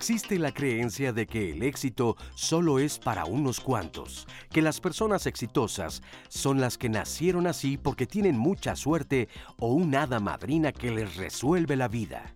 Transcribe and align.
Existe 0.00 0.38
la 0.38 0.50
creencia 0.50 1.12
de 1.12 1.26
que 1.26 1.50
el 1.50 1.62
éxito 1.62 2.16
solo 2.34 2.78
es 2.78 2.98
para 2.98 3.26
unos 3.26 3.60
cuantos, 3.60 4.26
que 4.50 4.62
las 4.62 4.80
personas 4.80 5.26
exitosas 5.26 6.02
son 6.30 6.58
las 6.58 6.78
que 6.78 6.88
nacieron 6.88 7.46
así 7.46 7.76
porque 7.76 8.06
tienen 8.06 8.38
mucha 8.38 8.76
suerte 8.76 9.28
o 9.58 9.74
un 9.74 9.94
hada 9.94 10.18
madrina 10.18 10.72
que 10.72 10.90
les 10.90 11.16
resuelve 11.16 11.76
la 11.76 11.88
vida. 11.88 12.32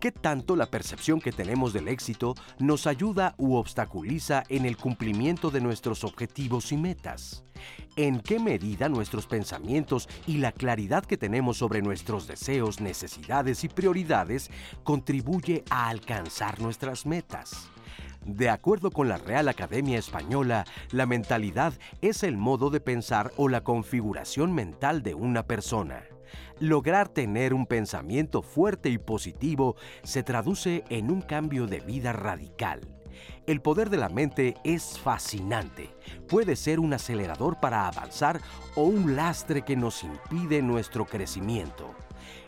¿Qué 0.00 0.12
tanto 0.12 0.56
la 0.56 0.64
percepción 0.64 1.20
que 1.20 1.30
tenemos 1.30 1.74
del 1.74 1.86
éxito 1.86 2.34
nos 2.58 2.86
ayuda 2.86 3.34
u 3.36 3.56
obstaculiza 3.56 4.44
en 4.48 4.64
el 4.64 4.78
cumplimiento 4.78 5.50
de 5.50 5.60
nuestros 5.60 6.04
objetivos 6.04 6.72
y 6.72 6.78
metas? 6.78 7.44
¿En 7.96 8.20
qué 8.20 8.38
medida 8.38 8.88
nuestros 8.88 9.26
pensamientos 9.26 10.08
y 10.26 10.38
la 10.38 10.52
claridad 10.52 11.04
que 11.04 11.18
tenemos 11.18 11.58
sobre 11.58 11.82
nuestros 11.82 12.26
deseos, 12.26 12.80
necesidades 12.80 13.62
y 13.62 13.68
prioridades 13.68 14.50
contribuye 14.84 15.64
a 15.68 15.90
alcanzar 15.90 16.62
nuestras 16.62 17.04
metas? 17.04 17.68
De 18.24 18.48
acuerdo 18.48 18.90
con 18.90 19.06
la 19.06 19.18
Real 19.18 19.48
Academia 19.48 19.98
Española, 19.98 20.64
la 20.92 21.04
mentalidad 21.04 21.74
es 22.00 22.22
el 22.22 22.38
modo 22.38 22.70
de 22.70 22.80
pensar 22.80 23.32
o 23.36 23.50
la 23.50 23.64
configuración 23.64 24.54
mental 24.54 25.02
de 25.02 25.14
una 25.14 25.42
persona. 25.42 26.04
Lograr 26.60 27.08
tener 27.08 27.54
un 27.54 27.64
pensamiento 27.64 28.42
fuerte 28.42 28.90
y 28.90 28.98
positivo 28.98 29.76
se 30.02 30.22
traduce 30.22 30.84
en 30.90 31.10
un 31.10 31.22
cambio 31.22 31.66
de 31.66 31.80
vida 31.80 32.12
radical. 32.12 32.82
El 33.46 33.62
poder 33.62 33.88
de 33.88 33.96
la 33.96 34.10
mente 34.10 34.54
es 34.62 34.98
fascinante. 34.98 35.88
Puede 36.28 36.56
ser 36.56 36.78
un 36.78 36.92
acelerador 36.92 37.60
para 37.60 37.88
avanzar 37.88 38.42
o 38.74 38.84
un 38.84 39.16
lastre 39.16 39.62
que 39.62 39.74
nos 39.74 40.04
impide 40.04 40.60
nuestro 40.60 41.06
crecimiento. 41.06 41.94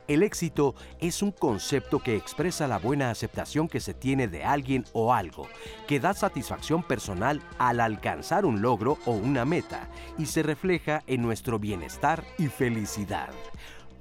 El 0.08 0.22
éxito 0.22 0.74
es 0.98 1.22
un 1.22 1.30
concepto 1.30 2.00
que 2.00 2.14
expresa 2.14 2.68
la 2.68 2.78
buena 2.78 3.10
aceptación 3.10 3.66
que 3.66 3.80
se 3.80 3.94
tiene 3.94 4.28
de 4.28 4.44
alguien 4.44 4.84
o 4.92 5.14
algo, 5.14 5.48
que 5.86 6.00
da 6.00 6.12
satisfacción 6.12 6.82
personal 6.82 7.40
al 7.58 7.80
alcanzar 7.80 8.44
un 8.44 8.60
logro 8.60 8.98
o 9.06 9.12
una 9.12 9.46
meta 9.46 9.88
y 10.18 10.26
se 10.26 10.42
refleja 10.42 11.02
en 11.06 11.22
nuestro 11.22 11.58
bienestar 11.58 12.24
y 12.36 12.48
felicidad. 12.48 13.30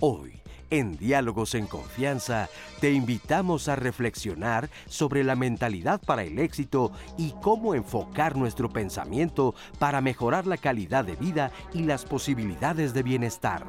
Hoy, 0.04 0.42
en 0.72 0.98
Diálogos 0.98 1.54
en 1.54 1.68
Confianza, 1.68 2.50
te 2.80 2.92
invitamos 2.92 3.68
a 3.68 3.76
reflexionar 3.76 4.68
sobre 4.88 5.24
la 5.24 5.36
mentalidad 5.36 6.02
para 6.02 6.24
el 6.24 6.40
éxito 6.40 6.92
y 7.20 7.36
cómo 7.40 7.76
enfocar 7.76 8.36
nuestro 8.36 8.68
pensamiento 8.68 9.54
para 9.78 10.02
mejorar 10.02 10.48
la 10.48 10.58
calidad 10.58 11.06
de 11.06 11.16
vida 11.18 11.52
y 11.72 11.84
las 11.84 12.04
posibilidades 12.04 12.96
de 12.96 13.04
bienestar. 13.04 13.64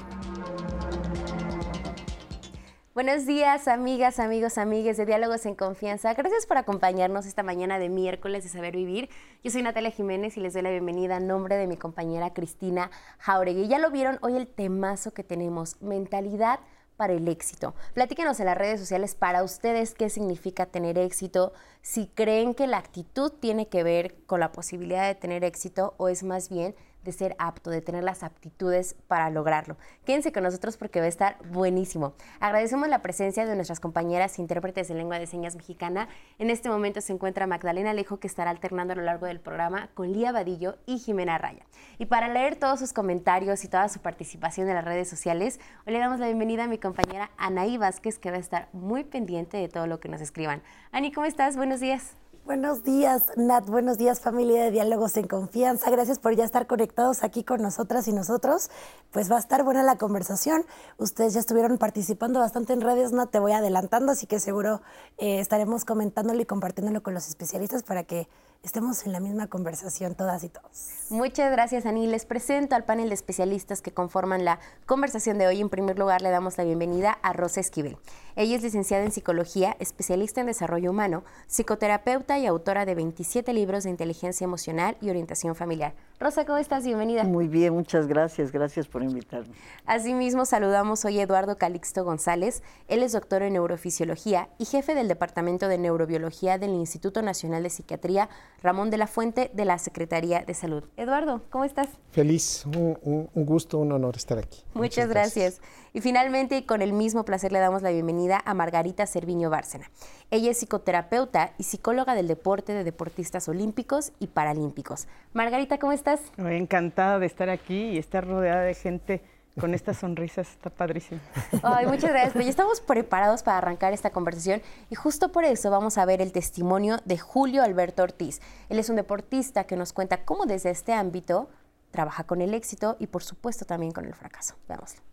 Buenos 2.94 3.24
días, 3.24 3.68
amigas, 3.68 4.18
amigos, 4.18 4.58
amigues 4.58 4.98
de 4.98 5.06
Diálogos 5.06 5.46
en 5.46 5.54
Confianza. 5.54 6.12
Gracias 6.12 6.44
por 6.44 6.58
acompañarnos 6.58 7.24
esta 7.24 7.42
mañana 7.42 7.78
de 7.78 7.88
miércoles 7.88 8.42
de 8.44 8.50
Saber 8.50 8.76
Vivir. 8.76 9.08
Yo 9.42 9.50
soy 9.50 9.62
Natalia 9.62 9.90
Jiménez 9.90 10.36
y 10.36 10.40
les 10.40 10.52
doy 10.52 10.60
la 10.60 10.70
bienvenida 10.70 11.16
en 11.16 11.26
nombre 11.26 11.56
de 11.56 11.66
mi 11.66 11.78
compañera 11.78 12.34
Cristina 12.34 12.90
Jauregui. 13.18 13.66
Ya 13.66 13.78
lo 13.78 13.90
vieron 13.90 14.18
hoy 14.20 14.36
el 14.36 14.46
temazo 14.46 15.14
que 15.14 15.24
tenemos, 15.24 15.80
mentalidad 15.80 16.60
para 16.98 17.14
el 17.14 17.28
éxito. 17.28 17.74
Platíquenos 17.94 18.38
en 18.40 18.46
las 18.46 18.58
redes 18.58 18.78
sociales 18.78 19.14
para 19.14 19.42
ustedes 19.42 19.94
qué 19.94 20.10
significa 20.10 20.66
tener 20.66 20.98
éxito, 20.98 21.54
si 21.80 22.08
creen 22.08 22.52
que 22.52 22.66
la 22.66 22.76
actitud 22.76 23.32
tiene 23.32 23.68
que 23.68 23.84
ver 23.84 24.22
con 24.26 24.38
la 24.38 24.52
posibilidad 24.52 25.06
de 25.06 25.14
tener 25.14 25.44
éxito 25.44 25.94
o 25.96 26.08
es 26.08 26.24
más 26.24 26.50
bien 26.50 26.74
de 27.04 27.12
ser 27.12 27.34
apto, 27.38 27.70
de 27.70 27.80
tener 27.80 28.04
las 28.04 28.22
aptitudes 28.22 28.94
para 29.08 29.30
lograrlo. 29.30 29.76
Quédense 30.04 30.32
con 30.32 30.42
nosotros 30.42 30.76
porque 30.76 31.00
va 31.00 31.06
a 31.06 31.08
estar 31.08 31.36
buenísimo. 31.50 32.14
Agradecemos 32.40 32.88
la 32.88 33.02
presencia 33.02 33.46
de 33.46 33.54
nuestras 33.54 33.80
compañeras 33.80 34.38
intérpretes 34.38 34.88
de 34.88 34.94
lengua 34.94 35.18
de 35.18 35.26
señas 35.26 35.56
mexicana. 35.56 36.08
En 36.38 36.50
este 36.50 36.68
momento 36.68 37.00
se 37.00 37.12
encuentra 37.12 37.46
Magdalena 37.46 37.90
Alejo, 37.90 38.18
que 38.18 38.26
estará 38.26 38.50
alternando 38.50 38.92
a 38.92 38.96
lo 38.96 39.02
largo 39.02 39.26
del 39.26 39.40
programa 39.40 39.90
con 39.94 40.12
Lía 40.12 40.32
Vadillo 40.32 40.76
y 40.86 40.98
Jimena 40.98 41.38
Raya. 41.38 41.66
Y 41.98 42.06
para 42.06 42.28
leer 42.28 42.56
todos 42.56 42.78
sus 42.80 42.92
comentarios 42.92 43.64
y 43.64 43.68
toda 43.68 43.88
su 43.88 44.00
participación 44.00 44.68
en 44.68 44.74
las 44.74 44.84
redes 44.84 45.08
sociales, 45.08 45.60
hoy 45.86 45.92
le 45.92 45.98
damos 45.98 46.20
la 46.20 46.26
bienvenida 46.26 46.64
a 46.64 46.68
mi 46.68 46.78
compañera 46.78 47.30
Anaí 47.36 47.78
Vázquez, 47.78 48.18
que 48.18 48.30
va 48.30 48.36
a 48.36 48.40
estar 48.40 48.68
muy 48.72 49.04
pendiente 49.04 49.56
de 49.56 49.68
todo 49.68 49.86
lo 49.86 50.00
que 50.00 50.08
nos 50.08 50.20
escriban. 50.20 50.62
Ani, 50.92 51.12
¿cómo 51.12 51.26
estás? 51.26 51.56
Buenos 51.56 51.80
días. 51.80 52.21
Buenos 52.44 52.82
días, 52.82 53.30
Nat. 53.36 53.66
Buenos 53.66 53.98
días, 53.98 54.18
familia 54.18 54.64
de 54.64 54.72
Diálogos 54.72 55.16
en 55.16 55.28
Confianza. 55.28 55.88
Gracias 55.90 56.18
por 56.18 56.34
ya 56.34 56.44
estar 56.44 56.66
conectados 56.66 57.22
aquí 57.22 57.44
con 57.44 57.62
nosotras 57.62 58.08
y 58.08 58.12
nosotros. 58.12 58.68
Pues 59.12 59.30
va 59.30 59.36
a 59.36 59.38
estar 59.38 59.62
buena 59.62 59.84
la 59.84 59.96
conversación. 59.96 60.66
Ustedes 60.98 61.34
ya 61.34 61.40
estuvieron 61.40 61.78
participando 61.78 62.40
bastante 62.40 62.72
en 62.72 62.80
redes, 62.80 63.12
no 63.12 63.28
te 63.28 63.38
voy 63.38 63.52
adelantando, 63.52 64.10
así 64.10 64.26
que 64.26 64.40
seguro 64.40 64.82
eh, 65.18 65.38
estaremos 65.38 65.84
comentándolo 65.84 66.42
y 66.42 66.44
compartiéndolo 66.44 67.00
con 67.04 67.14
los 67.14 67.28
especialistas 67.28 67.84
para 67.84 68.02
que 68.02 68.26
estemos 68.64 69.06
en 69.06 69.12
la 69.12 69.20
misma 69.20 69.46
conversación 69.48 70.14
todas 70.16 70.42
y 70.44 70.48
todos. 70.48 70.88
Muchas 71.10 71.50
gracias, 71.52 71.86
Ani. 71.86 72.06
Les 72.06 72.24
presento 72.24 72.74
al 72.74 72.84
panel 72.84 73.08
de 73.08 73.14
especialistas 73.14 73.82
que 73.82 73.92
conforman 73.92 74.44
la 74.44 74.58
conversación 74.86 75.38
de 75.38 75.46
hoy. 75.46 75.60
En 75.60 75.68
primer 75.68 75.98
lugar, 75.98 76.22
le 76.22 76.30
damos 76.30 76.58
la 76.58 76.64
bienvenida 76.64 77.18
a 77.22 77.32
Rosa 77.32 77.60
Esquivel. 77.60 77.98
Ella 78.34 78.56
es 78.56 78.62
licenciada 78.62 79.04
en 79.04 79.12
psicología, 79.12 79.76
especialista 79.78 80.40
en 80.40 80.46
desarrollo 80.46 80.90
humano, 80.90 81.22
psicoterapeuta 81.48 82.38
y 82.38 82.46
autora 82.46 82.86
de 82.86 82.94
27 82.94 83.52
libros 83.52 83.84
de 83.84 83.90
inteligencia 83.90 84.44
emocional 84.44 84.96
y 85.02 85.10
orientación 85.10 85.54
familiar. 85.54 85.92
Rosa, 86.18 86.46
¿cómo 86.46 86.58
estás? 86.58 86.84
Bienvenida. 86.84 87.24
Muy 87.24 87.48
bien, 87.48 87.74
muchas 87.74 88.06
gracias. 88.06 88.52
Gracias 88.52 88.86
por 88.86 89.02
invitarme. 89.02 89.52
Asimismo, 89.86 90.46
saludamos 90.46 91.04
hoy 91.04 91.18
a 91.18 91.24
Eduardo 91.24 91.58
Calixto 91.58 92.04
González. 92.04 92.62
Él 92.88 93.02
es 93.02 93.12
doctor 93.12 93.42
en 93.42 93.54
neurofisiología 93.54 94.48
y 94.56 94.64
jefe 94.64 94.94
del 94.94 95.08
Departamento 95.08 95.68
de 95.68 95.78
Neurobiología 95.78 96.58
del 96.58 96.70
Instituto 96.70 97.22
Nacional 97.22 97.64
de 97.64 97.70
Psiquiatría 97.70 98.28
Ramón 98.62 98.90
de 98.90 98.98
la 98.98 99.08
Fuente 99.08 99.50
de 99.52 99.64
la 99.64 99.78
Secretaría 99.78 100.44
de 100.44 100.54
Salud. 100.54 100.84
Eduardo, 100.96 101.42
¿cómo 101.50 101.64
estás? 101.64 101.88
Feliz, 102.12 102.64
un, 102.66 103.28
gusto, 103.34 103.78
un 103.78 103.92
honor 103.92 104.16
estar 104.16 104.38
aquí. 104.38 104.62
Muchas, 104.74 105.08
gracias. 105.08 105.60
Y 105.94 106.00
finalmente, 106.00 106.56
y 106.56 106.62
con 106.62 106.80
el 106.80 106.94
mismo 106.94 107.24
placer, 107.24 107.52
le 107.52 107.58
damos 107.58 107.82
la 107.82 107.90
bienvenida 107.90 108.40
a 108.44 108.54
Margarita 108.54 109.06
Cerviño 109.06 109.50
Bárcena. 109.50 109.90
Ella 110.30 110.50
es 110.50 110.58
psicoterapeuta 110.58 111.52
y 111.58 111.64
psicóloga 111.64 112.14
del 112.14 112.28
deporte 112.28 112.72
de 112.72 112.82
deportistas 112.82 113.46
olímpicos 113.48 114.12
y 114.18 114.28
paralímpicos. 114.28 115.06
Margarita, 115.34 115.78
¿cómo 115.78 115.92
estás? 115.92 116.20
Encantada 116.38 117.18
de 117.18 117.26
estar 117.26 117.50
aquí 117.50 117.90
y 117.90 117.98
estar 117.98 118.26
rodeada 118.26 118.62
de 118.62 118.74
gente 118.74 119.22
con 119.60 119.74
estas 119.74 119.98
sonrisas, 119.98 120.48
está 120.48 120.70
padrísimo. 120.70 121.20
Ay, 121.62 121.84
muchas 121.84 122.10
gracias. 122.10 122.32
Pues 122.32 122.46
ya 122.46 122.50
estamos 122.50 122.80
preparados 122.80 123.42
para 123.42 123.58
arrancar 123.58 123.92
esta 123.92 124.08
conversación 124.08 124.62
y 124.88 124.94
justo 124.94 125.30
por 125.30 125.44
eso 125.44 125.70
vamos 125.70 125.98
a 125.98 126.06
ver 126.06 126.22
el 126.22 126.32
testimonio 126.32 127.00
de 127.04 127.18
Julio 127.18 127.62
Alberto 127.62 128.02
Ortiz. 128.02 128.40
Él 128.70 128.78
es 128.78 128.88
un 128.88 128.96
deportista 128.96 129.64
que 129.64 129.76
nos 129.76 129.92
cuenta 129.92 130.24
cómo 130.24 130.46
desde 130.46 130.70
este 130.70 130.94
ámbito 130.94 131.50
trabaja 131.90 132.24
con 132.24 132.40
el 132.40 132.54
éxito 132.54 132.96
y 132.98 133.08
por 133.08 133.22
supuesto 133.22 133.66
también 133.66 133.92
con 133.92 134.06
el 134.06 134.14
fracaso. 134.14 134.54
Veámoslo. 134.68 135.11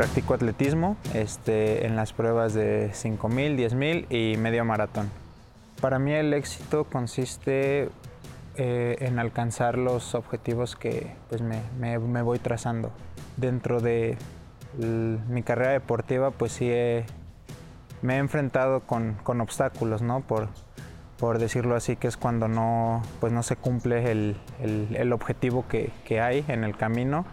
Practico 0.00 0.32
atletismo 0.32 0.96
este, 1.12 1.84
en 1.84 1.94
las 1.94 2.14
pruebas 2.14 2.54
de 2.54 2.90
5.000, 2.94 3.54
10.000 3.54 4.06
y 4.08 4.38
medio 4.38 4.64
maratón. 4.64 5.10
Para 5.82 5.98
mí 5.98 6.14
el 6.14 6.32
éxito 6.32 6.84
consiste 6.84 7.90
eh, 8.56 8.96
en 9.00 9.18
alcanzar 9.18 9.76
los 9.76 10.14
objetivos 10.14 10.74
que 10.74 11.12
pues, 11.28 11.42
me, 11.42 12.22
voy 12.22 12.38
trazando. 12.38 12.92
Dentro 13.36 13.82
de 13.82 14.16
mi 14.78 15.42
carrera 15.42 15.72
deportiva, 15.72 16.30
pues 16.30 16.52
sí 16.52 16.72
me 18.00 18.14
he 18.14 18.18
enfrentado 18.20 18.80
con, 18.80 19.18
obstáculos, 19.42 20.00
¿no? 20.00 20.22
Por, 20.22 20.48
por 21.18 21.38
decirlo 21.38 21.76
así, 21.76 21.96
que 21.96 22.08
es 22.08 22.16
cuando 22.16 22.48
no, 22.48 23.02
pues 23.20 23.34
no 23.34 23.42
se 23.42 23.54
cumple 23.54 24.10
el, 24.10 25.12
objetivo 25.12 25.66
que, 25.68 26.20
hay 26.22 26.42
en 26.48 26.64
el 26.64 26.74
camino. 26.74 27.26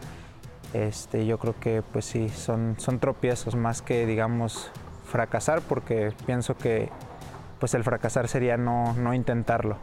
Este, 0.73 1.25
yo 1.25 1.37
creo 1.37 1.55
que 1.59 1.81
pues 1.81 2.05
sí, 2.05 2.29
son, 2.29 2.75
son 2.77 2.99
tropiezos 2.99 3.55
más 3.55 3.81
que 3.81 4.05
digamos 4.05 4.69
fracasar, 5.05 5.61
porque 5.61 6.13
pienso 6.25 6.57
que 6.57 6.89
pues 7.59 7.73
el 7.73 7.83
fracasar 7.83 8.27
sería 8.27 8.57
no, 8.57 8.93
no 8.93 9.13
intentarlo. 9.13 9.77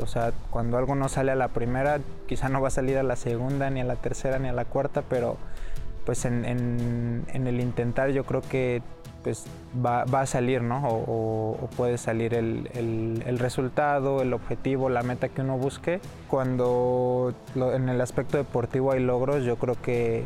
O 0.00 0.06
sea, 0.06 0.32
cuando 0.50 0.78
algo 0.78 0.94
no 0.94 1.08
sale 1.08 1.32
a 1.32 1.34
la 1.34 1.48
primera, 1.48 1.98
quizá 2.26 2.48
no 2.48 2.60
va 2.60 2.68
a 2.68 2.70
salir 2.70 2.98
a 2.98 3.02
la 3.02 3.16
segunda, 3.16 3.68
ni 3.70 3.80
a 3.80 3.84
la 3.84 3.96
tercera, 3.96 4.38
ni 4.38 4.48
a 4.48 4.52
la 4.52 4.64
cuarta, 4.64 5.02
pero 5.02 5.36
pues 6.06 6.24
en, 6.24 7.26
el 7.28 7.60
intentar 7.60 8.10
yo 8.10 8.24
creo 8.24 8.40
que 8.40 8.80
pues 9.22 9.44
va, 9.84 10.02
a 10.02 10.26
salir, 10.26 10.62
¿no? 10.62 10.82
O, 10.86 11.68
puede 11.76 11.98
salir 11.98 12.34
el, 12.34 13.38
resultado, 13.38 14.22
el 14.22 14.32
objetivo, 14.32 14.88
la 14.88 15.02
meta 15.02 15.28
que 15.28 15.42
uno 15.42 15.56
busque. 15.58 16.00
Cuando 16.28 17.34
en 17.54 17.88
el 17.88 18.00
aspecto 18.00 18.36
deportivo 18.36 18.92
hay 18.92 19.00
logros, 19.00 19.44
yo 19.44 19.56
creo 19.56 19.80
que 19.80 20.24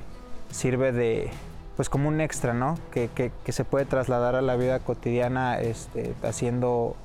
sirve 0.50 0.92
de, 0.92 1.30
pues 1.76 1.88
como 1.88 2.08
un 2.08 2.20
extra, 2.20 2.54
¿no? 2.54 2.78
Que, 2.90 3.32
se 3.48 3.64
puede 3.64 3.84
trasladar 3.84 4.36
a 4.36 4.42
la 4.42 4.56
vida 4.56 4.78
cotidiana 4.80 5.58
este, 5.60 6.14
haciendo 6.22 6.96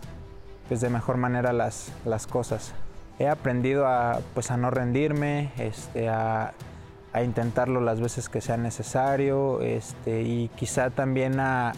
pues 0.67 0.81
de 0.81 0.89
mejor 0.89 1.17
manera 1.17 1.53
las, 1.53 1.91
las 2.05 2.27
cosas. 2.27 2.73
He 3.19 3.27
aprendido 3.27 3.87
a, 3.87 4.19
pues 4.33 4.51
a 4.51 4.57
no 4.57 4.69
rendirme, 4.69 5.51
este, 5.57 6.09
a, 6.09 6.53
a 7.17 7.23
intentarlo 7.23 7.81
las 7.81 7.99
veces 7.99 8.29
que 8.29 8.41
sea 8.41 8.57
necesario 8.57 9.61
este, 9.61 10.21
y 10.21 10.49
quizá 10.55 10.89
también 10.89 11.39
a, 11.39 11.73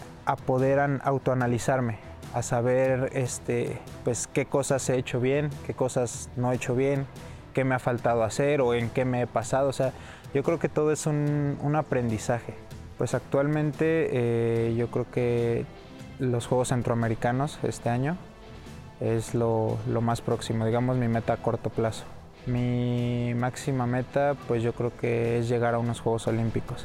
poder 0.46 1.00
autoanalizarme. 1.02 1.98
a 2.32 2.42
saber 2.42 3.10
este, 3.14 3.78
pues, 4.04 4.28
qué 4.28 4.46
cosas 4.46 4.88
he 4.88 4.96
hecho 4.96 5.18
bien, 5.18 5.50
qué 5.66 5.74
cosas 5.74 6.30
no 6.36 6.52
he 6.52 6.54
hecho 6.54 6.76
bien, 6.76 7.06
qué 7.52 7.64
me 7.64 7.74
ha 7.74 7.80
faltado 7.80 8.22
hacer 8.22 8.60
o 8.60 8.74
en 8.74 8.90
qué 8.90 9.04
me 9.04 9.22
he 9.22 9.26
pasado. 9.26 9.68
O 9.68 9.72
sea, 9.72 9.92
yo 10.32 10.44
creo 10.44 10.58
que 10.60 10.68
todo 10.68 10.92
es 10.92 11.06
un, 11.06 11.74
aprendizaje. 11.74 12.54
Pues 12.98 13.14
actualmente 13.14 14.08
eh, 14.12 14.74
yo 14.76 14.88
creo 14.90 15.10
que 15.10 15.64
los 16.18 16.46
Juegos 16.46 16.68
Centroamericanos 16.68 17.58
este 17.62 17.88
año 17.88 18.16
es 19.00 19.34
lo, 19.34 19.78
más 20.00 20.20
próximo, 20.20 20.66
digamos 20.66 20.96
mi 20.96 21.08
meta 21.08 21.32
a 21.32 21.36
corto 21.38 21.70
plazo. 21.70 22.04
Mi 22.46 23.34
máxima 23.34 23.86
meta 23.86 24.36
pues 24.48 24.62
yo 24.62 24.72
creo 24.72 24.96
que 24.96 25.38
es 25.38 25.48
llegar 25.48 25.74
a 25.74 25.78
unos 25.78 26.00
Juegos 26.00 26.26
Olímpicos. 26.26 26.84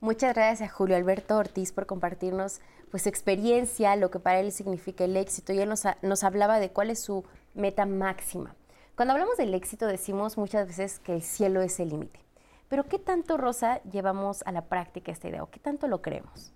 Muchas 0.00 0.34
gracias 0.34 0.68
a 0.68 0.72
Julio 0.72 0.96
Alberto 0.96 1.36
Ortiz 1.36 1.70
por 1.70 1.86
compartirnos 1.86 2.60
pues, 2.90 3.04
su 3.04 3.08
experiencia, 3.08 3.94
lo 3.94 4.10
que 4.10 4.18
para 4.18 4.40
él 4.40 4.50
significa 4.50 5.04
el 5.04 5.16
éxito. 5.16 5.52
Y 5.52 5.60
él 5.60 5.68
nos, 5.68 5.84
nos 6.02 6.24
hablaba 6.24 6.58
de 6.58 6.70
cuál 6.70 6.90
es 6.90 7.00
su 7.00 7.24
meta 7.54 7.86
máxima. 7.86 8.54
Cuando 8.96 9.12
hablamos 9.12 9.36
del 9.36 9.54
éxito 9.54 9.86
decimos 9.86 10.36
muchas 10.36 10.66
veces 10.66 10.98
que 10.98 11.14
el 11.14 11.22
cielo 11.22 11.62
es 11.62 11.78
el 11.78 11.90
límite. 11.90 12.20
Pero 12.68 12.84
¿qué 12.84 12.98
tanto, 12.98 13.36
Rosa, 13.36 13.82
llevamos 13.84 14.42
a 14.44 14.50
la 14.52 14.62
práctica 14.62 15.12
esta 15.12 15.28
idea 15.28 15.42
o 15.42 15.50
qué 15.50 15.60
tanto 15.60 15.88
lo 15.88 16.02
creemos? 16.02 16.52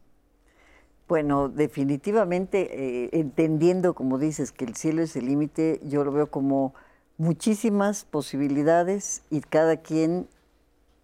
Bueno, 1.09 1.49
definitivamente, 1.49 3.05
eh, 3.05 3.11
entendiendo, 3.13 3.95
como 3.95 4.19
dices, 4.19 4.51
que 4.51 4.65
el 4.65 4.75
cielo 4.75 5.03
es 5.03 5.15
el 5.15 5.27
límite, 5.27 5.81
yo 5.85 6.03
lo 6.03 6.11
veo 6.11 6.31
como 6.31 6.75
muchísimas 7.17 8.05
posibilidades 8.05 9.23
y 9.31 9.41
cada 9.41 9.77
quien 9.77 10.27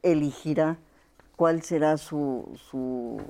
elegirá 0.02 0.78
cuál 1.36 1.62
será 1.62 1.98
su, 1.98 2.48
su, 2.70 3.20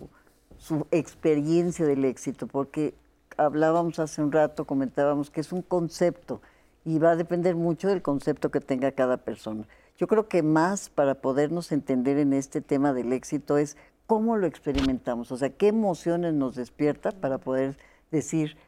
su 0.56 0.86
experiencia 0.90 1.84
del 1.84 2.06
éxito, 2.06 2.46
porque 2.46 2.94
hablábamos 3.36 3.98
hace 3.98 4.22
un 4.22 4.32
rato, 4.32 4.64
comentábamos 4.64 5.30
que 5.30 5.42
es 5.42 5.52
un 5.52 5.60
concepto 5.60 6.40
y 6.86 6.98
va 6.98 7.12
a 7.12 7.16
depender 7.16 7.54
mucho 7.54 7.88
del 7.88 8.00
concepto 8.00 8.50
que 8.50 8.60
tenga 8.60 8.92
cada 8.92 9.19
persona. 9.19 9.66
Yo 9.98 10.06
creo 10.06 10.26
que 10.26 10.42
más 10.42 10.88
para 10.88 11.16
podernos 11.16 11.70
entender 11.70 12.19
en 12.19 12.32
este 12.32 12.60
tema 12.60 12.92
del 12.92 13.12
éxito 13.12 13.58
es 13.58 13.76
cómo 14.12 14.36
lo 14.36 14.46
experimentamos, 14.46 15.32
o 15.32 15.38
sea, 15.38 15.48
qué 15.48 15.68
emociones 15.68 16.34
nos 16.34 16.54
despierta 16.54 17.12
para 17.12 17.38
poder 17.38 17.78
decir, 18.10 18.58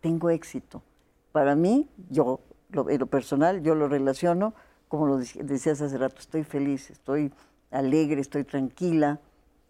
tengo 0.00 0.30
éxito. 0.30 0.82
Para 1.30 1.54
mí, 1.54 1.90
yo, 2.08 2.40
en 2.72 2.98
lo 2.98 3.06
personal, 3.06 3.62
yo 3.62 3.74
lo 3.74 3.86
relaciono, 3.86 4.54
como 4.88 5.06
lo 5.06 5.18
decías 5.18 5.82
hace 5.82 5.98
rato, 5.98 6.20
estoy 6.20 6.42
feliz, 6.42 6.88
estoy 6.88 7.34
alegre, 7.70 8.22
estoy 8.22 8.44
tranquila, 8.44 9.20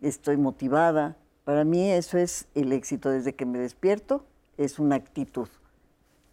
estoy 0.00 0.36
motivada. 0.36 1.16
Para 1.42 1.64
mí 1.64 1.90
eso 1.90 2.16
es 2.16 2.46
el 2.54 2.72
éxito. 2.72 3.10
Desde 3.10 3.34
que 3.34 3.44
me 3.44 3.58
despierto, 3.58 4.24
es 4.56 4.78
una 4.78 4.94
actitud. 4.94 5.48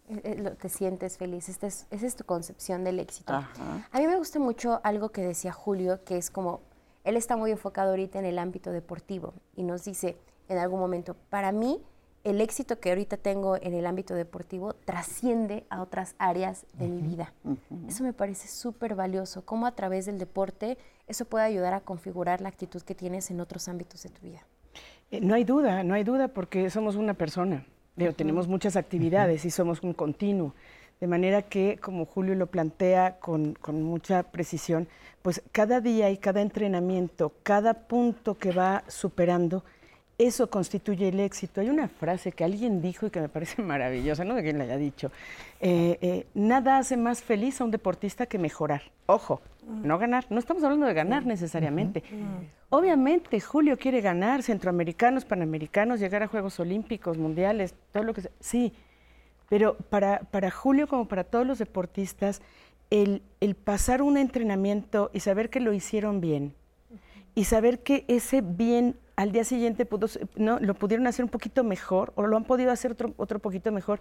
Eh, 0.08 0.20
eh, 0.22 0.56
te 0.60 0.68
sientes 0.68 1.18
feliz, 1.18 1.48
esa 1.48 1.66
es, 1.66 1.88
es, 1.90 2.14
tu 2.14 2.22
concepción 2.22 2.84
del 2.84 3.00
éxito. 3.00 3.32
A 3.32 3.98
mí 3.98 4.06
me 4.06 4.14
gusta 4.14 4.38
mucho 4.38 4.80
algo 4.84 5.08
que 5.08 5.22
decía 5.22 5.50
Julio, 5.50 6.04
que 6.04 6.18
es 6.18 6.30
como, 6.30 6.60
él 7.06 7.16
está 7.16 7.36
muy 7.36 7.52
enfocado 7.52 7.90
ahorita 7.90 8.18
en 8.18 8.24
el 8.24 8.38
ámbito 8.38 8.72
deportivo 8.72 9.32
y 9.54 9.62
nos 9.62 9.84
dice 9.84 10.16
en 10.48 10.58
algún 10.58 10.80
momento, 10.80 11.16
para 11.30 11.52
mí 11.52 11.80
el 12.24 12.40
éxito 12.40 12.80
que 12.80 12.90
ahorita 12.90 13.16
tengo 13.16 13.56
en 13.56 13.74
el 13.74 13.86
ámbito 13.86 14.14
deportivo 14.14 14.74
trasciende 14.74 15.64
a 15.70 15.80
otras 15.80 16.16
áreas 16.18 16.66
de 16.74 16.88
mi 16.88 17.00
vida. 17.00 17.32
Eso 17.88 18.02
me 18.02 18.12
parece 18.12 18.48
súper 18.48 18.96
valioso, 18.96 19.44
cómo 19.44 19.66
a 19.66 19.72
través 19.72 20.06
del 20.06 20.18
deporte 20.18 20.76
eso 21.06 21.24
puede 21.24 21.44
ayudar 21.44 21.74
a 21.74 21.80
configurar 21.80 22.40
la 22.40 22.48
actitud 22.48 22.82
que 22.82 22.96
tienes 22.96 23.30
en 23.30 23.40
otros 23.40 23.68
ámbitos 23.68 24.02
de 24.02 24.08
tu 24.08 24.22
vida. 24.22 24.44
Eh, 25.12 25.20
no 25.20 25.34
hay 25.34 25.44
duda, 25.44 25.84
no 25.84 25.94
hay 25.94 26.02
duda 26.02 26.26
porque 26.26 26.68
somos 26.68 26.96
una 26.96 27.14
persona 27.14 27.64
tenemos 28.14 28.46
muchas 28.46 28.76
actividades 28.76 29.44
y 29.44 29.50
somos 29.50 29.82
un 29.82 29.92
continuo. 29.94 30.54
De 31.00 31.06
manera 31.06 31.42
que, 31.42 31.78
como 31.78 32.06
Julio 32.06 32.34
lo 32.34 32.46
plantea 32.46 33.18
con, 33.18 33.54
con, 33.54 33.82
mucha 33.82 34.22
precisión, 34.22 34.88
pues 35.22 35.42
cada 35.52 35.80
día 35.80 36.10
y 36.10 36.16
cada 36.16 36.40
entrenamiento, 36.40 37.32
cada 37.42 37.74
punto 37.74 38.36
que 38.36 38.50
va 38.52 38.82
superando, 38.88 39.62
eso 40.18 40.48
constituye 40.48 41.08
el 41.08 41.20
éxito. 41.20 41.60
Hay 41.60 41.68
una 41.68 41.88
frase 41.88 42.32
que 42.32 42.44
alguien 42.44 42.80
dijo 42.80 43.06
y 43.06 43.10
que 43.10 43.20
me 43.20 43.28
parece 43.28 43.62
maravillosa, 43.62 44.24
no 44.24 44.34
de 44.34 44.42
quién 44.42 44.58
la 44.58 44.64
haya 44.64 44.76
dicho. 44.76 45.10
Eh, 45.60 45.98
eh, 46.00 46.26
nada 46.34 46.78
hace 46.78 46.96
más 46.96 47.22
feliz 47.22 47.60
a 47.60 47.64
un 47.64 47.70
deportista 47.70 48.26
que 48.26 48.38
mejorar. 48.38 48.82
Ojo, 49.06 49.40
no 49.66 49.98
ganar. 49.98 50.26
No 50.30 50.38
estamos 50.38 50.64
hablando 50.64 50.86
de 50.86 50.94
ganar 50.94 51.26
necesariamente. 51.26 52.02
Obviamente, 52.70 53.40
Julio 53.40 53.76
quiere 53.76 54.00
ganar, 54.00 54.42
centroamericanos, 54.42 55.24
panamericanos, 55.24 56.00
llegar 56.00 56.22
a 56.22 56.28
Juegos 56.28 56.58
Olímpicos, 56.58 57.18
mundiales, 57.18 57.74
todo 57.92 58.02
lo 58.02 58.14
que 58.14 58.22
sea. 58.22 58.30
Sí, 58.40 58.72
pero 59.48 59.76
para, 59.76 60.20
para 60.30 60.50
Julio, 60.50 60.86
como 60.88 61.08
para 61.08 61.24
todos 61.24 61.46
los 61.46 61.58
deportistas, 61.58 62.42
el, 62.90 63.22
el 63.40 63.54
pasar 63.54 64.02
un 64.02 64.16
entrenamiento 64.16 65.10
y 65.12 65.20
saber 65.20 65.50
que 65.50 65.60
lo 65.60 65.72
hicieron 65.72 66.20
bien, 66.20 66.54
y 67.34 67.44
saber 67.44 67.80
que 67.80 68.04
ese 68.08 68.40
bien 68.40 68.96
al 69.14 69.30
día 69.30 69.44
siguiente 69.44 69.84
pudo, 69.86 70.08
no, 70.36 70.58
lo 70.58 70.74
pudieron 70.74 71.06
hacer 71.06 71.24
un 71.24 71.30
poquito 71.30 71.64
mejor 71.64 72.12
o 72.16 72.26
lo 72.26 72.36
han 72.36 72.44
podido 72.44 72.70
hacer 72.72 72.92
otro, 72.92 73.14
otro 73.16 73.38
poquito 73.38 73.70
mejor, 73.72 74.00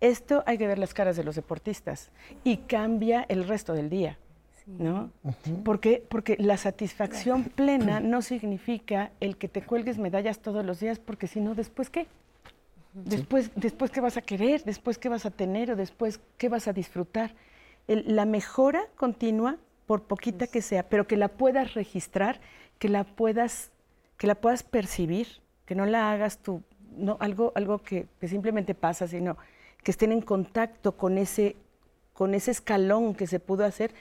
esto 0.00 0.44
hay 0.46 0.58
que 0.58 0.66
ver 0.66 0.78
las 0.78 0.94
caras 0.94 1.16
de 1.16 1.24
los 1.24 1.34
deportistas 1.34 2.10
y 2.44 2.58
cambia 2.58 3.24
el 3.28 3.48
resto 3.48 3.72
del 3.72 3.90
día. 3.90 4.18
¿no? 4.66 5.10
porque, 5.62 6.02
porque 6.08 6.36
la 6.38 6.56
satisfacción 6.56 7.44
plena 7.44 8.00
no 8.00 8.22
significa 8.22 9.10
el 9.20 9.36
que 9.36 9.46
te 9.46 9.60
cuelgues 9.60 9.98
medallas 9.98 10.38
todos 10.38 10.64
los 10.64 10.80
días, 10.80 10.98
porque 10.98 11.26
si 11.26 11.40
no, 11.40 11.54
¿después 11.54 11.90
qué? 11.90 12.06
Después, 12.94 13.50
después 13.56 13.90
qué 13.90 14.00
vas 14.00 14.16
a 14.16 14.22
querer, 14.22 14.62
después 14.64 14.98
qué 14.98 15.08
vas 15.08 15.26
a 15.26 15.30
tener 15.30 15.72
o 15.72 15.76
después 15.76 16.20
qué 16.38 16.48
vas 16.48 16.68
a 16.68 16.72
disfrutar. 16.72 17.34
la 17.86 18.24
mejora 18.24 18.86
continua, 18.96 19.58
por 19.86 20.04
poquita 20.04 20.46
que 20.46 20.62
sea, 20.62 20.88
pero 20.88 21.06
que 21.06 21.16
la 21.16 21.28
puedas 21.28 21.74
registrar, 21.74 22.40
que 22.78 22.88
la 22.88 23.04
puedas, 23.04 23.72
que 24.16 24.26
la 24.26 24.34
puedas 24.34 24.62
percibir, 24.62 25.42
que 25.66 25.74
no 25.74 25.84
la 25.84 26.10
hagas 26.12 26.38
tú, 26.38 26.62
no, 26.96 27.16
algo, 27.20 27.52
algo 27.54 27.78
que, 27.82 28.06
que 28.20 28.28
simplemente 28.28 28.74
pasa, 28.74 29.06
sino 29.06 29.36
que 29.82 29.90
estén 29.90 30.10
en 30.10 30.22
contacto 30.22 30.96
con 30.96 31.18
ese, 31.18 31.56
con 32.12 32.34
ese 32.34 32.50
escalón 32.50 33.14
que 33.14 33.26
se 33.26 33.38
pudo 33.38 33.64
hacer. 33.64 33.92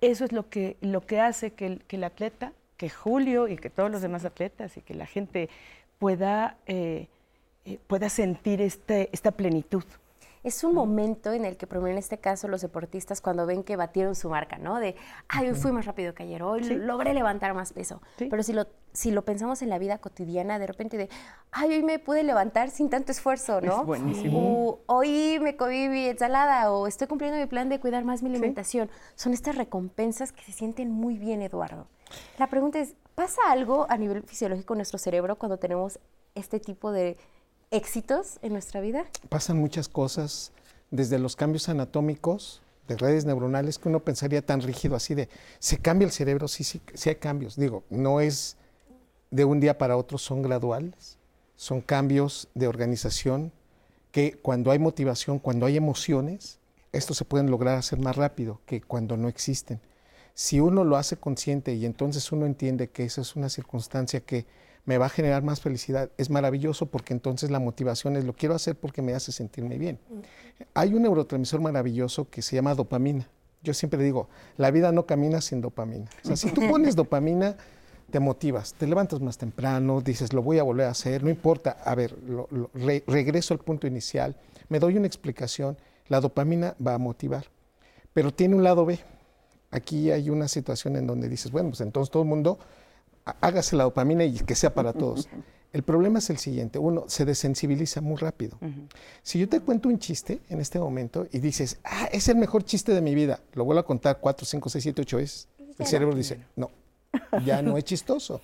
Eso 0.00 0.24
es 0.24 0.32
lo 0.32 0.48
que, 0.48 0.76
lo 0.80 1.02
que 1.02 1.20
hace 1.20 1.52
que 1.52 1.80
el, 1.88 2.04
atleta, 2.04 2.52
que 2.76 2.88
Julio 2.88 3.48
y 3.48 3.56
que 3.56 3.68
todos 3.68 3.90
los 3.90 4.02
demás 4.02 4.24
atletas 4.24 4.76
y 4.76 4.82
que 4.82 4.94
la 4.94 5.06
gente 5.06 5.50
pueda, 5.98 6.56
eh, 6.66 7.08
eh, 7.64 7.78
pueda 7.86 8.08
sentir 8.08 8.60
este, 8.60 9.08
esta 9.12 9.30
plenitud. 9.30 9.84
Es 10.42 10.64
un 10.64 10.74
momento 10.74 11.32
en 11.32 11.44
el 11.44 11.56
que, 11.56 11.68
por 11.68 11.88
en 11.88 11.96
este 11.96 12.18
caso, 12.18 12.48
los 12.48 12.62
deportistas 12.62 13.20
cuando 13.20 13.46
ven 13.46 13.62
que 13.62 13.76
batieron 13.76 14.16
su 14.16 14.28
marca, 14.28 14.58
¿no? 14.58 14.80
De, 14.80 14.96
ay, 15.28 15.46
hoy 15.48 15.54
fui 15.54 15.70
más 15.70 15.86
rápido 15.86 16.14
que 16.14 16.24
ayer, 16.24 16.42
hoy 16.42 16.64
logré 16.64 17.14
levantar 17.14 17.54
más 17.54 17.72
peso. 17.72 18.02
Pero 18.18 18.42
si 18.42 18.52
lo, 18.52 18.66
si 18.92 19.12
lo 19.12 19.24
pensamos 19.24 19.62
en 19.62 19.70
la 19.70 19.78
vida 19.78 19.98
cotidiana, 19.98 20.58
de 20.58 20.66
repente 20.66 20.96
de, 20.96 21.08
ay, 21.52 21.74
hoy 21.74 21.82
me 21.84 22.00
pude 22.00 22.24
levantar 22.24 22.70
sin 22.70 22.90
tanto 22.90 23.12
esfuerzo, 23.12 23.60
¿no? 23.60 23.82
Es 23.82 23.86
buenísimo. 23.86 24.80
hoy 24.86 25.38
me 25.40 25.56
comí 25.56 25.88
mi 25.88 26.06
ensalada 26.06 26.72
o 26.72 26.88
estoy 26.88 27.06
cumpliendo 27.06 27.38
mi 27.38 27.46
plan 27.46 27.68
de 27.68 27.78
cuidar 27.78 28.04
más 28.04 28.24
mi 28.24 28.30
alimentación. 28.30 28.90
Son 29.14 29.32
estas 29.32 29.54
recompensas 29.54 30.32
que 30.32 30.42
se 30.42 30.50
sienten 30.50 30.90
muy 30.90 31.18
bien, 31.18 31.40
Eduardo. 31.40 31.86
La 32.38 32.48
pregunta 32.48 32.80
es, 32.80 32.96
¿pasa 33.14 33.40
algo 33.48 33.86
a 33.88 33.96
nivel 33.96 34.24
fisiológico 34.24 34.74
en 34.74 34.78
nuestro 34.78 34.98
cerebro 34.98 35.36
cuando 35.36 35.58
tenemos 35.58 36.00
este 36.34 36.58
tipo 36.58 36.90
de 36.90 37.16
éxitos 37.72 38.38
en 38.42 38.52
nuestra 38.52 38.80
vida? 38.80 39.06
Pasan 39.28 39.58
muchas 39.58 39.88
cosas, 39.88 40.52
desde 40.90 41.18
los 41.18 41.34
cambios 41.34 41.68
anatómicos 41.68 42.62
de 42.86 42.96
redes 42.96 43.24
neuronales 43.24 43.78
que 43.78 43.88
uno 43.88 44.00
pensaría 44.00 44.44
tan 44.44 44.60
rígido 44.60 44.94
así 44.94 45.14
de, 45.14 45.28
¿se 45.58 45.78
cambia 45.78 46.06
el 46.06 46.12
cerebro? 46.12 46.48
Sí, 46.48 46.64
sí, 46.64 46.80
sí 46.94 47.08
hay 47.08 47.16
cambios. 47.16 47.56
Digo, 47.56 47.82
no 47.90 48.20
es 48.20 48.56
de 49.30 49.44
un 49.44 49.58
día 49.60 49.78
para 49.78 49.96
otro, 49.96 50.18
son 50.18 50.42
graduales, 50.42 51.18
son 51.56 51.80
cambios 51.80 52.48
de 52.54 52.68
organización 52.68 53.52
que 54.10 54.34
cuando 54.34 54.70
hay 54.70 54.78
motivación, 54.78 55.38
cuando 55.38 55.64
hay 55.64 55.76
emociones, 55.76 56.58
estos 56.92 57.16
se 57.16 57.24
pueden 57.24 57.50
lograr 57.50 57.78
hacer 57.78 57.98
más 57.98 58.16
rápido 58.16 58.60
que 58.66 58.82
cuando 58.82 59.16
no 59.16 59.28
existen. 59.28 59.80
Si 60.34 60.60
uno 60.60 60.84
lo 60.84 60.96
hace 60.96 61.16
consciente 61.16 61.74
y 61.74 61.86
entonces 61.86 62.30
uno 62.32 62.44
entiende 62.44 62.90
que 62.90 63.04
esa 63.04 63.22
es 63.22 63.34
una 63.36 63.48
circunstancia 63.48 64.20
que 64.20 64.44
me 64.84 64.98
va 64.98 65.06
a 65.06 65.08
generar 65.08 65.42
más 65.42 65.60
felicidad. 65.60 66.10
Es 66.16 66.30
maravilloso 66.30 66.86
porque 66.86 67.12
entonces 67.12 67.50
la 67.50 67.58
motivación 67.58 68.16
es 68.16 68.24
lo 68.24 68.32
quiero 68.34 68.54
hacer 68.54 68.76
porque 68.76 69.02
me 69.02 69.14
hace 69.14 69.32
sentirme 69.32 69.78
bien. 69.78 69.98
Hay 70.74 70.94
un 70.94 71.02
neurotransmisor 71.02 71.60
maravilloso 71.60 72.28
que 72.28 72.42
se 72.42 72.56
llama 72.56 72.74
dopamina. 72.74 73.28
Yo 73.62 73.74
siempre 73.74 74.02
digo, 74.02 74.28
la 74.56 74.70
vida 74.70 74.90
no 74.90 75.06
camina 75.06 75.40
sin 75.40 75.60
dopamina. 75.60 76.10
O 76.24 76.26
sea, 76.26 76.36
si 76.36 76.50
tú 76.50 76.68
pones 76.68 76.96
dopamina, 76.96 77.56
te 78.10 78.20
motivas, 78.20 78.74
te 78.74 78.86
levantas 78.86 79.20
más 79.20 79.38
temprano, 79.38 80.00
dices, 80.00 80.32
lo 80.32 80.42
voy 80.42 80.58
a 80.58 80.62
volver 80.62 80.86
a 80.86 80.90
hacer, 80.90 81.22
no 81.24 81.30
importa, 81.30 81.78
a 81.84 81.94
ver, 81.94 82.14
regreso 83.06 83.54
al 83.54 83.60
punto 83.60 83.86
inicial, 83.86 84.36
me 84.68 84.78
doy 84.78 84.96
una 84.96 85.06
explicación, 85.06 85.78
la 86.08 86.20
dopamina 86.20 86.76
va 86.84 86.94
a 86.94 86.98
motivar, 86.98 87.46
pero 88.12 88.32
tiene 88.32 88.54
un 88.54 88.64
lado 88.64 88.84
B. 88.84 88.98
Aquí 89.70 90.10
hay 90.10 90.28
una 90.28 90.48
situación 90.48 90.96
en 90.96 91.06
donde 91.06 91.28
dices, 91.28 91.50
bueno, 91.50 91.70
pues 91.70 91.80
entonces 91.80 92.10
todo 92.10 92.22
el 92.22 92.28
mundo 92.28 92.58
hágase 93.24 93.76
la 93.76 93.84
dopamina 93.84 94.24
y 94.24 94.34
que 94.34 94.54
sea 94.54 94.74
para 94.74 94.92
todos. 94.92 95.28
El 95.72 95.82
problema 95.82 96.18
es 96.18 96.28
el 96.28 96.36
siguiente, 96.36 96.78
uno 96.78 97.04
se 97.08 97.24
desensibiliza 97.24 98.00
muy 98.02 98.16
rápido. 98.16 98.58
Si 99.22 99.38
yo 99.38 99.48
te 99.48 99.60
cuento 99.60 99.88
un 99.88 99.98
chiste 99.98 100.40
en 100.50 100.60
este 100.60 100.78
momento 100.78 101.26
y 101.32 101.38
dices, 101.38 101.78
ah, 101.84 102.08
es 102.12 102.28
el 102.28 102.36
mejor 102.36 102.64
chiste 102.64 102.92
de 102.92 103.00
mi 103.00 103.14
vida, 103.14 103.40
lo 103.54 103.64
vuelvo 103.64 103.80
a 103.80 103.86
contar 103.86 104.18
cuatro, 104.20 104.44
cinco, 104.44 104.68
seis, 104.68 104.82
siete, 104.82 105.02
ocho 105.02 105.16
veces, 105.16 105.48
el 105.78 105.86
cerebro 105.86 106.14
dice, 106.14 106.44
no, 106.56 106.70
ya 107.44 107.62
no 107.62 107.78
es 107.78 107.84
chistoso. 107.84 108.42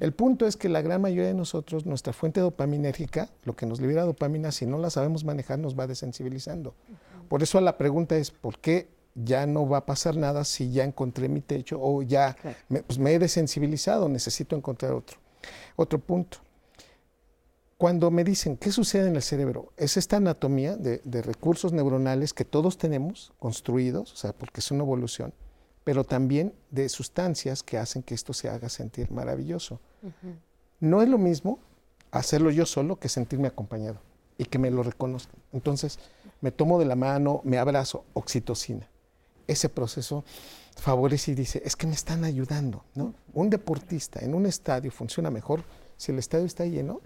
El 0.00 0.12
punto 0.12 0.46
es 0.46 0.56
que 0.56 0.68
la 0.68 0.82
gran 0.82 1.00
mayoría 1.00 1.28
de 1.28 1.34
nosotros, 1.34 1.86
nuestra 1.86 2.12
fuente 2.12 2.40
dopaminérgica, 2.40 3.30
lo 3.44 3.56
que 3.56 3.64
nos 3.64 3.80
libera 3.80 4.04
dopamina, 4.04 4.52
si 4.52 4.66
no 4.66 4.76
la 4.76 4.90
sabemos 4.90 5.24
manejar, 5.24 5.58
nos 5.58 5.78
va 5.78 5.86
desensibilizando. 5.86 6.74
Por 7.28 7.42
eso 7.42 7.60
la 7.62 7.78
pregunta 7.78 8.16
es, 8.16 8.30
¿por 8.30 8.58
qué 8.58 8.88
ya 9.14 9.46
no 9.46 9.68
va 9.68 9.78
a 9.78 9.86
pasar 9.86 10.16
nada 10.16 10.44
si 10.44 10.70
ya 10.70 10.84
encontré 10.84 11.28
mi 11.28 11.40
techo 11.40 11.78
o 11.80 12.02
ya 12.02 12.36
me, 12.68 12.82
pues 12.82 12.98
me 12.98 13.12
he 13.14 13.18
desensibilizado, 13.18 14.08
necesito 14.08 14.56
encontrar 14.56 14.92
otro? 14.92 15.18
Otro 15.76 15.98
punto. 15.98 16.38
Cuando 17.76 18.10
me 18.10 18.24
dicen, 18.24 18.56
¿qué 18.56 18.72
sucede 18.72 19.08
en 19.08 19.16
el 19.16 19.22
cerebro? 19.22 19.72
Es 19.76 19.96
esta 19.96 20.16
anatomía 20.16 20.76
de, 20.76 21.00
de 21.04 21.22
recursos 21.22 21.72
neuronales 21.72 22.34
que 22.34 22.44
todos 22.44 22.76
tenemos 22.76 23.32
construidos, 23.38 24.12
o 24.12 24.16
sea, 24.16 24.32
porque 24.32 24.60
es 24.60 24.70
una 24.72 24.82
evolución, 24.82 25.32
pero 25.84 26.04
también 26.04 26.52
de 26.70 26.88
sustancias 26.88 27.62
que 27.62 27.78
hacen 27.78 28.02
que 28.02 28.14
esto 28.14 28.32
se 28.32 28.48
haga 28.48 28.68
sentir 28.68 29.10
maravilloso. 29.10 29.80
No 30.80 31.02
es 31.02 31.08
lo 31.08 31.18
mismo 31.18 31.60
hacerlo 32.10 32.50
yo 32.50 32.66
solo 32.66 32.96
que 32.96 33.08
sentirme 33.08 33.48
acompañado 33.48 34.00
y 34.36 34.44
que 34.44 34.58
me 34.58 34.70
lo 34.70 34.82
reconozcan. 34.82 35.36
Entonces, 35.52 35.98
me 36.40 36.52
tomo 36.52 36.78
de 36.78 36.84
la 36.84 36.94
mano, 36.94 37.40
me 37.44 37.58
abrazo, 37.58 38.04
oxitocina. 38.12 38.88
Ese 39.48 39.68
proceso 39.68 40.24
favorece 40.76 41.32
y 41.32 41.34
dice, 41.34 41.60
es 41.64 41.74
que 41.74 41.88
me 41.88 41.94
están 41.94 42.22
ayudando, 42.22 42.84
¿no? 42.94 43.14
Un 43.34 43.50
deportista 43.50 44.20
en 44.20 44.34
un 44.34 44.46
estadio 44.46 44.92
funciona 44.92 45.30
mejor 45.30 45.64
si 45.96 46.12
el 46.12 46.20
estadio 46.20 46.46
está 46.46 46.64
lleno 46.64 47.00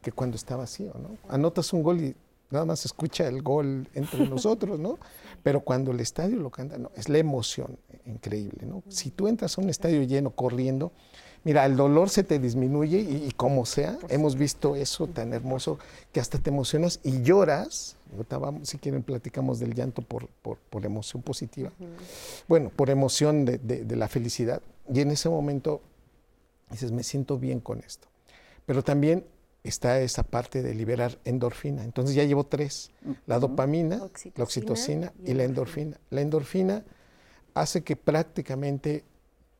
que 0.00 0.12
cuando 0.12 0.36
está 0.36 0.56
vacío, 0.56 0.92
¿no? 0.94 1.16
Anotas 1.28 1.72
un 1.72 1.82
gol 1.82 2.00
y 2.02 2.16
nada 2.50 2.64
más 2.64 2.84
escucha 2.84 3.26
el 3.26 3.42
gol 3.42 3.88
entre 3.94 4.26
nosotros, 4.28 4.78
¿no? 4.78 4.98
Pero 5.42 5.60
cuando 5.60 5.92
el 5.92 6.00
estadio 6.00 6.36
lo 6.36 6.50
canta, 6.50 6.78
no, 6.78 6.90
es 6.96 7.08
la 7.08 7.18
emoción 7.18 7.78
increíble, 8.04 8.66
¿no? 8.66 8.82
Si 8.88 9.10
tú 9.10 9.28
entras 9.28 9.56
a 9.56 9.60
un 9.60 9.70
estadio 9.70 10.02
lleno 10.02 10.30
corriendo, 10.30 10.92
mira, 11.44 11.64
el 11.64 11.76
dolor 11.76 12.10
se 12.10 12.24
te 12.24 12.38
disminuye 12.38 12.98
y, 13.00 13.32
como 13.36 13.64
sea, 13.64 13.98
hemos 14.08 14.36
visto 14.36 14.76
eso 14.76 15.06
tan 15.06 15.32
hermoso 15.32 15.78
que 16.12 16.20
hasta 16.20 16.38
te 16.38 16.50
emocionas 16.50 17.00
y 17.02 17.22
lloras. 17.22 17.96
Si 18.62 18.78
quieren, 18.78 19.02
platicamos 19.02 19.58
del 19.58 19.74
llanto 19.74 20.02
por, 20.02 20.28
por, 20.28 20.84
emoción 20.84 21.22
positiva. 21.22 21.70
Bueno, 22.48 22.70
por 22.70 22.90
emoción 22.90 23.44
de, 23.44 23.58
de 23.58 23.96
la 23.96 24.08
felicidad. 24.08 24.62
Y 24.92 25.00
en 25.00 25.10
ese 25.10 25.28
momento 25.28 25.80
dices, 26.70 26.92
me 26.92 27.02
siento 27.02 27.38
bien 27.38 27.60
con 27.60 27.80
esto. 27.80 28.08
Pero 28.66 28.82
también 28.82 29.24
está 29.64 30.00
esa 30.00 30.22
parte 30.24 30.62
de 30.62 30.74
liberar 30.74 31.18
endorfina. 31.24 31.84
Entonces 31.84 32.14
ya 32.14 32.24
llevo 32.24 32.44
tres, 32.44 32.90
la 33.26 33.38
dopamina, 33.38 33.98
la 34.34 34.44
oxitocina 34.44 35.12
y, 35.24 35.34
la 35.34 35.44
endorfina. 35.44 35.98
La 36.10 36.20
endorfina 36.20 36.84
hace 37.54 37.82
que 37.82 37.96
prácticamente 37.96 39.04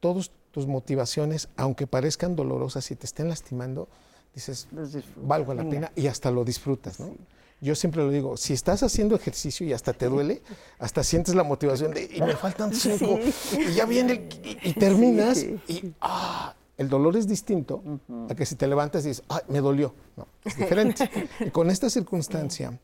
todas 0.00 0.32
tus 0.50 0.66
motivaciones, 0.66 1.48
aunque 1.56 1.86
parezcan 1.86 2.36
dolorosas 2.36 2.90
y 2.90 2.96
te 2.96 3.06
estén 3.06 3.28
lastimando, 3.28 3.88
dices, 4.34 4.68
valgo 5.16 5.54
la 5.54 5.68
pena 5.68 5.92
y 5.94 6.08
hasta 6.08 6.30
lo 6.30 6.44
disfrutas, 6.44 6.98
¿no? 6.98 7.14
Yo 7.62 7.76
siempre 7.76 8.02
lo 8.02 8.10
digo, 8.10 8.36
si 8.36 8.52
estás 8.52 8.82
haciendo 8.82 9.14
ejercicio 9.14 9.64
y 9.64 9.72
hasta 9.72 9.92
te 9.92 10.06
duele, 10.06 10.42
hasta 10.80 11.04
sientes 11.04 11.36
la 11.36 11.44
motivación 11.44 11.94
de, 11.94 12.10
y 12.12 12.20
me 12.20 12.34
faltan 12.34 12.74
cinco, 12.74 13.20
y 13.56 13.72
ya 13.72 13.86
viene, 13.86 14.28
y, 14.64 14.72
terminas, 14.72 15.44
y, 15.68 15.94
ah, 16.00 16.56
el 16.76 16.88
dolor 16.88 17.16
es 17.16 17.28
distinto 17.28 17.80
a 18.28 18.34
que 18.34 18.46
si 18.46 18.56
te 18.56 18.66
levantas 18.66 19.04
y 19.04 19.08
dices, 19.08 19.24
Ay, 19.28 19.42
me 19.46 19.60
dolió. 19.60 19.94
No, 20.16 20.26
es 20.44 20.56
diferente. 20.56 21.08
y 21.40 21.50
con 21.50 21.70
esta 21.70 21.88
circunstancia, 21.88 22.76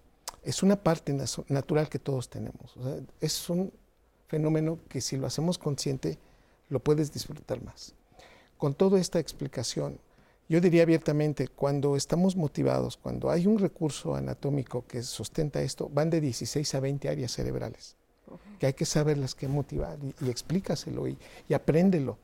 es 0.44 0.62
una 0.62 0.76
parte 0.76 1.12
natural 1.48 1.88
que 1.88 1.98
todos 1.98 2.28
tenemos. 2.28 2.76
es 3.20 3.50
un 3.50 3.72
fenómeno 4.28 4.78
que 4.88 5.00
si 5.00 5.16
lo 5.16 5.26
hacemos 5.26 5.58
consciente, 5.58 6.18
lo 6.68 6.78
puedes 6.78 7.12
disfrutar 7.12 7.60
más. 7.64 7.94
Con 8.56 8.74
toda 8.74 9.00
esta 9.00 9.18
explicación, 9.18 9.98
yo 10.48 10.60
diría 10.60 10.82
abiertamente, 10.82 11.48
cuando 11.48 11.96
estamos 11.96 12.36
motivados, 12.36 12.96
cuando 12.96 13.30
hay 13.30 13.46
un 13.46 13.58
recurso 13.58 14.14
anatómico 14.14 14.86
que 14.86 15.02
sustenta 15.02 15.60
esto, 15.60 15.90
van 15.92 16.10
de 16.10 16.20
16 16.20 16.74
a 16.74 16.80
20 16.80 17.08
áreas 17.08 17.32
cerebrales, 17.32 17.96
que 18.58 18.66
hay 18.66 18.72
que 18.72 18.86
saberlas 18.86 19.34
que 19.34 19.48
motivar 19.48 19.98
y, 20.20 20.30
explícaselo 20.30 21.06
y, 21.06 21.18
y 21.48 21.54
apréndelo 21.54 22.18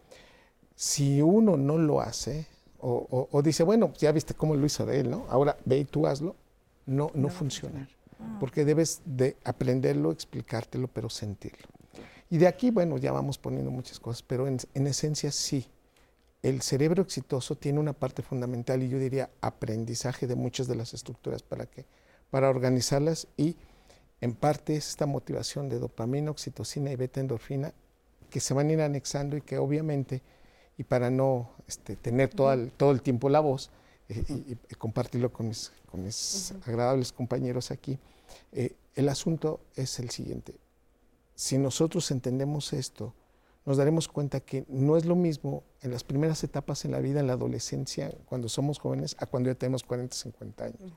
si 0.74 1.22
uno 1.22 1.56
no 1.56 1.78
lo 1.78 2.00
hace, 2.00 2.46
o, 2.86 3.40
dice, 3.42 3.62
bueno, 3.62 3.94
ya 3.96 4.12
viste 4.12 4.34
cómo 4.34 4.54
lo 4.56 4.66
hizo 4.66 4.84
de 4.84 5.00
él, 5.00 5.10
¿no? 5.10 5.24
Ahora 5.30 5.56
ve 5.64 5.78
y 5.78 5.84
tú 5.86 6.06
hazlo, 6.06 6.36
no, 6.84 7.10
no, 7.14 7.30
funciona. 7.30 7.88
Porque 8.38 8.66
debes 8.66 9.00
de 9.06 9.38
aprenderlo, 9.42 10.12
explicártelo, 10.12 10.88
pero 10.88 11.08
sentirlo. 11.08 11.66
Y 12.28 12.36
de 12.36 12.46
aquí, 12.46 12.70
bueno, 12.70 12.98
ya 12.98 13.10
vamos 13.10 13.38
poniendo 13.38 13.70
muchas 13.70 13.98
cosas, 13.98 14.22
pero 14.22 14.46
en, 14.46 14.58
en 14.74 14.86
esencia 14.86 15.32
sí. 15.32 15.66
El 16.44 16.60
cerebro 16.60 17.02
exitoso 17.02 17.56
tiene 17.56 17.80
una 17.80 17.94
parte 17.94 18.20
fundamental 18.20 18.82
y 18.82 18.90
yo 18.90 18.98
diría 18.98 19.30
aprendizaje 19.40 20.26
de 20.26 20.34
muchas 20.34 20.68
de 20.68 20.74
las 20.74 20.92
estructuras 20.92 21.42
para 21.42 21.64
que 21.64 21.86
para 22.30 22.50
organizarlas 22.50 23.28
y 23.38 23.56
en 24.20 24.34
parte 24.34 24.76
es 24.76 24.90
esta 24.90 25.06
motivación 25.06 25.70
de 25.70 25.78
dopamina, 25.78 26.30
oxitocina 26.30 26.92
y 26.92 26.96
beta 26.96 27.20
endorfina 27.20 27.72
que 28.28 28.40
se 28.40 28.52
van 28.52 28.68
a 28.68 28.72
ir 28.74 28.82
anexando 28.82 29.38
y 29.38 29.40
que 29.40 29.56
obviamente 29.56 30.20
y 30.76 30.84
para 30.84 31.08
no 31.08 31.48
este, 31.66 31.96
tener 31.96 32.28
todo 32.28 32.52
el, 32.52 32.72
todo 32.72 32.90
el 32.90 33.00
tiempo 33.00 33.30
la 33.30 33.40
voz 33.40 33.70
eh, 34.10 34.22
y, 34.28 34.74
compartirlo 34.74 35.32
con 35.32 35.48
mis, 35.48 35.72
con 35.90 36.04
mis 36.04 36.52
agradables 36.66 37.10
compañeros 37.10 37.70
aquí, 37.70 37.98
eh, 38.52 38.76
el 38.96 39.08
asunto 39.08 39.60
es 39.76 39.98
el 39.98 40.10
siguiente. 40.10 40.56
Si 41.34 41.56
nosotros 41.56 42.10
entendemos 42.10 42.74
esto, 42.74 43.14
nos 43.64 43.76
daremos 43.76 44.08
cuenta 44.08 44.40
que 44.40 44.64
no 44.68 44.96
es 44.96 45.06
lo 45.06 45.16
mismo 45.16 45.62
en 45.80 45.90
las 45.90 46.04
primeras 46.04 46.44
etapas 46.44 46.84
en 46.84 46.92
la 46.92 47.00
vida, 47.00 47.20
en 47.20 47.26
la 47.26 47.32
adolescencia, 47.32 48.12
cuando 48.26 48.48
somos 48.48 48.78
jóvenes, 48.78 49.16
a 49.18 49.26
cuando 49.26 49.50
ya 49.50 49.54
tenemos 49.54 49.82
40, 49.82 50.14
50 50.14 50.64
años. 50.64 50.92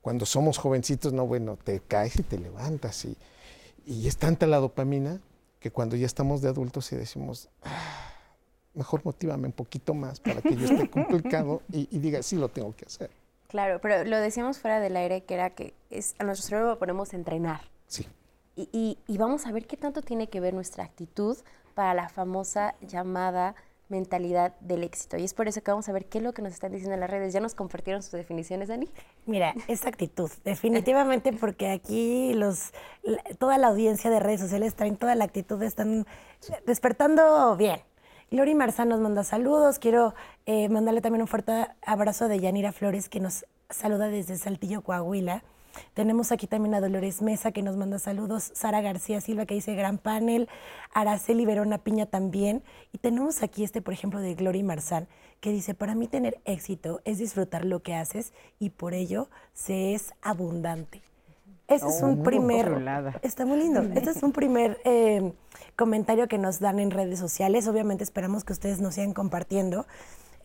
Cuando 0.00 0.24
somos 0.24 0.58
jovencitos, 0.58 1.12
no, 1.12 1.26
bueno, 1.26 1.58
te 1.62 1.80
caes 1.80 2.18
y 2.18 2.22
te 2.22 2.38
levantas 2.38 3.04
y, 3.04 3.16
y 3.84 4.06
es 4.06 4.16
tanta 4.16 4.46
la 4.46 4.58
dopamina 4.58 5.20
que 5.60 5.70
cuando 5.70 5.96
ya 5.96 6.06
estamos 6.06 6.40
de 6.40 6.48
adultos 6.48 6.92
y 6.92 6.96
decimos, 6.96 7.48
ah, 7.62 8.12
mejor 8.74 9.04
motívame 9.04 9.46
un 9.46 9.52
poquito 9.52 9.92
más 9.92 10.20
para 10.20 10.40
que 10.40 10.56
yo 10.56 10.66
esté 10.66 10.88
complicado 10.90 11.62
y, 11.70 11.98
diga, 11.98 12.22
sí 12.22 12.36
lo 12.36 12.48
tengo 12.48 12.74
que 12.74 12.86
hacer. 12.86 13.10
Claro, 13.48 13.80
pero 13.80 14.04
lo 14.04 14.18
decíamos 14.18 14.58
fuera 14.58 14.78
del 14.78 14.96
aire 14.96 15.24
que 15.24 15.34
era 15.34 15.50
que 15.50 15.74
es, 15.90 16.14
a 16.18 16.24
nuestro 16.24 16.46
cerebro 16.46 16.68
lo 16.68 16.78
ponemos 16.78 17.12
a 17.12 17.16
entrenar. 17.16 17.62
Sí. 17.86 18.06
Y, 18.56 18.98
y, 19.06 19.18
vamos 19.18 19.46
a 19.46 19.52
ver 19.52 19.66
qué 19.66 19.76
tanto 19.76 20.02
tiene 20.02 20.28
que 20.28 20.40
ver 20.40 20.52
nuestra 20.52 20.82
actitud 20.82 21.36
para 21.78 21.94
la 21.94 22.08
famosa 22.08 22.74
llamada 22.80 23.54
mentalidad 23.88 24.52
del 24.58 24.82
éxito. 24.82 25.16
Y 25.16 25.22
es 25.22 25.32
por 25.32 25.46
eso 25.46 25.62
que 25.62 25.70
vamos 25.70 25.88
a 25.88 25.92
ver 25.92 26.06
qué 26.06 26.18
es 26.18 26.24
lo 26.24 26.32
que 26.32 26.42
nos 26.42 26.52
están 26.52 26.72
diciendo 26.72 26.94
en 26.94 26.98
las 26.98 27.08
redes. 27.08 27.32
¿Ya 27.32 27.38
nos 27.38 27.54
compartieron 27.54 28.02
sus 28.02 28.14
definiciones, 28.14 28.66
Dani? 28.66 28.88
Mira, 29.26 29.54
esa 29.68 29.88
actitud, 29.88 30.28
definitivamente 30.44 31.32
porque 31.32 31.70
aquí 31.70 32.34
los, 32.34 32.72
toda 33.38 33.58
la 33.58 33.68
audiencia 33.68 34.10
de 34.10 34.18
redes 34.18 34.40
sociales 34.40 34.74
traen 34.74 34.96
toda 34.96 35.14
la 35.14 35.22
actitud, 35.22 35.62
están 35.62 36.04
despertando 36.66 37.56
bien. 37.56 37.78
Lori 38.30 38.56
Marzán 38.56 38.88
nos 38.88 38.98
manda 38.98 39.22
saludos. 39.22 39.78
Quiero 39.78 40.16
eh, 40.46 40.68
mandarle 40.68 41.00
también 41.00 41.22
un 41.22 41.28
fuerte 41.28 41.68
abrazo 41.86 42.26
de 42.26 42.40
Yanira 42.40 42.72
Flores, 42.72 43.08
que 43.08 43.20
nos 43.20 43.46
saluda 43.70 44.08
desde 44.08 44.36
Saltillo, 44.36 44.82
Coahuila. 44.82 45.44
Tenemos 45.94 46.32
aquí 46.32 46.46
también 46.46 46.74
a 46.74 46.80
Dolores 46.80 47.22
Mesa, 47.22 47.52
que 47.52 47.62
nos 47.62 47.76
manda 47.76 47.98
saludos. 47.98 48.50
Sara 48.54 48.80
García 48.80 49.20
Silva, 49.20 49.46
que 49.46 49.54
dice 49.54 49.74
gran 49.74 49.98
panel. 49.98 50.48
Araceli 50.92 51.46
Verona 51.46 51.78
Piña 51.78 52.06
también. 52.06 52.62
Y 52.92 52.98
tenemos 52.98 53.42
aquí 53.42 53.64
este, 53.64 53.82
por 53.82 53.94
ejemplo, 53.94 54.20
de 54.20 54.34
Glory 54.34 54.62
Marzán, 54.62 55.08
que 55.40 55.50
dice, 55.50 55.74
para 55.74 55.94
mí 55.94 56.08
tener 56.08 56.40
éxito 56.44 57.00
es 57.04 57.18
disfrutar 57.18 57.64
lo 57.64 57.80
que 57.80 57.94
haces 57.94 58.32
y 58.58 58.70
por 58.70 58.94
ello 58.94 59.28
se 59.54 59.94
es 59.94 60.12
abundante. 60.22 61.02
Ese 61.68 61.86
es 61.86 62.02
un 62.02 62.22
primer... 62.22 62.82
Está 63.20 63.44
muy 63.44 63.58
lindo. 63.58 63.82
Este 63.94 64.10
es 64.10 64.22
un 64.22 64.32
primer 64.32 64.80
eh, 64.84 65.32
comentario 65.76 66.26
que 66.26 66.38
nos 66.38 66.60
dan 66.60 66.78
en 66.78 66.90
redes 66.90 67.18
sociales. 67.18 67.68
Obviamente 67.68 68.02
esperamos 68.04 68.42
que 68.42 68.54
ustedes 68.54 68.80
nos 68.80 68.94
sigan 68.94 69.12
compartiendo. 69.12 69.84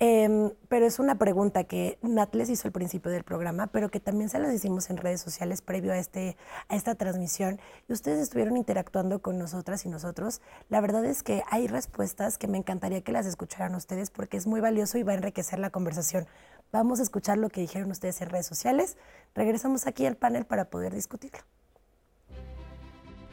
Em, 0.05 0.51
pero 0.67 0.85
es 0.85 0.99
una 0.99 1.15
pregunta 1.15 1.63
que 1.63 1.97
Nat 2.01 2.35
les 2.35 2.49
hizo 2.49 2.67
al 2.67 2.73
principio 2.73 3.09
del 3.09 3.23
programa, 3.23 3.67
pero 3.67 3.87
que 3.87 4.01
también 4.01 4.27
se 4.27 4.37
las 4.37 4.53
hicimos 4.53 4.89
en 4.89 4.97
redes 4.97 5.21
sociales 5.21 5.61
previo 5.61 5.93
a, 5.93 5.97
este, 5.97 6.35
a 6.67 6.75
esta 6.75 6.95
transmisión. 6.95 7.61
Y 7.87 7.93
ustedes 7.93 8.19
estuvieron 8.19 8.57
interactuando 8.57 9.21
con 9.21 9.37
nosotras 9.37 9.85
y 9.85 9.89
nosotros. 9.89 10.41
La 10.67 10.81
verdad 10.81 11.05
es 11.05 11.23
que 11.23 11.43
hay 11.49 11.67
respuestas 11.67 12.37
que 12.37 12.49
me 12.49 12.57
encantaría 12.57 12.99
que 12.99 13.13
las 13.13 13.25
escucharan 13.25 13.75
ustedes 13.75 14.09
porque 14.11 14.35
es 14.35 14.45
muy 14.45 14.59
valioso 14.59 14.97
y 14.97 15.03
va 15.03 15.13
a 15.13 15.15
enriquecer 15.15 15.59
la 15.59 15.69
conversación. 15.69 16.27
Vamos 16.73 16.99
a 16.99 17.03
escuchar 17.03 17.37
lo 17.37 17.47
que 17.47 17.61
dijeron 17.61 17.89
ustedes 17.89 18.21
en 18.21 18.29
redes 18.29 18.47
sociales. 18.47 18.97
Regresamos 19.33 19.87
aquí 19.87 20.05
al 20.05 20.17
panel 20.17 20.43
para 20.43 20.65
poder 20.65 20.93
discutirlo. 20.93 21.39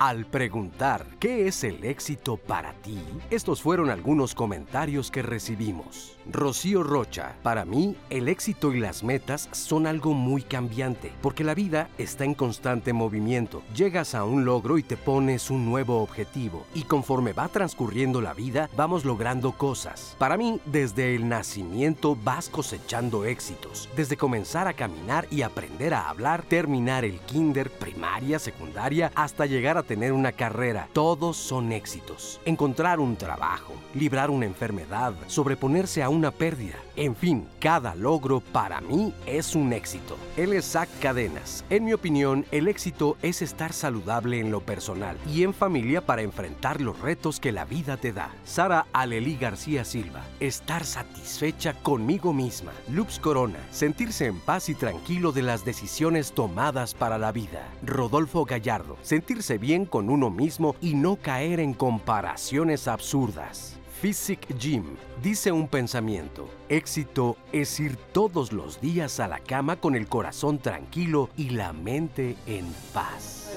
Al 0.01 0.25
preguntar 0.25 1.05
¿qué 1.21 1.47
es 1.47 1.63
el 1.63 1.85
éxito 1.85 2.39
para 2.39 2.73
ti? 2.73 2.99
Estos 3.29 3.61
fueron 3.61 3.91
algunos 3.91 4.35
comentarios 4.35 5.11
que 5.11 5.21
recibimos. 5.21 6.17
Rocío 6.33 6.83
Rocha, 6.83 7.35
para 7.43 7.65
mí 7.65 7.97
el 8.09 8.29
éxito 8.29 8.73
y 8.73 8.81
las 8.81 9.03
metas 9.03 9.49
son 9.53 9.87
algo 9.87 10.13
muy 10.15 10.43
cambiante, 10.43 11.13
porque 11.23 11.45
la 11.45 11.55
vida 11.55 11.89
está 11.99 12.25
en 12.25 12.35
constante 12.35 12.93
movimiento. 12.93 13.63
Llegas 13.75 14.15
a 14.15 14.25
un 14.25 14.45
logro 14.45 14.79
y 14.79 14.83
te 14.83 14.97
pones 14.97 15.51
un 15.51 15.65
nuevo 15.65 16.03
objetivo, 16.03 16.67
y 16.75 16.83
conforme 16.83 17.33
va 17.33 17.49
transcurriendo 17.49 18.21
la 18.21 18.35
vida, 18.35 18.71
vamos 18.77 19.05
logrando 19.05 19.53
cosas. 19.53 20.15
Para 20.19 20.37
mí, 20.37 20.61
desde 20.67 21.15
el 21.15 21.29
nacimiento 21.29 22.17
vas 22.23 22.49
cosechando 22.49 23.25
éxitos, 23.25 23.89
desde 23.97 24.17
comenzar 24.17 24.69
a 24.69 24.75
caminar 24.75 25.27
y 25.31 25.43
aprender 25.43 25.95
a 25.95 26.09
hablar, 26.09 26.43
terminar 26.43 27.05
el 27.05 27.19
kinder, 27.21 27.71
primaria, 27.71 28.39
secundaria, 28.39 29.11
hasta 29.15 29.47
llegar 29.47 29.77
a 29.77 29.83
tener 29.83 30.13
una 30.13 30.33
carrera. 30.33 30.89
Todos 30.93 31.37
son 31.37 31.73
éxitos. 31.73 32.41
Encontrar 32.45 33.01
un 33.01 33.17
trabajo, 33.17 33.75
librar 33.95 34.31
una 34.31 34.47
enfermedad, 34.47 35.15
sobreponerse 35.27 36.03
a 36.03 36.09
una 36.21 36.31
pérdida. 36.31 36.77
En 36.97 37.17
fin, 37.17 37.49
cada 37.61 37.95
logro 37.95 38.41
para 38.41 38.83
mí 38.83 39.15
es 39.25 39.55
un 39.55 39.73
éxito. 39.73 40.19
Él 40.37 40.53
es 40.53 40.67
Zach 40.67 40.91
Cadenas. 41.01 41.65
En 41.71 41.87
mi 41.87 41.95
opinión, 41.95 42.45
el 42.51 42.69
éxito 42.69 43.17
es 43.23 43.41
estar 43.41 43.73
saludable 43.73 44.39
en 44.39 44.51
lo 44.51 44.61
personal 44.61 45.17
y 45.27 45.45
en 45.45 45.55
familia 45.55 46.05
para 46.05 46.21
enfrentar 46.21 46.83
los 46.83 47.01
retos 47.01 47.41
que 47.41 47.53
la 47.53 47.65
vida 47.65 47.97
te 47.97 48.13
da. 48.13 48.35
Sara 48.45 48.87
Aleli 48.93 49.39
García 49.39 49.83
Silva. 49.87 50.23
Estar 50.41 50.85
satisfecha 50.85 51.73
conmigo 51.73 52.35
misma. 52.35 52.73
Lux 52.91 53.19
Corona. 53.19 53.61
Sentirse 53.71 54.27
en 54.27 54.39
paz 54.41 54.69
y 54.69 54.75
tranquilo 54.75 55.33
de 55.33 55.41
las 55.41 55.65
decisiones 55.65 56.33
tomadas 56.33 56.93
para 56.93 57.17
la 57.17 57.33
vida. 57.33 57.67
Rodolfo 57.83 58.45
Gallardo. 58.45 58.99
Sentirse 59.01 59.57
bien 59.57 59.87
con 59.87 60.11
uno 60.11 60.29
mismo 60.29 60.77
y 60.83 60.97
no 60.97 61.17
caer 61.17 61.61
en 61.61 61.73
comparaciones 61.73 62.89
absurdas. 62.89 63.80
Physic 64.01 64.57
Gym 64.57 64.97
dice 65.23 65.53
un 65.53 65.69
pensamiento. 65.69 66.49
Éxito 66.71 67.37
es 67.53 67.79
ir 67.81 67.99
todos 68.15 68.51
los 68.51 68.81
días 68.81 69.21
a 69.21 69.29
la 69.29 69.41
cama 69.41 69.77
con 69.77 69.95
el 69.95 70.09
corazón 70.09 70.59
tranquilo 70.59 71.29
y 71.37 71.51
la 71.51 71.75
mente 71.75 72.35
en 72.47 72.65
paz. 72.95 73.55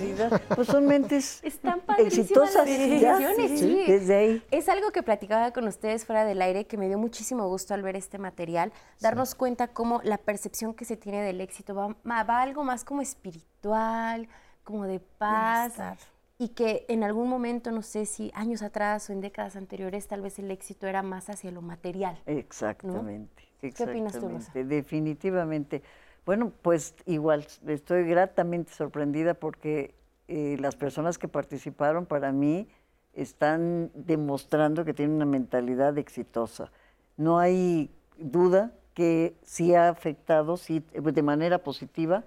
Pues 0.54 0.68
son 0.68 0.86
mentes 0.86 1.42
Están 1.46 1.80
padrísimas 1.86 2.20
exitosas. 2.20 2.68
las 2.68 3.36
sí, 3.38 3.58
sí. 3.58 3.84
Desde 3.88 4.16
ahí. 4.18 4.44
Es 4.52 4.68
algo 4.68 4.92
que 4.92 5.02
platicaba 5.02 5.52
con 5.52 5.66
ustedes 5.66 6.06
fuera 6.06 6.26
del 6.26 6.42
aire 6.42 6.68
que 6.68 6.76
me 6.76 6.90
dio 6.90 6.98
muchísimo 6.98 7.48
gusto 7.48 7.74
al 7.74 7.82
ver 7.82 7.96
este 7.96 8.18
material, 8.18 8.74
darnos 9.00 9.36
cuenta 9.36 9.70
cómo 9.70 10.02
la 10.04 10.18
percepción 10.18 10.74
que 10.74 10.84
se 10.84 10.98
tiene 10.98 11.22
del 11.22 11.40
éxito 11.40 11.74
va, 11.74 11.96
algo 12.42 12.66
más 12.66 12.84
como 12.84 13.02
espiritual, 13.02 14.28
como 14.66 14.88
de 14.88 15.00
paz. 15.00 15.78
Bienestar. 15.78 16.13
Y 16.38 16.50
que 16.50 16.86
en 16.90 17.04
algún 17.04 17.30
momento, 17.30 17.72
no 17.72 17.82
sé 17.82 18.06
si 18.06 18.32
años 18.34 18.64
atrás 18.64 19.10
o 19.10 19.14
en 19.14 19.22
décadas 19.22 19.56
anteriores, 19.56 20.08
tal 20.08 20.22
vez 20.22 20.40
el 20.40 20.50
éxito 20.52 20.88
era 20.88 21.04
más 21.04 21.30
hacia 21.30 21.52
lo 21.52 21.62
material. 21.62 22.20
Exactamente. 22.26 23.44
¿Qué 23.62 23.84
opinas 23.84 24.20
tú, 24.20 24.28
Rosa? 24.28 24.52
Definitivamente. 24.54 25.84
Bueno, 26.26 26.52
pues 26.62 26.96
igual, 27.06 27.46
estoy 27.68 28.04
gratamente 28.06 28.74
sorprendida 28.74 29.34
porque 29.34 29.94
eh, 30.28 30.58
las 30.60 30.76
personas 30.76 31.18
que 31.18 31.28
participaron 31.28 32.06
para 32.06 32.32
mí 32.32 32.68
están 33.14 33.92
demostrando 33.94 34.86
que 34.86 34.94
tienen 34.94 35.18
una 35.18 35.26
mentalidad 35.26 35.98
exitosa. 35.98 36.72
No 37.18 37.40
hay 37.40 37.92
duda 38.18 38.72
que 38.94 39.36
sí 39.44 39.76
ha 39.76 39.90
afectado, 39.90 40.58
sí, 40.58 40.84
de 40.94 41.22
manera 41.22 41.60
positiva, 41.60 42.24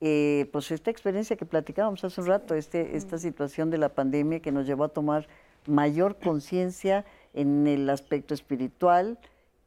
eh, 0.00 0.48
pues 0.52 0.70
esta 0.70 0.90
experiencia 0.90 1.36
que 1.36 1.44
platicábamos 1.44 2.02
hace 2.04 2.20
un 2.20 2.26
rato, 2.26 2.54
este, 2.54 2.96
esta 2.96 3.18
situación 3.18 3.70
de 3.70 3.78
la 3.78 3.90
pandemia 3.90 4.40
que 4.40 4.52
nos 4.52 4.66
llevó 4.66 4.84
a 4.84 4.88
tomar 4.88 5.28
mayor 5.66 6.16
conciencia 6.16 7.04
en 7.34 7.66
el 7.66 7.88
aspecto 7.90 8.32
espiritual, 8.32 9.18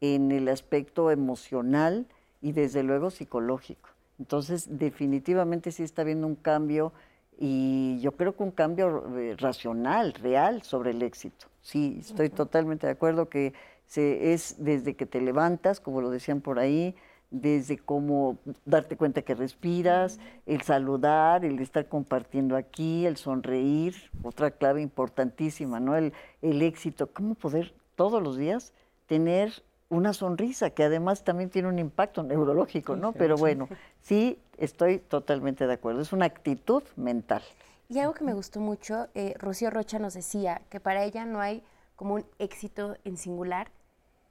en 0.01 0.31
el 0.31 0.47
aspecto 0.49 1.11
emocional 1.11 2.07
y 2.41 2.51
desde 2.51 2.83
luego 2.83 3.11
psicológico. 3.11 3.89
Entonces, 4.19 4.77
definitivamente 4.77 5.71
sí 5.71 5.83
está 5.83 6.01
habiendo 6.01 6.27
un 6.27 6.35
cambio 6.35 6.93
y 7.37 7.99
yo 8.01 8.11
creo 8.13 8.35
que 8.35 8.43
un 8.43 8.51
cambio 8.51 9.17
eh, 9.17 9.35
racional, 9.37 10.13
real 10.13 10.61
sobre 10.63 10.91
el 10.91 11.01
éxito. 11.01 11.47
Sí, 11.61 11.97
estoy 11.99 12.29
totalmente 12.29 12.87
de 12.87 12.93
acuerdo 12.93 13.29
que 13.29 13.53
se, 13.85 14.33
es 14.33 14.55
desde 14.59 14.95
que 14.95 15.05
te 15.05 15.21
levantas, 15.21 15.79
como 15.79 16.01
lo 16.01 16.09
decían 16.09 16.41
por 16.41 16.59
ahí, 16.59 16.95
desde 17.33 17.77
cómo 17.77 18.37
darte 18.63 18.95
cuenta 18.95 19.23
que 19.23 19.33
respiras, 19.33 20.19
el 20.45 20.61
saludar, 20.61 21.43
el 21.43 21.59
estar 21.59 21.87
compartiendo 21.87 22.55
aquí, 22.55 23.07
el 23.07 23.17
sonreír, 23.17 23.95
otra 24.21 24.51
clave 24.51 24.81
importantísima, 24.81 25.79
¿no? 25.79 25.95
El, 25.95 26.13
el 26.43 26.61
éxito, 26.61 27.07
cómo 27.11 27.33
poder 27.33 27.73
todos 27.95 28.21
los 28.21 28.37
días 28.37 28.71
tener 29.07 29.51
una 29.89 30.13
sonrisa, 30.13 30.69
que 30.69 30.83
además 30.83 31.23
también 31.23 31.49
tiene 31.49 31.67
un 31.67 31.79
impacto 31.79 32.23
neurológico, 32.23 32.95
¿no? 32.95 33.13
Pero 33.13 33.35
bueno, 33.35 33.67
sí, 34.01 34.39
estoy 34.57 34.99
totalmente 34.99 35.65
de 35.67 35.73
acuerdo, 35.73 36.01
es 36.01 36.13
una 36.13 36.25
actitud 36.25 36.83
mental. 36.95 37.41
Y 37.89 37.99
algo 37.99 38.13
que 38.13 38.23
me 38.23 38.33
gustó 38.33 38.59
mucho, 38.59 39.07
eh, 39.15 39.33
Rocío 39.37 39.69
Rocha 39.69 39.99
nos 39.99 40.13
decía 40.13 40.61
que 40.69 40.79
para 40.79 41.03
ella 41.03 41.25
no 41.25 41.41
hay 41.41 41.63
como 41.95 42.15
un 42.15 42.25
éxito 42.39 42.95
en 43.03 43.17
singular, 43.17 43.69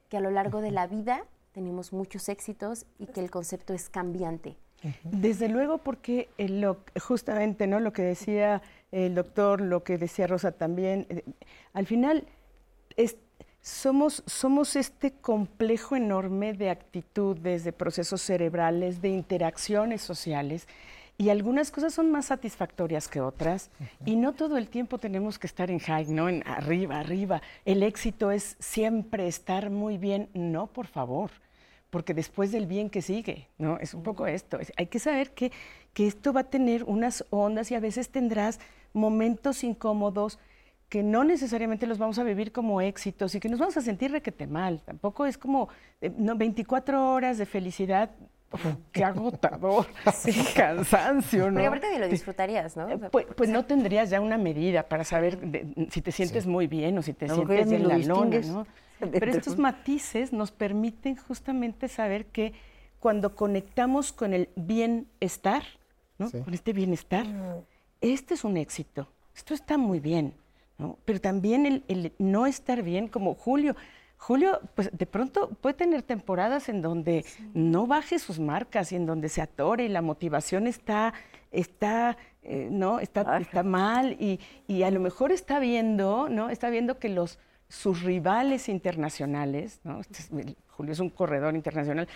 que 0.09 0.17
a 0.17 0.21
lo 0.21 0.31
largo 0.31 0.61
de 0.61 0.71
la 0.71 0.87
vida 0.87 1.25
tenemos 1.53 1.93
muchos 1.93 2.27
éxitos 2.29 2.85
y 2.99 3.05
que 3.07 3.21
el 3.21 3.31
concepto 3.31 3.73
es 3.73 3.89
cambiante. 3.89 4.57
Desde 5.03 5.47
luego, 5.47 5.77
porque 5.77 6.27
lo- 6.37 6.79
justamente 7.01 7.67
no 7.67 7.79
lo 7.79 7.93
que 7.93 8.01
decía 8.01 8.61
el 8.91 9.15
doctor, 9.15 9.61
lo 9.61 9.81
que 9.83 9.97
decía 9.97 10.27
Rosa 10.27 10.51
también, 10.51 11.05
eh, 11.09 11.23
al 11.71 11.85
final 11.85 12.25
es- 12.97 13.15
somos, 13.61 14.23
somos 14.25 14.75
este 14.75 15.13
complejo 15.13 15.95
enorme 15.95 16.53
de 16.53 16.69
actitudes, 16.69 17.63
de 17.63 17.71
procesos 17.71 18.21
cerebrales, 18.21 19.01
de 19.01 19.07
interacciones 19.09 20.01
sociales. 20.01 20.67
Y 21.17 21.29
algunas 21.29 21.71
cosas 21.71 21.93
son 21.93 22.11
más 22.11 22.25
satisfactorias 22.25 23.07
que 23.07 23.21
otras. 23.21 23.69
Y 24.03 24.15
no 24.17 24.33
todo 24.33 24.57
el 24.57 24.67
tiempo 24.67 24.97
tenemos 24.97 25.39
que 25.39 25.47
estar 25.47 25.69
en 25.71 25.79
high, 25.79 26.07
¿no? 26.09 26.27
En 26.27 26.45
arriba, 26.45 26.99
arriba. 26.99 27.41
El 27.63 27.83
éxito 27.83 28.31
es 28.31 28.57
siempre 28.59 29.27
estar 29.27 29.69
muy 29.69 29.97
bien. 29.97 30.27
No, 30.33 30.67
por 30.67 30.87
favor 30.87 31.31
porque 31.93 32.15
después 32.15 32.51
del 32.51 32.65
bien 32.65 32.89
que 32.89 33.03
sigue, 33.03 33.49
¿no? 33.59 33.77
Es 33.77 33.93
un 33.93 34.01
poco 34.01 34.25
esto. 34.25 34.59
Es- 34.59 34.73
hay 34.77 34.87
que 34.87 34.97
saber 34.97 35.31
que, 35.37 35.51
que 35.93 36.07
esto 36.07 36.33
va 36.33 36.41
a 36.41 36.49
tener 36.49 36.83
unas 36.85 37.23
ondas 37.29 37.69
y 37.71 37.75
a 37.75 37.79
veces 37.79 38.09
tendrás 38.09 38.59
momentos 38.93 39.63
incómodos 39.63 40.39
que 40.89 41.03
no 41.03 41.23
necesariamente 41.23 41.85
los 41.85 41.99
vamos 41.99 42.17
a 42.17 42.23
vivir 42.23 42.51
como 42.51 42.81
éxitos 42.81 43.35
y 43.35 43.39
que 43.39 43.47
nos 43.49 43.59
vamos 43.59 43.77
a 43.77 43.81
sentir 43.81 44.11
requete 44.11 44.47
mal. 44.47 44.81
Tampoco 44.83 45.25
es 45.27 45.37
como 45.37 45.69
eh, 46.01 46.11
no, 46.17 46.35
24 46.35 47.13
horas 47.13 47.37
de 47.37 47.45
felicidad. 47.45 48.09
Qué 48.91 49.03
agotador, 49.03 49.87
qué 50.25 50.33
cansancio, 50.55 51.47
¿no? 51.47 51.53
Porque 51.53 51.67
aparte 51.67 51.87
de 51.89 51.99
lo 51.99 52.07
disfrutarías, 52.07 52.75
¿no? 52.77 52.85
O 52.85 52.97
sea, 52.97 53.09
Pues, 53.09 53.25
pues 53.35 53.49
no 53.49 53.65
tendrías 53.65 54.09
ya 54.09 54.21
una 54.21 54.37
medida 54.37 54.83
para 54.87 55.03
saber 55.03 55.39
de- 55.39 55.87
si 55.91 56.01
te 56.01 56.11
sientes 56.11 56.45
muy 56.45 56.67
bien 56.67 56.97
o 56.97 57.01
si 57.01 57.13
te 57.13 57.27
sientes 57.27 57.71
en 57.71 57.77
ni 57.77 57.77
lo 57.83 57.89
la 57.89 57.97
lona, 57.97 58.39
¿no? 58.41 58.67
Pero 59.11 59.31
estos 59.31 59.57
matices 59.57 60.31
nos 60.31 60.51
permiten 60.51 61.15
justamente 61.17 61.87
saber 61.87 62.27
que 62.27 62.53
cuando 62.99 63.35
conectamos 63.35 64.13
con 64.13 64.33
el 64.33 64.49
bienestar, 64.55 65.63
¿no? 66.17 66.29
Sí. 66.29 66.39
con 66.41 66.53
este 66.53 66.73
bienestar, 66.73 67.25
este 68.01 68.33
es 68.35 68.43
un 68.43 68.57
éxito, 68.57 69.07
esto 69.35 69.53
está 69.53 69.77
muy 69.77 69.99
bien, 69.99 70.33
¿no? 70.77 70.97
pero 71.05 71.19
también 71.19 71.65
el, 71.65 71.83
el 71.87 72.13
no 72.19 72.45
estar 72.45 72.81
bien, 72.83 73.07
como 73.07 73.33
Julio. 73.35 73.75
Julio, 74.23 74.61
pues 74.73 74.89
de 74.93 75.05
pronto 75.05 75.49
puede 75.49 75.75
tener 75.75 76.01
temporadas 76.01 76.69
en 76.69 76.81
donde 76.81 77.25
no 77.53 77.87
baje 77.87 78.19
sus 78.19 78.39
marcas 78.39 78.93
y 78.93 78.95
en 78.95 79.05
donde 79.05 79.27
se 79.27 79.41
atore 79.41 79.83
y 79.83 79.89
la 79.89 80.01
motivación 80.01 80.65
está, 80.65 81.13
está, 81.51 82.15
eh, 82.41 82.69
no, 82.71 83.01
está, 83.01 83.37
está 83.37 83.63
mal 83.63 84.13
y, 84.13 84.39
y 84.65 84.83
a 84.83 84.91
lo 84.91 85.01
mejor 85.01 85.33
está 85.33 85.59
viendo, 85.59 86.29
¿no? 86.29 86.49
Está 86.49 86.69
viendo 86.69 86.99
que 86.99 87.09
los 87.09 87.37
sus 87.67 88.03
rivales 88.03 88.69
internacionales, 88.69 89.81
¿no? 89.83 89.99
Este 89.99 90.23
Julio 90.69 90.93
es 90.93 90.99
un 91.01 91.09
corredor 91.09 91.53
internacional, 91.53 92.07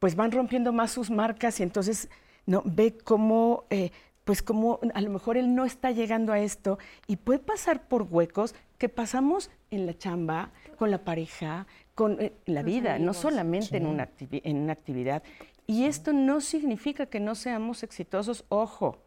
pues 0.00 0.16
van 0.16 0.32
rompiendo 0.32 0.72
más 0.72 0.90
sus 0.90 1.10
marcas 1.10 1.60
y 1.60 1.62
entonces 1.62 2.08
no 2.46 2.62
ve 2.64 2.98
cómo 2.98 3.66
eh, 3.70 3.92
pues 4.26 4.42
como 4.42 4.80
a 4.92 5.00
lo 5.00 5.10
mejor 5.10 5.36
él 5.36 5.54
no 5.54 5.64
está 5.64 5.92
llegando 5.92 6.32
a 6.32 6.40
esto 6.40 6.80
y 7.06 7.14
puede 7.14 7.38
pasar 7.38 7.86
por 7.86 8.02
huecos 8.02 8.56
que 8.76 8.88
pasamos 8.88 9.50
en 9.70 9.86
la 9.86 9.96
chamba, 9.96 10.50
con 10.76 10.90
la 10.90 10.98
pareja, 11.04 11.68
con 11.94 12.20
eh, 12.20 12.32
la 12.44 12.64
vida, 12.64 12.98
no 12.98 13.14
solamente 13.14 13.76
en, 13.76 13.86
una 13.86 14.08
activi- 14.08 14.40
en 14.42 14.56
una 14.56 14.72
actividad. 14.72 15.22
Y 15.68 15.84
esto 15.84 16.12
no 16.12 16.40
significa 16.40 17.06
que 17.06 17.20
no 17.20 17.36
seamos 17.36 17.84
exitosos, 17.84 18.44
ojo, 18.48 18.98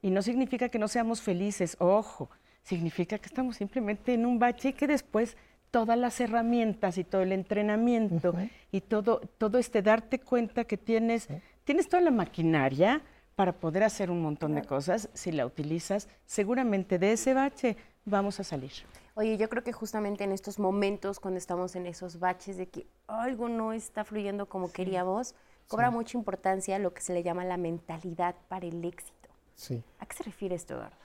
y 0.00 0.08
no 0.10 0.22
significa 0.22 0.70
que 0.70 0.78
no 0.78 0.88
seamos 0.88 1.20
felices, 1.20 1.76
ojo, 1.78 2.30
significa 2.62 3.18
que 3.18 3.26
estamos 3.26 3.56
simplemente 3.56 4.14
en 4.14 4.24
un 4.24 4.38
bache 4.38 4.70
y 4.70 4.72
que 4.72 4.86
después 4.86 5.36
todas 5.70 5.98
las 5.98 6.18
herramientas 6.18 6.96
y 6.96 7.04
todo 7.04 7.20
el 7.20 7.32
entrenamiento 7.32 8.34
y 8.70 8.80
todo, 8.80 9.20
todo 9.36 9.58
este 9.58 9.82
darte 9.82 10.18
cuenta 10.18 10.64
que 10.64 10.78
tienes, 10.78 11.28
tienes 11.64 11.90
toda 11.90 12.00
la 12.02 12.10
maquinaria 12.10 13.02
para 13.42 13.50
poder 13.50 13.82
hacer 13.82 14.08
un 14.08 14.22
montón 14.22 14.54
de 14.54 14.62
cosas. 14.62 15.08
Si 15.14 15.32
la 15.32 15.44
utilizas, 15.44 16.06
seguramente 16.26 17.00
de 17.00 17.14
ese 17.14 17.34
bache 17.34 17.76
vamos 18.04 18.38
a 18.38 18.44
salir. 18.44 18.70
Oye, 19.16 19.36
yo 19.36 19.48
creo 19.48 19.64
que 19.64 19.72
justamente 19.72 20.22
en 20.22 20.30
estos 20.30 20.60
momentos, 20.60 21.18
cuando 21.18 21.38
estamos 21.38 21.74
en 21.74 21.86
esos 21.86 22.20
baches 22.20 22.56
de 22.56 22.68
que 22.68 22.86
algo 23.08 23.48
no 23.48 23.72
está 23.72 24.04
fluyendo 24.04 24.46
como 24.46 24.70
queríamos, 24.70 25.34
cobra 25.66 25.90
mucha 25.90 26.16
importancia 26.16 26.78
lo 26.78 26.94
que 26.94 27.00
se 27.00 27.12
le 27.14 27.24
llama 27.24 27.44
la 27.44 27.56
mentalidad 27.56 28.36
para 28.46 28.64
el 28.64 28.84
éxito. 28.84 29.28
Sí. 29.56 29.82
¿A 29.98 30.06
qué 30.06 30.16
se 30.18 30.22
refiere 30.22 30.54
esto, 30.54 30.74
Eduardo? 30.74 30.96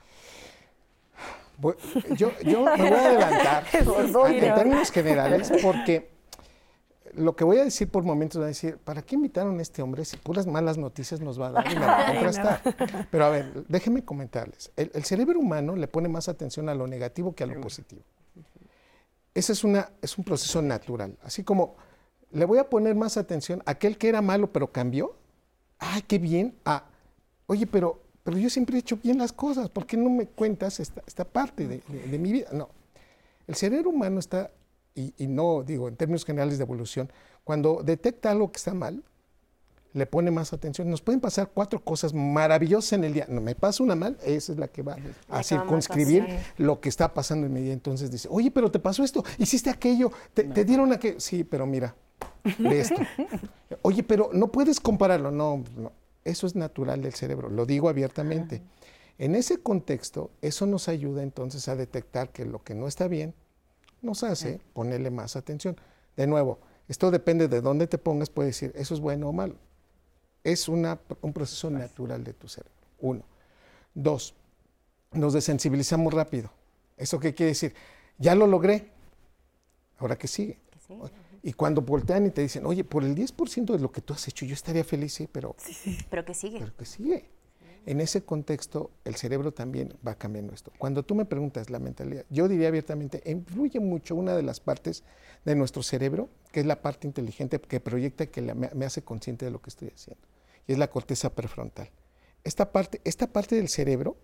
Yo, 2.14 2.30
yo 2.44 2.66
me 2.66 2.88
voy 2.88 2.98
a 2.98 3.04
adelantar 3.04 3.64
en 3.72 4.54
términos 4.54 4.92
generales 4.92 5.50
porque 5.60 6.08
lo 7.18 7.36
que 7.36 7.44
voy 7.44 7.58
a 7.58 7.64
decir 7.64 7.88
por 7.88 8.04
momentos 8.04 8.40
va 8.40 8.46
a 8.46 8.48
decir, 8.48 8.78
¿para 8.78 9.02
qué 9.02 9.14
invitaron 9.14 9.58
a 9.58 9.62
este 9.62 9.82
hombre 9.82 10.04
si 10.04 10.16
puras 10.16 10.46
malas 10.46 10.78
noticias 10.78 11.20
nos 11.20 11.40
va 11.40 11.48
a 11.48 11.50
dar 11.52 11.72
y 11.72 11.74
me 11.74 11.86
va 11.86 12.00
a 12.00 12.12
contrastar? 12.12 13.08
Pero 13.10 13.24
a 13.24 13.30
ver, 13.30 13.64
déjenme 13.68 14.04
comentarles. 14.04 14.70
El, 14.76 14.90
el, 14.94 15.04
cerebro 15.04 15.38
humano 15.38 15.76
le 15.76 15.88
pone 15.88 16.08
más 16.08 16.28
atención 16.28 16.68
a 16.68 16.74
lo 16.74 16.86
negativo 16.86 17.34
que 17.34 17.44
a 17.44 17.46
lo 17.46 17.60
positivo. 17.60 18.02
Ese 19.34 19.52
es, 19.52 19.64
una, 19.64 19.90
es 20.00 20.16
un 20.18 20.24
proceso 20.24 20.62
natural. 20.62 21.16
Así 21.22 21.44
como 21.44 21.76
le 22.30 22.44
voy 22.44 22.58
a 22.58 22.68
poner 22.68 22.94
más 22.94 23.16
atención 23.16 23.62
a 23.66 23.72
aquel 23.72 23.98
que 23.98 24.08
era 24.08 24.22
malo 24.22 24.52
pero 24.52 24.72
cambió. 24.72 25.16
¡Ay, 25.78 26.02
qué 26.02 26.18
bien! 26.18 26.56
A, 26.64 26.84
oye, 27.46 27.66
pero 27.66 28.02
pero 28.28 28.36
yo 28.36 28.50
siempre 28.50 28.76
he 28.76 28.80
hecho 28.80 28.98
bien 28.98 29.16
las 29.16 29.32
cosas, 29.32 29.70
¿por 29.70 29.86
qué 29.86 29.96
no 29.96 30.10
me 30.10 30.26
cuentas 30.26 30.80
esta, 30.80 31.02
esta 31.06 31.24
parte 31.24 31.66
de, 31.66 31.80
de, 31.88 32.18
mi 32.18 32.30
vida? 32.30 32.50
No, 32.52 32.68
el 33.46 33.54
cerebro 33.54 33.88
humano 33.88 34.20
está, 34.20 34.50
y, 34.98 35.14
y, 35.16 35.26
no 35.26 35.62
digo 35.62 35.88
en 35.88 35.96
términos 35.96 36.24
generales 36.24 36.58
de 36.58 36.64
evolución, 36.64 37.10
cuando 37.44 37.82
detecta 37.84 38.30
algo 38.30 38.50
que 38.50 38.56
está 38.56 38.74
mal, 38.74 39.02
le 39.92 40.06
pone 40.06 40.30
más 40.30 40.52
atención. 40.52 40.90
Nos 40.90 41.00
pueden 41.00 41.20
pasar 41.20 41.50
cuatro 41.52 41.80
cosas 41.82 42.12
maravillosas 42.12 42.94
en 42.94 43.04
el 43.04 43.12
día. 43.12 43.26
No 43.28 43.40
me 43.40 43.54
pasa 43.54 43.82
una 43.82 43.94
mal, 43.94 44.18
esa 44.24 44.52
es 44.52 44.58
la 44.58 44.68
que 44.68 44.82
va 44.82 44.96
a 45.28 45.42
circunscribir 45.42 46.26
lo 46.56 46.80
que 46.80 46.88
está 46.88 47.12
pasando 47.14 47.46
en 47.46 47.52
mi 47.52 47.62
día. 47.62 47.72
Entonces 47.72 48.10
dice, 48.10 48.28
oye, 48.30 48.50
pero 48.50 48.70
te 48.70 48.78
pasó 48.78 49.04
esto, 49.04 49.24
hiciste 49.38 49.70
aquello, 49.70 50.12
te, 50.34 50.44
te 50.44 50.64
dieron 50.64 50.92
aquello. 50.92 51.20
Sí, 51.20 51.44
pero 51.44 51.66
mira, 51.66 51.94
de 52.58 52.80
esto. 52.80 53.00
Oye, 53.82 54.02
pero 54.02 54.30
no 54.32 54.48
puedes 54.48 54.80
compararlo. 54.80 55.30
No, 55.30 55.62
no. 55.76 55.92
Eso 56.24 56.46
es 56.46 56.56
natural 56.56 57.02
del 57.02 57.14
cerebro, 57.14 57.48
lo 57.48 57.64
digo 57.64 57.88
abiertamente. 57.88 58.62
En 59.18 59.34
ese 59.34 59.58
contexto, 59.58 60.30
eso 60.42 60.66
nos 60.66 60.88
ayuda 60.88 61.22
entonces 61.22 61.68
a 61.68 61.76
detectar 61.76 62.30
que 62.30 62.44
lo 62.44 62.62
que 62.62 62.74
no 62.74 62.86
está 62.86 63.08
bien 63.08 63.34
nos 64.02 64.22
hace 64.22 64.60
ponerle 64.72 65.10
más 65.10 65.36
atención. 65.36 65.76
De 66.16 66.26
nuevo, 66.26 66.58
esto 66.88 67.10
depende 67.10 67.48
de 67.48 67.60
dónde 67.60 67.86
te 67.86 67.98
pongas, 67.98 68.30
puede 68.30 68.48
decir, 68.48 68.72
eso 68.74 68.94
es 68.94 69.00
bueno 69.00 69.28
o 69.28 69.32
malo. 69.32 69.56
Es 70.44 70.68
una, 70.68 70.98
un 71.20 71.32
proceso 71.32 71.70
natural 71.70 72.24
de 72.24 72.32
tu 72.32 72.48
cerebro. 72.48 72.72
Uno. 73.00 73.22
Dos, 73.94 74.34
nos 75.12 75.34
desensibilizamos 75.34 76.12
rápido. 76.12 76.50
¿Eso 76.96 77.20
qué 77.20 77.34
quiere 77.34 77.50
decir? 77.50 77.74
Ya 78.18 78.34
lo 78.34 78.46
logré. 78.46 78.90
Ahora 79.98 80.16
qué 80.16 80.28
sigue. 80.28 80.58
Y 81.42 81.52
cuando 81.52 81.82
voltean 81.82 82.26
y 82.26 82.30
te 82.30 82.42
dicen, 82.42 82.66
oye, 82.66 82.84
por 82.84 83.04
el 83.04 83.14
10% 83.14 83.72
de 83.72 83.78
lo 83.78 83.92
que 83.92 84.00
tú 84.00 84.12
has 84.12 84.26
hecho, 84.26 84.44
yo 84.44 84.54
estaría 84.54 84.84
feliz, 84.84 85.14
sí, 85.14 85.28
pero... 85.30 85.54
Sí, 85.58 85.72
sí. 85.72 85.98
Pero 86.10 86.24
que 86.24 86.34
sigue. 86.34 86.58
Pero 86.58 86.76
que 86.76 86.84
sigue. 86.84 87.24
En 87.88 88.02
ese 88.02 88.22
contexto, 88.22 88.90
el 89.06 89.16
cerebro 89.16 89.52
también 89.52 89.94
va 90.06 90.14
cambiando 90.14 90.52
esto. 90.52 90.70
Cuando 90.76 91.04
tú 91.04 91.14
me 91.14 91.24
preguntas 91.24 91.70
la 91.70 91.78
mentalidad, 91.78 92.26
yo 92.28 92.46
diría 92.46 92.68
abiertamente, 92.68 93.22
influye 93.24 93.80
mucho 93.80 94.14
una 94.14 94.36
de 94.36 94.42
las 94.42 94.60
partes 94.60 95.04
de 95.46 95.54
nuestro 95.54 95.82
cerebro, 95.82 96.28
que 96.52 96.60
es 96.60 96.66
la 96.66 96.82
parte 96.82 97.06
inteligente 97.06 97.58
que 97.58 97.80
proyecta, 97.80 98.26
que 98.26 98.42
me 98.42 98.84
hace 98.84 99.00
consciente 99.00 99.46
de 99.46 99.52
lo 99.52 99.62
que 99.62 99.70
estoy 99.70 99.88
haciendo. 99.88 100.22
Y 100.66 100.72
es 100.72 100.78
la 100.78 100.90
corteza 100.90 101.34
prefrontal. 101.34 101.88
Esta 102.44 102.72
parte, 102.72 103.00
esta 103.04 103.26
parte 103.26 103.56
del 103.56 103.68
cerebro, 103.70 104.18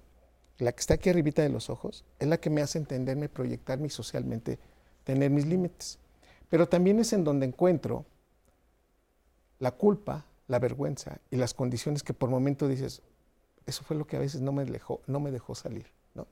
la 0.58 0.72
que 0.72 0.80
está 0.80 0.92
aquí 0.92 1.08
arribita 1.08 1.40
de 1.40 1.48
los 1.48 1.70
ojos, 1.70 2.04
es 2.18 2.28
la 2.28 2.36
que 2.36 2.50
me 2.50 2.60
hace 2.60 2.76
entenderme, 2.76 3.30
proyectarme 3.30 3.86
y 3.86 3.90
socialmente 3.90 4.58
tener 5.04 5.30
mis 5.30 5.46
límites. 5.46 5.98
Pero 6.50 6.68
también 6.68 7.00
es 7.00 7.14
en 7.14 7.24
donde 7.24 7.46
encuentro 7.46 8.04
la 9.58 9.70
culpa, 9.70 10.26
la 10.48 10.58
vergüenza 10.58 11.16
y 11.30 11.36
las 11.36 11.54
condiciones 11.54 12.02
que 12.02 12.12
por 12.12 12.28
momento 12.28 12.68
dices, 12.68 13.00
eso 13.66 13.82
fue 13.84 13.96
lo 13.96 14.06
que 14.06 14.16
a 14.16 14.20
veces 14.20 14.40
no 14.40 14.52
me 14.52 14.64
dejó, 14.64 15.00
no 15.06 15.20
me 15.20 15.30
dejó 15.30 15.54
salir. 15.54 15.86
¿no? 16.14 16.26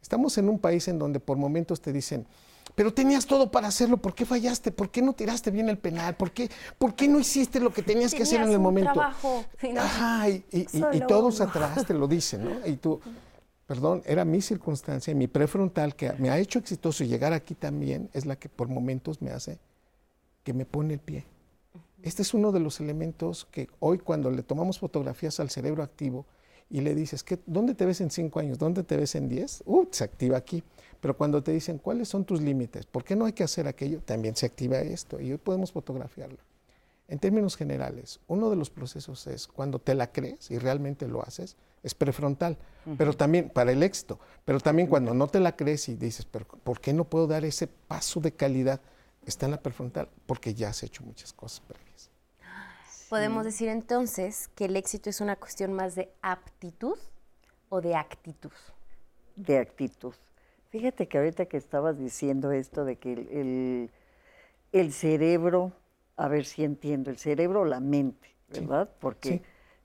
Estamos 0.00 0.38
en 0.38 0.48
un 0.48 0.58
país 0.58 0.88
en 0.88 0.98
donde 0.98 1.20
por 1.20 1.36
momentos 1.36 1.80
te 1.80 1.92
dicen, 1.92 2.26
pero 2.74 2.92
tenías 2.92 3.26
todo 3.26 3.50
para 3.50 3.68
hacerlo, 3.68 3.96
¿por 3.96 4.14
qué 4.14 4.24
fallaste? 4.24 4.70
¿Por 4.70 4.90
qué 4.90 5.02
no 5.02 5.12
tiraste 5.12 5.50
bien 5.50 5.68
el 5.68 5.78
penal? 5.78 6.14
¿Por 6.14 6.30
qué, 6.30 6.50
por 6.78 6.94
qué 6.94 7.08
no 7.08 7.18
hiciste 7.18 7.60
lo 7.60 7.72
que 7.72 7.82
tenías, 7.82 8.14
que 8.14 8.22
hacer 8.22 8.40
en 8.40 8.50
el 8.50 8.60
momento? 8.60 8.92
Trabajo, 8.92 9.44
Ajá, 9.76 10.28
y, 10.28 10.44
y, 10.52 10.58
y, 10.72 10.84
y 10.92 11.00
todos 11.06 11.40
atrás 11.40 11.86
te 11.86 11.94
lo 11.94 12.06
dicen, 12.06 12.44
¿no? 12.44 12.66
Y 12.66 12.76
tú, 12.76 13.00
perdón, 13.66 14.02
era 14.06 14.24
mi 14.24 14.40
circunstancia, 14.40 15.14
mi 15.14 15.26
prefrontal 15.26 15.96
que 15.96 16.12
me 16.14 16.30
ha 16.30 16.38
hecho 16.38 16.58
exitoso 16.58 17.02
y 17.04 17.08
llegar 17.08 17.32
aquí 17.32 17.54
también 17.54 18.10
es 18.12 18.26
la 18.26 18.36
que 18.36 18.48
por 18.48 18.68
momentos 18.68 19.20
me 19.20 19.30
hace 19.30 19.58
que 20.44 20.52
me 20.54 20.64
pone 20.64 20.94
el 20.94 21.00
pie. 21.00 21.26
Este 22.02 22.22
es 22.22 22.32
uno 22.32 22.52
de 22.52 22.60
los 22.60 22.80
elementos 22.80 23.46
que 23.50 23.68
hoy 23.80 23.98
cuando 23.98 24.30
le 24.30 24.42
tomamos 24.42 24.78
fotografías 24.78 25.40
al 25.40 25.50
cerebro 25.50 25.82
activo 25.82 26.26
y 26.70 26.80
le 26.80 26.94
dices, 26.94 27.22
¿qué, 27.22 27.38
¿dónde 27.46 27.74
te 27.74 27.86
ves 27.86 28.00
en 28.00 28.10
cinco 28.10 28.40
años? 28.40 28.58
¿Dónde 28.58 28.82
te 28.82 28.96
ves 28.96 29.14
en 29.14 29.28
diez? 29.28 29.62
Uh, 29.64 29.86
se 29.90 30.04
activa 30.04 30.36
aquí. 30.36 30.62
Pero 31.00 31.16
cuando 31.16 31.42
te 31.42 31.52
dicen, 31.52 31.78
¿cuáles 31.78 32.08
son 32.08 32.24
tus 32.24 32.40
límites? 32.40 32.84
¿Por 32.86 33.04
qué 33.04 33.14
no 33.14 33.24
hay 33.24 33.32
que 33.32 33.44
hacer 33.44 33.68
aquello? 33.68 34.00
También 34.00 34.34
se 34.36 34.46
activa 34.46 34.78
esto 34.80 35.20
y 35.20 35.32
hoy 35.32 35.38
podemos 35.38 35.72
fotografiarlo. 35.72 36.38
En 37.06 37.18
términos 37.18 37.56
generales, 37.56 38.20
uno 38.26 38.50
de 38.50 38.56
los 38.56 38.68
procesos 38.68 39.26
es 39.28 39.46
cuando 39.46 39.78
te 39.78 39.94
la 39.94 40.12
crees 40.12 40.50
y 40.50 40.58
realmente 40.58 41.08
lo 41.08 41.22
haces, 41.22 41.56
es 41.82 41.94
prefrontal, 41.94 42.58
uh 42.84 42.90
-huh. 42.90 42.96
pero 42.98 43.14
también 43.14 43.48
para 43.48 43.72
el 43.72 43.82
éxito, 43.82 44.18
pero 44.44 44.60
también 44.60 44.88
cuando 44.88 45.14
no 45.14 45.26
te 45.26 45.40
la 45.40 45.56
crees 45.56 45.88
y 45.88 45.94
dices, 45.94 46.26
pero 46.26 46.46
¿por 46.46 46.80
qué 46.80 46.92
no 46.92 47.04
puedo 47.04 47.26
dar 47.26 47.46
ese 47.46 47.66
paso 47.66 48.20
de 48.20 48.32
calidad? 48.32 48.80
Está 49.24 49.46
en 49.46 49.52
la 49.52 49.62
prefrontal, 49.62 50.08
porque 50.26 50.52
ya 50.52 50.68
has 50.68 50.82
hecho 50.82 51.02
muchas 51.02 51.32
cosas 51.32 51.60
previas. 51.60 51.87
Podemos 53.08 53.44
decir 53.44 53.68
entonces 53.68 54.48
que 54.48 54.66
el 54.66 54.76
éxito 54.76 55.08
es 55.08 55.20
una 55.20 55.36
cuestión 55.36 55.72
más 55.72 55.94
de 55.94 56.10
aptitud 56.22 56.98
o 57.68 57.80
de 57.80 57.96
actitud. 57.96 58.52
De 59.36 59.58
actitud. 59.58 60.14
Fíjate 60.70 61.08
que 61.08 61.18
ahorita 61.18 61.46
que 61.46 61.56
estabas 61.56 61.98
diciendo 61.98 62.52
esto 62.52 62.84
de 62.84 62.96
que 62.96 63.12
el, 63.14 63.28
el, 63.30 63.90
el 64.72 64.92
cerebro, 64.92 65.72
a 66.16 66.28
ver 66.28 66.44
si 66.44 66.64
entiendo, 66.64 67.10
el 67.10 67.16
cerebro 67.16 67.62
o 67.62 67.64
la 67.64 67.80
mente, 67.80 68.34
¿verdad? 68.48 68.88
Sí. 68.88 68.96
Porque 69.00 69.42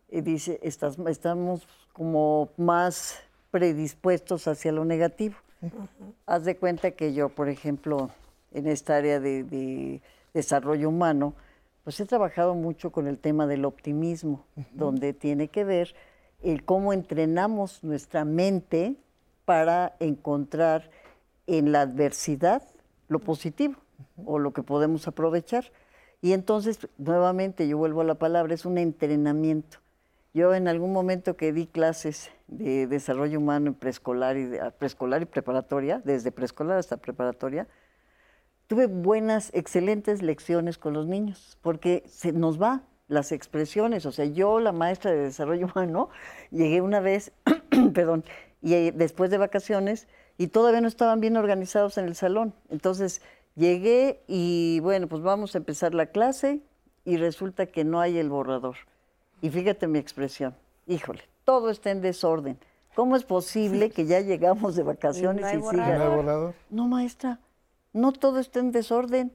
sí. 0.09 0.21
dice, 0.21 0.59
estás, 0.61 0.97
estamos 1.07 1.67
como 1.93 2.49
más 2.57 3.19
predispuestos 3.51 4.47
hacia 4.47 4.71
lo 4.73 4.83
negativo. 4.83 5.35
Uh 5.61 5.67
-huh. 5.67 6.13
Haz 6.25 6.43
de 6.43 6.57
cuenta 6.57 6.91
que 6.91 7.13
yo, 7.13 7.29
por 7.29 7.47
ejemplo, 7.47 8.09
en 8.51 8.67
esta 8.67 8.97
área 8.97 9.19
de, 9.19 9.43
de, 9.43 10.01
desarrollo 10.33 10.89
humano, 10.89 11.35
pues 11.83 11.99
he 11.99 12.05
trabajado 12.05 12.55
mucho 12.55 12.91
con 12.91 13.07
el 13.07 13.17
tema 13.17 13.45
del 13.47 13.65
optimismo, 13.65 14.45
uh 14.55 14.61
-huh. 14.61 14.65
donde 14.73 15.13
tiene 15.13 15.49
que 15.49 15.63
ver 15.63 15.95
el 16.41 16.63
cómo 16.63 16.93
entrenamos 16.93 17.83
nuestra 17.83 18.25
mente 18.25 18.95
para 19.45 19.95
encontrar 19.99 20.89
en 21.47 21.71
la 21.71 21.81
adversidad 21.81 22.63
lo 23.09 23.19
positivo 23.19 23.75
uh 24.17 24.21
-huh. 24.21 24.23
o 24.25 24.39
lo 24.39 24.53
que 24.53 24.63
podemos 24.63 25.07
aprovechar. 25.07 25.71
Y 26.21 26.31
entonces, 26.31 26.87
nuevamente, 26.97 27.67
yo 27.67 27.77
vuelvo 27.77 28.01
a 28.01 28.05
la 28.05 28.15
palabra, 28.15 28.53
es 28.53 28.65
un 28.65 28.77
entrenamiento. 28.77 29.79
Yo 30.33 30.55
en 30.55 30.67
algún 30.67 30.93
momento 30.93 31.35
que 31.35 31.51
di 31.51 31.67
clases 31.67 32.31
de 32.47 32.87
desarrollo 32.87 33.37
humano 33.39 33.67
en 33.67 33.73
preescolar 33.75 34.37
y, 34.37 34.45
de, 34.45 34.71
preescolar 34.71 35.21
y 35.21 35.25
preparatoria, 35.25 36.01
desde 36.03 36.31
preescolar 36.31 36.77
hasta 36.77 36.97
preparatoria, 36.97 37.67
tuve 38.67 38.87
buenas, 38.87 39.49
excelentes 39.53 40.21
lecciones 40.21 40.77
con 40.77 40.93
los 40.93 41.07
niños, 41.07 41.57
porque 41.61 42.03
se 42.07 42.31
nos 42.31 42.61
va 42.61 42.83
las 43.07 43.31
expresiones. 43.31 44.05
O 44.05 44.11
sea, 44.11 44.25
yo, 44.25 44.59
la 44.59 44.71
maestra 44.71 45.11
de 45.11 45.19
desarrollo 45.19 45.67
humano, 45.73 46.09
llegué 46.51 46.81
una 46.81 46.99
vez, 46.99 47.31
perdón, 47.93 48.23
y 48.61 48.73
eh, 48.73 48.93
después 48.95 49.29
de 49.29 49.37
vacaciones, 49.37 50.07
y 50.37 50.47
todavía 50.47 50.81
no 50.81 50.87
estaban 50.87 51.19
bien 51.19 51.37
organizados 51.37 51.97
en 51.97 52.05
el 52.05 52.15
salón. 52.15 52.53
Entonces, 52.69 53.21
llegué 53.55 54.23
y 54.27 54.79
bueno, 54.81 55.07
pues 55.07 55.21
vamos 55.21 55.55
a 55.55 55.59
empezar 55.59 55.93
la 55.93 56.07
clase 56.07 56.61
y 57.05 57.17
resulta 57.17 57.65
que 57.67 57.83
no 57.83 57.99
hay 57.99 58.17
el 58.17 58.29
borrador. 58.29 58.75
Y 59.41 59.49
fíjate 59.49 59.87
mi 59.87 59.99
expresión, 59.99 60.55
híjole, 60.87 61.21
todo 61.43 61.69
está 61.69 61.91
en 61.91 62.01
desorden. 62.01 62.57
¿Cómo 62.95 63.15
es 63.15 63.23
posible 63.23 63.89
que 63.91 64.05
ya 64.05 64.21
llegamos 64.21 64.75
de 64.75 64.83
vacaciones 64.83 65.53
y, 65.53 65.57
no 65.57 65.67
y 65.67 65.69
siga? 65.71 65.97
¿No 65.97 66.03
hay 66.03 66.15
borrador? 66.15 66.53
No, 66.69 66.87
maestra, 66.87 67.39
no 67.93 68.11
todo 68.11 68.39
está 68.39 68.59
en 68.59 68.71
desorden. 68.71 69.31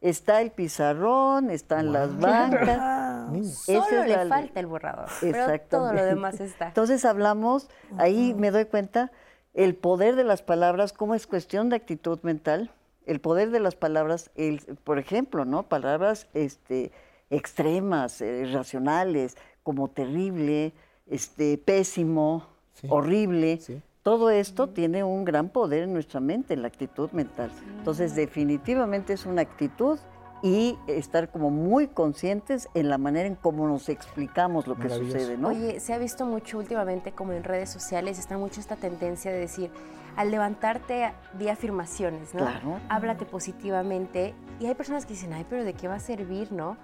Está 0.00 0.40
el 0.42 0.50
pizarrón, 0.50 1.50
están 1.50 1.86
wow. 1.86 1.92
las 1.92 2.18
bancas. 2.18 3.56
Solo 3.64 4.04
le 4.04 4.24
la... 4.24 4.26
falta 4.26 4.60
el 4.60 4.66
borrador, 4.66 5.08
pero 5.20 5.60
todo 5.70 5.92
lo 5.92 6.04
demás 6.04 6.40
está. 6.40 6.68
Entonces 6.68 7.04
hablamos, 7.04 7.68
ahí 7.98 8.34
me 8.34 8.50
doy 8.50 8.64
cuenta, 8.64 9.12
el 9.54 9.74
poder 9.74 10.16
de 10.16 10.24
las 10.24 10.42
palabras, 10.42 10.92
cómo 10.92 11.14
es 11.14 11.26
cuestión 11.26 11.68
de 11.68 11.76
actitud 11.76 12.18
mental, 12.22 12.70
el 13.06 13.20
poder 13.20 13.50
de 13.50 13.60
las 13.60 13.76
palabras, 13.76 14.30
el, 14.34 14.60
por 14.84 14.98
ejemplo, 14.98 15.44
¿no? 15.44 15.64
Palabras 15.64 16.28
este, 16.34 16.90
extremas, 17.30 18.20
eh, 18.20 18.48
racionales, 18.52 19.36
como 19.62 19.88
terrible, 19.88 20.72
este, 21.06 21.58
pésimo, 21.58 22.46
Sí. 22.74 22.86
horrible. 22.90 23.58
Sí. 23.58 23.82
Todo 24.02 24.30
esto 24.30 24.68
tiene 24.68 25.04
un 25.04 25.24
gran 25.24 25.48
poder 25.48 25.84
en 25.84 25.92
nuestra 25.92 26.18
mente, 26.18 26.54
en 26.54 26.62
la 26.62 26.68
actitud 26.68 27.10
mental. 27.12 27.52
Entonces, 27.78 28.16
definitivamente 28.16 29.12
es 29.12 29.26
una 29.26 29.42
actitud 29.42 29.98
y 30.42 30.76
estar 30.88 31.30
como 31.30 31.50
muy 31.50 31.86
conscientes 31.86 32.68
en 32.74 32.88
la 32.88 32.98
manera 32.98 33.28
en 33.28 33.36
cómo 33.36 33.68
nos 33.68 33.88
explicamos 33.88 34.66
lo 34.66 34.76
que 34.76 34.88
sucede, 34.88 35.38
¿no? 35.38 35.48
Oye, 35.48 35.78
se 35.78 35.92
ha 35.92 35.98
visto 35.98 36.26
mucho 36.26 36.58
últimamente 36.58 37.12
como 37.12 37.32
en 37.32 37.44
redes 37.44 37.70
sociales, 37.70 38.18
está 38.18 38.36
mucho 38.36 38.58
esta 38.58 38.74
tendencia 38.74 39.30
de 39.30 39.38
decir, 39.38 39.70
al 40.16 40.32
levantarte, 40.32 41.12
di 41.38 41.48
afirmaciones, 41.48 42.34
¿no? 42.34 42.40
Claro. 42.40 42.80
Háblate 42.88 43.24
positivamente. 43.24 44.34
Y 44.58 44.66
hay 44.66 44.74
personas 44.74 45.06
que 45.06 45.14
dicen, 45.14 45.32
ay, 45.32 45.46
pero 45.48 45.62
¿de 45.62 45.74
qué 45.74 45.86
va 45.86 45.94
a 45.94 46.00
servir, 46.00 46.50
no? 46.50 46.76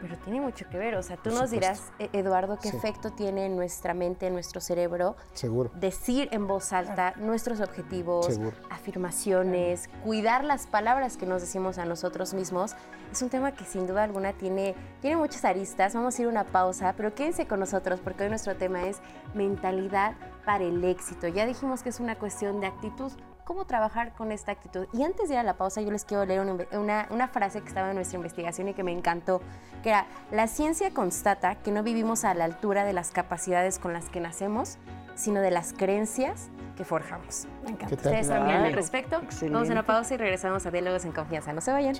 Pero 0.00 0.18
tiene 0.18 0.40
mucho 0.40 0.68
que 0.68 0.76
ver. 0.76 0.96
O 0.96 1.02
sea, 1.02 1.16
tú 1.16 1.30
nos 1.30 1.50
dirás, 1.50 1.92
eh, 1.98 2.10
Eduardo, 2.12 2.58
qué 2.60 2.70
Sí. 2.70 2.76
efecto 2.76 3.12
tiene 3.12 3.46
en 3.46 3.56
nuestra 3.56 3.94
mente, 3.94 4.26
en 4.26 4.34
nuestro 4.34 4.60
cerebro, 4.60 5.16
Seguro. 5.32 5.70
decir 5.74 6.28
en 6.32 6.46
voz 6.46 6.72
alta 6.72 7.14
nuestros 7.16 7.60
objetivos, 7.60 8.26
Seguro. 8.26 8.56
afirmaciones, 8.70 9.88
cuidar 10.02 10.44
las 10.44 10.66
palabras 10.66 11.16
que 11.16 11.26
nos 11.26 11.40
decimos 11.42 11.78
a 11.78 11.84
nosotros 11.84 12.34
mismos. 12.34 12.74
Es 13.12 13.22
un 13.22 13.30
tema 13.30 13.52
que 13.52 13.64
sin 13.64 13.86
duda 13.86 14.02
alguna 14.02 14.32
tiene, 14.32 14.74
tiene 15.00 15.16
muchas 15.16 15.44
aristas. 15.44 15.94
Vamos 15.94 16.18
a 16.18 16.22
ir 16.22 16.28
a 16.28 16.30
una 16.30 16.44
pausa, 16.44 16.94
pero 16.96 17.14
quédense 17.14 17.46
con 17.46 17.60
nosotros 17.60 18.00
porque 18.02 18.24
hoy 18.24 18.28
nuestro 18.30 18.56
tema 18.56 18.84
es 18.88 19.00
mentalidad 19.34 20.14
para 20.44 20.64
el 20.64 20.82
éxito. 20.84 21.28
Ya 21.28 21.46
dijimos 21.46 21.82
que 21.82 21.88
es 21.90 22.00
una 22.00 22.16
cuestión 22.16 22.60
de 22.60 22.66
actitud. 22.66 23.12
¿Cómo 23.44 23.66
trabajar 23.66 24.12
con 24.14 24.32
esta 24.32 24.52
actitud? 24.52 24.86
Y 24.94 25.02
antes 25.02 25.28
de 25.28 25.34
ir 25.34 25.38
a 25.40 25.42
la 25.42 25.58
pausa, 25.58 25.82
yo 25.82 25.90
les 25.90 26.06
quiero 26.06 26.24
leer 26.24 26.40
una, 26.40 26.64
una- 26.72 27.06
una 27.10 27.28
frase 27.28 27.60
que 27.60 27.68
estaba 27.68 27.90
en 27.90 27.94
nuestra 27.96 28.16
investigación 28.16 28.68
y 28.68 28.74
que 28.74 28.82
me 28.82 28.92
encantó, 28.92 29.42
que 29.82 29.90
era, 29.90 30.06
la 30.30 30.46
ciencia 30.46 30.90
constata 30.94 31.56
que 31.56 31.70
no 31.70 31.82
vivimos 31.82 32.24
a 32.24 32.32
la 32.32 32.44
altura 32.44 32.84
de 32.84 32.94
las 32.94 33.10
capacidades 33.10 33.78
con 33.78 33.92
las 33.92 34.08
que 34.08 34.20
nacemos, 34.20 34.78
sino 35.14 35.42
de 35.42 35.50
las 35.50 35.74
creencias 35.74 36.48
que 36.74 36.84
forjamos. 36.84 37.46
Me 37.64 37.70
encanta. 37.72 37.88
¿Qué 37.88 37.96
tal? 38.02 38.12
¿Ustedes 38.14 38.30
opinan 38.30 38.64
al 38.64 38.72
respecto? 38.72 39.20
Vamos 39.50 39.68
a 39.68 39.72
una 39.72 39.84
pausa 39.84 40.14
y 40.14 40.16
regresamos 40.16 40.64
a 40.64 40.70
Diálogos 40.70 41.04
en 41.04 41.12
Confianza. 41.12 41.52
No 41.52 41.60
se 41.60 41.70
vayan. 41.70 41.94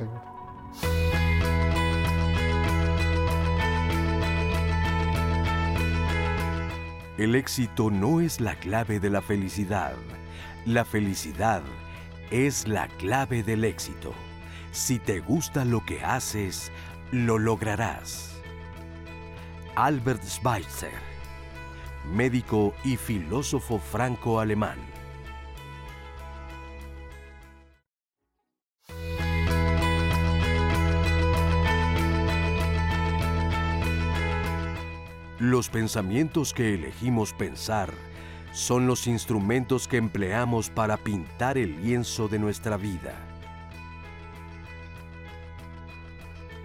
El 7.16 7.34
éxito 7.36 7.90
no 7.90 8.20
es 8.20 8.40
la 8.40 8.56
clave 8.56 8.98
de 8.98 9.08
la 9.10 9.22
felicidad. 9.22 9.92
La 10.66 10.86
felicidad 10.86 11.62
es 12.30 12.66
la 12.66 12.88
clave 12.88 13.42
del 13.42 13.64
éxito. 13.64 14.14
Si 14.72 14.98
te 14.98 15.20
gusta 15.20 15.66
lo 15.66 15.84
que 15.84 16.02
haces, 16.02 16.72
lo 17.12 17.38
lograrás. 17.38 18.40
Albert 19.76 20.24
Schweitzer, 20.24 20.94
médico 22.14 22.74
y 22.82 22.96
filósofo 22.96 23.78
franco-alemán. 23.78 24.78
Los 35.38 35.68
pensamientos 35.68 36.54
que 36.54 36.72
elegimos 36.72 37.34
pensar 37.34 37.92
son 38.54 38.86
los 38.86 39.08
instrumentos 39.08 39.88
que 39.88 39.96
empleamos 39.96 40.70
para 40.70 40.96
pintar 40.96 41.58
el 41.58 41.82
lienzo 41.82 42.28
de 42.28 42.38
nuestra 42.38 42.76
vida. 42.76 43.12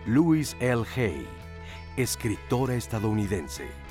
Louise 0.06 0.56
L. 0.60 0.84
Hay, 0.96 1.28
escritora 1.98 2.76
estadounidense. 2.76 3.89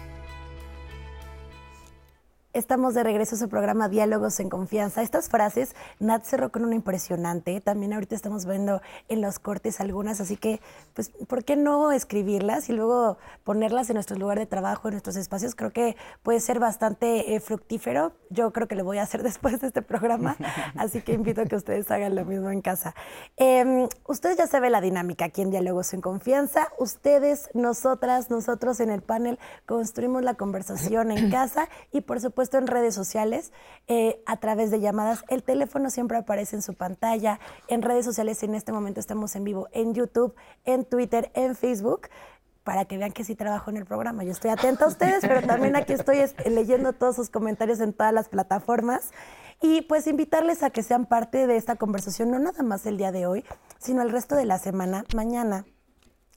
Estamos 2.54 2.94
de 2.94 3.02
regreso 3.02 3.34
a 3.34 3.38
su 3.38 3.50
programa 3.50 3.90
Diálogos 3.90 4.40
en 4.40 4.48
Confianza. 4.48 5.02
Estas 5.02 5.28
frases, 5.28 5.76
Nat 6.00 6.24
cerró 6.24 6.50
con 6.50 6.64
una 6.64 6.74
impresionante. 6.74 7.60
También 7.60 7.92
ahorita 7.92 8.14
estamos 8.14 8.46
viendo 8.46 8.80
en 9.10 9.20
los 9.20 9.38
cortes 9.38 9.82
algunas, 9.82 10.18
así 10.22 10.38
que, 10.38 10.62
pues, 10.94 11.10
¿por 11.28 11.44
qué 11.44 11.56
no 11.56 11.92
escribirlas 11.92 12.70
y 12.70 12.72
luego 12.72 13.18
ponerlas 13.44 13.90
en 13.90 13.94
nuestro 13.94 14.16
lugar 14.16 14.38
de 14.38 14.46
trabajo, 14.46 14.88
en 14.88 14.92
nuestros 14.94 15.16
espacios? 15.16 15.54
Creo 15.54 15.72
que 15.72 15.98
puede 16.22 16.40
ser 16.40 16.58
bastante 16.58 17.34
eh, 17.34 17.40
fructífero. 17.40 18.12
Yo 18.30 18.50
creo 18.50 18.66
que 18.66 18.76
lo 18.76 18.84
voy 18.84 18.96
a 18.96 19.02
hacer 19.02 19.22
después 19.30 19.60
de 19.60 19.66
este 19.66 19.82
programa, 19.82 20.34
así 20.78 21.02
que 21.02 21.12
invito 21.12 21.42
a 21.42 21.44
que 21.44 21.54
ustedes 21.54 21.90
hagan 21.90 22.14
lo 22.14 22.24
mismo 22.24 22.50
en 22.50 22.62
casa. 22.62 22.94
Eh, 23.36 23.86
ustedes 24.06 24.38
ya 24.38 24.46
saben 24.46 24.72
la 24.72 24.80
dinámica 24.80 25.26
aquí 25.26 25.42
en 25.42 25.50
Diálogos 25.50 25.92
en 25.92 26.00
Confianza. 26.00 26.68
Ustedes, 26.78 27.50
nosotras, 27.52 28.30
nosotros 28.30 28.80
en 28.80 28.88
el 28.88 29.02
panel 29.02 29.38
construimos 29.66 30.22
la 30.22 30.32
conversación 30.32 31.10
en 31.10 31.30
casa 31.30 31.68
y 31.92 32.00
por 32.00 32.20
supuesto 32.20 32.37
en 32.42 32.66
redes 32.68 32.94
sociales 32.94 33.52
eh, 33.88 34.22
a 34.26 34.36
través 34.38 34.70
de 34.70 34.78
llamadas. 34.80 35.24
El 35.28 35.42
teléfono 35.42 35.90
siempre 35.90 36.16
aparece 36.18 36.56
en 36.56 36.62
su 36.62 36.74
pantalla. 36.74 37.40
En 37.66 37.82
redes 37.82 38.04
sociales 38.04 38.42
en 38.44 38.54
este 38.54 38.72
momento 38.72 39.00
estamos 39.00 39.34
en 39.36 39.44
vivo 39.44 39.68
en 39.72 39.92
YouTube, 39.94 40.34
en 40.64 40.84
Twitter, 40.84 41.30
en 41.34 41.54
Facebook 41.56 42.08
para 42.64 42.84
que 42.84 42.98
vean 42.98 43.12
que 43.12 43.24
sí 43.24 43.34
trabajo 43.34 43.70
en 43.70 43.78
el 43.78 43.86
programa. 43.86 44.24
Yo 44.24 44.30
estoy 44.32 44.50
atenta 44.50 44.84
a 44.84 44.88
ustedes, 44.88 45.20
pero 45.22 45.40
también 45.46 45.74
aquí 45.74 45.94
estoy 45.94 46.18
es- 46.18 46.34
leyendo 46.46 46.92
todos 46.92 47.16
sus 47.16 47.30
comentarios 47.30 47.80
en 47.80 47.92
todas 47.94 48.12
las 48.12 48.28
plataformas. 48.28 49.10
Y 49.62 49.82
pues 49.82 50.06
invitarles 50.06 50.62
a 50.62 50.70
que 50.70 50.82
sean 50.82 51.06
parte 51.06 51.46
de 51.46 51.56
esta 51.56 51.76
conversación, 51.76 52.30
no 52.30 52.38
nada 52.38 52.62
más 52.62 52.86
el 52.86 52.96
día 52.98 53.10
de 53.10 53.26
hoy, 53.26 53.44
sino 53.78 54.02
el 54.02 54.10
resto 54.10 54.36
de 54.36 54.44
la 54.44 54.58
semana. 54.58 55.04
Mañana 55.16 55.64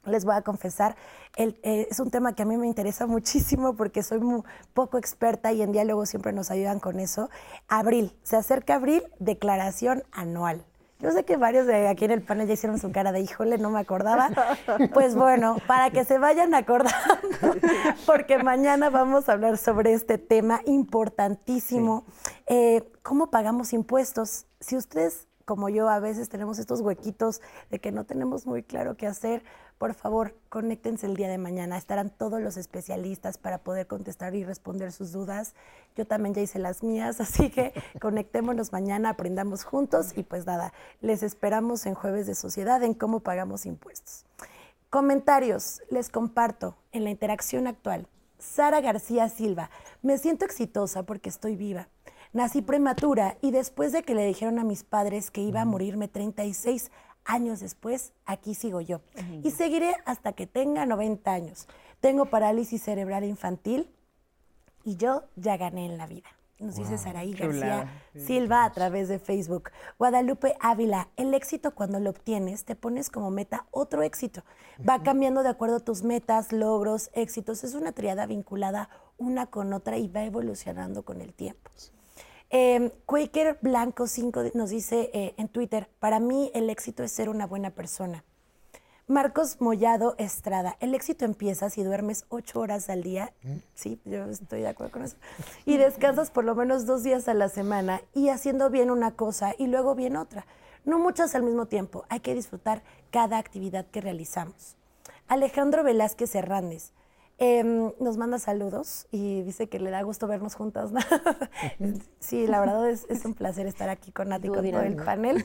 les 0.06 0.26
voy 0.26 0.36
a 0.36 0.42
confesar, 0.42 0.96
el- 1.36 1.60
eh, 1.64 1.88
es 1.90 2.00
un 2.00 2.10
tema 2.12 2.34
que 2.34 2.44
a 2.44 2.46
mí 2.46 2.58
me 2.58 2.68
interesa 2.68 3.06
muchísimo 3.08 3.76
porque 3.76 4.04
soy 4.04 4.20
muy 4.20 4.42
poco 4.74 4.98
experta 4.98 5.52
y 5.52 5.62
en 5.62 5.72
diálogo 5.72 6.06
siempre 6.06 6.34
nos 6.34 6.52
ayudan 6.52 6.80
con 6.80 7.00
eso. 7.00 7.30
Abril, 7.68 8.16
se 8.24 8.36
acerca 8.38 8.76
abril, 8.76 9.04
declaración 9.20 10.04
anual. 10.12 10.66
Yo 11.00 11.10
sé 11.12 11.26
que 11.26 11.36
varios 11.36 11.66
de 11.66 11.88
aquí 11.88 12.06
en 12.06 12.12
el 12.12 12.22
panel 12.22 12.48
ya 12.48 12.54
hicieron 12.54 12.78
su 12.78 12.92
cara 12.92 13.12
de 13.12 13.22
híjole, 13.22 13.58
no 13.58 13.72
me 13.72 13.80
acordaba. 13.80 14.30
Pues 14.94 15.16
bueno, 15.16 15.58
para 15.66 15.90
que 15.90 16.04
se 16.06 16.20
vayan 16.20 16.54
acordando, 16.54 16.96
porque 18.06 18.38
mañana 18.44 18.92
vamos 18.92 19.28
a 19.28 19.34
hablar 19.34 19.58
sobre 19.58 19.94
este 19.94 20.18
tema 20.20 20.62
importantísimo. 20.66 22.06
Eh, 22.48 22.84
¿Cómo 23.04 23.32
pagamos 23.32 23.74
impuestos? 23.74 24.46
Si 24.60 24.78
ustedes, 24.78 25.28
como 25.46 25.70
yo, 25.70 25.90
a 25.90 26.00
veces 26.00 26.30
tenemos 26.30 26.60
estos 26.60 26.82
huequitos 26.82 27.42
de 27.72 27.80
que 27.80 27.92
no 27.92 28.04
tenemos 28.06 28.46
muy 28.46 28.62
claro 28.64 28.96
qué 28.96 29.08
hacer, 29.08 29.44
por 29.82 29.96
favor, 29.96 30.36
conéctense 30.50 31.08
el 31.08 31.16
día 31.16 31.28
de 31.28 31.40
mañana. 31.40 31.76
Estarán 31.76 32.12
todos 32.12 32.40
los 32.40 32.56
especialistas 32.56 33.40
para 33.40 33.58
poder 33.58 33.88
contestar 33.88 34.36
y 34.36 34.44
responder 34.44 34.92
sus 34.92 35.12
dudas. 35.12 35.56
Yo 35.96 36.06
también 36.06 36.36
ya 36.36 36.44
hice 36.44 36.60
las 36.60 36.84
mías, 36.84 37.20
así 37.20 37.50
que 37.50 37.74
conectémonos 38.00 38.74
mañana, 38.74 39.10
aprendamos 39.10 39.64
juntos 39.64 40.16
y 40.16 40.22
pues 40.22 40.46
nada, 40.46 40.72
les 41.02 41.24
esperamos 41.24 41.88
en 41.88 41.96
Jueves 41.96 42.28
de 42.28 42.36
Sociedad 42.36 42.84
en 42.84 42.94
cómo 42.94 43.22
pagamos 43.22 43.66
impuestos. 43.66 44.24
Comentarios, 44.92 45.82
les 45.90 46.10
comparto 46.10 46.76
en 46.92 47.04
la 47.04 47.10
interacción 47.10 47.66
actual. 47.66 48.06
Sara 48.38 48.82
García 48.82 49.30
Silva, 49.30 49.72
me 50.04 50.20
siento 50.20 50.46
exitosa 50.46 51.02
porque 51.08 51.30
estoy 51.30 51.56
viva. 51.56 51.88
Nací 52.34 52.62
prematura 52.62 53.38
y 53.42 53.50
después 53.50 53.94
de 53.94 54.04
que 54.04 54.14
le 54.14 54.28
dijeron 54.28 54.60
a 54.60 54.64
mis 54.64 54.84
padres 54.84 55.32
que 55.32 55.42
iba 55.42 55.62
a 55.62 55.66
morirme 55.66 56.08
36 56.08 56.92
años 57.26 57.60
después, 57.60 58.14
aquí 58.26 58.56
sigo 58.56 58.82
yo. 58.82 59.02
Y 59.44 59.52
seguiré 59.52 59.96
hasta 60.06 60.34
que 60.34 60.48
tenga 60.48 60.86
90 60.86 61.32
años. 61.32 61.68
Tengo 62.00 62.26
parálisis 62.26 62.82
cerebral 62.82 63.24
infantil 63.24 63.90
y 64.84 64.96
yo 64.98 65.24
ya 65.36 65.58
gané 65.58 65.86
en 65.86 65.98
la 65.98 66.08
vida. 66.08 66.30
Nos 66.62 66.76
dice 66.76 67.00
Saraí 67.00 67.34
García. 67.34 67.92
Silva 68.16 68.66
a 68.66 68.72
través 68.72 69.10
de 69.10 69.18
Facebook. 69.18 69.72
Guadalupe 69.98 70.56
Ávila, 70.60 71.10
el 71.18 71.34
éxito 71.34 71.74
cuando 71.74 72.00
lo 72.00 72.12
obtienes, 72.12 72.66
te 72.66 72.76
pones 72.76 73.10
como 73.10 73.32
meta 73.32 73.66
otro 73.72 74.04
éxito. 74.04 74.44
Va 74.88 75.02
cambiando 75.02 75.42
de 75.42 75.50
acuerdo 75.50 75.78
a 75.78 75.80
tus 75.80 76.04
metas, 76.04 76.52
logros, 76.52 77.10
éxitos. 77.14 77.64
Es 77.64 77.74
una 77.74 77.94
triada 77.94 78.28
vinculada 78.28 78.90
una 79.18 79.48
con 79.48 79.74
otra 79.74 79.98
y 79.98 80.08
va 80.08 80.24
evolucionando 80.24 81.04
con 81.04 81.22
el 81.22 81.34
tiempo. 81.34 81.72
Eh, 82.54 82.92
Quaker 83.06 83.58
Blanco 83.62 84.08
5 84.08 84.44
nos 84.56 84.72
dice 84.72 85.10
eh, 85.14 85.34
en 85.38 85.48
Twitter, 85.48 85.90
para 86.00 86.20
mí 86.20 86.52
el 86.54 86.70
éxito 86.70 87.02
es 87.02 87.12
ser 87.14 87.30
una 87.30 87.48
buena 87.48 87.70
persona. 87.70 88.26
Marcos 89.08 89.62
Mollado 89.62 90.16
Estrada, 90.18 90.76
el 90.82 90.94
éxito 90.94 91.24
empieza 91.24 91.70
si 91.70 91.84
duermes 91.84 92.26
ocho 92.28 92.60
horas 92.60 92.90
al 92.90 93.04
día, 93.04 93.34
sí, 93.74 94.00
yo 94.06 94.26
estoy 94.26 94.62
de 94.62 94.68
acuerdo 94.68 94.92
con 94.92 95.04
eso, 95.04 95.16
y 95.66 95.78
descansas 95.78 96.30
por 96.30 96.44
lo 96.44 96.56
menos 96.56 96.86
dos 96.86 97.04
días 97.04 97.28
a 97.28 97.34
la 97.34 97.50
semana 97.50 98.02
y 98.14 98.30
haciendo 98.30 98.70
bien 98.70 98.92
una 98.92 99.12
cosa 99.12 99.54
y 99.58 99.68
luego 99.68 99.96
bien 99.96 100.18
otra. 100.18 100.46
No 100.86 101.00
muchas 101.00 101.36
al 101.36 101.44
mismo 101.44 101.68
tiempo, 101.68 102.06
hay 102.10 102.20
que 102.20 102.36
disfrutar 102.36 102.84
cada 103.12 103.38
actividad 103.38 103.86
que 103.86 104.02
realizamos. 104.02 104.76
Alejandro 105.28 105.84
Velázquez 105.84 106.36
Hernández, 106.36 106.92
Em, 107.44 107.92
nos 108.00 108.18
manda 108.18 108.38
saludos 108.38 109.08
y 109.10 109.42
dice 109.42 109.68
que 109.68 109.80
le 109.80 109.90
da 109.90 110.04
gusto 110.04 110.28
vernos 110.28 110.54
juntas. 110.54 110.92
sí, 112.20 112.46
la 112.46 112.60
verdad 112.60 112.88
es, 112.88 113.08
es 113.10 113.26
un 113.26 113.34
placer 113.34 113.66
estar 113.66 113.90
aquí 113.90 114.12
con 114.12 114.30
Nati, 114.30 114.48
con 114.50 114.58
todo 114.70 114.82
el 114.82 114.96
panel. 114.96 115.44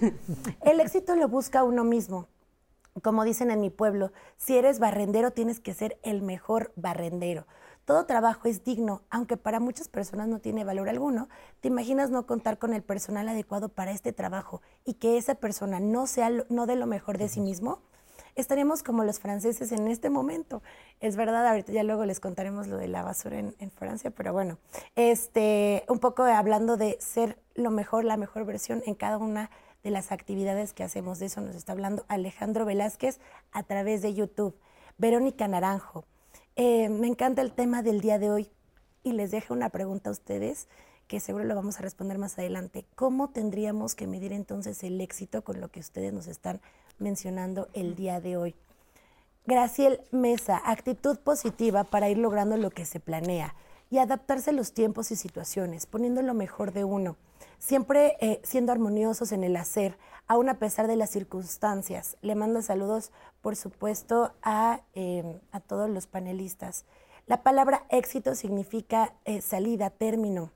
El 0.62 0.80
éxito 0.80 1.16
lo 1.16 1.26
busca 1.26 1.64
uno 1.64 1.84
mismo. 1.84 2.28
Como 3.02 3.24
dicen 3.24 3.50
en 3.50 3.62
mi 3.62 3.70
pueblo, 3.70 4.12
si 4.36 4.58
eres 4.58 4.78
barrendero 4.78 5.30
tienes 5.30 5.58
que 5.58 5.72
ser 5.72 5.98
el 6.02 6.20
mejor 6.20 6.70
barrendero. 6.76 7.46
todo 7.86 8.04
trabajo 8.04 8.46
es 8.46 8.62
digno, 8.62 9.00
aunque 9.08 9.38
para 9.38 9.58
muchas 9.58 9.88
personas 9.88 10.28
no 10.28 10.38
tiene 10.38 10.64
valor 10.64 10.90
alguno. 10.90 11.30
¿Te 11.62 11.68
imaginas 11.68 12.10
no 12.10 12.26
contar 12.26 12.58
con 12.58 12.74
el 12.74 12.82
personal 12.82 13.26
adecuado 13.26 13.70
para 13.70 13.92
este 13.92 14.12
trabajo 14.12 14.60
y 14.84 14.94
que 14.94 15.16
esa 15.16 15.36
persona 15.36 15.80
no 15.80 16.06
sea 16.06 16.28
no 16.50 16.66
dé 16.66 16.76
lo 16.76 16.86
mejor 16.86 17.16
de 17.16 17.30
sí 17.30 17.40
mismo? 17.40 17.80
Estaríamos 18.36 18.82
como 18.82 19.02
los 19.02 19.18
franceses 19.18 19.72
en 19.72 19.88
este 19.88 20.10
momento. 20.10 20.62
Es 21.00 21.16
verdad, 21.16 21.46
ahorita 21.46 21.72
ya 21.72 21.82
luego 21.82 22.04
les 22.04 22.20
contaremos 22.20 22.66
lo 22.66 22.76
de 22.76 22.86
la 22.86 23.02
basura 23.02 23.38
en, 23.38 23.70
Francia, 23.70 24.10
pero 24.10 24.34
bueno, 24.34 24.58
este, 24.94 25.84
un 25.88 25.98
poco 25.98 26.22
hablando 26.22 26.76
de 26.76 26.98
ser 27.00 27.38
lo 27.54 27.70
mejor, 27.70 28.04
la 28.04 28.18
mejor 28.18 28.44
versión 28.44 28.82
en 28.84 28.94
cada 28.94 29.16
una 29.16 29.50
de 29.82 29.90
las 29.90 30.12
actividades 30.12 30.74
que 30.74 30.84
hacemos. 30.84 31.18
De 31.18 31.26
eso 31.26 31.40
nos 31.40 31.56
está 31.56 31.72
hablando 31.72 32.04
Alejandro 32.08 32.66
Velázquez 32.66 33.20
a 33.52 33.62
través 33.62 34.02
de 34.02 34.12
YouTube. 34.12 34.54
Verónica 34.98 35.48
Naranjo. 35.48 36.04
Eh, 36.56 36.90
me 36.90 37.06
encanta 37.06 37.40
el 37.40 37.52
tema 37.52 37.82
del 37.82 38.02
día 38.02 38.18
de 38.18 38.30
hoy 38.30 38.50
y 39.02 39.12
les 39.12 39.30
dejo 39.30 39.54
una 39.54 39.70
pregunta 39.70 40.10
a 40.10 40.12
ustedes 40.12 40.68
que 41.06 41.20
seguro 41.20 41.44
lo 41.44 41.54
vamos 41.54 41.78
a 41.78 41.82
responder 41.82 42.18
más 42.18 42.38
adelante. 42.38 42.84
¿Cómo 42.96 43.30
tendríamos 43.30 43.94
que 43.94 44.06
medir 44.06 44.32
entonces 44.32 44.82
el 44.82 45.00
éxito 45.00 45.42
con 45.42 45.60
lo 45.60 45.70
que 45.70 45.80
ustedes 45.80 46.12
nos 46.12 46.26
están 46.26 46.60
mencionando 46.98 47.68
el 47.72 47.94
día 47.94 48.20
de 48.20 48.36
hoy? 48.36 48.54
Graciel 49.46 50.00
Mesa, 50.10 50.60
actitud 50.64 51.18
positiva 51.18 51.84
para 51.84 52.08
ir 52.08 52.18
logrando 52.18 52.56
lo 52.56 52.70
que 52.70 52.84
se 52.84 53.00
planea 53.00 53.54
y 53.90 53.98
adaptarse 53.98 54.50
a 54.50 54.52
los 54.54 54.72
tiempos 54.72 55.10
y 55.10 55.16
situaciones, 55.16 55.86
poniendo 55.86 56.22
lo 56.22 56.34
mejor 56.34 56.72
de 56.72 56.84
uno 56.84 57.16
siempre 57.58 58.16
eh, 58.20 58.40
siendo 58.42 58.72
armoniosos 58.72 59.32
en 59.32 59.44
el 59.44 59.56
hacer, 59.56 59.96
aún 60.26 60.48
a 60.48 60.58
pesar 60.58 60.86
de 60.86 60.96
las 60.96 61.10
circunstancias. 61.10 62.16
Le 62.22 62.34
mando 62.34 62.62
saludos, 62.62 63.12
por 63.42 63.56
supuesto, 63.56 64.32
a, 64.42 64.80
em, 64.94 65.38
a 65.52 65.60
todos 65.60 65.88
los 65.88 66.06
panelistas. 66.06 66.84
La 67.26 67.42
palabra 67.42 67.86
éxito 67.90 68.34
significa 68.34 69.14
eh, 69.24 69.40
salida, 69.40 69.90
término. 69.90 70.50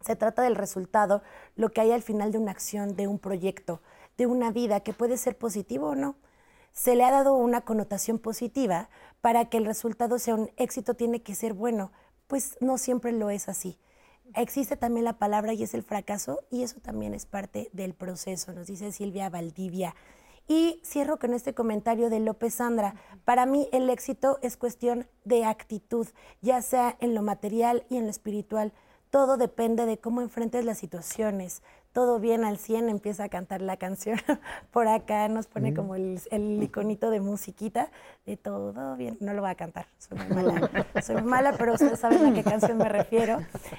Se 0.00 0.14
trata 0.14 0.42
del 0.42 0.54
resultado, 0.54 1.22
lo 1.56 1.70
que 1.70 1.80
hay 1.80 1.90
al 1.90 2.02
final 2.02 2.30
de 2.30 2.38
una 2.38 2.52
acción, 2.52 2.94
de 2.94 3.08
un 3.08 3.18
proyecto, 3.18 3.80
de 4.18 4.26
una 4.26 4.52
vida 4.52 4.80
que 4.80 4.92
puede 4.92 5.16
ser 5.16 5.38
positivo 5.38 5.88
o 5.88 5.94
no. 5.94 6.16
Se 6.72 6.94
le 6.94 7.04
ha 7.04 7.10
dado 7.10 7.32
una 7.34 7.62
connotación 7.62 8.18
positiva 8.18 8.90
para 9.22 9.46
que 9.46 9.56
el 9.56 9.64
resultado 9.64 10.18
sea 10.18 10.34
un 10.34 10.50
éxito, 10.58 10.92
tiene 10.92 11.22
que 11.22 11.34
ser 11.34 11.54
bueno, 11.54 11.90
pues 12.26 12.58
no 12.60 12.76
siempre 12.76 13.12
lo 13.12 13.30
es 13.30 13.48
así 13.48 13.78
existe 14.34 14.76
también 14.76 15.04
la 15.04 15.18
palabra 15.18 15.52
y 15.52 15.62
es 15.62 15.74
el 15.74 15.82
fracaso 15.82 16.40
y 16.50 16.62
eso 16.62 16.80
también 16.80 17.14
es 17.14 17.26
parte 17.26 17.70
del 17.72 17.94
proceso, 17.94 18.52
nos 18.52 18.66
dice 18.66 18.92
Silvia 18.92 19.30
Valdivia. 19.30 19.94
Y 20.50 20.80
cierro 20.82 21.18
con 21.18 21.34
este 21.34 21.52
comentario 21.52 22.08
de 22.08 22.20
López 22.20 22.54
Sandra. 22.54 22.94
Para 23.26 23.44
mí 23.44 23.68
el 23.70 23.90
éxito 23.90 24.38
es 24.40 24.56
cuestión 24.56 25.06
de 25.24 25.44
actitud, 25.44 26.08
ya 26.40 26.62
sea 26.62 26.96
en 27.00 27.14
lo 27.14 27.20
material 27.20 27.84
y 27.90 27.98
en 27.98 28.04
lo 28.04 28.10
espiritual. 28.10 28.72
Todo 29.10 29.36
depende 29.36 29.86
de 29.86 29.98
cómo 29.98 30.20
enfrentes 30.20 30.64
las 30.64 30.78
situaciones, 30.78 31.62
todo 31.92 32.20
bien 32.20 32.44
al 32.44 32.58
100, 32.58 32.90
empieza 32.90 33.24
a 33.24 33.28
cantar 33.28 33.62
la 33.62 33.76
canción. 33.76 34.18
Por 34.70 34.86
acá 34.86 35.26
nos 35.28 35.46
pone 35.46 35.74
como 35.74 35.94
el, 35.94 36.20
iconito 36.62 37.10
de 37.10 37.20
musiquita 37.20 37.90
de 38.26 38.36
todo 38.36 38.96
bien. 38.96 39.16
No 39.20 39.32
lo 39.32 39.40
voy 39.40 39.50
a 39.50 39.54
cantar, 39.54 39.86
soy 39.98 40.18
muy 40.18 40.44
mala, 40.44 40.70
soy 41.02 41.22
mala 41.22 41.54
pero 41.58 41.72
ustedes 41.72 41.98
saben 41.98 42.26
a 42.26 42.34
qué 42.34 42.44
canción 42.44 42.76
me 42.76 42.88
refiero. 42.88 43.38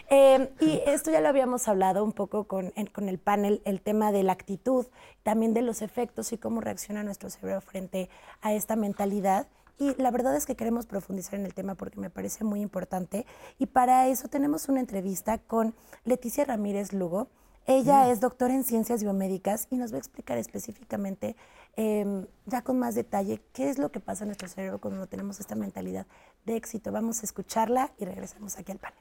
Em, 0.09 0.47
y 0.59 0.81
esto 0.85 1.11
ya 1.11 1.21
lo 1.21 1.29
habíamos 1.29 1.67
hablado 1.67 2.03
un 2.03 2.11
poco 2.11 2.45
con, 2.45 2.73
con 2.91 3.07
el 3.07 3.19
panel, 3.19 3.61
el 3.65 3.81
tema 3.81 4.11
de 4.11 4.23
la 4.23 4.33
actitud, 4.33 4.87
también 5.23 5.53
de 5.53 5.61
los 5.61 5.81
efectos 5.81 6.33
y 6.33 6.37
cómo 6.37 6.59
reacciona 6.59 7.03
nuestro 7.03 7.29
cerebro 7.29 7.61
frente 7.61 8.09
a 8.41 8.53
esta 8.53 8.75
mentalidad. 8.75 9.47
Y 9.79 9.95
la 9.99 10.11
verdad 10.11 10.35
es 10.35 10.45
que 10.45 10.55
queremos 10.55 10.85
profundizar 10.85 11.39
en 11.39 11.45
el 11.45 11.53
tema 11.53 11.73
porque 11.73 12.01
me 12.01 12.09
parece 12.09 12.43
muy 12.43 12.59
importante. 12.61 13.25
Y 13.57 13.67
para 13.67 14.07
eso 14.09 14.27
tenemos 14.27 14.67
una 14.67 14.81
entrevista 14.81 15.37
con 15.37 15.73
Leticia 16.03 16.43
Ramírez 16.43 16.91
Lugo. 16.91 17.29
Ella 17.65 18.05
mm. 18.05 18.11
es 18.11 18.19
doctora 18.19 18.53
en 18.53 18.65
ciencias 18.65 19.01
biomédicas 19.03 19.67
y 19.69 19.77
nos 19.77 19.93
va 19.93 19.95
a 19.95 19.99
explicar 19.99 20.37
específicamente, 20.37 21.37
em, 21.77 22.25
ya 22.45 22.61
con 22.61 22.77
más 22.77 22.93
detalle, 22.93 23.41
qué 23.53 23.69
es 23.69 23.77
lo 23.77 23.89
que 23.89 24.01
pasa 24.01 24.25
en 24.25 24.29
nuestro 24.29 24.49
cerebro 24.49 24.79
cuando 24.79 25.07
tenemos 25.07 25.39
esta 25.39 25.55
mentalidad 25.55 26.05
de 26.45 26.57
éxito. 26.57 26.91
Vamos 26.91 27.21
a 27.21 27.25
escucharla 27.25 27.93
y 27.97 28.03
regresamos 28.03 28.57
aquí 28.57 28.73
al 28.73 28.79
panel. 28.79 28.99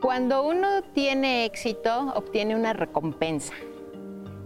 Cuando 0.00 0.46
uno 0.46 0.82
tiene 0.94 1.44
éxito, 1.44 2.12
obtiene 2.14 2.54
una 2.54 2.72
recompensa. 2.72 3.54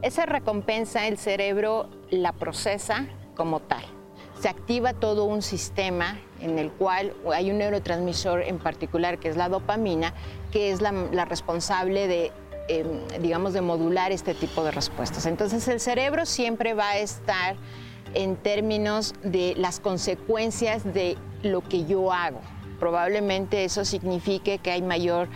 Esa 0.01 0.25
recompensa 0.25 1.07
el 1.07 1.19
cerebro 1.19 1.91
la 2.11 2.33
procesa 2.33 3.07
como 3.35 3.61
tal 3.61 3.93
se 4.44 4.50
activa 4.50 4.92
todo 4.92 5.24
un 5.24 5.40
sistema 5.40 6.18
en 6.38 6.59
el 6.59 6.70
cual 6.70 7.14
hay 7.33 7.50
un 7.50 7.57
neurotransmisor 7.57 8.42
en 8.42 8.59
particular 8.59 9.18
que 9.18 9.30
es 9.30 9.38
la 9.38 9.48
dopamina, 9.48 10.12
que 10.52 10.70
es 10.70 10.83
la, 10.83 11.24
responsable 11.24 12.07
de, 12.07 12.30
em, 12.68 12.87
digamos, 13.22 13.54
de 13.54 13.62
modular 13.62 14.12
este 14.12 14.35
tipo 14.35 14.62
de 14.62 14.70
respuestas. 14.70 15.24
Entonces 15.24 15.66
el 15.68 15.80
cerebro 15.80 16.26
siempre 16.26 16.74
va 16.74 16.90
a 16.90 16.98
estar 16.98 17.57
en 18.12 18.37
términos 18.37 19.14
de 19.22 19.54
las 19.57 19.80
consecuencias 19.80 20.85
de 20.92 21.16
lo 21.42 21.62
que 21.62 21.87
yo 21.87 22.12
hago 22.12 22.42
probablemente 22.85 23.64
eso 23.64 23.83
signifique 23.83 24.59
que 24.59 24.70
hay 24.70 24.83
mayor 24.83 25.31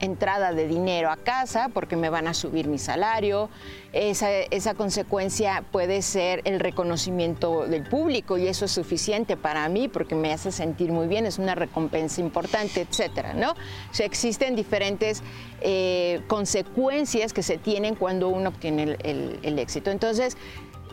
entrada 0.00 0.50
de 0.52 0.66
dinero 0.66 1.12
a 1.12 1.16
casa 1.16 1.70
porque 1.72 1.94
me 1.94 2.10
van 2.10 2.26
a 2.26 2.34
subir 2.34 2.66
mi 2.66 2.78
salario. 2.78 3.50
Esa, 3.92 4.32
esa, 4.32 4.74
consecuencia 4.74 5.62
puede 5.70 6.02
ser 6.02 6.42
el 6.44 6.58
reconocimiento 6.58 7.68
del 7.68 7.84
público 7.84 8.36
y 8.36 8.48
eso 8.48 8.64
es 8.64 8.72
suficiente 8.72 9.36
para 9.36 9.68
mí 9.68 9.86
porque 9.86 10.16
me 10.16 10.32
hace 10.32 10.50
sentir 10.50 10.90
muy 10.90 11.06
bien, 11.06 11.24
es 11.24 11.38
una 11.38 11.54
recompensa 11.54 12.20
importante, 12.20 12.80
etcétera, 12.80 13.32
¿no? 13.32 13.52
O 13.52 14.02
existen 14.02 14.56
diferentes 14.56 15.22
eh, 15.60 16.20
consecuencias 16.26 17.32
que 17.32 17.44
se 17.44 17.58
tienen 17.58 17.94
cuando 17.94 18.28
uno 18.28 18.48
obtiene 18.48 18.96
el, 19.04 19.58
éxito. 19.60 19.92
Entonces, 19.92 20.36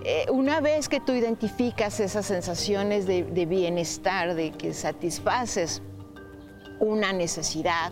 eh, 0.04 0.28
una 0.30 0.62
vez 0.62 0.88
que 0.88 1.00
tú 1.00 1.14
identificas 1.14 2.00
esas 2.00 2.28
sensaciones 2.28 3.08
de, 3.08 3.24
bienestar, 3.48 4.36
de 4.36 4.52
que 4.52 4.74
satisfaces 4.74 5.82
una 6.80 7.14
necesidad, 7.14 7.92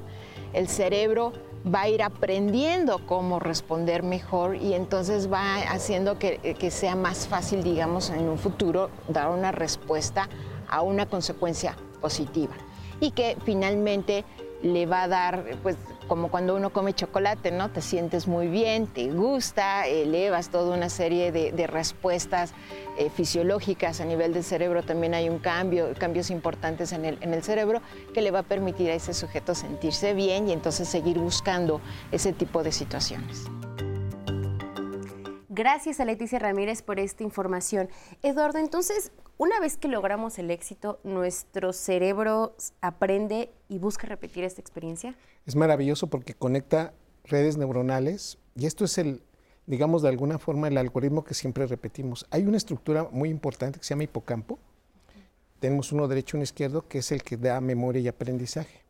el 0.53 0.67
cerebro 0.67 1.33
va 1.65 1.81
a 1.81 1.89
ir 1.89 2.03
aprendiendo 2.03 3.05
cómo 3.05 3.39
responder 3.39 4.03
mejor 4.03 4.55
y 4.55 4.73
entonces 4.73 5.31
va 5.31 5.55
haciendo 5.69 6.19
que, 6.19 6.37
que, 6.59 6.71
sea 6.71 6.95
más 6.95 7.27
fácil, 7.27 7.63
digamos, 7.63 8.09
en 8.09 8.27
un 8.27 8.37
futuro 8.37 8.89
dar 9.07 9.29
una 9.29 9.51
respuesta 9.51 10.27
a 10.67 10.81
una 10.81 11.05
consecuencia 11.05 11.75
positiva 12.01 12.53
y 12.99 13.11
que 13.11 13.37
finalmente 13.45 14.25
le 14.61 14.85
va 14.85 15.03
a 15.03 15.07
dar, 15.07 15.57
pues 15.61 15.77
como 16.07 16.29
cuando 16.29 16.55
uno 16.55 16.71
come 16.71 16.93
chocolate, 16.93 17.51
¿no? 17.51 17.69
Te 17.69 17.81
sientes 17.81 18.27
muy 18.27 18.47
bien, 18.47 18.87
te 18.87 19.11
gusta, 19.11 19.87
elevas 19.87 20.49
toda 20.49 20.75
una 20.75 20.89
serie 20.89 21.31
de, 21.31 21.67
respuestas 21.67 22.53
eh, 22.97 23.09
fisiológicas 23.09 24.01
a 24.01 24.05
nivel 24.05 24.33
del 24.33 24.43
cerebro. 24.43 24.83
También 24.83 25.13
hay 25.13 25.29
un 25.29 25.39
cambio, 25.39 25.93
cambios 25.97 26.29
importantes 26.29 26.91
en 26.91 27.05
el, 27.05 27.17
en 27.21 27.33
el 27.33 27.43
cerebro 27.43 27.81
que 28.13 28.21
le 28.21 28.31
va 28.31 28.39
a 28.39 28.43
permitir 28.43 28.89
a 28.91 28.93
ese 28.93 29.13
sujeto 29.13 29.55
sentirse 29.55 30.13
bien 30.13 30.49
y 30.49 30.53
entonces 30.53 30.87
seguir 30.87 31.17
buscando 31.19 31.81
ese 32.11 32.33
tipo 32.33 32.63
de 32.63 32.71
situaciones. 32.71 33.45
Gracias 35.55 35.99
a 35.99 36.05
Leticia 36.05 36.39
Ramírez 36.39 36.81
por 36.81 36.99
esta 36.99 37.21
información. 37.21 37.87
Eduardo, 38.23 38.57
entonces, 38.57 39.11
una 39.37 39.59
vez 39.59 39.77
que 39.77 39.87
logramos 39.87 40.39
el 40.39 40.49
éxito, 40.49 40.99
¿nuestro 41.03 41.73
cerebro 41.73 42.55
aprende 42.81 43.51
y 43.69 43.77
busca 43.77 44.07
repetir 44.07 44.45
esta 44.45 44.61
experiencia? 44.61 45.15
Es 45.45 45.55
maravilloso 45.55 46.07
porque 46.07 46.33
conecta 46.33 46.95
redes 47.25 47.55
neuronales 47.55 48.39
y 48.55 48.65
esto 48.65 48.83
es 48.83 48.97
el, 48.97 49.21
digamos 49.67 50.01
de 50.01 50.09
alguna 50.09 50.39
forma, 50.39 50.69
el 50.69 50.77
algoritmo 50.79 51.23
que 51.23 51.35
siempre 51.35 51.67
repetimos. 51.67 52.25
Hay 52.31 52.47
una 52.47 52.57
estructura 52.57 53.07
muy 53.11 53.29
importante 53.29 53.77
que 53.77 53.85
se 53.85 53.91
llama 53.91 54.05
hipocampo. 54.05 54.57
Tenemos 55.59 55.91
uno 55.91 56.07
derecho 56.07 56.35
y 56.35 56.37
uno 56.37 56.45
izquierdo 56.45 56.87
que 56.87 56.97
es 56.97 57.11
el 57.11 57.21
que 57.21 57.37
da 57.37 57.61
memoria 57.61 58.01
y 58.01 58.07
aprendizaje. 58.07 58.85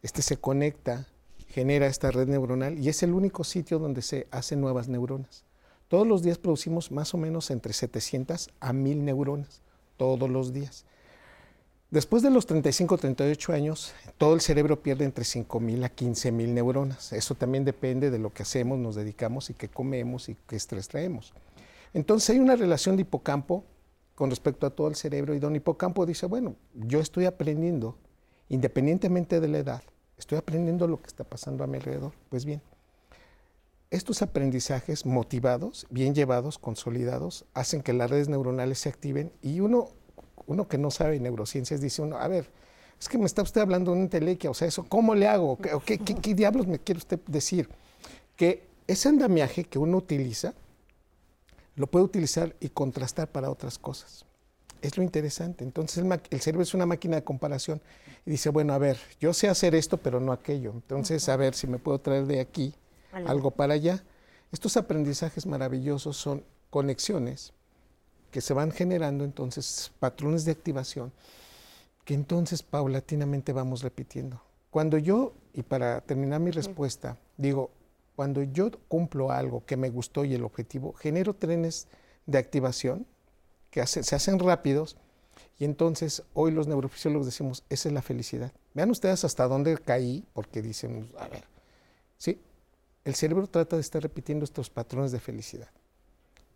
Este 0.00 0.22
se 0.22 0.38
conecta, 0.38 1.08
genera 1.48 1.86
esta 1.88 2.10
red 2.10 2.26
neuronal 2.26 2.78
y 2.78 2.88
es 2.88 3.02
el 3.02 3.12
único 3.12 3.44
sitio 3.44 3.78
donde 3.78 4.00
se 4.00 4.28
hacen 4.30 4.62
nuevas 4.62 4.88
neuronas. 4.88 5.45
Todos 5.88 6.06
los 6.06 6.22
días 6.22 6.38
producimos 6.38 6.90
más 6.90 7.14
o 7.14 7.18
menos 7.18 7.50
entre 7.50 7.72
700 7.72 8.50
a 8.58 8.72
1000 8.72 9.04
neuronas, 9.04 9.62
todos 9.96 10.28
los 10.28 10.52
días. 10.52 10.84
Después 11.90 12.24
de 12.24 12.30
los 12.30 12.46
35 12.46 12.98
38 12.98 13.52
años, 13.52 13.94
todo 14.18 14.34
el 14.34 14.40
cerebro 14.40 14.82
pierde 14.82 15.04
entre 15.04 15.24
5.000 15.24 15.84
a 15.84 15.94
15.000 15.94 16.48
neuronas. 16.48 17.12
Eso 17.12 17.36
también 17.36 17.64
depende 17.64 18.10
de 18.10 18.18
lo 18.18 18.32
que 18.34 18.42
hacemos, 18.42 18.78
nos 18.78 18.96
dedicamos 18.96 19.50
y 19.50 19.54
qué 19.54 19.68
comemos 19.68 20.28
y 20.28 20.36
qué 20.48 20.56
estrés 20.56 20.88
traemos. 20.88 21.32
Entonces 21.94 22.30
hay 22.30 22.40
una 22.40 22.56
relación 22.56 22.96
de 22.96 23.02
hipocampo 23.02 23.64
con 24.16 24.30
respecto 24.30 24.66
a 24.66 24.70
todo 24.70 24.88
el 24.88 24.96
cerebro 24.96 25.34
y 25.34 25.38
don 25.38 25.54
hipocampo 25.54 26.04
dice, 26.04 26.26
bueno, 26.26 26.56
yo 26.74 26.98
estoy 26.98 27.26
aprendiendo, 27.26 27.96
independientemente 28.48 29.40
de 29.40 29.46
la 29.46 29.58
edad, 29.58 29.82
estoy 30.18 30.38
aprendiendo 30.38 30.88
lo 30.88 31.00
que 31.00 31.06
está 31.06 31.22
pasando 31.22 31.62
a 31.62 31.68
mi 31.68 31.76
alrededor. 31.76 32.12
Pues 32.30 32.44
bien, 32.44 32.60
estos 33.96 34.22
aprendizajes 34.22 35.06
motivados, 35.06 35.86
bien 35.90 36.14
llevados, 36.14 36.58
consolidados, 36.58 37.44
hacen 37.54 37.82
que 37.82 37.92
las 37.92 38.10
redes 38.10 38.28
neuronales 38.28 38.78
se 38.78 38.88
activen 38.88 39.32
y 39.42 39.60
uno, 39.60 39.88
uno 40.46 40.68
que 40.68 40.78
no 40.78 40.90
sabe 40.90 41.18
neurociencias 41.18 41.80
dice 41.80 42.02
uno, 42.02 42.18
a 42.18 42.28
ver, 42.28 42.50
es 43.00 43.08
que 43.08 43.18
me 43.18 43.26
está 43.26 43.42
usted 43.42 43.60
hablando 43.60 43.90
de 43.90 43.96
una 43.96 44.04
entelequia, 44.04 44.50
o 44.50 44.54
sea, 44.54 44.68
eso, 44.68 44.84
¿cómo 44.84 45.14
le 45.14 45.26
hago? 45.26 45.58
¿Qué, 45.84 45.98
qué, 45.98 46.14
qué 46.14 46.34
diablos 46.34 46.66
me 46.66 46.78
quiere 46.78 46.98
usted 46.98 47.20
decir? 47.26 47.68
Que 48.36 48.66
ese 48.86 49.08
andamiaje 49.08 49.64
que 49.64 49.78
uno 49.78 49.98
utiliza, 49.98 50.54
lo 51.74 51.86
puede 51.86 52.04
utilizar 52.04 52.56
y 52.60 52.70
contrastar 52.70 53.28
para 53.28 53.50
otras 53.50 53.78
cosas. 53.78 54.24
Es 54.80 54.96
lo 54.96 55.02
interesante. 55.02 55.64
Entonces 55.64 56.04
el, 56.04 56.20
el, 56.30 56.40
cerebro 56.40 56.62
es 56.62 56.72
una 56.74 56.86
máquina 56.86 57.16
de 57.16 57.24
comparación 57.24 57.82
y 58.24 58.30
dice, 58.30 58.48
bueno, 58.50 58.72
a 58.72 58.78
ver, 58.78 58.98
yo 59.20 59.34
sé 59.34 59.48
hacer 59.48 59.74
esto, 59.74 59.98
pero 59.98 60.20
no 60.20 60.32
aquello. 60.32 60.72
Entonces, 60.72 61.28
a 61.28 61.36
ver 61.36 61.54
si 61.54 61.66
me 61.66 61.78
puedo 61.78 61.98
traer 61.98 62.26
de 62.26 62.40
aquí 62.40 62.74
algo 63.24 63.50
para 63.50 63.74
allá. 63.74 64.04
Estos 64.52 64.76
aprendizajes 64.76 65.46
maravillosos 65.46 66.16
son 66.16 66.44
conexiones 66.70 67.52
que 68.30 68.40
se 68.40 68.54
van 68.54 68.70
generando 68.70 69.24
entonces 69.24 69.92
patrones 69.98 70.44
de 70.44 70.52
activación 70.52 71.12
que 72.04 72.14
entonces 72.14 72.62
paulatinamente 72.62 73.52
vamos 73.52 73.82
repitiendo. 73.82 74.40
Cuando 74.70 74.96
yo, 74.96 75.34
y 75.52 75.62
para 75.62 76.00
terminar 76.02 76.40
mi 76.40 76.52
respuesta, 76.52 77.18
digo, 77.36 77.70
cuando 78.14 78.44
yo 78.44 78.70
cumplo 78.88 79.32
algo 79.32 79.64
que 79.66 79.76
me 79.76 79.90
gustó 79.90 80.24
y 80.24 80.34
el 80.34 80.44
objetivo, 80.44 80.92
genero 80.92 81.34
trenes 81.34 81.88
de 82.26 82.38
activación 82.38 83.06
que 83.70 83.80
hace, 83.80 84.04
se 84.04 84.14
hacen 84.14 84.38
rápidos 84.38 84.96
y 85.58 85.64
entonces 85.64 86.22
hoy 86.32 86.52
los 86.52 86.68
neurofisiólogos 86.68 87.26
decimos, 87.26 87.64
esa 87.70 87.88
es 87.88 87.92
la 87.92 88.02
felicidad. 88.02 88.52
Vean 88.72 88.90
ustedes 88.90 89.24
hasta 89.24 89.48
dónde 89.48 89.76
caí, 89.76 90.24
porque 90.32 90.62
dicen, 90.62 91.10
a 91.18 91.26
ver, 91.28 91.44
sí, 92.18 92.40
el 93.06 93.14
cerebro 93.14 93.46
trata 93.46 93.76
de 93.76 93.82
estar 93.82 94.02
repitiendo 94.02 94.44
estos 94.44 94.68
patrones 94.68 95.12
de 95.12 95.20
felicidad. 95.20 95.70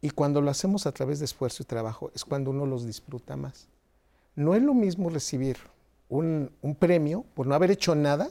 Y 0.03 0.11
cuando 0.11 0.41
lo 0.41 0.51
hacemos 0.51 0.85
a 0.85 0.93
través 0.93 1.21
de 1.21 1.25
esfuerzo 1.25 1.63
y 1.63 1.67
trabajo 1.67 2.11
es 2.15 2.25
cuando 2.25 2.51
uno 2.51 2.67
los 2.67 2.85
disfruta 2.85 3.37
más. 3.37 3.69
No 4.35 4.55
es 4.55 4.63
lo 4.63 4.75
mismo 4.75 5.11
recibir 5.11 5.57
un, 6.09 6.51
un 6.61 6.75
premio 6.75 7.25
por 7.35 7.47
no 7.47 7.55
haber 7.55 7.71
hecho 7.71 7.95
nada 7.95 8.29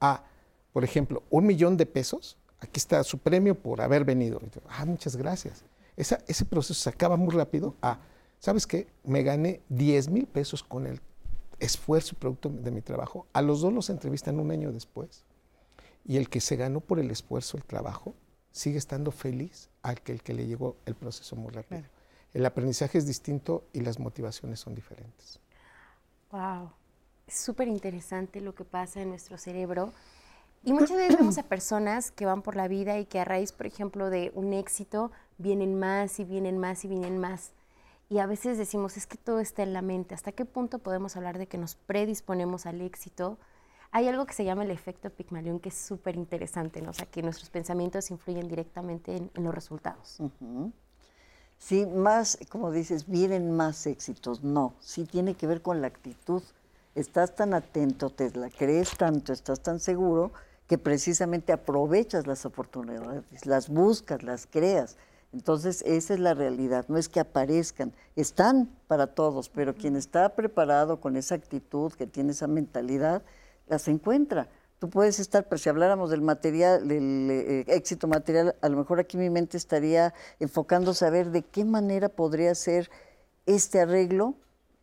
a, 0.00 0.24
por 0.72 0.84
ejemplo, 0.84 1.22
un 1.30 1.46
millón 1.46 1.76
de 1.76 1.86
pesos 1.86 2.36
aquí 2.58 2.78
está 2.78 3.02
su 3.04 3.18
premio 3.18 3.54
por 3.54 3.80
haber 3.80 4.04
venido. 4.04 4.40
Ah, 4.68 4.84
muchas 4.84 5.14
gracias. 5.16 5.62
Esa, 5.96 6.18
ese 6.26 6.44
proceso 6.44 6.74
se 6.74 6.90
acaba 6.90 7.16
muy 7.16 7.32
rápido. 7.32 7.76
Ah, 7.80 7.98
¿sabes 8.40 8.66
qué? 8.66 8.88
Me 9.04 9.22
gané 9.22 9.60
10 9.68 10.08
mil 10.08 10.26
pesos 10.26 10.62
con 10.62 10.86
el 10.86 11.00
esfuerzo 11.60 12.14
y 12.16 12.18
producto 12.18 12.48
de 12.48 12.70
mi 12.70 12.80
trabajo. 12.80 13.26
A 13.32 13.42
los 13.42 13.60
dos 13.60 13.72
los 13.72 13.90
entrevistan 13.90 14.40
un 14.40 14.50
año 14.50 14.72
después. 14.72 15.24
Y 16.04 16.16
el 16.16 16.28
que 16.28 16.40
se 16.40 16.56
ganó 16.56 16.80
por 16.80 16.98
el 16.98 17.10
esfuerzo, 17.10 17.56
el 17.56 17.64
trabajo, 17.64 18.14
sigue 18.52 18.78
estando 18.78 19.10
feliz 19.10 19.70
al 19.82 20.00
que 20.00 20.12
el 20.12 20.22
que 20.22 20.34
le 20.34 20.46
llegó 20.46 20.76
el 20.86 20.94
proceso 20.94 21.34
muy 21.36 21.52
rápido. 21.52 21.80
Claro. 21.80 21.94
El 22.32 22.46
aprendizaje 22.46 22.98
es 22.98 23.06
distinto 23.06 23.64
y 23.72 23.80
las 23.80 23.98
motivaciones 23.98 24.60
son 24.60 24.74
diferentes. 24.74 25.40
Wow. 26.30 26.70
Es 27.26 27.36
súper 27.36 27.68
interesante 27.68 28.40
lo 28.40 28.54
que 28.54 28.64
pasa 28.64 29.00
en 29.00 29.08
nuestro 29.08 29.38
cerebro. 29.38 29.92
Y 30.62 30.72
muchas 30.72 30.96
veces 30.96 31.18
vemos 31.18 31.38
a 31.38 31.42
personas 31.42 32.10
que 32.10 32.26
van 32.26 32.42
por 32.42 32.56
la 32.56 32.68
vida 32.68 32.98
y 32.98 33.06
que 33.06 33.20
a 33.20 33.24
raíz, 33.24 33.52
por 33.52 33.66
ejemplo, 33.66 34.10
de 34.10 34.32
un 34.34 34.52
éxito, 34.52 35.12
vienen 35.38 35.78
más 35.78 36.18
y 36.20 36.24
vienen 36.24 36.58
más 36.58 36.84
y 36.84 36.88
vienen 36.88 37.18
más. 37.18 37.52
Y 38.08 38.18
a 38.18 38.26
veces 38.26 38.58
decimos, 38.58 38.96
es 38.96 39.06
que 39.06 39.16
todo 39.16 39.40
está 39.40 39.62
en 39.62 39.72
la 39.72 39.82
mente. 39.82 40.14
¿Hasta 40.14 40.32
qué 40.32 40.44
punto 40.44 40.78
podemos 40.78 41.16
hablar 41.16 41.38
de 41.38 41.46
que 41.46 41.58
nos 41.58 41.74
predisponemos 41.74 42.66
al 42.66 42.80
éxito? 42.80 43.38
Hay 43.96 44.08
algo 44.08 44.26
que 44.26 44.34
se 44.34 44.44
llama 44.44 44.64
el 44.64 44.72
efecto 44.72 45.08
Pigmalión 45.08 45.60
que 45.60 45.68
es 45.68 45.76
súper 45.76 46.16
interesante, 46.16 46.82
¿no? 46.82 46.90
O 46.90 46.92
sea, 46.92 47.06
que 47.06 47.22
nuestros 47.22 47.48
pensamientos 47.48 48.10
influyen 48.10 48.48
directamente 48.48 49.16
en, 49.16 49.30
en 49.34 49.44
los 49.44 49.54
resultados. 49.54 50.16
Uh 50.18 50.30
-huh. 50.40 50.72
Sí, 51.58 51.86
más, 51.86 52.36
como 52.48 52.72
dices, 52.72 53.06
vienen 53.06 53.52
más 53.52 53.86
éxitos. 53.86 54.42
No, 54.42 54.74
sí 54.80 55.04
tiene 55.04 55.34
que 55.34 55.46
ver 55.46 55.62
con 55.62 55.80
la 55.80 55.86
actitud. 55.86 56.42
Estás 56.96 57.36
tan 57.36 57.54
atento, 57.54 58.10
te 58.10 58.36
la 58.36 58.50
crees 58.50 58.96
tanto, 58.96 59.32
estás 59.32 59.60
tan 59.60 59.78
seguro 59.78 60.32
que 60.66 60.76
precisamente 60.76 61.52
aprovechas 61.52 62.26
las 62.26 62.44
oportunidades, 62.44 63.46
las 63.46 63.68
buscas, 63.68 64.24
las 64.24 64.48
creas. 64.48 64.96
Entonces, 65.32 65.82
esa 65.82 66.14
es 66.14 66.18
la 66.18 66.34
realidad, 66.34 66.84
no 66.88 66.98
es 66.98 67.08
que 67.08 67.20
aparezcan, 67.20 67.92
están 68.16 68.68
para 68.88 69.06
todos, 69.06 69.48
pero 69.50 69.72
quien 69.72 69.94
está 69.94 70.34
preparado 70.34 71.00
con 71.00 71.16
esa 71.16 71.36
actitud, 71.36 71.92
que 71.92 72.08
tiene 72.08 72.32
esa 72.32 72.48
mentalidad, 72.48 73.22
las 73.66 73.88
encuentra. 73.88 74.48
Tú 74.78 74.90
puedes 74.90 75.18
estar, 75.18 75.48
pero 75.48 75.58
si 75.58 75.68
habláramos 75.68 76.10
del 76.10 76.20
material, 76.20 76.86
del 76.86 77.28
eh, 77.30 77.64
éxito 77.68 78.06
material, 78.06 78.54
a 78.60 78.68
lo 78.68 78.76
mejor 78.76 79.00
aquí 79.00 79.16
mi 79.16 79.30
mente 79.30 79.56
estaría 79.56 80.12
enfocándose 80.40 81.06
a 81.06 81.10
de 81.10 81.42
qué 81.42 81.64
manera 81.64 82.08
podría 82.08 82.54
ser 82.54 82.90
este 83.46 83.80
arreglo 83.80 84.34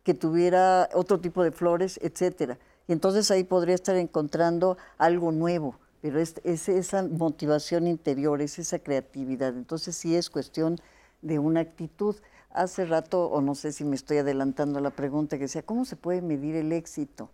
que 0.02 0.14
tuviera 0.14 0.88
otro 0.94 1.20
tipo 1.20 1.44
de 1.44 1.52
flores, 1.52 2.00
etcétera. 2.02 2.58
Y 2.88 2.92
entonces 2.92 3.30
ahí 3.30 3.44
podría 3.44 3.74
estar 3.74 3.96
encontrando 3.96 4.76
algo 4.98 5.30
nuevo, 5.30 5.78
pero 6.00 6.18
es, 6.18 6.34
es, 6.42 6.68
esa 6.68 7.04
motivación 7.04 7.86
interior, 7.86 8.42
es 8.42 8.58
esa 8.58 8.80
creatividad. 8.80 9.56
Entonces 9.56 9.94
sí 9.94 10.16
es 10.16 10.30
cuestión 10.30 10.78
de 11.20 11.38
una 11.38 11.60
actitud. 11.60 12.16
Hace 12.50 12.84
rato, 12.84 13.26
o 13.26 13.40
no 13.40 13.54
sé 13.54 13.72
si 13.72 13.84
me 13.84 13.94
estoy 13.94 14.18
adelantando 14.18 14.78
a 14.78 14.82
la 14.82 14.90
pregunta 14.90 15.36
que 15.36 15.44
decía, 15.44 15.62
¿cómo 15.62 15.84
se 15.84 15.96
puede 15.96 16.22
medir 16.22 16.56
el 16.56 16.72
éxito? 16.72 17.30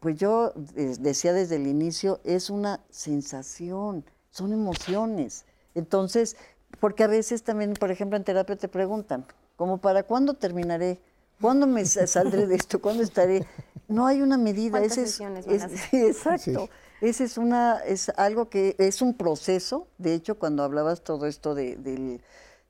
Pues 0.00 0.16
yo 0.16 0.52
eh, 0.74 0.94
decía 0.98 1.32
desde 1.32 1.56
el 1.56 1.66
inicio, 1.66 2.20
es 2.24 2.50
una 2.50 2.80
sensación, 2.90 4.04
son 4.30 4.52
emociones. 4.52 5.44
Entonces, 5.74 6.36
porque 6.80 7.04
a 7.04 7.06
veces 7.06 7.42
también, 7.42 7.74
por 7.74 7.90
ejemplo, 7.90 8.16
en 8.16 8.24
terapia 8.24 8.56
te 8.56 8.68
preguntan, 8.68 9.26
¿cómo 9.56 9.78
para 9.78 10.02
cuándo 10.02 10.34
terminaré? 10.34 11.00
¿Cuándo 11.40 11.66
me 11.66 11.84
saldré 11.84 12.46
de 12.46 12.54
esto? 12.54 12.80
¿Cuándo 12.80 13.02
estaré? 13.02 13.46
No 13.88 14.06
hay 14.06 14.22
una 14.22 14.38
medida. 14.38 14.82
Ese 14.82 15.02
es, 15.02 15.20
es 15.20 15.62
sí, 15.90 15.96
exacto. 16.06 16.66
Sí. 16.66 16.70
Ese 17.00 17.24
es 17.24 17.36
una, 17.36 17.78
es 17.80 18.08
algo 18.16 18.48
que 18.48 18.74
es 18.78 19.02
un 19.02 19.14
proceso. 19.14 19.86
De 19.98 20.14
hecho, 20.14 20.38
cuando 20.38 20.62
hablabas 20.62 21.02
todo 21.02 21.26
esto 21.26 21.54
de, 21.54 21.76
de, 21.76 22.20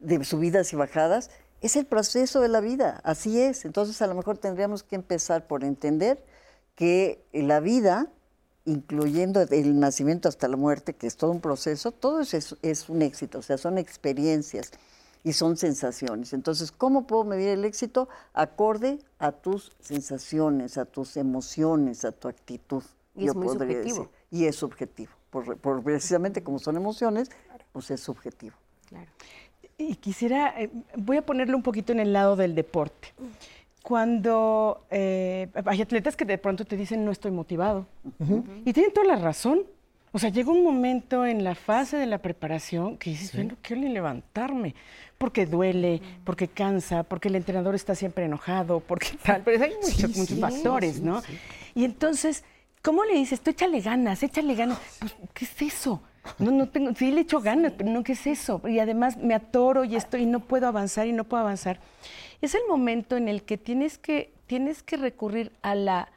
de, 0.00 0.24
subidas 0.24 0.72
y 0.72 0.76
bajadas, 0.76 1.30
es 1.60 1.76
el 1.76 1.86
proceso 1.86 2.40
de 2.40 2.48
la 2.48 2.60
vida. 2.60 3.00
Así 3.04 3.40
es. 3.40 3.64
Entonces, 3.64 4.02
a 4.02 4.08
lo 4.08 4.14
mejor 4.14 4.38
tendríamos 4.38 4.82
que 4.82 4.96
empezar 4.96 5.46
por 5.46 5.62
entender 5.62 6.22
que 6.76 7.24
la 7.32 7.58
vida, 7.58 8.08
incluyendo 8.64 9.40
el 9.40 9.80
nacimiento 9.80 10.28
hasta 10.28 10.46
la 10.46 10.56
muerte, 10.56 10.94
que 10.94 11.08
es 11.08 11.16
todo 11.16 11.32
un 11.32 11.40
proceso, 11.40 11.90
todo 11.90 12.20
es, 12.20 12.56
es, 12.62 12.88
un 12.88 13.02
éxito. 13.02 13.38
O 13.38 13.42
sea, 13.42 13.58
son 13.58 13.78
experiencias 13.78 14.70
y 15.24 15.32
son 15.32 15.56
sensaciones. 15.56 16.32
Entonces, 16.32 16.70
¿cómo 16.70 17.06
puedo 17.06 17.24
medir 17.24 17.48
el 17.48 17.64
éxito? 17.64 18.08
Acorde 18.34 18.98
a 19.18 19.32
tus 19.32 19.72
sensaciones, 19.80 20.78
a 20.78 20.84
tus 20.84 21.16
emociones, 21.16 22.04
a 22.04 22.12
tu 22.12 22.28
actitud. 22.28 22.84
Y 23.16 23.26
es 23.26 23.34
muy 23.34 23.48
subjetivo. 23.48 23.98
Decir. 23.98 24.08
Y 24.30 24.44
es 24.44 24.56
subjetivo. 24.56 25.10
Por, 25.30 25.56
por, 25.56 25.82
precisamente 25.82 26.42
como 26.42 26.58
son 26.58 26.76
emociones, 26.76 27.30
pues 27.72 27.90
es 27.90 28.00
subjetivo. 28.00 28.54
Claro. 28.88 29.10
Y 29.78 29.96
quisiera, 29.96 30.60
eh, 30.60 30.70
voy 30.96 31.16
a 31.16 31.22
ponerlo 31.24 31.56
un 31.56 31.62
poquito 31.62 31.92
en 31.92 32.00
el 32.00 32.12
lado 32.12 32.36
del 32.36 32.54
deporte. 32.54 33.08
Cuando 33.86 34.84
eh, 34.90 35.46
hay 35.64 35.80
atletas 35.80 36.16
que 36.16 36.24
de 36.24 36.38
pronto 36.38 36.64
te 36.64 36.76
dicen 36.76 37.04
no 37.04 37.12
estoy 37.12 37.30
motivado. 37.30 37.86
Uh 38.18 38.24
-huh. 38.26 38.62
Y 38.64 38.72
tienen 38.72 38.92
toda 38.92 39.06
la 39.06 39.14
razón. 39.14 39.62
O 40.10 40.18
sea, 40.18 40.28
llega 40.28 40.50
un 40.50 40.64
momento 40.64 41.24
en 41.24 41.44
la 41.44 41.54
fase 41.54 41.96
de 41.96 42.06
la 42.06 42.18
preparación 42.18 42.96
que 42.96 43.10
dices, 43.10 43.30
sí. 43.30 43.36
bueno, 43.36 43.54
quiero 43.62 43.82
ni 43.82 43.90
levantarme, 43.90 44.74
porque 45.18 45.46
duele, 45.46 46.02
porque 46.24 46.48
cansa, 46.48 47.04
porque 47.04 47.28
el 47.28 47.36
entrenador 47.36 47.76
está 47.76 47.94
siempre 47.94 48.24
enojado, 48.24 48.80
porque 48.80 49.10
tal, 49.22 49.42
pero 49.44 49.62
hay 49.62 49.74
muchos, 49.74 49.94
sí, 49.94 50.18
muchos 50.18 50.34
sí, 50.34 50.40
factores, 50.40 51.00
¿no? 51.00 51.22
Y 51.76 51.84
entonces, 51.84 52.42
¿cómo 52.82 53.04
le 53.04 53.14
dices? 53.14 53.40
Tú 53.40 53.50
échale 53.50 53.80
ganas, 53.80 54.20
échale 54.20 54.56
ganas. 54.56 54.80
Pues, 54.98 55.14
¿Qué 55.32 55.44
es 55.44 55.62
eso? 55.62 56.02
No, 56.40 56.50
no 56.50 56.68
tengo, 56.70 56.92
sí 56.96 57.12
le 57.12 57.20
echo 57.20 57.40
ganas, 57.40 57.74
pero 57.76 57.88
no, 57.88 58.02
¿qué 58.02 58.14
es 58.14 58.26
eso? 58.26 58.60
Y 58.66 58.80
además 58.80 59.16
me 59.16 59.32
atoro 59.32 59.84
y 59.84 59.94
estoy, 59.94 60.22
y 60.22 60.26
no 60.26 60.40
puedo 60.40 60.66
avanzar 60.66 61.06
y 61.06 61.12
no 61.12 61.22
puedo 61.22 61.42
avanzar. 61.42 61.78
Es 62.40 62.54
el 62.54 62.62
momento 62.68 63.16
en 63.16 63.28
el 63.28 63.42
que 63.42 63.58
tienes 63.58 63.98
que, 63.98 64.32
tienes 64.46 64.82
que 64.82 64.96
recurrir 64.96 65.52
a 65.62 65.74
la 65.74 66.08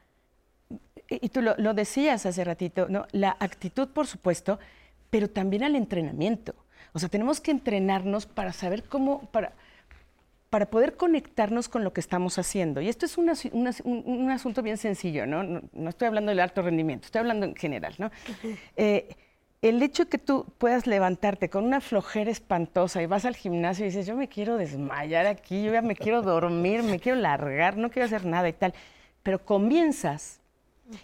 y 1.09 1.29
tú 1.29 1.41
lo, 1.41 1.55
lo, 1.57 1.73
decías 1.73 2.27
hace 2.27 2.43
ratito, 2.43 2.87
¿no? 2.87 3.07
La 3.11 3.35
actitud, 3.39 3.87
por 3.87 4.05
supuesto, 4.05 4.59
pero 5.09 5.27
también 5.27 5.63
al 5.63 5.75
entrenamiento. 5.75 6.53
O 6.93 6.99
sea, 6.99 7.09
tenemos 7.09 7.41
que 7.41 7.51
entrenarnos 7.51 8.25
para 8.25 8.53
saber 8.53 8.83
cómo, 8.83 9.21
para, 9.31 9.53
para 10.49 10.67
poder 10.67 10.95
conectarnos 10.95 11.69
con 11.69 11.83
lo 11.83 11.93
que 11.93 11.99
estamos 11.99 12.37
haciendo. 12.37 12.81
Y 12.81 12.89
esto 12.89 13.05
es 13.05 13.17
una, 13.17 13.33
una, 13.51 13.71
un, 13.83 14.03
un, 14.05 14.31
asunto 14.31 14.61
bien 14.61 14.77
sencillo, 14.77 15.25
¿no? 15.25 15.43
¿no? 15.43 15.61
¿no? 15.73 15.89
estoy 15.89 16.07
hablando 16.07 16.29
del 16.29 16.39
alto 16.39 16.61
rendimiento, 16.61 17.05
estoy 17.05 17.19
hablando 17.19 17.45
en 17.45 17.55
general, 17.55 17.95
¿no? 17.97 18.07
Uh 18.07 18.47
-huh. 18.47 18.57
eh, 18.77 19.09
el 19.61 19.81
hecho 19.83 20.05
de 20.05 20.09
que 20.09 20.17
tú 20.17 20.45
puedas 20.57 20.87
levantarte 20.87 21.49
con 21.49 21.65
una 21.65 21.81
flojera 21.81 22.31
espantosa 22.31 23.01
y 23.01 23.05
vas 23.05 23.25
al 23.25 23.35
gimnasio 23.35 23.85
y 23.85 23.89
dices, 23.89 24.07
yo 24.07 24.15
me 24.15 24.29
quiero 24.29 24.57
desmayar 24.57 25.25
aquí, 25.25 25.63
yo 25.63 25.73
ya 25.73 25.81
me 25.81 25.95
quiero 25.95 26.21
dormir, 26.21 26.83
me 26.83 26.99
quiero 26.99 27.19
largar, 27.19 27.75
no 27.77 27.89
quiero 27.89 28.05
hacer 28.05 28.25
nada 28.25 28.47
y 28.47 28.53
tal, 28.53 28.73
pero 29.21 29.43
comienzas 29.43 30.39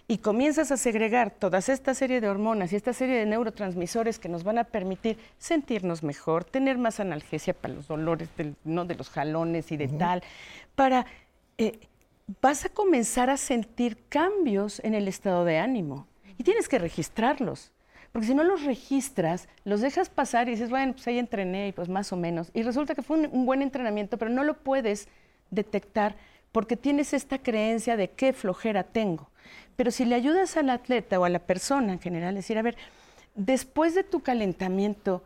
y 0.08 0.18
comienzas 0.18 0.72
a 0.72 0.76
segregar 0.76 1.30
toda 1.30 1.58
esta 1.58 1.94
serie 1.94 2.20
de 2.20 2.28
hormonas 2.28 2.72
y 2.72 2.76
esta 2.76 2.92
serie 2.92 3.16
de 3.16 3.26
neurotransmisores 3.26 4.18
que 4.18 4.28
nos 4.28 4.42
van 4.42 4.58
a 4.58 4.64
permitir 4.64 5.18
sentirnos 5.38 6.02
mejor, 6.02 6.44
tener 6.44 6.78
más 6.78 6.98
analgesia 6.98 7.54
para 7.54 7.74
los 7.74 7.86
dolores 7.86 8.28
del, 8.36 8.56
¿no? 8.64 8.84
de 8.84 8.94
los 8.94 9.10
jalones 9.10 9.70
y 9.70 9.76
de 9.76 9.86
uh 9.86 9.88
-huh. 9.90 9.98
tal, 9.98 10.22
para... 10.74 11.06
Eh, 11.58 11.78
vas 12.42 12.64
a 12.64 12.68
comenzar 12.68 13.30
a 13.30 13.36
sentir 13.36 13.98
cambios 14.08 14.80
en 14.84 14.94
el 14.94 15.08
estado 15.08 15.44
de 15.44 15.58
ánimo 15.58 16.06
y 16.38 16.42
tienes 16.42 16.68
que 16.68 16.78
registrarlos. 16.78 17.70
Porque 18.16 18.28
si 18.28 18.34
no 18.34 18.44
los 18.44 18.64
registras, 18.64 19.46
los 19.64 19.82
dejas 19.82 20.08
pasar 20.08 20.48
y 20.48 20.52
dices, 20.52 20.70
bueno, 20.70 20.94
pues 20.94 21.06
ahí 21.06 21.18
entrené 21.18 21.68
y 21.68 21.72
pues 21.72 21.90
más 21.90 22.14
o 22.14 22.16
menos. 22.16 22.50
Y 22.54 22.62
resulta 22.62 22.94
que 22.94 23.02
fue 23.02 23.18
un, 23.18 23.44
buen 23.44 23.60
entrenamiento, 23.60 24.16
pero 24.16 24.30
no 24.30 24.42
lo 24.42 24.54
puedes 24.54 25.06
detectar 25.50 26.16
porque 26.50 26.78
tienes 26.78 27.12
esta 27.12 27.36
creencia 27.36 27.94
de 27.94 28.08
qué 28.08 28.32
flojera 28.32 28.84
tengo. 28.84 29.28
Pero 29.76 29.90
si 29.90 30.06
le 30.06 30.14
ayudas 30.14 30.56
al 30.56 30.70
atleta 30.70 31.20
o 31.20 31.26
a 31.26 31.28
la 31.28 31.40
persona 31.40 31.92
en 31.92 32.00
general, 32.00 32.34
decir, 32.34 32.56
a 32.56 32.62
ver, 32.62 32.78
después 33.34 33.94
de 33.94 34.02
tu 34.02 34.22
calentamiento, 34.22 35.22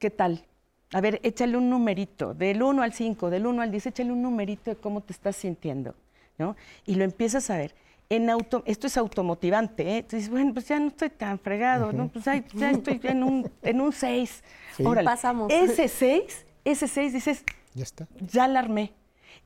¿qué 0.00 0.10
tal? 0.10 0.44
A 0.92 1.00
ver, 1.00 1.20
échale 1.22 1.56
un 1.56 1.70
numerito, 1.70 2.34
del 2.34 2.60
1 2.60 2.82
al 2.82 2.92
5, 2.92 3.30
del 3.30 3.46
1 3.46 3.62
al 3.62 3.70
10, 3.70 3.86
échale 3.86 4.10
un 4.10 4.22
numerito 4.22 4.72
de 4.72 4.76
cómo 4.76 5.00
te 5.00 5.12
estás 5.12 5.36
sintiendo, 5.36 5.94
¿no? 6.38 6.56
Y 6.86 6.96
lo 6.96 7.04
empiezas 7.04 7.50
a 7.50 7.56
ver. 7.56 7.72
En 8.12 8.28
auto, 8.28 8.64
esto 8.66 8.88
es 8.88 8.96
automotivante, 8.96 9.84
¿eh? 9.84 9.98
Entonces, 9.98 10.28
bueno, 10.28 10.52
pues 10.52 10.66
ya 10.66 10.80
no 10.80 10.88
estoy 10.88 11.10
tan 11.10 11.38
fregado, 11.38 11.92
¿no? 11.92 12.08
Pues 12.08 12.26
ay, 12.26 12.44
ya 12.54 12.72
estoy 12.72 12.98
en 13.04 13.22
un, 13.22 13.48
en 13.62 13.80
un 13.80 13.92
6. 13.92 14.42
Sí. 14.76 14.84
Órale, 14.84 15.04
Pasamos. 15.06 15.52
Ese 15.52 15.86
6, 15.86 16.44
ese 16.64 16.88
6 16.88 17.12
dices, 17.12 17.44
Ya 17.72 17.84
está. 17.84 18.08
ya 18.20 18.48
la 18.48 18.58
armé. 18.58 18.92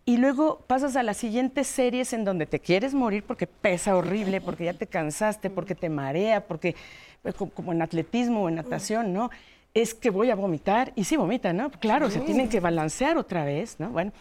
Y 0.07 0.17
luego 0.17 0.61
pasas 0.67 0.97
a 0.97 1.03
las 1.03 1.19
siguientes 1.19 1.67
series 1.67 2.15
en 2.15 2.25
donde 2.25 2.47
te 2.47 2.59
quieres 2.59 2.95
morir 2.95 3.23
porque 3.25 3.47
pesa 3.47 3.97
horrible, 3.97 4.41
porque 4.41 4.65
ya 4.65 4.73
te 4.73 4.87
cansaste, 4.87 5.51
porque 5.51 5.75
te 5.75 5.91
marea, 5.91 6.47
porque 6.47 6.75
pues, 7.23 7.35
co- 7.35 7.51
como 7.51 7.73
en 7.73 7.83
atletismo 7.83 8.45
o 8.45 8.49
en 8.49 8.55
natación, 8.55 9.13
¿no? 9.13 9.29
Es 9.75 9.93
que 9.93 10.09
voy 10.09 10.31
a 10.31 10.37
vomitar 10.37 10.93
y 10.97 11.05
sí 11.05 11.17
vomita, 11.19 11.53
¿no? 11.53 11.71
Claro, 11.71 12.11
se 12.11 12.21
tienen 12.21 12.49
que 12.49 12.61
balancear 12.61 13.19
otra 13.19 13.45
vez, 13.45 13.77
¿no? 13.79 13.91
Bueno, 13.91 14.13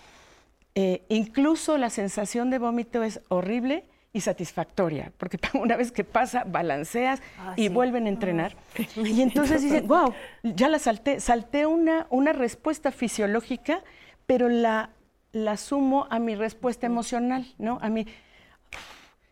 eh, 0.76 1.04
incluso 1.08 1.78
la 1.78 1.90
sensación 1.90 2.50
de 2.50 2.58
vómito 2.60 3.04
es 3.04 3.22
horrible 3.30 3.86
y 4.14 4.22
satisfactoria, 4.22 5.12
porque 5.18 5.40
una 5.56 5.76
vez 5.76 5.92
que 5.92 6.04
pasa, 6.04 6.44
balanceas 6.46 7.22
y 7.56 7.68
vuelven 7.70 8.06
a 8.06 8.10
entrenar. 8.10 8.56
Y 8.96 9.22
entonces 9.22 9.64
dicen, 9.64 9.88
wow, 9.90 10.14
ya 10.44 10.70
la 10.70 10.80
salté, 10.80 11.20
salté 11.20 11.66
una, 11.66 12.06
una 12.12 12.32
respuesta 12.32 12.92
fisiológica, 12.92 13.84
pero 14.28 14.48
la, 14.48 14.92
la 15.32 15.58
sumo 15.58 16.08
a 16.10 16.20
mi 16.20 16.36
respuesta 16.36 16.86
emocional, 16.86 17.46
¿no? 17.58 17.80
A 17.82 17.90
mí, 17.90 18.06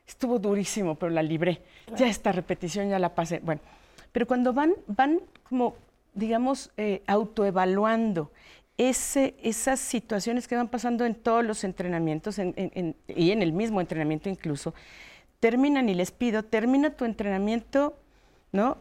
estuvo 0.07 0.39
durísimo, 0.39 0.95
pero 0.95 1.11
la 1.11 1.23
libré. 1.23 1.61
Ya 1.95 2.07
esta 2.07 2.31
repetición 2.31 2.89
ya 2.89 2.99
la 2.99 3.15
pasé. 3.15 3.39
Bueno, 3.39 3.61
pero 4.11 4.27
cuando 4.27 4.51
van, 4.51 4.73
van 4.87 5.19
como, 5.43 5.75
digamos, 6.13 6.71
eh, 6.77 7.01
autoevaluando 7.07 8.31
ese, 8.77 9.35
esas 9.43 9.79
situaciones 9.79 10.47
que 10.47 10.55
van 10.55 10.67
pasando 10.67 11.05
en 11.05 11.15
todos 11.15 11.43
los 11.45 11.63
entrenamientos 11.63 12.39
en- 12.39 12.53
en- 12.57 12.71
en- 12.73 12.95
y 13.07 13.31
en 13.31 13.41
el 13.41 13.53
mismo 13.53 13.79
entrenamiento 13.81 14.29
incluso, 14.29 14.73
terminan 15.39 15.89
y 15.89 15.93
les 15.93 16.11
pido, 16.11 16.43
termina 16.43 16.91
tu 16.91 17.05
entrenamiento, 17.05 17.97
¿no? 18.51 18.77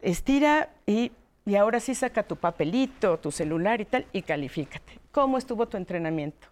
Estira 0.00 0.70
y, 0.86 1.12
y 1.46 1.54
ahora 1.56 1.80
sí 1.80 1.94
saca 1.94 2.22
tu 2.22 2.36
papelito, 2.36 3.18
tu 3.18 3.30
celular 3.30 3.80
y 3.80 3.84
tal, 3.84 4.06
y 4.12 4.22
califícate. 4.22 4.98
¿Cómo 5.12 5.38
estuvo 5.38 5.66
tu 5.66 5.76
entrenamiento? 5.76 6.48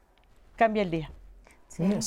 Cambia 0.57 0.83
el 0.83 0.91
día. 0.91 1.11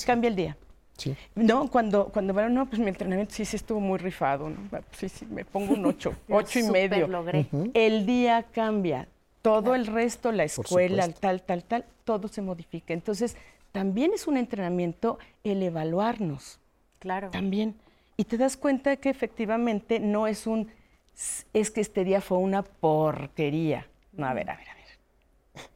Cambia 0.06 0.28
el 0.30 0.36
día. 0.36 0.58
Sí. 0.98 1.14
No, 1.36 1.70
cuando, 1.70 2.06
cuando 2.08 2.34
bueno, 2.34 2.48
no, 2.50 2.66
pues 2.68 2.80
mi 2.80 2.88
entrenamiento 2.88 3.34
sí, 3.34 3.44
sí 3.44 3.58
estuvo 3.58 3.82
muy 3.82 3.98
rifado, 4.00 4.50
¿no? 4.50 4.58
Sí, 4.92 5.10
sí, 5.10 5.26
me 5.26 5.44
pongo 5.44 5.74
un 5.74 5.86
ocho, 5.86 6.16
Lo 6.30 6.38
ocho 6.38 6.60
y 6.60 6.64
súper 6.64 6.90
medio. 6.90 7.08
logré. 7.08 7.48
El 7.74 8.06
día 8.06 8.44
cambia, 8.44 9.08
todo 9.46 9.76
el 9.76 9.86
resto, 9.88 10.32
la 10.32 10.44
escuela, 10.44 11.08
tal, 11.08 11.42
tal, 11.44 11.64
tal, 11.64 11.86
todo 12.04 12.28
se 12.28 12.42
modifica. 12.42 12.94
Entonces, 12.94 13.38
también 13.72 14.12
es 14.14 14.26
un 14.28 14.38
entrenamiento 14.38 15.20
el 15.44 15.62
evaluarnos, 15.62 16.60
Claro. 17.00 17.30
también. 17.30 17.76
Y 18.18 18.24
te 18.24 18.38
das 18.38 18.58
cuenta 18.58 18.96
que 18.98 19.10
efectivamente 19.10 20.00
no 20.00 20.26
es 20.28 20.48
un, 20.48 20.72
"S- 21.16 21.46
es 21.54 21.70
que 21.70 21.82
este 21.82 22.04
día 22.04 22.22
fue 22.22 22.38
una 22.40 22.64
porquería. 22.64 23.88
No, 24.14 24.26
a 24.26 24.34
ver, 24.34 24.50
a 24.50 24.56
ver, 24.58 24.68
a 24.70 24.74
ver. 24.74 24.86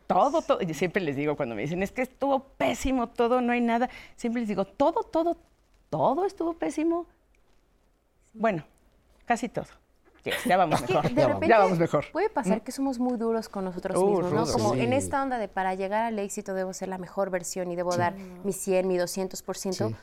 Todo, 0.07 0.41
todo, 0.41 0.59
y 0.61 0.73
siempre 0.73 1.03
les 1.03 1.15
digo 1.15 1.35
cuando 1.35 1.53
me 1.53 1.61
dicen, 1.61 1.83
es 1.83 1.91
que 1.91 2.01
estuvo 2.01 2.39
pésimo 2.57 3.07
todo, 3.09 3.41
no 3.41 3.51
hay 3.53 3.61
nada, 3.61 3.89
siempre 4.15 4.39
les 4.41 4.49
digo, 4.49 4.65
todo, 4.65 5.03
todo, 5.03 5.37
todo 5.91 6.25
estuvo 6.25 6.53
pésimo. 6.53 7.05
Bueno, 8.33 8.63
casi 9.25 9.47
todo. 9.49 9.67
Ya, 10.25 10.33
ya 10.45 10.57
vamos 10.57 10.81
mejor. 10.81 11.03
de 11.13 11.25
repente 11.25 11.47
ya 11.47 11.59
vamos 11.59 11.79
mejor. 11.79 12.05
Puede 12.11 12.29
pasar 12.29 12.61
que 12.63 12.71
somos 12.71 12.99
muy 12.99 13.17
duros 13.17 13.49
con 13.49 13.63
nosotros 13.65 13.97
Uh, 13.97 14.05
mismos, 14.21 14.31
¿no? 14.33 14.45
Como 14.53 14.73
sí. 14.73 14.81
en 14.81 14.93
esta 14.93 15.21
onda 15.23 15.37
de 15.37 15.47
para 15.47 15.75
llegar 15.75 16.03
al 16.03 16.19
éxito 16.19 16.53
debo 16.53 16.73
ser 16.73 16.89
la 16.89 16.97
mejor 16.97 17.29
versión 17.29 17.71
y 17.71 17.75
debo 17.75 17.95
dar 17.95 18.15
mi 18.43 18.53
100, 18.53 18.87
mi 18.87 18.97
200%. 18.97 19.71
Sí. 19.89 19.95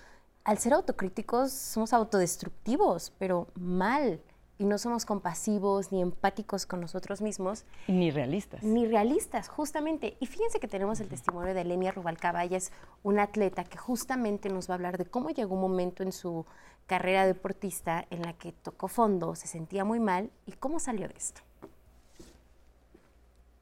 Al 0.44 0.58
ser 0.58 0.72
autocríticos 0.74 1.50
somos 1.52 1.92
autodestructivos, 1.92 3.12
pero 3.18 3.48
mal. 3.54 4.20
Y 4.58 4.64
no 4.64 4.78
somos 4.78 5.04
compasivos 5.04 5.92
ni 5.92 6.00
empáticos 6.00 6.64
con 6.64 6.80
nosotros 6.80 7.20
mismos. 7.20 7.66
Ni 7.88 8.10
realistas. 8.10 8.62
Ni 8.62 8.86
realistas, 8.86 9.48
justamente. 9.50 10.16
Y 10.18 10.26
fíjense 10.26 10.60
que 10.60 10.66
tenemos 10.66 10.98
el 11.00 11.08
testimonio 11.08 11.52
de 11.52 11.62
Lenia 11.62 11.92
Rubalcaba. 11.92 12.42
Ella 12.42 12.56
es 12.56 12.72
una 13.02 13.24
atleta 13.24 13.64
que 13.64 13.76
justamente 13.76 14.48
nos 14.48 14.70
va 14.70 14.72
a 14.72 14.76
hablar 14.76 14.96
de 14.96 15.04
cómo 15.04 15.28
llegó 15.28 15.54
un 15.56 15.60
momento 15.60 16.02
en 16.02 16.10
su 16.12 16.46
carrera 16.86 17.26
deportista 17.26 18.06
en 18.10 18.22
la 18.22 18.32
que 18.32 18.52
tocó 18.52 18.88
fondo, 18.88 19.34
se 19.34 19.46
sentía 19.46 19.84
muy 19.84 20.00
mal 20.00 20.30
y 20.46 20.52
cómo 20.52 20.78
salió 20.78 21.08
de 21.08 21.14
esto. 21.14 21.42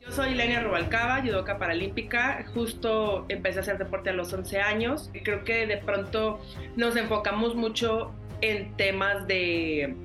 Yo 0.00 0.12
soy 0.12 0.34
Lenia 0.34 0.60
Rubalcaba, 0.60 1.22
judoka 1.22 1.56
paralímpica. 1.56 2.44
Justo 2.52 3.24
empecé 3.30 3.60
a 3.60 3.62
hacer 3.62 3.78
deporte 3.78 4.10
a 4.10 4.12
los 4.12 4.30
11 4.32 4.60
años 4.60 5.10
y 5.14 5.22
creo 5.22 5.44
que 5.44 5.66
de 5.66 5.78
pronto 5.78 6.40
nos 6.76 6.94
enfocamos 6.96 7.54
mucho 7.54 8.12
en 8.42 8.76
temas 8.76 9.26
de, 9.26 9.96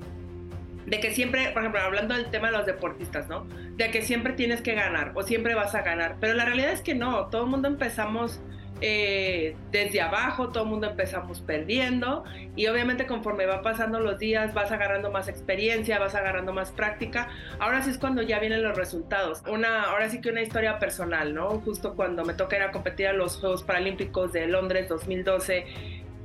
de 0.86 1.00
que 1.00 1.10
siempre, 1.10 1.50
por 1.50 1.62
ejemplo, 1.62 1.82
hablando 1.82 2.14
del 2.14 2.30
tema 2.30 2.50
de 2.50 2.56
los 2.56 2.64
deportistas, 2.64 3.28
¿no? 3.28 3.44
De 3.76 3.90
que 3.90 4.00
siempre 4.00 4.32
tienes 4.32 4.62
que 4.62 4.74
ganar 4.74 5.12
o 5.14 5.22
siempre 5.22 5.54
vas 5.54 5.74
a 5.74 5.82
ganar. 5.82 6.16
Pero 6.18 6.32
la 6.32 6.46
realidad 6.46 6.72
es 6.72 6.80
que 6.80 6.94
no, 6.94 7.26
todo 7.26 7.44
el 7.44 7.50
mundo 7.50 7.68
empezamos 7.68 8.40
eh, 8.80 9.56
desde 9.70 10.00
abajo, 10.00 10.48
todo 10.48 10.64
el 10.64 10.70
mundo 10.70 10.88
empezamos 10.88 11.40
perdiendo 11.40 12.24
y 12.56 12.66
obviamente 12.66 13.06
conforme 13.06 13.44
va 13.44 13.60
pasando 13.62 14.00
los 14.00 14.18
días 14.18 14.54
vas 14.54 14.72
agarrando 14.72 15.10
más 15.10 15.28
experiencia, 15.28 15.98
vas 15.98 16.14
agarrando 16.14 16.52
más 16.52 16.70
práctica. 16.70 17.28
Ahora 17.58 17.82
sí 17.82 17.90
es 17.90 17.98
cuando 17.98 18.22
ya 18.22 18.38
vienen 18.38 18.62
los 18.62 18.76
resultados. 18.76 19.42
Una, 19.46 19.84
ahora 19.84 20.08
sí 20.08 20.20
que 20.20 20.30
una 20.30 20.42
historia 20.42 20.78
personal, 20.78 21.34
¿no? 21.34 21.60
Justo 21.60 21.94
cuando 21.94 22.24
me 22.24 22.34
toca 22.34 22.56
ir 22.56 22.62
a 22.62 22.70
competir 22.70 23.08
a 23.08 23.12
los 23.12 23.36
Juegos 23.36 23.62
Paralímpicos 23.62 24.32
de 24.32 24.46
Londres 24.46 24.88
2012. 24.88 25.66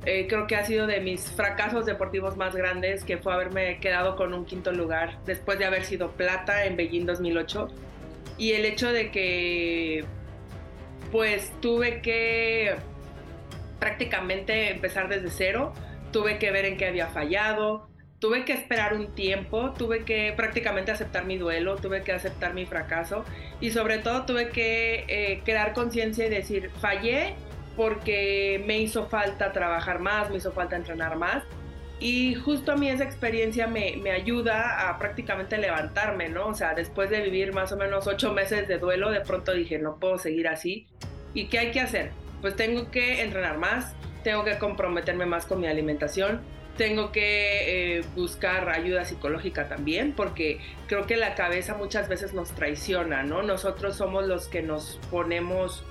eh, 0.06 0.26
creo 0.28 0.46
que 0.46 0.56
ha 0.56 0.64
sido 0.64 0.86
de 0.86 1.00
mis 1.00 1.32
fracasos 1.32 1.84
deportivos 1.84 2.36
más 2.36 2.54
grandes, 2.54 3.04
que 3.04 3.18
fue 3.18 3.34
haberme 3.34 3.78
quedado 3.80 4.14
con 4.16 4.32
un 4.34 4.44
quinto 4.44 4.72
lugar 4.72 5.18
después 5.26 5.58
de 5.58 5.64
haber 5.64 5.84
sido 5.84 6.12
plata 6.12 6.64
en 6.64 6.76
Beijing 6.76 7.06
2008. 7.06 7.68
Y 8.38 8.52
el 8.52 8.64
hecho 8.66 8.92
de 8.92 9.10
que 9.10 10.04
pues 11.16 11.50
tuve 11.62 12.02
que 12.02 12.76
prácticamente 13.80 14.70
empezar 14.70 15.08
desde 15.08 15.30
cero, 15.30 15.72
tuve 16.12 16.36
que 16.36 16.50
ver 16.50 16.66
en 16.66 16.76
qué 16.76 16.88
había 16.88 17.06
fallado, 17.06 17.88
tuve 18.18 18.44
que 18.44 18.52
esperar 18.52 18.92
un 18.92 19.14
tiempo, 19.14 19.72
tuve 19.72 20.04
que 20.04 20.34
prácticamente 20.36 20.92
aceptar 20.92 21.24
mi 21.24 21.38
duelo, 21.38 21.76
tuve 21.76 22.02
que 22.02 22.12
aceptar 22.12 22.52
mi 22.52 22.66
fracaso. 22.66 23.24
Y 23.62 23.70
sobre 23.70 23.96
todo 23.96 24.26
tuve 24.26 24.50
que 24.50 25.06
eh, 25.08 25.40
crear 25.42 25.72
conciencia 25.72 26.26
y 26.26 26.28
decir, 26.28 26.70
fallé 26.82 27.34
porque 27.76 28.62
me 28.66 28.78
hizo 28.78 29.06
falta 29.06 29.52
trabajar 29.52 30.00
más, 30.00 30.28
me 30.28 30.36
hizo 30.36 30.52
falta 30.52 30.76
entrenar 30.76 31.16
más. 31.16 31.44
Y 31.98 32.34
justo 32.34 32.72
a 32.72 32.76
mí 32.76 32.90
esa 32.90 33.04
experiencia 33.04 33.66
me, 33.66 33.96
me, 33.96 34.10
ayuda 34.10 34.88
a 34.88 34.98
prácticamente 34.98 35.56
levantarme, 35.56 36.28
¿no? 36.28 36.48
O 36.48 36.54
sea, 36.54 36.74
después 36.74 37.08
de 37.08 37.22
vivir 37.22 37.54
más 37.54 37.72
o 37.72 37.76
menos 37.76 38.06
ocho 38.06 38.32
meses 38.32 38.68
de 38.68 38.78
duelo, 38.78 39.10
de 39.10 39.22
pronto 39.22 39.52
dije, 39.52 39.78
no 39.78 39.96
puedo 39.96 40.18
seguir 40.18 40.48
así. 40.48 40.86
¿Y 41.32 41.46
qué 41.46 41.58
hay 41.58 41.70
que 41.70 41.80
hacer? 41.80 42.10
Pues 42.42 42.54
tengo 42.54 42.90
que 42.90 43.22
entrenar 43.22 43.56
más, 43.56 43.94
tengo 44.24 44.44
que 44.44 44.58
comprometerme 44.58 45.24
más 45.24 45.46
con 45.46 45.60
mi 45.60 45.68
alimentación, 45.68 46.42
tengo 46.76 47.12
que 47.12 47.98
eh, 47.98 48.04
buscar 48.14 48.68
ayuda 48.68 49.06
psicológica 49.06 49.66
también, 49.66 50.12
porque 50.12 50.60
creo 50.88 51.06
que 51.06 51.16
la 51.16 51.34
cabeza 51.34 51.74
muchas 51.74 52.08
veces 52.08 52.34
nos 52.34 52.52
traiciona, 52.52 53.22
¿no? 53.22 53.42
Nosotros 53.42 53.96
somos 53.96 54.26
los 54.26 54.48
que 54.48 54.62
nos 54.62 55.00
ponemos 55.10 55.84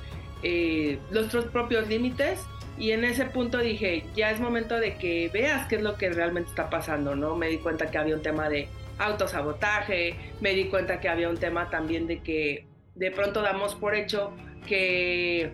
eh, 0.43 0.99
nuestros 1.10 1.45
propios 1.45 1.88
límites 1.88 2.45
y 2.78 2.91
en 2.91 3.03
ese 3.05 3.26
punto 3.26 3.59
dije, 3.59 4.05
ya 4.15 4.32
es 4.32 4.39
momento 4.39 4.80
de 4.80 4.95
que 4.95 5.30
veas 5.34 5.67
qué 5.67 5.76
es 5.76 5.82
lo 5.82 5.97
que 5.97 6.09
realmente 6.09 6.49
está 6.49 6.69
pasando, 6.69 7.15
¿no? 7.15 7.36
Me 7.36 7.47
di 7.47 7.57
cuenta 7.57 7.89
que 7.89 7.97
había 7.97 8.15
un 8.15 8.21
tema 8.21 8.49
de 8.49 8.67
autosabotaje, 8.97 10.15
me 10.41 10.53
di 10.53 10.65
cuenta 10.65 10.99
que 10.99 11.09
había 11.09 11.30
un 11.30 11.38
tema 11.38 11.69
también 11.69 12.07
de 12.07 12.19
que 12.19 12.65
de 12.95 13.11
pronto 13.11 13.41
damos 13.41 13.76
por 13.76 13.95
hecho 13.95 14.34
que 14.67 15.53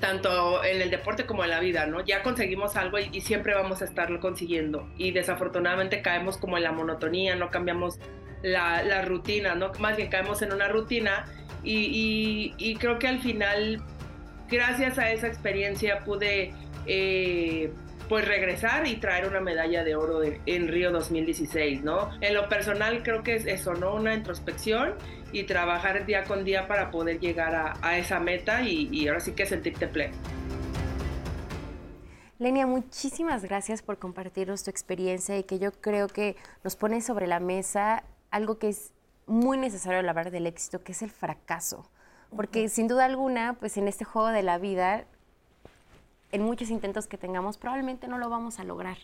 tanto 0.00 0.62
en 0.64 0.82
el 0.82 0.90
deporte 0.90 1.24
como 1.24 1.44
en 1.44 1.50
la 1.50 1.60
vida, 1.60 1.86
¿no? 1.86 2.04
Ya 2.04 2.22
conseguimos 2.22 2.76
algo 2.76 2.98
y, 2.98 3.20
siempre 3.22 3.54
vamos 3.54 3.80
a 3.80 3.86
estarlo 3.86 4.20
consiguiendo. 4.20 4.86
Y 4.98 5.12
desafortunadamente 5.12 6.02
caemos 6.02 6.36
como 6.36 6.58
en 6.58 6.64
la 6.64 6.72
monotonía, 6.72 7.36
no 7.36 7.50
cambiamos 7.50 7.98
la, 8.42 9.02
rutina, 9.02 9.54
¿no? 9.54 9.72
Más 9.78 9.96
bien 9.96 10.10
caemos 10.10 10.42
en 10.42 10.52
una 10.52 10.68
rutina 10.68 11.24
y, 11.62 12.76
creo 12.78 12.98
que 12.98 13.08
al 13.08 13.20
final, 13.20 13.82
gracias 14.54 14.98
a 14.98 15.10
esa 15.12 15.26
experiencia, 15.26 16.04
pude 16.04 16.52
eh, 16.86 17.72
pues 18.08 18.26
regresar 18.26 18.86
y 18.86 18.96
traer 18.96 19.26
una 19.26 19.40
medalla 19.40 19.82
de 19.82 19.96
oro 19.96 20.20
en 20.22 20.68
Río 20.68 20.92
2016, 20.92 21.82
¿no? 21.82 22.10
En 22.20 22.34
lo 22.34 22.48
personal 22.48 23.02
creo 23.02 23.22
que 23.22 23.34
es 23.34 23.46
eso, 23.46 23.74
¿no? 23.74 23.94
Una 23.94 24.14
introspección 24.14 24.94
y 25.32 25.44
trabajar 25.44 26.06
día 26.06 26.24
con 26.24 26.44
día 26.44 26.68
para 26.68 26.90
poder 26.90 27.18
llegar 27.18 27.76
a, 27.80 27.98
esa 27.98 28.20
meta 28.20 28.62
y, 28.62 29.08
ahora 29.08 29.20
sí 29.20 29.32
que 29.32 29.46
sentirte 29.46 29.88
pleno. 29.88 30.14
Lenia, 32.38 32.66
muchísimas 32.66 33.44
gracias 33.44 33.82
por 33.82 33.98
compartirnos 33.98 34.64
tu 34.64 34.70
experiencia 34.70 35.38
y 35.38 35.44
que 35.44 35.58
yo 35.58 35.72
creo 35.72 36.08
que 36.08 36.36
nos 36.62 36.76
pone 36.76 37.00
sobre 37.00 37.26
la 37.26 37.40
mesa 37.40 38.04
algo 38.30 38.58
que 38.58 38.68
es 38.68 38.92
muy 39.26 39.56
necesario 39.56 39.98
hablar 39.98 40.30
del 40.30 40.46
éxito, 40.46 40.82
que 40.82 40.92
es 40.92 41.02
el 41.02 41.10
fracaso. 41.10 41.88
Porque 42.36 42.68
sin 42.68 42.88
duda 42.88 43.04
alguna, 43.04 43.54
pues 43.54 43.76
en 43.76 43.88
este 43.88 44.04
juego 44.04 44.28
de 44.28 44.42
la 44.42 44.58
vida, 44.58 45.04
en 46.32 46.42
muchos 46.42 46.70
intentos 46.70 47.06
que 47.06 47.18
tengamos, 47.18 47.58
probablemente 47.58 48.08
no 48.08 48.18
lo 48.18 48.28
vamos 48.28 48.58
a 48.58 48.64
lograr. 48.64 48.98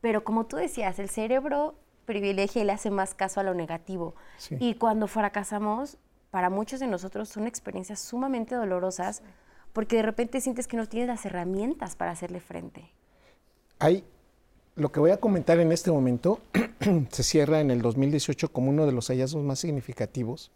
Pero 0.00 0.24
como 0.24 0.46
tú 0.46 0.56
decías, 0.56 0.98
el 0.98 1.08
cerebro 1.08 1.74
privilegia 2.06 2.62
y 2.62 2.64
le 2.64 2.72
hace 2.72 2.90
más 2.90 3.14
caso 3.14 3.38
a 3.38 3.44
lo 3.44 3.54
negativo. 3.54 4.14
Y 4.58 4.74
cuando 4.74 5.06
fracasamos, 5.06 5.96
para 6.30 6.50
muchos 6.50 6.80
de 6.80 6.86
nosotros 6.86 7.28
son 7.28 7.46
experiencias 7.46 8.00
sumamente 8.00 8.54
dolorosas 8.54 9.22
porque 9.72 9.96
de 9.96 10.02
repente 10.02 10.40
sientes 10.40 10.66
que 10.66 10.76
no 10.76 10.88
tienes 10.88 11.08
las 11.08 11.24
herramientas 11.24 11.94
para 11.94 12.10
hacerle 12.10 12.40
frente. 12.40 12.90
Hay, 13.78 14.04
lo 14.74 14.90
que 14.90 14.98
voy 14.98 15.12
a 15.12 15.18
comentar 15.18 15.60
en 15.60 15.70
este 15.70 15.92
momento 15.92 16.40
se 17.10 17.22
cierra 17.22 17.60
en 17.60 17.70
el 17.70 17.80
2018 17.80 18.52
como 18.52 18.70
uno 18.70 18.86
de 18.86 18.92
los 18.92 19.08
hallazgos 19.08 19.44
más 19.44 19.60
significativos 19.60 20.50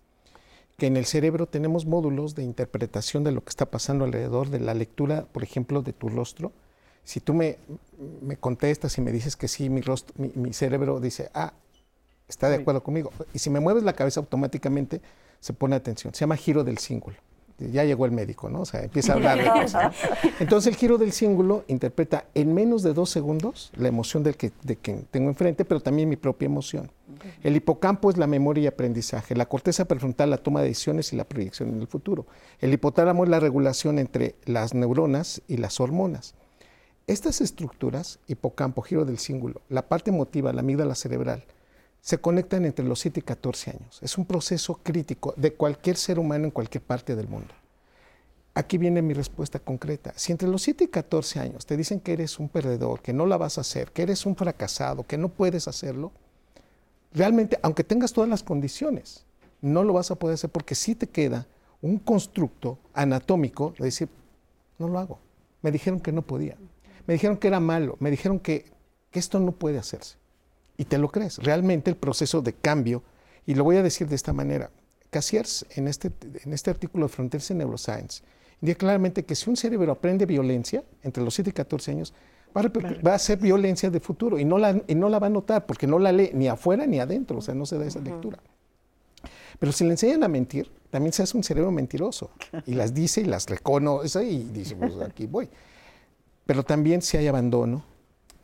que 0.77 0.87
en 0.87 0.97
el 0.97 1.05
cerebro 1.05 1.47
tenemos 1.47 1.87
módulos 1.87 2.35
de 2.35 2.43
interpretación 2.43 3.25
de 3.25 3.33
lo 3.33 3.43
que 3.43 3.51
está 3.51 3.67
pasando 3.67 4.05
alrededor 4.05 4.51
de 4.51 4.61
la 4.61 4.75
lectura, 4.75 5.27
por 5.33 5.43
ejemplo, 5.43 5.83
de 5.83 5.93
tu 5.93 6.09
rostro. 6.09 6.53
Si 7.05 7.21
tú 7.21 7.35
me, 7.35 7.59
me 8.23 8.37
contestas 8.37 8.97
y 8.99 9.01
me 9.01 9.13
dices 9.13 9.37
que 9.37 9.47
sí, 9.47 9.69
mi, 9.69 9.81
rostro, 9.83 10.15
mi, 10.17 10.53
cerebro 10.53 11.01
dice, 11.01 11.31
ah, 11.35 11.53
está 12.29 12.49
de 12.49 12.57
acuerdo 12.57 12.83
conmigo. 12.83 13.13
Y 13.33 13.39
si 13.39 13.51
me 13.51 13.61
mueves 13.61 13.83
la 13.83 13.93
cabeza 13.93 14.21
automáticamente, 14.21 15.01
se 15.41 15.53
pone 15.53 15.77
atención. 15.77 16.15
Se 16.15 16.21
llama 16.21 16.37
giro 16.37 16.65
del 16.65 16.79
cíngulo 16.79 17.17
ya 17.59 17.85
llegó 17.85 18.07
el 18.07 18.13
médico, 18.13 18.49
¿no? 18.49 18.63
O 18.63 18.65
sea, 18.65 18.83
empieza 18.83 19.13
a 19.13 19.17
hablar 19.17 19.39
de 19.39 19.65
eso. 19.65 19.79
Entonces 20.41 20.73
el 20.73 20.77
giro 20.77 20.99
del 20.99 21.13
cíngulo 21.13 21.65
interpreta 21.69 22.27
en 22.35 22.53
menos 22.53 22.83
de 22.83 22.93
dos 22.93 23.11
segundos 23.11 23.71
la 23.77 23.89
emoción 23.89 24.23
del 24.23 24.37
que, 24.37 24.53
de 24.63 24.77
quien 24.77 25.07
tengo 25.11 25.29
enfrente, 25.29 25.65
pero 25.65 25.81
también 25.81 26.09
mi 26.09 26.17
propia 26.17 26.47
emoción. 26.47 26.91
El 27.43 27.57
hipocampo 27.57 28.11
es 28.11 28.17
la 28.17 28.27
memoria 28.27 28.65
y 28.65 28.67
aprendizaje, 28.67 29.35
la 29.35 29.47
corteza 29.47 29.87
prefrontal 29.87 30.31
la 30.31 30.39
toma 30.39 30.61
de 30.61 30.69
decisiones 30.69 31.13
y 31.13 31.17
la 31.17 31.25
proyección 31.25 31.69
en 31.71 31.81
el 31.81 31.87
futuro. 31.87 32.27
El 32.61 32.73
hipotálamo 32.73 33.25
es 33.25 33.31
la 33.31 33.41
regulación 33.41 33.99
entre 33.99 34.35
las 34.45 34.75
neuronas 34.75 35.43
y 35.49 35.57
las 35.57 35.81
hormonas. 35.81 36.35
Estas 37.07 37.41
estructuras, 37.41 38.19
hipocampo, 38.27 38.83
giro 38.83 39.05
del 39.05 39.19
cíngulo, 39.19 39.61
la 39.69 39.89
parte 39.89 40.11
emotiva, 40.11 40.53
la 40.53 40.61
amígdala 40.61 40.95
cerebral, 40.95 41.45
se 42.01 42.19
conectan 42.19 42.65
entre 42.65 42.85
los 42.85 43.01
7 43.01 43.21
y 43.21 43.23
14 43.23 43.71
años. 43.71 43.99
Es 44.03 44.19
un 44.19 44.27
proceso 44.27 44.81
crítico 44.83 45.35
de 45.37 45.55
cualquier 45.55 45.97
ser 45.97 46.19
humano 46.19 46.45
en 46.45 46.51
cualquier 46.51 46.83
parte 46.83 47.17
del 47.17 47.29
mundo. 47.29 47.55
Aquí 48.55 48.79
viene 48.79 49.03
mi 49.03 49.15
respuesta 49.15 49.59
concreta. 49.59 50.13
Si 50.17 50.31
entre 50.31 50.49
los 50.49 50.63
7 50.63 50.85
y 50.85 50.89
14 50.89 51.41
años 51.41 51.67
te 51.67 51.77
dicen 51.77 52.01
que 52.01 52.13
eres 52.13 52.39
un 52.39 52.49
perdedor, 52.49 53.03
que 53.03 53.13
no 53.13 53.27
la 53.27 53.37
vas 53.37 53.59
a 53.59 53.63
hacer, 53.63 53.91
que 53.91 54.03
eres 54.03 54.27
un 54.27 54.37
fracasado, 54.37 55.05
que 55.05 55.19
no 55.19 55.29
puedes 55.29 55.67
hacerlo, 55.67 56.13
realmente, 57.15 57.59
aunque 57.63 57.85
tengas 57.85 58.13
todas 58.13 58.29
las 58.29 58.43
condiciones, 58.43 59.25
no 59.63 59.83
lo 59.85 59.95
vas 59.95 60.11
a 60.11 60.17
poder 60.17 60.35
hacer 60.35 60.51
porque 60.51 60.75
sí 60.75 60.95
te 60.95 61.07
queda 61.07 61.47
un 61.81 61.99
constructo 61.99 62.79
anatómico 62.93 63.75
de 63.79 63.85
decir, 63.87 64.09
no 64.79 64.89
lo 64.89 64.99
hago. 64.99 65.19
Me 65.63 65.71
dijeron 65.71 66.01
que 66.01 66.13
no 66.13 66.23
podía. 66.23 66.57
Me 67.07 67.15
dijeron 67.15 67.37
que 67.37 67.49
era 67.49 67.61
malo. 67.61 67.97
Me 68.01 68.11
dijeron 68.11 68.41
que, 68.41 68.73
esto 69.13 69.39
no 69.39 69.53
puede 69.53 69.79
hacerse 69.79 70.17
y 70.77 70.87
te 70.87 70.99
lo 70.99 71.09
crees. 71.09 71.39
Realmente 71.39 71.89
el 71.89 71.97
proceso 71.97 72.43
de 72.43 72.53
cambio, 72.53 73.05
y 73.47 73.55
lo 73.55 73.63
voy 73.63 73.77
a 73.77 73.83
decir 73.85 74.09
de 74.09 74.17
esta 74.17 74.33
manera, 74.33 74.71
Cassiers 75.11 75.65
en 75.77 75.87
este, 75.87 76.11
en 76.43 76.53
este 76.53 76.71
artículo 76.71 77.07
de 77.07 77.13
Frontiers 77.13 77.49
in 77.53 77.59
Neuroscience 77.59 78.25
indica 78.61 78.79
claramente 78.79 79.25
que 79.25 79.37
si 79.37 79.49
un 79.49 79.57
cerebro 79.57 79.93
aprende 79.93 80.27
violencia 80.27 80.83
entre 81.05 81.23
los 81.23 81.33
7 81.35 81.51
y 81.51 81.53
14 81.53 81.91
años, 81.93 82.13
va 82.57 82.63
a, 82.63 83.03
va 83.07 83.15
a 83.15 83.19
ser 83.19 83.39
violencia 83.39 83.91
de 83.91 84.01
futuro 84.01 84.39
y 84.39 84.45
no, 84.45 84.59
la, 84.59 84.83
y 84.87 84.95
no 84.95 85.09
la 85.09 85.19
va 85.19 85.27
a 85.27 85.31
notar 85.31 85.67
porque 85.67 85.87
no 85.87 85.99
la 85.99 86.13
lee 86.13 86.31
ni 86.35 86.49
afuera 86.49 86.87
ni 86.87 87.01
adentro, 87.01 87.39
o 87.39 87.43
sea, 87.43 87.55
no 87.55 87.67
se 87.67 87.79
da 87.79 87.87
esa 87.87 88.01
lectura. 88.01 88.39
Pero 89.59 89.73
si 89.73 89.85
le 89.85 89.91
enseñan 89.91 90.25
a 90.25 90.29
mentir, 90.29 90.71
también 90.91 91.13
se 91.13 91.23
hace 91.23 91.37
un 91.37 91.45
cerebro 91.45 91.71
mentiroso 91.71 92.31
y 92.67 92.75
las 92.75 92.95
dice 92.95 93.21
y 93.21 93.25
las 93.25 93.49
reconoce 93.49 94.25
y 94.25 94.45
dice, 94.45 94.77
pues 94.77 94.95
aquí 95.01 95.27
voy. 95.27 95.49
Pero 96.47 96.63
también 96.63 97.03
si 97.03 97.17
hay 97.17 97.27
abandono, 97.27 97.85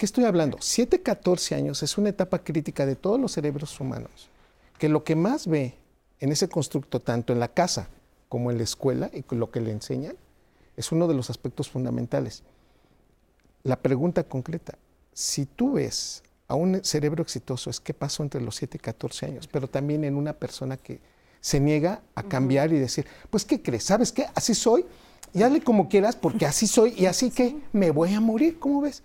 ¿Qué 0.00 0.06
estoy 0.06 0.24
hablando? 0.24 0.56
7, 0.58 1.02
14 1.02 1.54
años 1.56 1.82
es 1.82 1.98
una 1.98 2.08
etapa 2.08 2.38
crítica 2.38 2.86
de 2.86 2.96
todos 2.96 3.20
los 3.20 3.32
cerebros 3.32 3.78
humanos, 3.80 4.30
que 4.78 4.88
lo 4.88 5.04
que 5.04 5.14
más 5.14 5.46
ve 5.46 5.74
en 6.20 6.32
ese 6.32 6.48
constructo, 6.48 7.00
tanto 7.00 7.34
en 7.34 7.38
la 7.38 7.48
casa 7.48 7.90
como 8.30 8.50
en 8.50 8.56
la 8.56 8.64
escuela, 8.64 9.10
y 9.12 9.22
lo 9.34 9.50
que 9.50 9.60
le 9.60 9.72
enseñan, 9.72 10.16
es 10.78 10.90
uno 10.90 11.06
de 11.06 11.12
los 11.12 11.28
aspectos 11.28 11.68
fundamentales. 11.68 12.44
La 13.62 13.76
pregunta 13.76 14.24
concreta, 14.24 14.78
si 15.12 15.46
tú 15.46 15.72
ves 15.74 16.22
a 16.48 16.54
un 16.54 16.82
cerebro 16.82 17.22
exitoso, 17.22 17.70
es 17.70 17.80
qué 17.80 17.94
pasó 17.94 18.22
entre 18.22 18.40
los 18.40 18.56
7 18.56 18.76
y 18.76 18.80
14 18.80 19.26
años, 19.26 19.46
pero 19.46 19.68
también 19.68 20.04
en 20.04 20.16
una 20.16 20.32
persona 20.32 20.76
que 20.76 21.00
se 21.40 21.60
niega 21.60 22.02
a 22.14 22.22
cambiar 22.22 22.72
y 22.72 22.78
decir, 22.78 23.06
pues, 23.30 23.44
¿qué 23.44 23.62
crees? 23.62 23.84
¿Sabes 23.84 24.12
qué? 24.12 24.26
Así 24.34 24.54
soy, 24.54 24.84
y 25.32 25.42
hazle 25.42 25.60
como 25.60 25.88
quieras, 25.88 26.16
porque 26.16 26.46
así 26.46 26.66
soy, 26.66 26.94
y 26.96 27.06
así 27.06 27.30
que 27.30 27.56
me 27.72 27.90
voy 27.90 28.14
a 28.14 28.20
morir, 28.20 28.58
¿cómo 28.58 28.82
ves? 28.82 29.02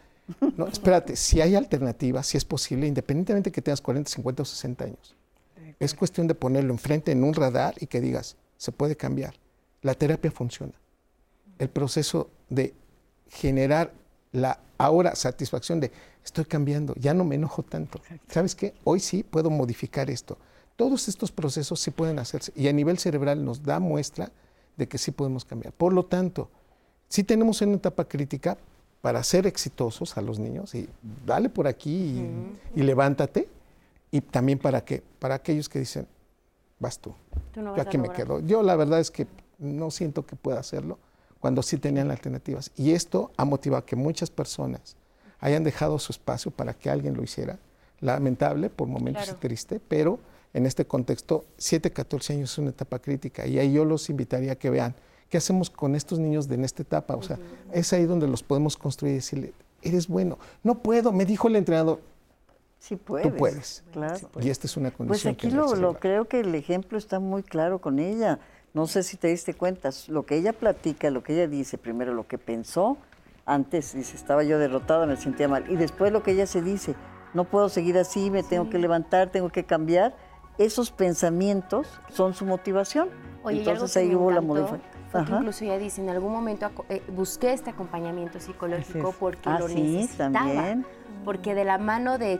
No, 0.58 0.68
espérate, 0.68 1.16
si 1.16 1.39
hay 1.39 1.56
alternativas, 1.56 2.28
si 2.28 2.38
es 2.38 2.45
posible, 2.45 2.88
independientemente 2.88 3.51
que 3.51 3.62
tengas 3.62 3.82
40, 3.82 4.10
50 4.10 4.41
o 4.41 4.45
60 4.45 4.86
años. 4.86 5.16
Es 5.80 5.93
cuestión 5.93 6.28
de 6.28 6.34
ponerlo 6.36 6.74
enfrente 6.74 7.12
en 7.12 7.24
un 7.24 7.34
radar 7.34 7.76
y 7.80 7.88
que 7.88 8.01
digas, 8.01 8.38
se 8.58 8.72
puede 8.72 8.95
cambiar. 8.95 9.36
La 9.82 9.93
terapia 9.93 10.32
funciona. 10.32 10.74
El 11.60 11.70
proceso 11.70 12.30
de 12.49 12.74
generar 13.30 13.93
la 14.36 14.60
ahora 14.78 15.16
satisfacción 15.16 15.80
de 15.80 15.92
estoy 16.24 16.46
cambiando, 16.46 16.94
ya 16.96 17.14
no 17.14 17.24
me 17.24 17.36
enojo 17.36 17.64
tanto. 17.64 18.00
¿Sabes 18.28 18.56
qué? 18.56 18.74
Hoy 18.84 19.00
sí 19.00 19.24
puedo 19.24 19.50
modificar 19.50 20.10
esto. 20.10 20.38
Todos 20.76 21.08
estos 21.08 21.32
procesos 21.32 21.80
sí 21.80 21.92
pueden 21.92 22.20
hacerse 22.20 22.52
y 22.56 22.68
a 22.68 22.74
nivel 22.74 22.98
cerebral 22.98 23.44
nos 23.44 23.64
da 23.64 23.80
muestra 23.80 24.32
de 24.76 24.88
que 24.88 24.98
sí 24.98 25.12
podemos 25.12 25.46
cambiar. 25.46 25.74
Por 25.74 25.94
lo 25.94 26.06
tanto, 26.06 26.50
si 27.08 27.24
tenemos 27.24 27.62
una 27.62 27.76
etapa 27.76 28.06
crítica, 28.06 28.58
para 29.06 29.22
ser 29.22 29.46
exitosos 29.46 30.18
a 30.18 30.22
los 30.24 30.40
niños 30.40 30.74
y 30.74 30.90
dale 31.28 31.48
por 31.48 31.68
aquí 31.68 32.28
y, 32.74 32.82
levántate. 32.82 33.48
Y 34.10 34.20
también 34.22 34.58
para 34.58 34.84
qué, 34.84 35.04
para 35.20 35.36
aquellos 35.36 35.70
que 35.70 35.78
dicen, 35.78 36.08
vas 36.80 36.98
tú, 36.98 37.14
yo 37.54 37.80
aquí 37.80 38.00
me 38.00 38.10
quedo. 38.10 38.40
Yo 38.40 38.64
la 38.64 38.76
verdad 38.76 39.00
es 39.00 39.12
que 39.12 39.28
no 39.60 39.92
siento 39.92 40.26
que 40.26 40.36
pueda 40.36 40.60
hacerlo 40.60 40.98
cuando 41.46 41.62
sí 41.62 41.78
tenían 41.78 42.10
alternativas. 42.10 42.72
Y 42.76 42.93
esto 42.93 43.32
ha 43.38 43.46
motivado 43.46 43.84
a 43.84 43.86
que 43.86 43.96
muchas 43.96 44.32
personas 44.32 44.98
hayan 45.39 45.64
dejado 45.64 46.00
su 46.00 46.12
espacio 46.12 46.50
para 46.50 46.74
que 46.74 46.89
alguien 46.89 47.14
lo 47.14 47.22
hiciera. 47.22 47.60
Lamentable, 48.00 48.72
por 48.72 48.88
momentos 48.88 49.38
triste, 49.39 49.80
pero 49.88 50.18
en 50.56 50.66
este 50.66 50.86
contexto, 50.88 51.46
7, 51.60 51.91
14 51.91 52.34
años 52.34 52.52
es 52.52 52.58
una 52.58 52.72
etapa 52.72 52.98
crítica. 52.98 53.46
Y 53.46 53.60
ahí 53.60 53.74
yo 53.74 53.86
los 53.86 54.10
invitaría 54.10 54.54
a 54.54 54.56
que 54.56 54.72
vean 54.72 54.96
¿Qué 55.30 55.38
hacemos 55.38 55.70
con 55.70 55.93
estos 55.93 56.18
niños 56.18 56.48
de 56.48 56.56
en 56.56 56.66
esta 56.66 56.82
etapa? 56.82 57.16
O 57.16 57.22
sea, 57.22 57.38
es 57.72 57.93
ahí 57.93 58.06
donde 58.06 58.28
los 58.28 58.41
podemos 58.41 58.76
construir 58.76 59.14
y 59.14 59.16
decirle, 59.18 59.54
eres 59.84 60.08
bueno. 60.08 60.39
No 60.64 60.80
puedo, 60.80 61.12
me 61.12 61.26
dijo 61.26 61.48
el 61.48 61.58
entrenador. 61.58 62.00
Sí 62.80 62.96
puedes. 62.96 63.30
Tú 63.30 63.38
puedes. 63.38 63.84
Claro. 63.93 64.32
Y 64.41 64.50
esta 64.50 64.66
es 64.66 64.78
una 64.78 64.89
condición. 64.89 65.36
Pues 65.36 65.46
aquí 65.46 65.56
lo, 65.56 65.76
lo 65.76 66.00
creo 66.00 66.26
que 66.28 66.39
el 66.39 66.56
ejemplo 66.56 66.98
está 66.98 67.20
muy 67.20 67.43
claro 67.43 67.80
con 67.80 68.00
ella. 68.00 68.39
No 68.76 68.88
sé 68.88 69.03
si 69.03 69.15
te 69.15 69.30
diste 69.30 69.53
cuenta, 69.53 69.89
lo 70.09 70.26
que 70.26 70.36
ella 70.36 70.51
platica, 70.51 71.09
lo 71.09 71.23
que 71.23 71.34
ella 71.34 71.47
dice, 71.47 71.78
primero 71.78 72.13
lo 72.13 72.28
que 72.28 72.38
pensó, 72.38 72.97
antes 73.45 73.93
dice, 73.93 74.17
estaba 74.17 74.43
yo 74.43 74.59
derrotado, 74.59 75.07
me 75.07 75.15
sentía 75.15 75.47
mal, 75.47 75.63
y 75.71 75.78
después 75.78 76.11
lo 76.11 76.23
que 76.23 76.32
ella 76.32 76.45
se 76.45 76.61
dice, 76.61 76.93
no 77.34 77.45
puedo 77.45 77.69
seguir 77.69 77.97
así, 77.97 78.30
me 78.30 78.43
tengo 78.43 78.69
que 78.69 78.78
levantar, 78.78 79.30
tengo 79.30 79.49
que 79.49 79.63
cambiar, 79.63 80.13
esos 80.57 80.91
pensamientos 80.91 81.88
son 82.09 82.34
su 82.34 82.45
motivación. 82.45 83.07
Entonces 83.45 83.95
ahí 83.95 84.13
hubo 84.13 84.30
la 84.30 84.41
modificación 84.41 84.95
incluso 85.20 85.66
ella 85.66 85.78
dice, 85.78 86.01
en 86.01 86.09
algún 86.09 86.32
momento 86.32 86.72
eh, 86.89 87.01
busqué 87.09 87.53
este 87.53 87.70
acompañamiento 87.70 88.39
psicológico 88.39 89.13
porque 89.20 89.49
ah, 89.49 89.59
lo 89.59 89.68
necesitaba. 89.68 90.76
Porque 91.24 91.55
de 91.55 91.66
la 91.66 91.80
mano 91.80 92.20
de, 92.20 92.39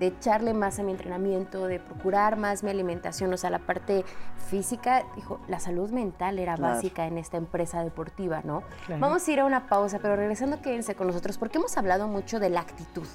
echarle 0.00 0.54
más 0.54 0.80
a 0.80 0.82
mi 0.82 0.90
entrenamiento, 0.90 1.66
de 1.66 1.78
procurar 1.78 2.36
más 2.36 2.64
mi 2.64 2.70
alimentación, 2.70 3.32
o 3.32 3.36
sea, 3.36 3.50
la 3.50 3.60
parte 3.60 4.04
física, 4.48 5.04
dijo, 5.14 5.40
la 5.46 5.60
salud 5.60 5.90
mental 5.90 6.40
era 6.40 6.56
básica 6.56 7.06
en 7.06 7.16
esta 7.16 7.36
empresa 7.36 7.84
deportiva, 7.84 8.40
¿no? 8.42 8.64
Vamos 8.98 9.28
a 9.28 9.30
ir 9.30 9.38
a 9.38 9.44
una 9.44 9.68
pausa, 9.68 10.00
pero 10.00 10.16
regresando, 10.16 10.60
quédense 10.60 10.96
con 10.96 11.06
nosotros, 11.06 11.38
porque 11.38 11.58
hemos 11.58 11.76
hablado 11.76 12.08
mucho 12.08 12.40
de 12.40 12.50
la 12.50 12.60
actitud 12.60 13.06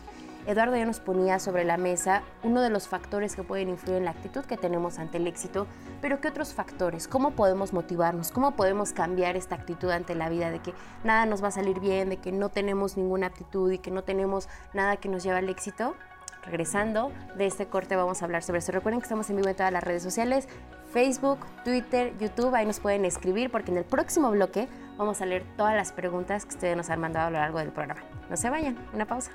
Eduardo 0.46 0.76
ya 0.76 0.86
nos 0.86 1.00
ponía 1.00 1.38
sobre 1.38 1.64
la 1.64 1.78
mesa 1.78 2.24
uno 2.44 2.62
de 2.62 2.70
los 2.70 2.88
factores 2.88 3.36
que 3.36 3.44
pueden 3.44 3.70
influir 3.70 3.98
en 3.98 4.06
la 4.06 4.12
actitud 4.12 4.44
que 4.46 4.58
tenemos 4.58 4.98
ante 4.98 5.18
el 5.18 5.28
éxito, 5.28 5.68
pero 6.02 6.22
¿qué 6.22 6.30
otros 6.30 6.54
factores? 6.54 7.08
¿Cómo 7.08 7.32
podemos 7.32 7.74
motivarnos? 7.74 8.32
¿Cómo 8.32 8.56
podemos 8.56 8.94
cambiar 8.94 9.36
esta 9.36 9.56
actitud 9.56 9.90
ante 9.92 10.16
la 10.16 10.30
vida 10.30 10.50
de 10.50 10.60
que 10.60 10.74
nada 11.04 11.26
nos 11.26 11.44
va 11.44 11.50
a 11.50 11.52
salir 11.52 11.80
bien, 11.80 12.10
de 12.10 12.18
que 12.18 12.32
no 12.32 12.50
tenemos 12.50 12.98
ninguna 12.98 13.28
actitud 13.28 13.72
y 13.72 13.78
que 13.78 13.92
no 13.92 14.04
tenemos 14.04 14.50
nada 14.74 14.98
que 14.98 15.10
nos 15.10 15.24
lleve 15.24 15.38
al 15.38 15.50
éxito? 15.50 15.96
Regresando 16.44 17.12
de 17.38 17.46
este 17.46 17.68
corte 17.68 17.96
vamos 17.96 18.22
a 18.22 18.26
hablar 18.26 18.42
sobre 18.42 18.60
eso. 18.60 18.72
Recuerden 18.72 19.02
que 19.02 19.06
estamos 19.06 19.30
en 19.30 19.36
vivo 19.36 19.50
en 19.50 19.56
todas 19.56 19.74
las 19.74 19.84
redes 19.84 20.02
sociales, 20.02 20.48
Facebook, 20.92 21.40
Twitter, 21.64 22.18
YouTube, 22.18 22.56
ahí 22.56 22.66
nos 22.66 22.80
pueden 22.80 23.06
escribir 23.06 23.52
porque 23.52 23.72
en 23.72 23.78
el 23.78 23.84
próximo 23.84 24.32
bloque 24.32 24.68
vamos 24.98 25.22
a 25.22 25.26
leer 25.26 25.44
todas 25.58 25.76
las 25.76 25.92
preguntas 25.92 26.46
que 26.46 26.56
ustedes 26.56 26.78
nos 26.78 26.90
han 26.90 27.00
mandado 27.00 27.28
a 27.28 27.30
lo 27.30 27.40
largo 27.40 27.60
del 27.60 27.72
programa. 27.72 28.02
No 28.30 28.38
se 28.38 28.50
vayan, 28.50 28.78
una 28.94 29.06
pausa. 29.06 29.32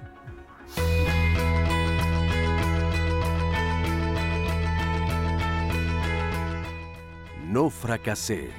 No 7.54 7.70
fracasé. 7.70 8.50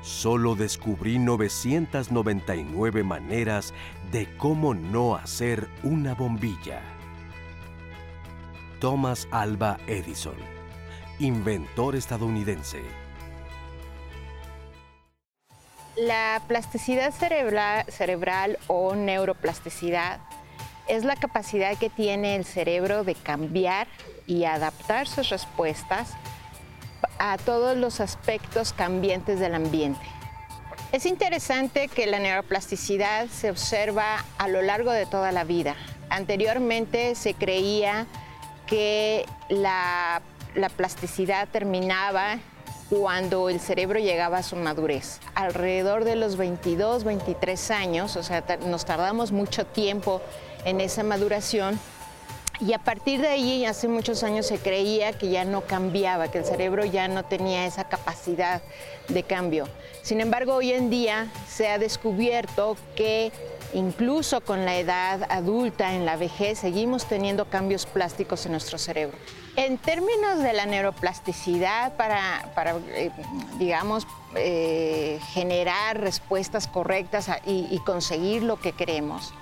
Solo 0.00 0.54
descubrí 0.54 1.18
999 1.18 3.04
maneras 3.04 3.74
de 4.10 4.26
cómo 4.38 4.72
no 4.72 5.16
hacer 5.16 5.68
una 5.82 6.14
bombilla. 6.14 6.80
Thomas 8.80 9.28
Alba 9.30 9.78
Edison, 9.86 10.34
inventor 11.18 11.94
estadounidense. 11.94 12.80
La 15.96 16.42
plasticidad 16.48 17.12
cerebral, 17.12 17.84
cerebral 17.88 18.58
o 18.66 18.94
neuroplasticidad 18.94 20.20
es 20.88 21.04
la 21.04 21.16
capacidad 21.16 21.76
que 21.76 21.90
tiene 21.90 22.36
el 22.36 22.44
cerebro 22.44 23.04
de 23.04 23.14
cambiar 23.14 23.86
y 24.26 24.44
adaptar 24.44 25.06
sus 25.06 25.28
respuestas 25.28 26.10
a 27.18 27.36
todos 27.38 27.76
los 27.76 28.00
aspectos 28.00 28.72
cambiantes 28.72 29.40
del 29.40 29.54
ambiente. 29.54 30.00
Es 30.92 31.06
interesante 31.06 31.88
que 31.88 32.06
la 32.06 32.18
neuroplasticidad 32.18 33.28
se 33.28 33.50
observa 33.50 34.24
a 34.38 34.48
lo 34.48 34.60
largo 34.60 34.92
de 34.92 35.06
toda 35.06 35.32
la 35.32 35.44
vida. 35.44 35.74
Anteriormente 36.10 37.14
se 37.14 37.32
creía 37.32 38.06
que 38.66 39.24
la, 39.48 40.20
la 40.54 40.68
plasticidad 40.68 41.48
terminaba 41.48 42.38
cuando 42.90 43.48
el 43.48 43.58
cerebro 43.58 43.98
llegaba 43.98 44.38
a 44.38 44.42
su 44.42 44.54
madurez. 44.56 45.18
Alrededor 45.34 46.04
de 46.04 46.14
los 46.14 46.36
22, 46.36 47.04
23 47.04 47.70
años, 47.70 48.16
o 48.16 48.22
sea, 48.22 48.44
nos 48.66 48.84
tardamos 48.84 49.32
mucho 49.32 49.64
tiempo 49.64 50.20
en 50.64 50.80
esa 50.80 51.02
maduración. 51.02 51.78
Y 52.60 52.74
a 52.74 52.78
partir 52.78 53.20
de 53.20 53.28
ahí, 53.28 53.64
hace 53.64 53.88
muchos 53.88 54.22
años 54.22 54.46
se 54.46 54.58
creía 54.58 55.12
que 55.12 55.30
ya 55.30 55.44
no 55.44 55.62
cambiaba, 55.62 56.30
que 56.30 56.38
el 56.38 56.44
cerebro 56.44 56.84
ya 56.84 57.08
no 57.08 57.24
tenía 57.24 57.66
esa 57.66 57.88
capacidad 57.88 58.62
de 59.08 59.24
cambio. 59.24 59.66
Sin 60.02 60.20
embargo, 60.20 60.54
hoy 60.54 60.72
en 60.72 60.88
día 60.88 61.26
se 61.48 61.68
ha 61.68 61.78
descubierto 61.78 62.76
que 62.94 63.32
incluso 63.74 64.42
con 64.42 64.64
la 64.64 64.78
edad 64.78 65.26
adulta, 65.28 65.94
en 65.94 66.04
la 66.06 66.16
vejez, 66.16 66.60
seguimos 66.60 67.06
teniendo 67.06 67.46
cambios 67.46 67.86
plásticos 67.86 68.46
en 68.46 68.52
nuestro 68.52 68.78
cerebro. 68.78 69.16
En 69.56 69.76
términos 69.76 70.38
de 70.38 70.52
la 70.52 70.66
neuroplasticidad, 70.66 71.96
para, 71.96 72.44
eh, 72.94 73.10
digamos, 73.58 74.06
eh, 74.36 75.18
generar 75.32 76.00
respuestas 76.00 76.68
correctas 76.68 77.28
y 77.44 77.78
conseguir 77.80 78.44
lo 78.44 78.60
que 78.60 78.72
queremos, 78.72 79.34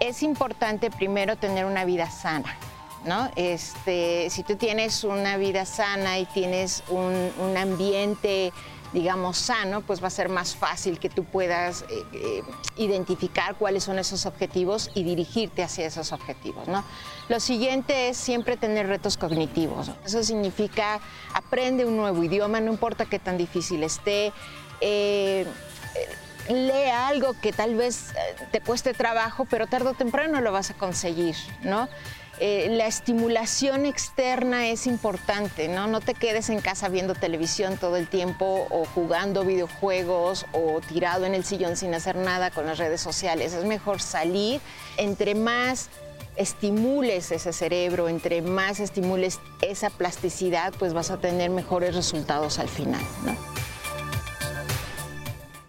es 0.00 0.22
importante 0.22 0.90
primero 0.90 1.36
tener 1.36 1.64
una 1.64 1.84
vida 1.84 2.10
sana. 2.10 2.56
¿No? 3.04 3.30
Este, 3.36 4.28
si 4.28 4.42
tú 4.42 4.56
tienes 4.56 5.04
una 5.04 5.36
vida 5.36 5.64
sana 5.64 6.18
y 6.18 6.26
tienes 6.26 6.82
un, 6.88 7.56
ambiente, 7.56 8.52
digamos, 8.92 9.38
sano, 9.38 9.82
pues 9.82 10.02
va 10.02 10.08
a 10.08 10.10
ser 10.10 10.28
más 10.28 10.56
fácil 10.56 10.98
que 10.98 11.08
tú 11.08 11.22
puedas 11.22 11.82
eh, 11.82 12.04
eh, 12.12 12.42
identificar 12.76 13.54
cuáles 13.54 13.84
son 13.84 14.00
esos 14.00 14.26
objetivos 14.26 14.90
y 14.94 15.04
dirigirte 15.04 15.62
hacia 15.62 15.86
esos 15.86 16.12
objetivos, 16.12 16.66
¿no? 16.66 16.84
Lo 17.28 17.38
siguiente 17.38 18.08
es 18.08 18.16
siempre 18.16 18.56
tener 18.56 18.88
retos 18.88 19.16
cognitivos. 19.16 19.92
Eso 20.04 20.24
significa 20.24 21.00
aprende 21.32 21.84
un 21.84 21.96
nuevo 21.96 22.22
idioma, 22.24 22.60
no 22.60 22.72
importa 22.72 23.06
qué 23.06 23.20
tan 23.20 23.38
difícil 23.38 23.84
esté. 23.84 24.32
Eh, 24.80 25.46
lee 26.48 26.90
algo 26.90 27.34
que 27.40 27.52
tal 27.52 27.74
vez 27.74 28.10
eh, 28.10 28.46
te 28.50 28.60
cueste 28.60 28.94
trabajo, 28.94 29.46
pero 29.48 29.66
tarde 29.66 29.90
o 29.90 29.94
temprano 29.94 30.40
lo 30.40 30.52
vas 30.52 30.70
a 30.70 30.74
conseguir, 30.74 31.36
¿no? 31.62 31.88
Eh, 32.40 32.68
la 32.70 32.86
estimulación 32.86 33.84
externa 33.84 34.68
es 34.68 34.86
importante, 34.86 35.66
¿no? 35.66 35.88
No 35.88 36.00
te 36.00 36.14
quedes 36.14 36.50
en 36.50 36.60
casa 36.60 36.88
viendo 36.88 37.14
televisión 37.14 37.76
todo 37.78 37.96
el 37.96 38.06
tiempo 38.06 38.68
o 38.70 38.84
jugando 38.94 39.44
videojuegos 39.44 40.46
o 40.52 40.80
tirado 40.80 41.26
en 41.26 41.34
el 41.34 41.44
sillón 41.44 41.76
sin 41.76 41.94
hacer 41.94 42.14
nada 42.16 42.52
con 42.52 42.66
las 42.66 42.78
redes 42.78 43.00
sociales. 43.00 43.54
Es 43.54 43.64
mejor 43.64 44.00
salir. 44.00 44.60
Entre 44.98 45.34
más 45.34 45.88
estimules 46.36 47.32
ese 47.32 47.52
cerebro, 47.52 48.08
entre 48.08 48.40
más 48.40 48.78
estimules 48.78 49.40
esa 49.60 49.90
plasticidad, 49.90 50.72
pues 50.78 50.94
vas 50.94 51.10
a 51.10 51.18
tener 51.18 51.50
mejores 51.50 51.96
resultados 51.96 52.60
al 52.60 52.68
final. 52.68 53.02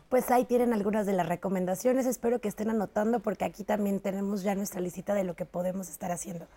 Pues 0.10 0.32
ahí 0.32 0.46
tienen 0.46 0.74
algunas 0.74 1.06
de 1.06 1.14
las 1.14 1.30
recomendaciones. 1.30 2.08
Espero 2.08 2.42
que 2.42 2.48
estén 2.48 2.72
anotando 2.72 3.20
porque 3.20 3.46
aquí 3.46 3.64
también 3.64 4.00
tenemos 4.00 4.42
ya 4.42 4.56
nuestra 4.56 4.82
lista 4.82 5.14
de 5.14 5.24
lo 5.24 5.36
que 5.36 5.46
podemos 5.46 5.88
estar 5.88 6.12
haciendo. 6.12 6.48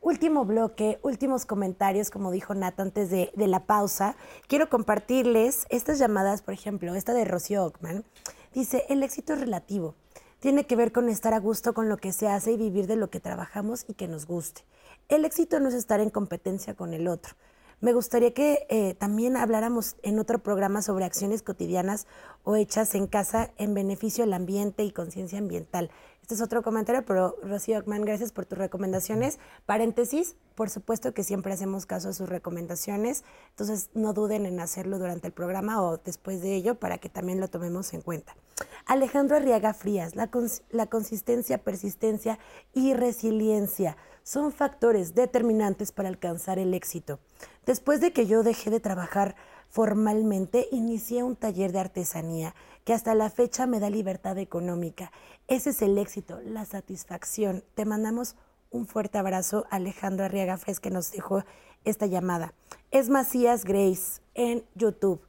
Último 0.00 0.44
bloque, 0.44 0.98
últimos 1.02 1.46
comentarios, 1.46 2.10
como 2.10 2.32
dijo 2.32 2.52
Nat 2.54 2.80
antes 2.80 3.08
de, 3.08 3.30
la 3.36 3.60
pausa. 3.60 4.16
Quiero 4.48 4.68
compartirles 4.68 5.66
estas 5.70 6.00
llamadas, 6.00 6.42
por 6.42 6.52
ejemplo, 6.52 6.96
esta 6.96 7.14
de 7.14 7.24
Rocío 7.24 7.64
Ockman. 7.64 8.04
Dice, 8.52 8.84
el 8.88 9.04
éxito 9.04 9.34
es 9.34 9.40
relativo. 9.40 9.94
Tiene 10.40 10.66
que 10.66 10.74
ver 10.74 10.90
con 10.90 11.08
estar 11.08 11.32
a 11.32 11.38
gusto 11.38 11.74
con 11.74 11.88
lo 11.88 11.98
que 11.98 12.12
se 12.12 12.26
hace 12.26 12.52
y 12.52 12.56
vivir 12.56 12.88
de 12.88 12.96
lo 12.96 13.08
que 13.08 13.20
trabajamos 13.20 13.84
y 13.86 13.94
que 13.94 14.08
nos 14.08 14.26
guste. 14.26 14.62
El 15.08 15.24
éxito 15.24 15.60
no 15.60 15.68
es 15.68 15.74
estar 15.74 16.00
en 16.00 16.10
competencia 16.10 16.74
con 16.74 16.92
el 16.92 17.06
otro. 17.06 17.36
Me 17.80 17.92
gustaría 17.92 18.32
que 18.32 18.66
eh, 18.70 18.94
también 18.94 19.36
habláramos 19.36 19.96
en 20.02 20.18
otro 20.18 20.38
programa 20.38 20.80
sobre 20.80 21.04
acciones 21.04 21.42
cotidianas 21.42 22.06
o 22.42 22.56
hechas 22.56 22.94
en 22.94 23.06
casa 23.06 23.52
en 23.58 23.74
beneficio 23.74 24.24
del 24.24 24.32
ambiente 24.32 24.82
y 24.82 24.92
conciencia 24.92 25.38
ambiental. 25.38 25.90
Este 26.22 26.34
es 26.34 26.40
otro 26.40 26.62
comentario, 26.62 27.04
pero 27.04 27.36
Rocío 27.42 27.78
Ockman, 27.78 28.02
gracias 28.02 28.32
por 28.32 28.46
tus 28.46 28.56
recomendaciones. 28.56 29.38
Paréntesis, 29.66 30.36
por 30.54 30.70
supuesto 30.70 31.12
que 31.12 31.22
siempre 31.22 31.52
hacemos 31.52 31.84
caso 31.84 32.08
a 32.08 32.12
sus 32.14 32.28
recomendaciones, 32.30 33.24
entonces 33.50 33.90
no 33.92 34.14
duden 34.14 34.46
en 34.46 34.58
hacerlo 34.58 34.98
durante 34.98 35.26
el 35.26 35.34
programa 35.34 35.82
o 35.82 35.98
después 35.98 36.40
de 36.40 36.54
ello 36.54 36.80
para 36.80 36.96
que 36.96 37.10
también 37.10 37.40
lo 37.40 37.48
tomemos 37.48 37.92
en 37.92 38.00
cuenta. 38.00 38.36
Alejandro 38.86 39.36
Arriaga 39.36 39.74
Frías, 39.74 40.16
la, 40.16 40.30
la 40.70 40.86
consistencia, 40.86 41.58
persistencia 41.58 42.38
y 42.72 42.94
resiliencia 42.94 43.96
son 44.26 44.50
factores 44.50 45.14
determinantes 45.14 45.92
para 45.92 46.08
alcanzar 46.08 46.58
el 46.58 46.74
éxito. 46.74 47.20
Después 47.64 48.00
de 48.00 48.12
que 48.12 48.26
yo 48.26 48.42
dejé 48.42 48.70
de 48.70 48.80
trabajar 48.80 49.36
formalmente, 49.68 50.66
inicié 50.72 51.22
un 51.22 51.36
taller 51.36 51.70
de 51.70 51.78
artesanía 51.78 52.52
que 52.84 52.92
hasta 52.92 53.14
la 53.14 53.30
fecha 53.30 53.66
me 53.66 53.78
da 53.78 53.88
libertad 53.88 54.36
económica. 54.38 55.12
Ese 55.46 55.70
es 55.70 55.80
el 55.80 55.96
éxito, 55.96 56.40
la 56.44 56.64
satisfacción. 56.64 57.62
Te 57.76 57.84
mandamos 57.84 58.34
un 58.72 58.88
fuerte 58.88 59.16
abrazo, 59.16 59.64
Alejandro 59.70 60.24
Arriaga 60.24 60.56
Fres, 60.56 60.80
que 60.80 60.90
nos 60.90 61.12
dejó 61.12 61.44
esta 61.84 62.06
llamada. 62.06 62.52
Es 62.90 63.08
Macías 63.08 63.64
Grace 63.64 64.22
en 64.34 64.64
YouTube. 64.74 65.20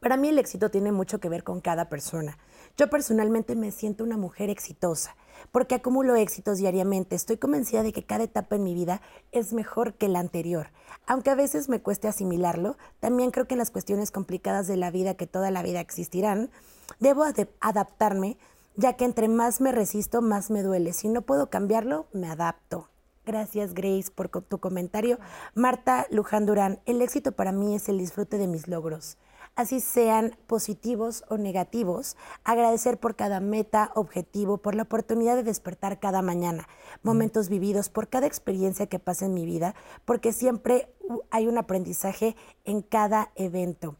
Para 0.00 0.16
mí 0.16 0.30
el 0.30 0.40
éxito 0.40 0.68
tiene 0.68 0.90
mucho 0.90 1.20
que 1.20 1.28
ver 1.28 1.44
con 1.44 1.60
cada 1.60 1.88
persona. 1.88 2.38
Yo 2.76 2.88
personalmente 2.88 3.56
me 3.56 3.70
siento 3.70 4.04
una 4.04 4.16
mujer 4.16 4.50
exitosa 4.50 5.16
porque 5.52 5.74
acumulo 5.74 6.16
éxitos 6.16 6.58
diariamente. 6.58 7.16
Estoy 7.16 7.36
convencida 7.36 7.82
de 7.82 7.92
que 7.92 8.04
cada 8.04 8.24
etapa 8.24 8.56
en 8.56 8.64
mi 8.64 8.74
vida 8.74 9.00
es 9.32 9.52
mejor 9.52 9.94
que 9.94 10.08
la 10.08 10.20
anterior. 10.20 10.68
Aunque 11.06 11.30
a 11.30 11.34
veces 11.34 11.68
me 11.68 11.80
cueste 11.80 12.08
asimilarlo, 12.08 12.76
también 13.00 13.30
creo 13.30 13.46
que 13.46 13.54
en 13.54 13.58
las 13.58 13.70
cuestiones 13.70 14.10
complicadas 14.10 14.66
de 14.66 14.76
la 14.76 14.90
vida 14.90 15.14
que 15.14 15.26
toda 15.26 15.50
la 15.50 15.62
vida 15.62 15.80
existirán, 15.80 16.50
debo 16.98 17.24
adaptarme, 17.60 18.38
ya 18.76 18.94
que 18.94 19.04
entre 19.04 19.28
más 19.28 19.60
me 19.60 19.72
resisto, 19.72 20.22
más 20.22 20.50
me 20.50 20.62
duele. 20.62 20.92
Si 20.92 21.08
no 21.08 21.22
puedo 21.22 21.50
cambiarlo, 21.50 22.06
me 22.12 22.28
adapto. 22.28 22.88
Gracias, 23.26 23.74
Grace, 23.74 24.10
por 24.14 24.28
tu 24.28 24.58
comentario. 24.58 25.18
Marta 25.54 26.06
Luján 26.10 26.46
Durán, 26.46 26.80
el 26.86 27.02
éxito 27.02 27.32
para 27.32 27.52
mí 27.52 27.74
es 27.74 27.88
el 27.88 27.98
disfrute 27.98 28.38
de 28.38 28.46
mis 28.46 28.66
logros 28.66 29.18
así 29.56 29.80
sean 29.80 30.36
positivos 30.46 31.24
o 31.28 31.36
negativos, 31.36 32.16
agradecer 32.44 32.98
por 32.98 33.16
cada 33.16 33.40
meta, 33.40 33.90
objetivo, 33.94 34.58
por 34.58 34.74
la 34.74 34.84
oportunidad 34.84 35.36
de 35.36 35.42
despertar 35.42 36.00
cada 36.00 36.22
mañana, 36.22 36.68
momentos 37.02 37.48
vividos, 37.48 37.88
por 37.88 38.08
cada 38.08 38.26
experiencia 38.26 38.86
que 38.86 38.98
pasa 38.98 39.26
en 39.26 39.34
mi 39.34 39.44
vida, 39.44 39.74
porque 40.04 40.32
siempre 40.32 40.88
hay 41.30 41.46
un 41.46 41.58
aprendizaje 41.58 42.36
en 42.64 42.82
cada 42.82 43.32
evento. 43.34 43.96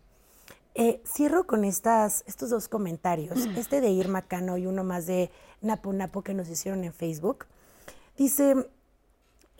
Eh, 0.74 1.02
cierro 1.04 1.46
con 1.46 1.64
estas, 1.64 2.22
estos 2.26 2.50
dos 2.50 2.68
comentarios, 2.68 3.38
este 3.56 3.80
de 3.80 3.90
Irma 3.90 4.22
Cano 4.22 4.56
y 4.56 4.66
uno 4.66 4.84
más 4.84 5.06
de 5.06 5.30
Napo 5.60 5.92
Napo 5.92 6.22
que 6.22 6.32
nos 6.32 6.48
hicieron 6.48 6.84
en 6.84 6.92
Facebook. 6.92 7.46
Dice, 8.16 8.68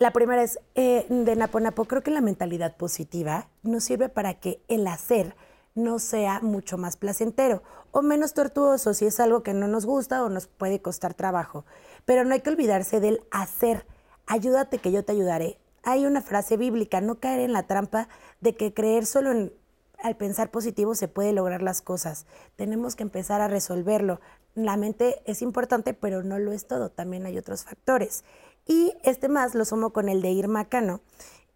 la 0.01 0.11
primera 0.13 0.41
es 0.41 0.57
eh, 0.73 1.05
de 1.09 1.35
Naponapo, 1.35 1.85
creo 1.85 2.01
que 2.01 2.09
la 2.09 2.21
mentalidad 2.21 2.75
positiva 2.75 3.49
nos 3.61 3.83
sirve 3.83 4.09
para 4.09 4.33
que 4.33 4.59
el 4.67 4.87
hacer 4.87 5.35
no 5.75 5.99
sea 5.99 6.39
mucho 6.41 6.77
más 6.77 6.97
placentero 6.97 7.63
o 7.91 8.01
menos 8.01 8.33
tortuoso 8.33 8.93
si 8.93 9.05
es 9.05 9.19
algo 9.19 9.43
que 9.43 9.53
no 9.53 9.67
nos 9.67 9.85
gusta 9.85 10.23
o 10.23 10.29
nos 10.29 10.47
puede 10.47 10.81
costar 10.81 11.13
trabajo. 11.13 11.65
Pero 12.05 12.23
no 12.23 12.33
hay 12.33 12.41
que 12.41 12.49
olvidarse 12.49 12.99
del 12.99 13.21
hacer. 13.31 13.85
Ayúdate 14.27 14.79
que 14.79 14.91
yo 14.91 15.03
te 15.03 15.11
ayudaré. 15.11 15.57
Hay 15.83 16.05
una 16.05 16.21
frase 16.21 16.57
bíblica, 16.57 17.01
no 17.01 17.19
caer 17.19 17.41
en 17.41 17.53
la 17.53 17.63
trampa 17.63 18.07
de 18.39 18.55
que 18.55 18.73
creer 18.73 19.05
solo 19.05 19.31
en, 19.31 19.53
al 20.01 20.15
pensar 20.15 20.51
positivo 20.51 20.95
se 20.95 21.07
puede 21.07 21.33
lograr 21.33 21.61
las 21.61 21.81
cosas. 21.81 22.25
Tenemos 22.55 22.95
que 22.95 23.03
empezar 23.03 23.41
a 23.41 23.47
resolverlo. 23.47 24.19
La 24.55 24.77
mente 24.77 25.21
es 25.25 25.41
importante, 25.41 25.93
pero 25.93 26.23
no 26.23 26.39
lo 26.39 26.51
es 26.51 26.67
todo. 26.67 26.89
También 26.89 27.25
hay 27.25 27.37
otros 27.37 27.63
factores. 27.63 28.23
Y 28.67 28.93
este 29.03 29.27
más 29.27 29.55
lo 29.55 29.65
sumo 29.65 29.91
con 29.91 30.07
el 30.07 30.21
de 30.21 30.31
Irma 30.31 30.65
Cano, 30.65 31.01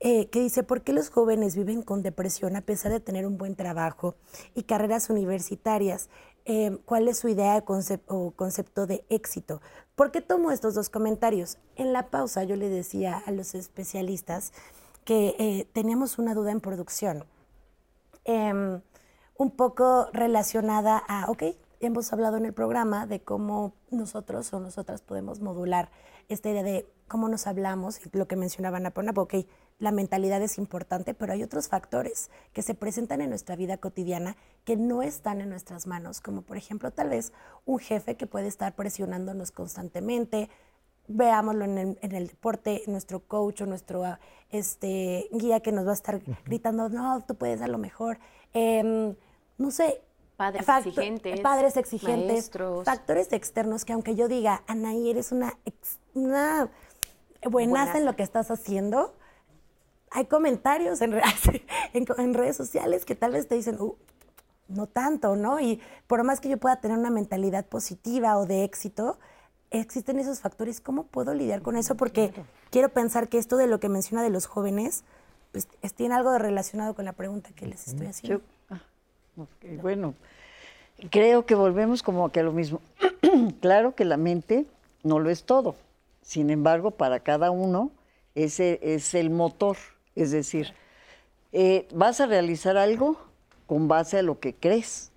eh, 0.08 0.28
que 0.28 0.40
dice, 0.40 0.62
¿por 0.62 0.84
qué 0.84 0.94
los 0.94 1.10
jóvenes 1.10 1.56
viven 1.56 1.82
con 1.82 2.04
depresión 2.04 2.56
a 2.56 2.62
pesar 2.62 2.92
de 2.92 3.00
tener 3.00 3.26
un 3.26 3.40
buen 3.40 3.56
trabajo 3.56 4.14
y 4.54 4.62
carreras 4.62 5.10
universitarias? 5.10 6.10
Eh, 6.46 6.78
¿Cuál 6.86 7.08
es 7.08 7.18
su 7.18 7.28
idea 7.28 7.64
o 8.06 8.32
concepto 8.36 8.86
de 8.86 9.04
éxito? 9.10 9.64
¿Por 9.96 10.12
qué 10.12 10.22
tomo 10.22 10.52
estos 10.52 10.76
dos 10.76 10.90
comentarios? 10.92 11.58
En 11.76 11.92
la 11.92 12.12
pausa 12.12 12.44
yo 12.44 12.56
le 12.56 12.70
decía 12.70 13.20
a 13.26 13.32
los 13.32 13.56
especialistas 13.56 14.54
que 15.06 15.36
eh, 15.40 15.68
teníamos 15.74 16.20
una 16.20 16.36
duda 16.36 16.52
en 16.52 16.62
producción, 16.62 17.26
em, 18.26 18.82
un 19.38 19.50
poco 19.50 20.12
relacionada 20.14 21.02
a, 21.08 21.32
ok, 21.32 21.46
hemos 21.80 22.14
hablado 22.14 22.38
en 22.38 22.46
el 22.46 22.54
programa 22.54 23.08
de 23.08 23.22
cómo 23.22 23.74
nosotros 23.90 24.54
o 24.54 24.60
nosotras 24.60 25.02
podemos 25.02 25.40
modular 25.40 25.90
esta 26.30 26.52
idea 26.52 26.62
de 26.62 26.88
cómo 27.08 27.28
nos 27.28 27.48
hablamos, 27.48 28.00
lo 28.14 28.28
que 28.28 28.36
mencionaba 28.36 28.80
Napoleón, 28.80 29.18
ok, 29.18 29.36
la 29.78 29.92
mentalidad 29.92 30.42
es 30.42 30.58
importante, 30.58 31.14
pero 31.14 31.34
hay 31.34 31.44
otros 31.44 31.68
factores 31.68 32.30
que 32.54 32.62
se 32.62 32.76
presentan 32.76 33.22
en 33.22 33.30
nuestra 33.30 33.56
vida 33.56 33.78
cotidiana 33.78 34.38
que 34.64 34.78
no 34.78 35.02
están 35.02 35.42
en 35.42 35.50
nuestras 35.50 35.86
manos, 35.86 36.22
como 36.22 36.42
por 36.44 36.58
ejemplo 36.58 36.92
tal 36.92 37.10
vez 37.10 37.34
un 37.66 37.80
jefe 37.80 38.16
que 38.16 38.26
puede 38.26 38.48
estar 38.48 38.74
presionándonos 38.74 39.52
constantemente, 39.52 40.50
veámoslo 41.08 41.66
en 41.66 41.98
el, 42.02 42.28
deporte, 42.28 42.84
nuestro 42.88 43.20
coach 43.20 43.62
o 43.62 43.66
nuestro 43.66 44.04
este, 44.50 45.28
guía 45.32 45.60
que 45.60 45.72
nos 45.72 45.86
va 45.86 45.92
a 45.92 45.96
estar 45.96 46.22
gritando, 46.46 46.90
no, 46.90 47.24
tú 47.28 47.36
puedes 47.36 47.60
dar 47.60 47.70
lo 47.70 47.78
mejor. 47.78 48.18
Em, 48.54 49.16
no 49.58 49.72
sé. 49.72 50.02
Padres 50.38 50.68
exigentes. 50.68 51.42
Padres 51.42 51.78
exigentes. 51.78 52.52
Factores 52.84 53.32
externos 53.34 53.86
que 53.86 53.94
aunque 53.94 54.16
yo 54.16 54.28
diga, 54.28 54.64
Anaí, 54.68 55.10
eres 55.10 55.32
una, 55.32 55.58
una 56.14 56.70
buenaza 57.50 57.98
en 57.98 58.06
lo 58.06 58.16
que 58.16 58.24
estás 58.24 58.52
haciendo, 58.52 59.14
hay 60.16 60.26
comentarios 60.26 61.02
en, 61.02 61.14
en, 61.94 62.34
redes 62.34 62.56
sociales 62.56 63.04
que 63.04 63.16
tal 63.16 63.34
vez 63.34 63.48
te 63.48 63.56
dicen, 63.56 63.76
uh, 63.82 63.96
no 64.70 64.88
tanto, 64.88 65.36
¿no? 65.36 65.60
Y 65.60 65.82
por 66.08 66.24
más 66.24 66.40
que 66.40 66.48
yo 66.48 66.58
pueda 66.58 66.78
tener 66.78 66.98
una 66.98 67.10
mentalidad 67.10 67.66
positiva 67.66 68.38
o 68.38 68.46
de 68.46 68.64
éxito, 68.64 69.20
existen 69.72 70.18
esos 70.18 70.40
factores. 70.40 70.80
¿Cómo 70.80 71.04
puedo 71.04 71.34
lidiar 71.34 71.62
con 71.62 71.76
eso? 71.76 71.96
Porque 71.96 72.34
quiero 72.72 72.90
pensar 72.90 73.28
que 73.28 73.38
esto 73.38 73.58
de 73.58 73.68
lo 73.68 73.82
que 73.82 73.90
menciona 73.90 74.24
de 74.24 74.30
los 74.30 74.46
jóvenes, 74.46 75.04
pues 75.52 75.68
tiene 75.96 76.16
algo 76.16 76.32
de 76.32 76.40
relacionado 76.40 76.96
con 76.96 77.04
la 77.04 77.14
pregunta 77.14 77.50
que 77.54 77.68
les 77.68 77.86
estoy 77.86 78.08
haciendo. 78.08 78.42
Ah, 78.70 78.82
bueno, 79.82 80.16
creo 81.12 81.46
que 81.46 81.56
volvemos 81.56 82.04
como 82.04 82.32
que 82.32 82.40
a 82.40 82.44
lo 82.44 82.54
mismo. 82.54 82.80
claro 83.60 83.96
que 83.96 84.06
la 84.06 84.16
mente 84.16 84.66
no 85.04 85.20
lo 85.20 85.30
es 85.30 85.44
todo. 85.44 85.76
Sin 86.22 86.50
embargo, 86.52 86.92
para 86.92 87.20
cada 87.20 87.52
uno 87.52 87.92
ese 88.34 88.80
es 88.82 89.14
el 89.14 89.30
motor. 89.30 89.76
Es 90.16 90.32
decir, 90.32 90.74
eh, 91.52 91.88
vas 91.94 92.22
a 92.22 92.26
realizar 92.26 92.78
algo 92.78 93.18
con 93.68 93.88
base 93.88 94.20
a 94.20 94.22
lo 94.24 94.40
que 94.40 94.56
crees. 94.56 95.12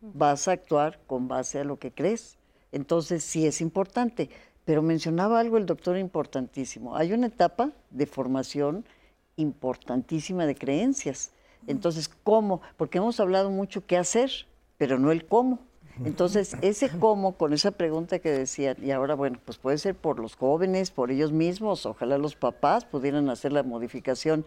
Vas 0.00 0.48
a 0.48 0.52
actuar 0.52 0.98
con 1.06 1.28
base 1.28 1.60
a 1.60 1.64
lo 1.64 1.78
que 1.78 1.92
crees. 1.92 2.36
Entonces, 2.72 3.22
sí 3.22 3.46
es 3.46 3.60
importante. 3.60 4.30
Pero 4.64 4.82
mencionaba 4.82 5.40
algo 5.40 5.56
el 5.56 5.66
doctor 5.66 5.96
importantísimo. 5.98 6.96
Hay 6.96 7.12
una 7.12 7.26
etapa 7.26 7.70
de 7.90 8.06
formación 8.06 8.84
importantísima 9.36 10.46
de 10.46 10.54
creencias. 10.54 11.32
Entonces, 11.66 12.08
¿cómo? 12.08 12.60
Porque 12.76 12.98
hemos 12.98 13.20
hablado 13.20 13.50
mucho 13.50 13.86
qué 13.86 13.96
hacer, 13.96 14.30
pero 14.78 14.98
no 14.98 15.12
el 15.12 15.26
cómo. 15.26 15.58
Entonces, 16.04 16.56
ese 16.62 16.88
cómo, 16.88 17.36
con 17.36 17.52
esa 17.52 17.72
pregunta 17.72 18.18
que 18.20 18.30
decían, 18.30 18.76
y 18.82 18.90
ahora, 18.90 19.14
bueno, 19.14 19.38
pues 19.44 19.58
puede 19.58 19.76
ser 19.78 19.94
por 19.94 20.18
los 20.18 20.34
jóvenes, 20.34 20.90
por 20.90 21.10
ellos 21.10 21.32
mismos, 21.32 21.84
ojalá 21.84 22.16
los 22.16 22.36
papás 22.36 22.84
pudieran 22.84 23.28
hacer 23.28 23.52
la 23.52 23.62
modificación 23.62 24.46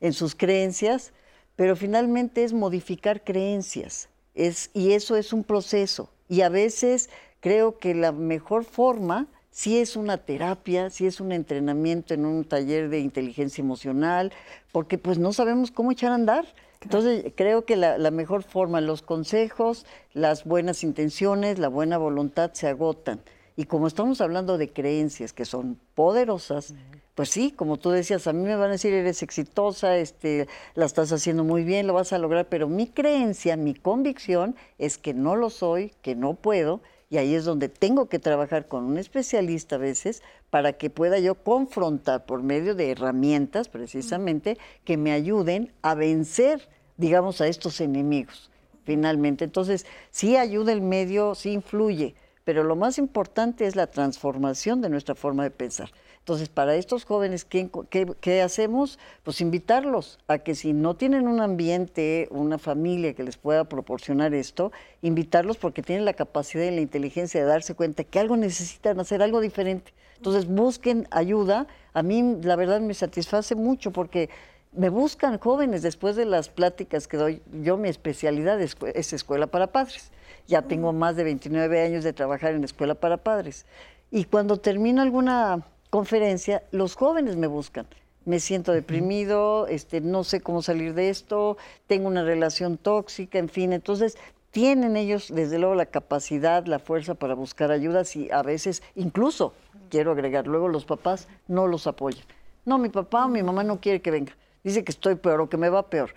en 0.00 0.12
sus 0.12 0.34
creencias, 0.34 1.12
pero 1.56 1.76
finalmente 1.76 2.44
es 2.44 2.52
modificar 2.52 3.22
creencias, 3.22 4.08
es, 4.34 4.70
y 4.72 4.92
eso 4.92 5.16
es 5.16 5.32
un 5.32 5.44
proceso. 5.44 6.10
Y 6.28 6.40
a 6.40 6.48
veces 6.48 7.10
creo 7.40 7.78
que 7.78 7.94
la 7.94 8.12
mejor 8.12 8.64
forma 8.64 9.28
si 9.54 9.78
es 9.78 9.94
una 9.94 10.18
terapia, 10.18 10.90
si 10.90 11.06
es 11.06 11.20
un 11.20 11.30
entrenamiento 11.30 12.12
en 12.12 12.26
un 12.26 12.42
taller 12.44 12.88
de 12.88 12.98
inteligencia 12.98 13.62
emocional, 13.62 14.32
porque 14.72 14.98
pues 14.98 15.16
no 15.16 15.32
sabemos 15.32 15.70
cómo 15.70 15.92
echar 15.92 16.10
a 16.10 16.16
andar. 16.16 16.44
Entonces, 16.84 17.32
creo 17.34 17.64
que 17.64 17.76
la, 17.76 18.10
mejor 18.10 18.42
forma, 18.42 18.80
los 18.80 19.02
consejos, 19.02 19.86
las 20.12 20.44
buenas 20.44 20.84
intenciones, 20.84 21.58
la 21.58 21.68
buena 21.68 21.98
voluntad 21.98 22.52
se 22.52 22.68
agotan. 22.68 23.20
Y 23.56 23.64
como 23.64 23.86
estamos 23.86 24.20
hablando 24.20 24.58
de 24.58 24.72
creencias 24.72 25.32
que 25.32 25.44
son 25.44 25.78
poderosas, 25.94 26.74
pues 27.14 27.30
sí, 27.30 27.52
como 27.52 27.78
tú 27.78 27.90
decías, 27.90 28.26
a 28.26 28.32
mí 28.32 28.42
me 28.42 28.56
van 28.56 28.68
a 28.68 28.72
decir, 28.72 28.92
eres 28.92 29.22
exitosa, 29.22 29.96
este, 29.96 30.48
la 30.74 30.84
estás 30.84 31.12
haciendo 31.12 31.44
muy 31.44 31.64
bien, 31.64 31.86
lo 31.86 31.94
vas 31.94 32.12
a 32.12 32.18
lograr, 32.18 32.48
pero 32.48 32.68
mi 32.68 32.88
creencia, 32.88 33.56
mi 33.56 33.74
convicción 33.74 34.56
es 34.78 34.98
que 34.98 35.14
no 35.14 35.36
lo 35.36 35.50
soy, 35.50 35.92
que 36.02 36.16
no 36.16 36.34
puedo, 36.34 36.80
y 37.10 37.18
ahí 37.18 37.34
es 37.36 37.44
donde 37.44 37.68
tengo 37.68 38.08
que 38.08 38.18
trabajar 38.18 38.66
con 38.66 38.84
un 38.84 38.98
especialista 38.98 39.76
a 39.76 39.78
veces 39.78 40.22
para 40.50 40.72
que 40.72 40.90
pueda 40.90 41.20
yo 41.20 41.36
confrontar 41.36 42.26
por 42.26 42.42
medio 42.42 42.74
de 42.74 42.90
herramientas 42.90 43.68
precisamente 43.68 44.58
que 44.84 44.96
me 44.96 45.12
ayuden 45.12 45.72
a 45.82 45.94
vencer, 45.94 46.68
digamos, 46.96 47.40
a 47.40 47.48
estos 47.48 47.80
enemigos 47.80 48.50
finalmente. 48.84 49.44
Entonces, 49.44 49.86
sí 50.10 50.36
ayuda 50.36 50.72
el 50.72 50.80
medio, 50.80 51.34
sí 51.34 51.52
influye, 51.52 52.14
pero 52.44 52.62
lo 52.62 52.76
más 52.76 52.98
importante 52.98 53.66
es 53.66 53.74
la 53.74 53.86
transformación 53.86 54.80
de 54.80 54.90
nuestra 54.90 55.14
forma 55.14 55.42
de 55.42 55.50
pensar. 55.50 55.90
Entonces, 56.18 56.48
para 56.48 56.74
estos 56.76 57.04
jóvenes, 57.04 57.44
¿qué, 57.44 58.42
hacemos? 58.42 58.98
Pues 59.24 59.42
invitarlos 59.42 60.18
a 60.26 60.38
que 60.38 60.54
si 60.54 60.72
no 60.72 60.94
tienen 60.96 61.28
un 61.28 61.42
ambiente, 61.42 62.28
una 62.30 62.56
familia 62.56 63.12
que 63.12 63.24
les 63.24 63.36
pueda 63.36 63.64
proporcionar 63.64 64.32
esto, 64.32 64.72
invitarlos 65.02 65.58
porque 65.58 65.82
tienen 65.82 66.06
la 66.06 66.14
capacidad 66.14 66.64
y 66.64 66.70
la 66.70 66.80
inteligencia 66.80 67.40
de 67.40 67.46
darse 67.46 67.74
cuenta 67.74 68.04
que 68.04 68.18
algo 68.18 68.38
necesitan 68.38 68.98
hacer, 69.00 69.22
algo 69.22 69.40
diferente. 69.40 69.92
Entonces, 70.16 70.46
busquen 70.46 71.06
ayuda. 71.10 71.66
A 71.92 72.02
mí, 72.02 72.38
la 72.42 72.56
verdad, 72.56 72.80
me 72.80 72.94
satisface 72.94 73.54
mucho 73.54 73.90
porque 73.90 74.30
me 74.76 74.88
buscan 74.88 75.38
jóvenes 75.38 75.82
después 75.82 76.16
de 76.16 76.24
las 76.24 76.48
pláticas 76.48 77.06
que 77.06 77.16
doy. 77.16 77.42
Yo 77.62 77.76
mi 77.76 77.88
especialidad 77.88 78.60
es, 78.60 78.76
es 78.94 79.12
escuela 79.12 79.46
para 79.46 79.68
padres. 79.68 80.10
Ya 80.46 80.62
tengo 80.62 80.92
más 80.92 81.16
de 81.16 81.24
29 81.24 81.82
años 81.82 82.04
de 82.04 82.12
trabajar 82.12 82.54
en 82.54 82.64
escuela 82.64 82.94
para 82.94 83.18
padres. 83.18 83.66
Y 84.10 84.24
cuando 84.24 84.58
termino 84.58 85.02
alguna 85.02 85.64
conferencia, 85.90 86.62
los 86.70 86.96
jóvenes 86.96 87.36
me 87.36 87.46
buscan. 87.46 87.86
Me 88.24 88.40
siento 88.40 88.72
deprimido, 88.72 89.66
este, 89.66 90.00
no 90.00 90.24
sé 90.24 90.40
cómo 90.40 90.62
salir 90.62 90.94
de 90.94 91.10
esto, 91.10 91.58
tengo 91.86 92.08
una 92.08 92.24
relación 92.24 92.78
tóxica, 92.78 93.38
en 93.38 93.50
fin. 93.50 93.72
Entonces, 93.72 94.16
tienen 94.50 94.96
ellos, 94.96 95.32
desde 95.34 95.58
luego, 95.58 95.74
la 95.74 95.86
capacidad, 95.86 96.64
la 96.66 96.78
fuerza 96.78 97.14
para 97.14 97.34
buscar 97.34 97.70
ayudas 97.70 98.16
y 98.16 98.30
a 98.30 98.42
veces, 98.42 98.82
incluso, 98.94 99.52
quiero 99.90 100.12
agregar, 100.12 100.46
luego 100.46 100.68
los 100.68 100.84
papás 100.84 101.28
no 101.48 101.66
los 101.66 101.86
apoyan. 101.86 102.24
No, 102.64 102.78
mi 102.78 102.88
papá 102.88 103.26
o 103.26 103.28
mi 103.28 103.42
mamá 103.42 103.62
no 103.62 103.78
quiere 103.80 104.00
que 104.00 104.10
venga. 104.10 104.34
Dice 104.64 104.82
que 104.82 104.90
estoy 104.90 105.14
peor 105.14 105.40
o 105.42 105.48
que 105.48 105.56
me 105.56 105.68
va 105.68 105.88
peor 105.88 106.14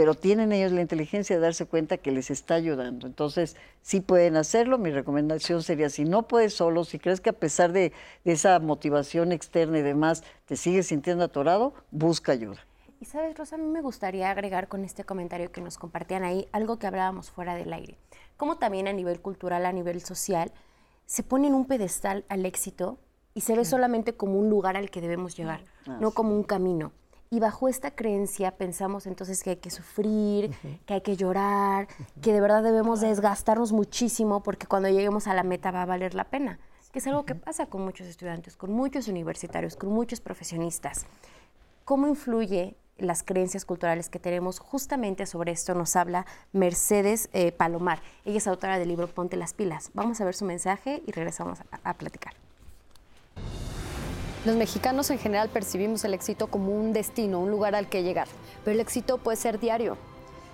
pero 0.00 0.14
tienen 0.14 0.50
ellos 0.52 0.72
la 0.72 0.80
inteligencia 0.80 1.36
de 1.36 1.42
darse 1.42 1.66
cuenta 1.66 1.98
que 1.98 2.10
les 2.10 2.30
está 2.30 2.54
ayudando. 2.54 3.06
Entonces, 3.06 3.54
sí 3.82 4.00
pueden 4.00 4.36
hacerlo. 4.36 4.78
Mi 4.78 4.90
recomendación 4.90 5.62
sería, 5.62 5.90
si 5.90 6.04
no 6.04 6.22
puedes 6.22 6.54
solo, 6.54 6.84
si 6.84 6.98
crees 6.98 7.20
que 7.20 7.28
a 7.28 7.34
pesar 7.34 7.72
de, 7.72 7.92
esa 8.24 8.58
motivación 8.60 9.30
externa 9.30 9.78
y 9.78 9.82
demás, 9.82 10.22
te 10.46 10.56
sigues 10.56 10.86
sintiendo 10.86 11.24
atorado, 11.24 11.74
busca 11.90 12.32
ayuda. 12.32 12.64
Y 12.98 13.04
sabes, 13.04 13.36
Rosa, 13.36 13.56
a 13.56 13.58
mí 13.58 13.66
me 13.66 13.82
gustaría 13.82 14.30
agregar 14.30 14.68
con 14.68 14.84
este 14.84 15.04
comentario 15.04 15.52
que 15.52 15.60
nos 15.60 15.76
compartían 15.76 16.22
ahí 16.24 16.48
algo 16.52 16.78
que 16.78 16.86
hablábamos 16.86 17.30
fuera 17.30 17.54
del 17.54 17.72
aire. 17.72 17.98
Como 18.38 18.56
también 18.56 18.88
a 18.88 18.94
nivel 18.94 19.20
cultural, 19.20 19.66
a 19.66 19.72
nivel 19.72 20.00
social, 20.00 20.52
se 21.04 21.22
pone 21.22 21.48
en 21.48 21.54
un 21.54 21.66
pedestal 21.66 22.24
al 22.28 22.46
éxito 22.46 22.98
y 23.34 23.40
se 23.42 23.54
ve 23.54 23.66
solamente 23.66 24.14
como 24.14 24.38
un 24.38 24.48
lugar 24.48 24.78
al 24.78 24.90
que 24.90 25.00
debemos 25.00 25.36
llegar, 25.36 25.64
ah, 25.86 25.98
no 26.00 26.12
como 26.12 26.34
un 26.34 26.42
camino. 26.42 26.92
Y 27.32 27.38
bajo 27.38 27.68
esta 27.68 27.92
creencia 27.92 28.50
pensamos 28.56 29.06
entonces 29.06 29.44
que 29.44 29.50
hay 29.50 29.56
que 29.56 29.70
sufrir, 29.70 30.50
que 30.84 30.94
hay 30.94 31.00
que 31.00 31.16
llorar, 31.16 31.86
que 32.20 32.32
de 32.32 32.40
verdad 32.40 32.60
debemos 32.64 33.00
desgastarnos 33.00 33.70
muchísimo 33.70 34.42
porque 34.42 34.66
cuando 34.66 34.88
lleguemos 34.88 35.28
a 35.28 35.34
la 35.34 35.44
meta 35.44 35.70
va 35.70 35.82
a 35.82 35.86
valer 35.86 36.14
la 36.14 36.24
pena. 36.24 36.58
que 36.90 36.98
es 36.98 37.06
algo 37.06 37.24
que 37.24 37.36
pasa 37.36 37.66
con 37.66 37.82
muchos 37.82 38.08
estudiantes, 38.08 38.56
con 38.56 38.72
muchos 38.72 39.06
universitarios, 39.06 39.76
con 39.76 39.90
muchos 39.90 40.20
profesionistas. 40.20 41.06
¿Cómo 41.84 42.08
influye 42.08 42.74
las 42.98 43.22
creencias 43.22 43.64
culturales 43.64 44.10
que 44.10 44.18
tenemos. 44.18 44.58
Justamente 44.58 45.24
sobre 45.24 45.52
esto 45.52 45.74
nos 45.74 45.96
habla 45.96 46.26
Mercedes 46.52 47.30
eh, 47.32 47.52
Palomar. 47.52 48.02
Ella 48.24 48.38
es 48.38 48.46
autora 48.46 48.78
del 48.78 48.88
libro 48.88 49.06
Ponte 49.06 49.36
las 49.36 49.54
pilas. 49.54 49.90
Vamos 49.94 50.20
a 50.20 50.24
ver 50.24 50.34
su 50.34 50.44
mensaje 50.44 51.02
y 51.06 51.12
regresamos 51.12 51.60
a, 51.60 51.64
a 51.82 51.94
platicar. 51.94 52.34
Los 54.46 54.56
mexicanos 54.56 55.10
en 55.10 55.18
general 55.18 55.50
percibimos 55.50 56.02
el 56.04 56.14
éxito 56.14 56.46
como 56.46 56.72
un 56.72 56.94
destino, 56.94 57.40
un 57.40 57.50
lugar 57.50 57.74
al 57.74 57.90
que 57.90 58.02
llegar, 58.02 58.26
pero 58.64 58.74
el 58.74 58.80
éxito 58.80 59.18
puede 59.18 59.36
ser 59.36 59.60
diario. 59.60 59.98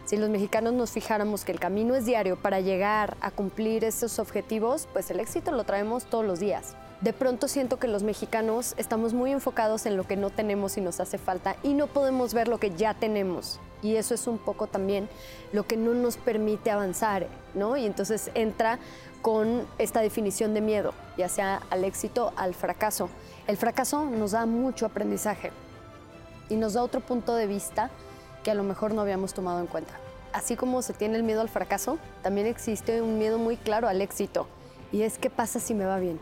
Si 0.07 0.17
los 0.17 0.29
mexicanos 0.29 0.73
nos 0.73 0.91
fijáramos 0.91 1.45
que 1.45 1.53
el 1.53 1.61
camino 1.61 1.95
es 1.95 2.05
diario 2.05 2.37
para 2.37 2.59
llegar 2.59 3.17
a 3.21 3.31
cumplir 3.31 3.85
esos 3.85 4.19
objetivos, 4.19 4.89
pues 4.93 5.11
el 5.13 5.21
éxito 5.21 5.53
lo 5.53 5.63
traemos 5.63 6.05
todos 6.07 6.25
los 6.25 6.41
días 6.41 6.75
de 7.01 7.13
pronto 7.13 7.47
siento 7.47 7.79
que 7.79 7.89
los 7.89 8.03
mexicanos 8.03 8.75
estamos 8.79 9.13
muy 9.13 9.31
enfocados 9.31 9.87
en 9.87 9.97
lo 9.97 10.07
que 10.07 10.17
no 10.17 10.31
tenemos 10.31 10.77
y 10.79 10.81
nos 10.81 11.01
hace 11.01 11.19
falta 11.19 11.57
y 11.63 11.75
no 11.75 11.87
podemos 11.89 12.33
ver 12.33 12.49
lo 12.49 12.59
que 12.59 12.71
ya 12.71 12.95
tenemos. 12.95 13.61
Y 13.83 13.97
eso 13.97 14.15
es 14.15 14.27
un 14.27 14.39
poco 14.39 14.67
también 14.67 15.09
lo 15.53 15.67
que 15.67 15.77
no 15.77 15.93
nos 15.93 16.17
permite 16.17 16.71
avanzar, 16.71 17.27
¿no? 17.55 17.77
Y 17.77 17.85
entonces 17.85 18.31
entra 18.35 18.79
con 19.21 19.67
esta 19.79 20.01
definición 20.01 20.55
de 20.55 20.63
miedo, 20.63 20.95
ya 21.19 21.29
sea 21.29 21.61
al 21.71 21.85
éxito, 21.85 22.33
al 22.37 22.55
fracaso. 22.55 23.11
El 23.47 23.57
fracaso 23.57 24.05
nos 24.05 24.33
da 24.33 24.45
mucho 24.45 24.87
aprendizaje 24.87 25.53
y 26.49 26.57
nos 26.57 26.73
da 26.73 26.83
otro 26.83 27.01
punto 27.01 27.35
de 27.35 27.47
vista 27.47 27.91
que 28.43 28.51
a 28.51 28.55
lo 28.55 28.65
mejor 28.65 28.93
no 28.93 29.03
habíamos 29.03 29.35
tomado 29.35 29.61
en 29.61 29.67
cuenta. 29.67 29.95
Así 30.33 30.57
como 30.57 30.83
se 30.83 30.93
tiene 30.93 31.17
el 31.17 31.23
miedo 31.23 31.41
al 31.41 31.49
fracaso, 31.49 31.99
también 32.23 32.47
existe 32.47 33.01
un 33.01 33.19
miedo 33.19 33.39
muy 33.39 33.57
claro 33.57 33.89
al 33.89 34.03
éxito. 34.03 34.49
Y 34.91 35.03
es 35.03 35.19
qué 35.19 35.31
pasa 35.31 35.61
si 35.61 35.75
me 35.75 35.87
va 35.87 35.99
bien. 35.99 36.19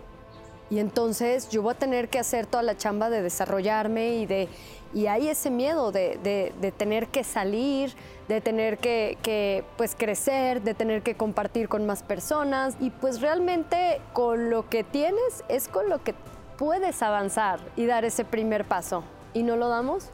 Y 0.71 0.79
entonces 0.79 1.49
yo 1.49 1.63
voy 1.63 1.73
a 1.75 1.79
tener 1.79 2.09
que 2.09 2.19
hacer 2.19 2.47
toda 2.47 2.63
la 2.63 2.77
chamba 2.77 3.11
de 3.11 3.23
desarrollarme 3.23 4.17
y 4.17 4.27
de 4.27 4.49
y 4.95 5.09
hay 5.09 5.29
ese 5.29 5.51
miedo 5.51 5.91
de, 5.91 6.53
tener 6.77 7.09
que 7.09 7.25
salir, 7.25 7.93
de 8.29 8.41
tener 8.41 8.79
que, 8.79 9.65
pues 9.77 9.97
crecer, 9.97 10.63
de 10.63 10.73
tener 10.73 11.03
que 11.03 11.17
compartir 11.17 11.69
con 11.69 11.85
más 11.85 12.05
personas. 12.05 12.77
Y 12.81 12.91
pues 12.91 13.21
realmente 13.21 14.01
con 14.13 14.51
lo 14.51 14.69
que 14.69 14.85
tienes 14.85 15.43
es 15.49 15.67
con 15.67 15.89
lo 15.89 16.03
que 16.05 16.15
puedes 16.59 17.03
avanzar 17.03 17.61
y 17.77 17.87
dar 17.87 18.05
ese 18.05 18.25
primer 18.25 18.65
paso. 18.65 19.05
Y 19.33 19.43
no 19.43 19.57
lo 19.57 19.69
damos 19.69 20.11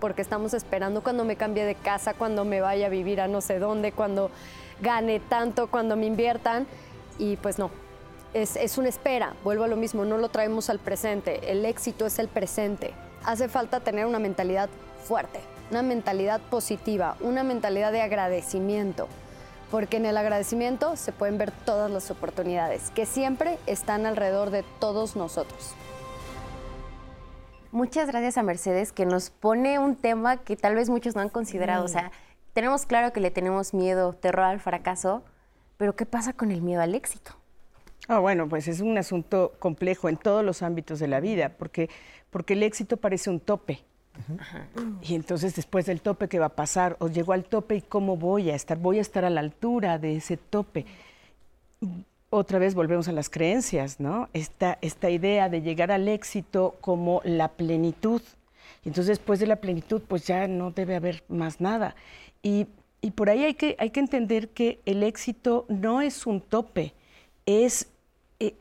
porque 0.00 0.22
estamos 0.22 0.54
esperando 0.54 1.02
cuando 1.02 1.24
me 1.24 1.36
cambie 1.36 1.64
de 1.64 1.74
casa, 1.74 2.14
cuando 2.14 2.44
me 2.44 2.60
vaya 2.60 2.86
a 2.86 2.90
vivir 2.90 3.20
a 3.20 3.28
no 3.28 3.40
sé 3.40 3.58
dónde, 3.58 3.92
cuando 3.92 4.30
gane 4.80 5.20
tanto, 5.20 5.68
cuando 5.68 5.96
me 5.96 6.06
inviertan. 6.06 6.66
Y 7.18 7.36
pues 7.36 7.58
no, 7.58 7.70
es, 8.34 8.78
una 8.78 8.88
espera, 8.88 9.34
vuelvo 9.42 9.64
a 9.64 9.68
lo 9.68 9.76
mismo, 9.76 10.04
no 10.04 10.18
lo 10.18 10.28
traemos 10.28 10.70
al 10.70 10.78
presente, 10.78 11.50
el 11.50 11.64
éxito 11.64 12.06
es 12.06 12.18
el 12.18 12.28
presente. 12.28 12.92
Hace 13.24 13.48
falta 13.48 13.80
tener 13.80 14.06
una 14.06 14.18
mentalidad 14.18 14.68
fuerte, 15.02 15.40
una 15.70 15.82
mentalidad 15.82 16.40
positiva, 16.40 17.16
una 17.20 17.42
mentalidad 17.42 17.90
de 17.92 18.02
agradecimiento, 18.02 19.08
porque 19.70 19.98
en 19.98 20.06
el 20.06 20.16
agradecimiento 20.16 20.96
se 20.96 21.12
pueden 21.12 21.38
ver 21.38 21.50
todas 21.50 21.90
las 21.90 22.10
oportunidades 22.10 22.90
que 22.90 23.06
siempre 23.06 23.58
están 23.66 24.06
alrededor 24.06 24.50
de 24.50 24.64
todos 24.80 25.16
nosotros. 25.16 25.74
Muchas 27.70 28.08
gracias 28.08 28.38
a 28.38 28.42
Mercedes 28.42 28.92
que 28.92 29.04
nos 29.04 29.28
pone 29.28 29.78
un 29.78 29.94
tema 29.94 30.38
que 30.38 30.56
tal 30.56 30.74
vez 30.74 30.88
muchos 30.88 31.14
no 31.14 31.20
han 31.20 31.28
considerado. 31.28 31.84
O 31.84 31.88
sea, 31.88 32.10
tenemos 32.54 32.86
claro 32.86 33.12
que 33.12 33.20
le 33.20 33.30
tenemos 33.30 33.74
miedo, 33.74 34.14
terror 34.14 34.46
al 34.46 34.60
fracaso, 34.60 35.22
pero 35.76 35.94
¿qué 35.94 36.06
pasa 36.06 36.32
con 36.32 36.50
el 36.50 36.62
miedo 36.62 36.80
al 36.80 36.94
éxito? 36.94 37.32
Ah, 38.08 38.20
bueno, 38.20 38.48
pues 38.48 38.68
es 38.68 38.80
un 38.80 38.96
asunto 38.96 39.52
complejo 39.58 40.08
en 40.08 40.16
todos 40.16 40.42
los 40.42 40.62
ámbitos 40.62 40.98
de 40.98 41.08
la 41.08 41.20
vida, 41.20 41.50
porque, 41.58 41.90
porque 42.30 42.54
el 42.54 42.62
éxito 42.62 42.96
parece 42.96 43.28
un 43.28 43.38
tope. 43.38 43.84
Y 45.02 45.14
entonces 45.14 45.54
después 45.54 45.86
del 45.86 46.00
tope, 46.00 46.28
¿qué 46.28 46.38
va 46.38 46.46
a 46.46 46.56
pasar? 46.56 46.96
O 47.00 47.08
llegó 47.08 47.32
al 47.32 47.44
tope 47.44 47.76
y 47.76 47.80
cómo 47.82 48.16
voy 48.16 48.50
a 48.50 48.54
estar, 48.54 48.78
voy 48.78 48.98
a 48.98 49.00
estar 49.00 49.24
a 49.24 49.30
la 49.30 49.40
altura 49.40 49.98
de 49.98 50.16
ese 50.16 50.36
tope. 50.36 50.86
Otra 52.30 52.58
vez 52.58 52.74
volvemos 52.74 53.08
a 53.08 53.12
las 53.12 53.30
creencias, 53.30 54.00
¿no? 54.00 54.28
Esta, 54.34 54.78
idea 55.10 55.48
de 55.48 55.62
llegar 55.62 55.90
al 55.90 56.08
éxito 56.08 56.76
como 56.80 57.22
la 57.24 57.48
plenitud. 57.48 58.20
Y 58.84 58.88
entonces 58.88 59.18
después 59.18 59.40
de 59.40 59.46
la 59.46 59.56
plenitud, 59.56 60.02
pues 60.06 60.26
ya 60.26 60.46
no 60.46 60.70
debe 60.70 60.96
haber 60.96 61.24
más 61.28 61.60
nada. 61.60 61.94
Y, 62.42 62.66
por 63.14 63.30
ahí 63.30 63.44
hay 63.44 63.54
que, 63.54 63.76
entender 63.78 64.50
que 64.50 64.80
el 64.84 65.02
éxito 65.02 65.64
no 65.68 66.02
es 66.02 66.26
un 66.26 66.40
tope, 66.40 66.92
es 67.46 67.88
e, 68.40 68.54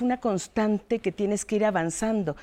una 0.00 0.20
constante 0.20 0.98
que 0.98 1.12
tienes 1.12 1.44
que 1.44 1.56
ir 1.56 1.64
avanzando. 1.64 2.36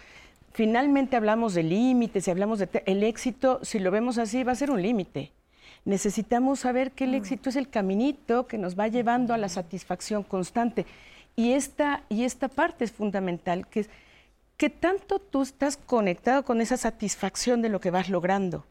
Finalmente 0.53 1.15
hablamos 1.15 1.53
de 1.53 1.63
límites 1.63 2.27
y 2.27 2.31
hablamos 2.31 2.59
de... 2.59 2.69
El 2.85 3.03
éxito, 3.03 3.59
si 3.63 3.79
lo 3.79 3.91
vemos 3.91 4.17
así, 4.17 4.43
va 4.43 4.51
a 4.51 4.55
ser 4.55 4.71
un 4.71 4.81
límite. 4.81 5.31
Necesitamos 5.85 6.59
saber 6.59 6.91
que 6.91 7.05
el 7.05 7.11
mm. 7.11 7.15
éxito 7.15 7.49
es 7.49 7.55
el 7.55 7.69
caminito 7.69 8.47
que 8.47 8.57
nos 8.57 8.77
va 8.77 8.87
llevando 8.87 9.33
a 9.33 9.37
la 9.37 9.49
satisfacción 9.49 10.23
constante. 10.23 10.85
Y 11.35 11.53
esta, 11.53 12.03
y 12.09 12.23
esta 12.23 12.49
parte 12.49 12.83
es 12.83 12.91
fundamental, 12.91 13.67
que 13.67 13.81
es 13.81 13.89
que 14.57 14.69
tanto 14.69 15.19
tú 15.19 15.41
estás 15.41 15.77
conectado 15.77 16.43
con 16.43 16.61
esa 16.61 16.77
satisfacción 16.77 17.61
de 17.61 17.69
lo 17.69 17.79
que 17.79 17.89
vas 17.89 18.09
logrando 18.09 18.65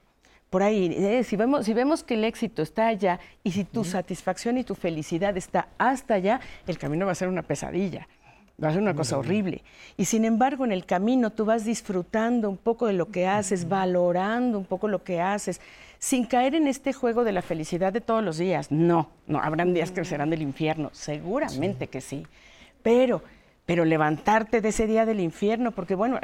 por 0.51 0.64
ahí, 0.64 0.93
eh, 0.99 1.22
si, 1.22 1.37
vemos, 1.37 1.64
si 1.64 1.72
vemos 1.72 2.03
que 2.03 2.14
el 2.14 2.24
éxito 2.24 2.62
está 2.62 2.89
allá 2.89 3.20
y 3.45 3.53
si 3.53 3.64
tu 3.64 3.85
satisfacción 3.85 4.59
y 4.59 4.64
tu 4.64 4.74
felicidad 4.74 5.37
está 5.37 5.68
hasta 5.78 6.14
allá, 6.14 6.41
el 6.66 6.76
camino 6.76 7.07
va 7.07 7.12
a 7.12 7.14
ser 7.14 7.28
una 7.28 7.43
pesadilla, 7.43 8.09
va 8.63 8.69
a 8.69 8.73
ser 8.73 8.83
una 8.83 8.95
cosa 8.95 9.19
horrible. 9.19 9.63
Y 9.97 10.05
sin 10.05 10.25
embargo, 10.25 10.65
en 10.65 10.73
el 10.73 10.85
camino 10.85 11.31
tú 11.31 11.45
vas 11.45 11.65
disfrutando 11.65 12.49
un 12.51 12.57
poco 12.57 12.87
de 12.87 12.93
lo 12.93 13.11
que 13.11 13.27
haces, 13.27 13.69
valorando 13.69 14.59
un 14.59 14.65
poco 14.65 14.89
lo 14.89 15.03
que 15.03 15.21
haces, 15.21 15.61
sin 15.99 16.25
caer 16.25 16.55
en 16.55 16.67
este 16.67 16.93
juego 16.93 17.25
de 17.25 17.33
la 17.33 17.43
felicidad 17.43 17.93
de 17.93 18.01
todos 18.01 18.25
los 18.25 18.39
días. 18.39 18.71
No, 18.71 19.11
no, 19.27 19.41
habrán 19.41 19.75
días 19.75 19.91
que 19.91 20.05
serán 20.05 20.31
del 20.31 20.43
infierno, 20.43 20.91
seguramente 20.93 21.89
que 21.89 22.01
sí. 22.01 22.27
Pero 22.83 23.23
pero 23.67 23.85
levantarte 23.85 24.61
de 24.61 24.71
ese 24.71 24.87
día 24.87 25.07
del 25.07 25.21
infierno, 25.21 25.71
porque 25.71 25.95
bueno, 25.95 26.19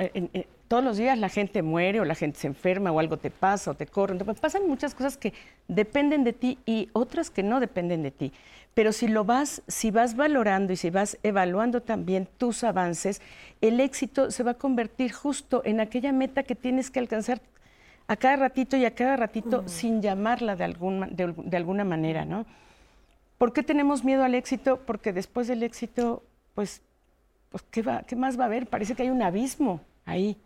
todos 0.69 0.83
los 0.83 0.97
días 0.97 1.19
la 1.19 1.29
gente 1.29 1.63
muere 1.63 2.01
o 2.01 2.05
la 2.05 2.15
gente 2.15 2.39
se 2.41 2.49
enferma 2.49 2.91
o 2.91 2.99
algo 2.99 3.19
te 3.19 3.31
pasa 3.31 3.71
o 3.71 3.75
te 3.75 3.87
corren, 3.87 4.19
pues 4.19 4.41
pasan 4.41 4.67
muchas 4.67 4.95
cosas 4.95 5.17
que 5.17 5.33
dependen 5.69 6.25
de 6.25 6.33
ti 6.33 6.59
y 6.67 6.89
otras 6.93 7.31
que 7.31 7.43
no 7.43 7.61
dependen 7.61 8.03
de 8.03 8.11
ti. 8.11 8.33
Pero 8.75 8.93
si 8.93 9.09
lo 9.09 9.25
vas, 9.25 9.63
si 9.69 9.91
vas 9.91 10.17
valorando 10.17 10.73
y 10.73 10.77
si 10.77 10.91
vas 10.91 11.19
evaluando 11.23 11.83
también 11.83 12.29
tus 12.37 12.65
avances, 12.65 13.23
el 13.61 13.81
éxito 13.81 14.31
se 14.31 14.43
va 14.43 14.53
a 14.53 14.55
convertir 14.55 15.13
justo 15.13 15.63
en 15.65 15.81
aquella 15.81 16.13
meta 16.13 16.43
que 16.43 16.55
tienes 16.55 16.91
que 16.91 16.99
alcanzar 16.99 17.41
a 18.09 18.17
cada 18.17 18.37
ratito 18.37 18.77
y 18.77 18.85
a 18.85 18.95
cada 18.95 19.17
ratito 19.17 19.67
sin 19.67 20.03
llamarla 20.03 20.57
de, 20.57 20.65
algún, 20.65 21.07
de 21.17 21.57
alguna 21.57 21.85
manera, 21.85 22.25
¿no? 22.25 22.45
¿Por 23.39 23.53
qué 23.53 23.63
tenemos 23.63 24.05
miedo 24.05 24.25
al 24.25 24.35
éxito? 24.35 24.81
Porque 24.87 25.13
después 25.13 25.49
del 25.49 25.63
éxito, 25.63 26.23
pues 26.55 26.83
pues 27.57 27.71
¿qué, 27.71 27.83
va, 27.83 28.03
¿qué 28.03 28.17
más 28.17 28.39
va 28.39 28.45
a 28.45 28.47
haber? 28.47 28.67
Parece 28.67 28.95
que 28.95 29.03
hay 29.03 29.11
un 29.11 29.23
abismo 29.23 29.81
ahí. 30.05 30.37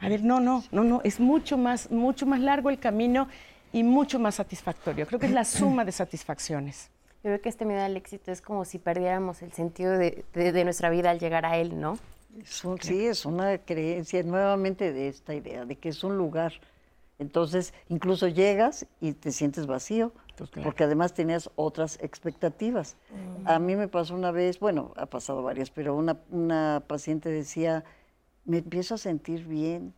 A 0.00 0.08
ver, 0.08 0.24
no, 0.24 0.40
no, 0.40 0.64
no, 0.72 0.84
no, 0.84 1.00
es 1.04 1.20
mucho 1.20 1.58
más, 1.58 1.90
mucho 1.90 2.24
más 2.24 2.40
largo 2.40 2.70
el 2.70 2.78
camino 2.78 3.28
y 3.72 3.82
mucho 3.82 4.18
más 4.18 4.36
satisfactorio. 4.36 5.06
Creo 5.06 5.20
que 5.20 5.26
es 5.26 5.32
la 5.32 5.44
suma 5.44 5.84
de 5.84 5.92
satisfacciones. 5.92 6.90
Yo 7.22 7.30
creo 7.30 7.40
que 7.42 7.48
este 7.50 7.66
miedo 7.66 7.82
al 7.82 7.96
éxito 7.96 8.32
es 8.32 8.40
como 8.40 8.64
si 8.64 8.78
perdiéramos 8.78 9.42
el 9.42 9.52
sentido 9.52 9.92
de, 9.98 10.24
de, 10.32 10.64
nuestra 10.64 10.88
vida 10.88 11.10
al 11.10 11.18
llegar 11.18 11.44
a 11.44 11.58
él, 11.58 11.78
¿no? 11.78 11.98
sí, 12.80 13.06
es 13.06 13.26
una 13.26 13.58
creencia 13.58 14.22
nuevamente 14.22 14.92
de 14.92 15.08
esta 15.08 15.34
idea, 15.34 15.64
de 15.66 15.76
que 15.76 15.90
es 15.90 16.04
un 16.04 16.16
lugar. 16.16 16.54
Entonces, 17.18 17.74
incluso 17.88 18.28
llegas 18.28 18.86
y 19.00 19.12
te 19.12 19.30
sientes 19.30 19.66
vacío 19.66 20.12
pues 20.36 20.50
porque 20.50 20.84
además 20.84 21.14
tenías 21.14 21.50
otras 21.56 21.98
expectativas. 22.02 22.96
A 23.44 23.58
mí 23.58 23.76
me 23.76 23.88
pasó 23.88 24.14
una 24.14 24.30
vez, 24.30 24.60
bueno, 24.60 24.92
ha 24.96 25.06
pasado 25.06 25.42
varias, 25.42 25.70
pero 25.70 25.94
una, 25.94 26.18
una 26.30 26.82
paciente 26.86 27.30
decía, 27.30 27.84
me 28.44 28.58
empiezo 28.58 28.94
a 28.94 28.98
sentir 28.98 29.46
bien, 29.46 29.94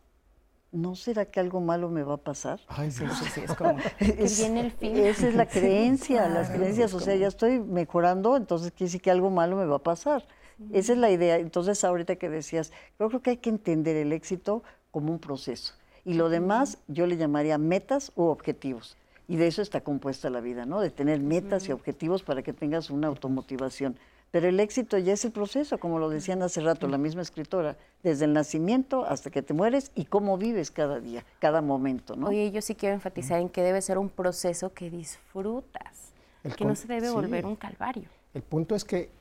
¿no 0.71 0.95
será 0.95 1.25
que 1.25 1.39
algo 1.39 1.61
malo 1.61 1.89
me 1.89 2.03
va 2.03 2.15
a 2.15 2.17
pasar? 2.17 2.59
Ay, 2.67 2.91
sí, 2.91 3.05
sí, 3.33 3.41
es 3.41 3.53
como... 3.55 3.77
viene 3.99 4.59
el 4.61 4.71
fin. 4.71 4.97
Esa 4.97 5.27
es 5.27 5.35
la 5.35 5.47
creencia, 5.47 6.27
las 6.29 6.49
creencias, 6.49 6.93
o 6.93 6.99
sea, 6.99 7.15
ya 7.15 7.27
estoy 7.27 7.59
mejorando, 7.59 8.37
entonces 8.37 8.71
quiere 8.71 8.85
decir 8.85 9.01
que 9.01 9.11
algo 9.11 9.29
malo 9.29 9.55
me 9.55 9.65
va 9.65 9.77
a 9.77 9.83
pasar. 9.83 10.25
Esa 10.73 10.91
es 10.91 10.99
la 10.99 11.09
idea. 11.09 11.37
Entonces, 11.37 11.83
ahorita 11.85 12.17
que 12.17 12.29
decías, 12.29 12.73
yo 12.99 13.07
creo 13.07 13.21
que 13.21 13.29
hay 13.29 13.37
que 13.37 13.49
entender 13.49 13.95
el 13.95 14.11
éxito 14.11 14.61
como 14.91 15.11
un 15.11 15.19
proceso. 15.19 15.73
Y 16.03 16.15
lo 16.15 16.29
demás 16.29 16.79
yo 16.87 17.05
le 17.07 17.17
llamaría 17.17 17.57
metas 17.57 18.11
u 18.15 18.23
objetivos. 18.23 18.97
Y 19.29 19.37
de 19.37 19.45
eso 19.45 19.61
está 19.61 19.81
compuesta 19.81 20.31
la 20.31 20.41
vida, 20.41 20.65
¿no? 20.65 20.81
De 20.81 20.89
tener 20.89 21.19
metas 21.19 21.69
y 21.69 21.71
objetivos 21.71 22.23
para 22.23 22.41
que 22.41 22.51
tengas 22.51 22.89
una 22.89 23.07
automotivación. 23.07 23.95
Pero 24.31 24.47
el 24.47 24.59
éxito 24.59 24.97
ya 24.97 25.13
es 25.13 25.23
el 25.23 25.31
proceso, 25.31 25.77
como 25.79 25.99
lo 25.99 26.09
decían 26.09 26.41
hace 26.41 26.61
rato 26.61 26.87
la 26.87 26.97
misma 26.97 27.21
escritora, 27.21 27.77
desde 28.01 28.25
el 28.25 28.33
nacimiento 28.33 29.05
hasta 29.05 29.29
que 29.29 29.43
te 29.43 29.53
mueres 29.53 29.91
y 29.93 30.05
cómo 30.05 30.37
vives 30.39 30.71
cada 30.71 30.99
día, 30.99 31.23
cada 31.37 31.61
momento, 31.61 32.15
¿no? 32.15 32.27
Oye, 32.27 32.49
yo 32.51 32.61
sí 32.63 32.73
quiero 32.73 32.95
enfatizar 32.95 33.39
en 33.39 33.49
que 33.49 33.61
debe 33.61 33.81
ser 33.83 33.99
un 33.99 34.09
proceso 34.09 34.73
que 34.73 34.89
disfrutas, 34.89 36.11
que 36.57 36.65
no 36.65 36.75
se 36.75 36.87
debe 36.87 37.11
volver 37.11 37.45
un 37.45 37.55
calvario. 37.55 38.09
El 38.33 38.41
punto 38.41 38.73
es 38.73 38.83
que 38.83 39.11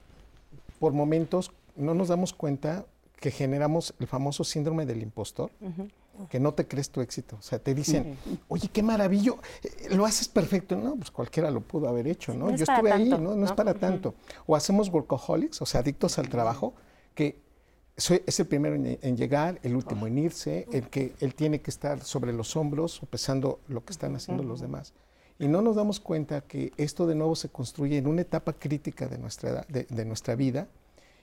por 0.78 0.94
momentos 0.94 1.52
no 1.76 1.92
nos 1.92 2.08
damos 2.08 2.32
cuenta 2.32 2.86
que 3.20 3.30
generamos 3.30 3.94
el 4.00 4.06
famoso 4.06 4.42
síndrome 4.42 4.86
del 4.86 5.02
impostor, 5.02 5.50
que 6.28 6.40
no 6.40 6.52
te 6.54 6.66
crees 6.66 6.90
tu 6.90 7.00
éxito. 7.00 7.36
O 7.38 7.42
sea, 7.42 7.58
te 7.58 7.74
dicen, 7.74 8.16
oye, 8.48 8.68
qué 8.68 8.82
maravillo, 8.82 9.38
eh, 9.62 9.94
lo 9.94 10.04
haces 10.06 10.28
perfecto. 10.28 10.76
No, 10.76 10.96
pues 10.96 11.10
cualquiera 11.10 11.50
lo 11.50 11.60
pudo 11.60 11.88
haber 11.88 12.06
hecho, 12.08 12.32
¿no? 12.34 12.46
no 12.46 12.50
es 12.54 12.60
Yo 12.60 12.64
estuve 12.72 12.92
ahí, 12.92 13.08
tanto, 13.10 13.22
¿no? 13.24 13.34
No 13.36 13.44
es 13.44 13.52
para 13.52 13.74
tanto. 13.74 14.14
O 14.46 14.56
hacemos 14.56 14.88
workaholics, 14.88 15.60
o 15.62 15.66
sea, 15.66 15.80
adictos 15.80 16.18
al 16.18 16.28
trabajo, 16.28 16.74
que 17.14 17.40
soy- 17.96 18.22
es 18.26 18.38
el 18.40 18.46
primero 18.46 18.74
en, 18.74 18.98
en 19.00 19.16
llegar, 19.16 19.58
el 19.62 19.74
último 19.76 20.06
en 20.06 20.18
irse, 20.18 20.66
el 20.72 20.88
que 20.88 21.14
él 21.20 21.34
tiene 21.34 21.60
que 21.60 21.70
estar 21.70 22.02
sobre 22.02 22.32
los 22.32 22.56
hombros, 22.56 23.00
pesando 23.10 23.60
lo 23.68 23.84
que 23.84 23.92
están 23.92 24.14
haciendo 24.16 24.42
los 24.42 24.60
demás. 24.60 24.92
Y 25.40 25.46
no 25.48 25.62
nos 25.62 25.76
damos 25.76 26.00
cuenta 26.00 26.40
que 26.40 26.72
esto 26.76 27.06
de 27.06 27.14
nuevo 27.14 27.36
se 27.36 27.48
construye 27.48 27.96
en 27.98 28.06
una 28.08 28.22
etapa 28.22 28.52
crítica 28.54 29.06
de 29.06 29.18
nuestra, 29.18 29.50
edad- 29.50 29.66
de, 29.68 29.84
de 29.84 30.04
nuestra 30.04 30.34
vida 30.34 30.66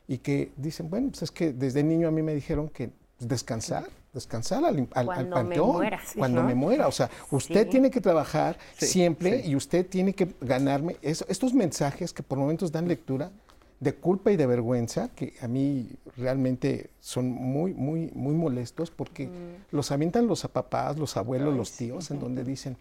y 0.08 0.20
que 0.20 0.52
dicen, 0.58 0.90
bueno, 0.90 1.10
pues 1.10 1.24
es 1.24 1.32
que 1.32 1.52
desde 1.52 1.84
niño 1.84 2.08
a 2.08 2.12
mí 2.12 2.22
me 2.22 2.34
dijeron 2.36 2.70
que 2.70 2.92
descansar, 3.20 3.86
descansar 4.14 4.64
al, 4.66 4.78
al- 4.78 4.88
al 4.94 5.06
Cuando 5.06 5.24
me 5.24 5.30
panteón, 5.32 5.72
muera, 5.72 6.00
sí, 6.06 6.18
cuando 6.20 6.42
¿no? 6.42 6.48
me 6.48 6.56
muera. 6.56 6.88
O 6.88 6.92
sea, 6.92 7.10
usted 7.32 7.64
Sí. 7.66 7.70
tiene 7.72 7.90
que 7.92 8.02
trabajar 8.02 8.58
Sí, 8.78 8.86
siempre 8.88 9.42
sí. 9.44 9.50
y 9.52 9.56
usted 9.56 9.86
tiene 9.88 10.14
que 10.14 10.34
ganarme 10.42 10.98
eso- 11.02 11.26
estos 11.30 11.54
mensajes 11.54 12.14
que 12.14 12.24
por 12.24 12.38
momentos 12.38 12.72
dan 12.72 12.88
lectura 12.88 13.32
de 13.80 13.94
culpa 13.94 14.32
y 14.32 14.38
de 14.38 14.46
vergüenza, 14.48 15.10
que 15.10 15.34
a 15.42 15.48
mí 15.48 15.90
realmente 16.16 16.90
son 17.02 17.30
muy, 17.30 17.74
muy, 17.74 18.10
muy 18.16 18.34
molestos 18.34 18.90
porque 18.90 19.30
los 19.72 19.92
avientan 19.92 20.28
los 20.28 20.42
papás, 20.48 20.98
los 20.98 21.18
abuelos, 21.18 21.56
los 21.56 21.72
tíos, 21.74 22.10
en 22.10 22.20
donde 22.20 22.44
dicen, 22.46 22.78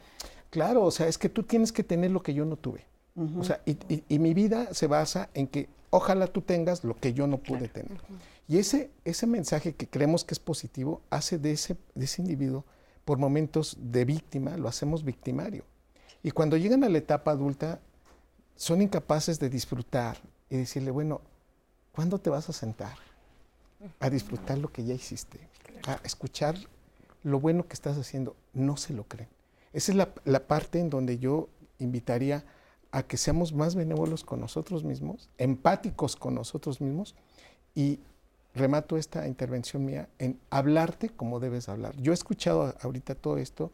claro, 0.51 0.85
o 0.85 0.91
sea, 0.93 1.09
es 1.09 1.19
que 1.19 1.29
tú 1.29 1.43
tienes 1.43 1.73
que 1.73 1.83
tener 1.83 2.13
lo 2.13 2.23
que 2.23 2.33
yo 2.33 2.45
no 2.45 2.57
tuve. 2.57 2.87
O 3.39 3.45
sea, 3.45 3.61
y, 3.67 3.73
y- 3.93 4.05
y 4.09 4.19
mi 4.21 4.35
vida 4.35 4.73
se 4.73 4.87
basa 4.87 5.29
en 5.35 5.47
que 5.49 5.69
ojalá 5.91 6.27
tú 6.29 6.41
tengas 6.43 6.83
lo 6.85 6.97
que 6.97 7.13
yo 7.13 7.27
no 7.27 7.39
pude 7.39 7.69
tener. 7.69 7.99
Y 8.49 8.59
ese, 8.59 8.91
ese 9.05 9.27
mensaje 9.27 9.75
que 9.75 9.89
creemos 9.89 10.25
que 10.25 10.35
es 10.35 10.39
positivo 10.39 11.01
hace 11.11 11.39
de 11.39 11.53
ese, 11.53 11.77
de 11.95 12.05
ese 12.05 12.23
individuo, 12.23 12.65
por 13.05 13.19
momentos 13.19 13.77
de 13.81 14.05
víctima, 14.05 14.57
lo 14.57 14.69
hacemos 14.69 15.05
victimario. 15.05 15.65
Y 16.23 16.31
cuando 16.31 16.57
llegan 16.57 16.85
a 16.85 16.89
la 16.89 16.99
etapa 16.99 17.31
adulta, 17.31 17.81
son 18.57 18.83
incapaces 18.83 19.39
de 19.39 19.51
disfrutar 19.51 20.17
y 20.49 20.57
decirle, 20.57 20.91
bueno, 20.91 21.21
¿cuándo 21.93 22.19
te 22.19 22.31
vas 22.31 22.49
a 22.49 22.53
sentar 22.53 22.97
a 24.01 24.09
disfrutar 24.09 24.59
lo 24.59 24.73
que 24.73 24.85
ya 24.85 24.95
hiciste? 24.95 25.39
A 25.87 26.01
escuchar 26.05 26.57
lo 27.23 27.41
bueno 27.41 27.67
que 27.67 27.75
estás 27.75 27.99
haciendo. 27.99 28.37
No 28.53 28.77
se 28.77 28.95
lo 28.95 29.05
creen. 29.05 29.29
Esa 29.73 29.93
es 29.93 29.97
la, 29.97 30.15
la 30.25 30.47
parte 30.47 30.79
en 30.79 30.89
donde 30.89 31.19
yo 31.19 31.49
invitaría 31.79 32.45
a 32.91 33.03
que 33.03 33.17
seamos 33.17 33.53
más 33.53 33.75
benévolos 33.75 34.23
con 34.23 34.41
nosotros 34.41 34.85
mismos, 34.85 35.29
empáticos 35.37 36.15
con 36.15 36.35
nosotros 36.35 36.81
mismos 36.81 37.17
y 37.75 37.99
remato 38.55 38.97
esta 38.97 39.27
intervención 39.27 39.85
mía 39.85 40.09
en 40.19 40.39
hablarte 40.51 41.11
como 41.11 41.41
debes 41.41 41.69
hablar. 41.69 41.97
Yo 41.97 42.13
he 42.13 42.15
escuchado 42.15 42.75
ahorita 42.81 43.15
todo 43.15 43.39
esto 43.39 43.73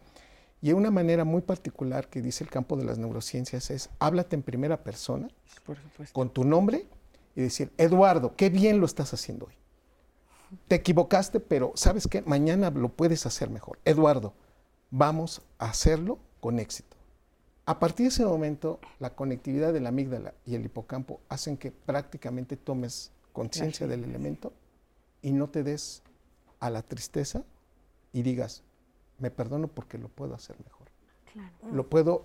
y 0.62 0.72
una 0.72 0.90
manera 0.90 1.24
muy 1.24 1.42
particular 1.42 2.08
que 2.08 2.22
dice 2.22 2.44
el 2.44 2.50
campo 2.50 2.76
de 2.76 2.84
las 2.84 2.98
neurociencias 2.98 3.70
es 3.70 3.90
háblate 3.98 4.36
en 4.36 4.42
primera 4.42 4.82
persona 4.82 5.28
Por 5.64 5.76
con 6.12 6.30
tu 6.30 6.44
nombre 6.44 6.86
y 7.36 7.42
decir, 7.42 7.72
Eduardo, 7.78 8.34
qué 8.36 8.50
bien 8.50 8.80
lo 8.80 8.86
estás 8.86 9.14
haciendo 9.14 9.46
hoy. 9.46 9.54
Te 10.66 10.76
equivocaste, 10.76 11.38
pero 11.38 11.72
sabes 11.76 12.08
que 12.08 12.22
mañana 12.22 12.70
lo 12.70 12.88
puedes 12.88 13.24
hacer 13.24 13.50
mejor. 13.50 13.78
Eduardo, 13.84 14.34
vamos 14.90 15.42
a 15.58 15.70
hacerlo 15.70 16.18
con 16.40 16.58
éxito. 16.58 16.96
A 17.66 17.78
partir 17.78 18.04
de 18.04 18.08
ese 18.08 18.24
momento, 18.24 18.80
la 18.98 19.14
conectividad 19.14 19.72
de 19.72 19.80
la 19.80 19.90
amígdala 19.90 20.34
y 20.44 20.56
el 20.56 20.64
hipocampo 20.64 21.20
hacen 21.28 21.56
que 21.56 21.70
prácticamente 21.70 22.56
tomes 22.56 23.12
conciencia 23.32 23.86
del 23.86 24.02
elemento 24.02 24.52
y 25.22 25.32
no 25.32 25.48
te 25.48 25.62
des 25.62 26.02
a 26.60 26.70
la 26.70 26.82
tristeza 26.82 27.42
y 28.12 28.22
digas, 28.22 28.62
me 29.18 29.30
perdono 29.30 29.68
porque 29.68 29.98
lo 29.98 30.08
puedo 30.08 30.34
hacer 30.34 30.56
mejor. 30.64 30.88
Lo 31.72 31.88
puedo 31.88 32.24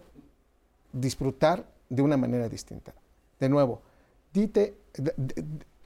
disfrutar 0.93 1.65
de 1.89 2.01
una 2.01 2.17
manera 2.17 2.49
distinta. 2.49 2.93
De 3.39 3.49
nuevo, 3.49 3.81
dite, 4.33 4.77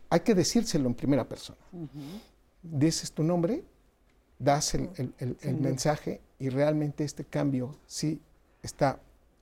hay 0.10 0.20
que 0.22 0.36
decírselo 0.36 0.88
en 0.88 0.96
primera 0.96 1.28
persona. 1.28 1.60
Dices 2.62 3.12
tu 3.12 3.24
nombre, 3.24 3.64
das 4.38 4.74
el, 4.76 4.90
el- 4.98 5.14
el- 5.18 5.38
el 5.42 5.56
mensaje 5.58 6.22
y 6.40 6.50
realmente 6.50 7.04
este 7.04 7.26
cambio 7.26 7.76
sí 7.86 8.22
está 8.62 9.00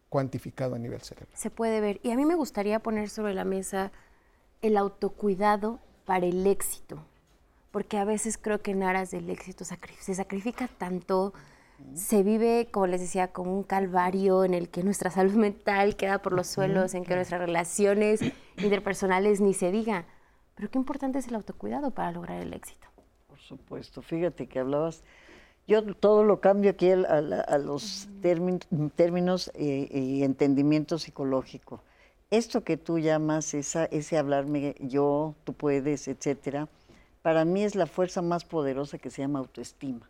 cuantificado 0.10 0.76
a 0.76 0.80
nivel 0.80 1.02
cerebral. 1.02 1.38
Se 1.38 1.50
puede 1.52 1.82
ver. 1.82 2.00
Y 2.04 2.12
a 2.12 2.16
mí 2.16 2.26
me 2.26 2.36
gustaría 2.36 2.80
poner 2.80 3.10
sobre 3.10 3.34
la 3.34 3.44
mesa 3.44 3.92
el 4.62 4.78
autocuidado 4.78 5.80
para 6.06 6.26
el 6.26 6.48
éxito. 6.48 7.04
Porque 7.78 8.00
a 8.00 8.06
veces 8.06 8.40
creo 8.40 8.60
que 8.60 8.72
en 8.72 8.82
aras 8.82 9.12
del 9.12 9.30
éxito 9.30 9.64
se 9.64 10.16
sacrifica 10.16 10.68
tanto, 10.80 11.32
se 11.94 12.24
vive, 12.24 12.70
como 12.72 12.88
les 12.88 13.02
decía, 13.02 13.28
como 13.28 13.56
un 13.56 13.62
calvario 13.62 14.44
en 14.44 14.56
el 14.56 14.68
que 14.70 14.82
nuestra 14.82 15.12
salud 15.18 15.34
mental 15.36 15.96
queda 15.96 16.18
por 16.24 16.34
los 16.34 16.48
suelos, 16.48 16.96
en 16.96 17.06
que 17.06 17.14
nuestras 17.14 17.40
relaciones 17.40 18.22
interpersonales 18.58 19.42
ni 19.42 19.54
se 19.54 19.70
diga. 19.72 20.06
Pero 20.56 20.72
qué 20.72 20.80
importante 20.80 21.20
es 21.20 21.28
el 21.28 21.36
autocuidado 21.36 21.92
para 21.92 22.12
lograr 22.12 22.42
el 22.42 22.52
éxito. 22.52 22.88
Por 23.28 23.38
supuesto, 23.38 24.02
fíjate 24.02 24.48
que 24.48 24.58
hablabas, 24.58 25.04
yo 25.68 25.84
todo 25.94 26.24
lo 26.24 26.42
cambio 26.42 26.72
aquí 26.72 26.90
a, 26.90 26.96
a 27.04 27.58
los 27.60 28.10
términ- 28.24 28.66
términos 28.96 29.52
eh, 29.54 29.88
y 29.92 30.24
entendimiento 30.24 30.98
psicológico. 30.98 31.84
Esto 32.32 32.64
que 32.64 32.78
tú 32.78 32.98
llamas, 32.98 33.54
esa, 33.54 33.86
ese 33.86 34.18
hablarme 34.18 34.74
yo, 34.80 35.36
tú 35.44 35.54
puedes, 35.54 36.08
etcétera, 36.08 36.68
para 37.28 37.44
mí 37.44 37.62
es 37.62 37.76
la 37.76 37.88
fuerza 37.88 38.22
más 38.22 38.46
poderosa 38.46 39.00
que 39.00 39.10
se 39.10 39.22
llama 39.22 39.40
autoestima. 39.40 40.10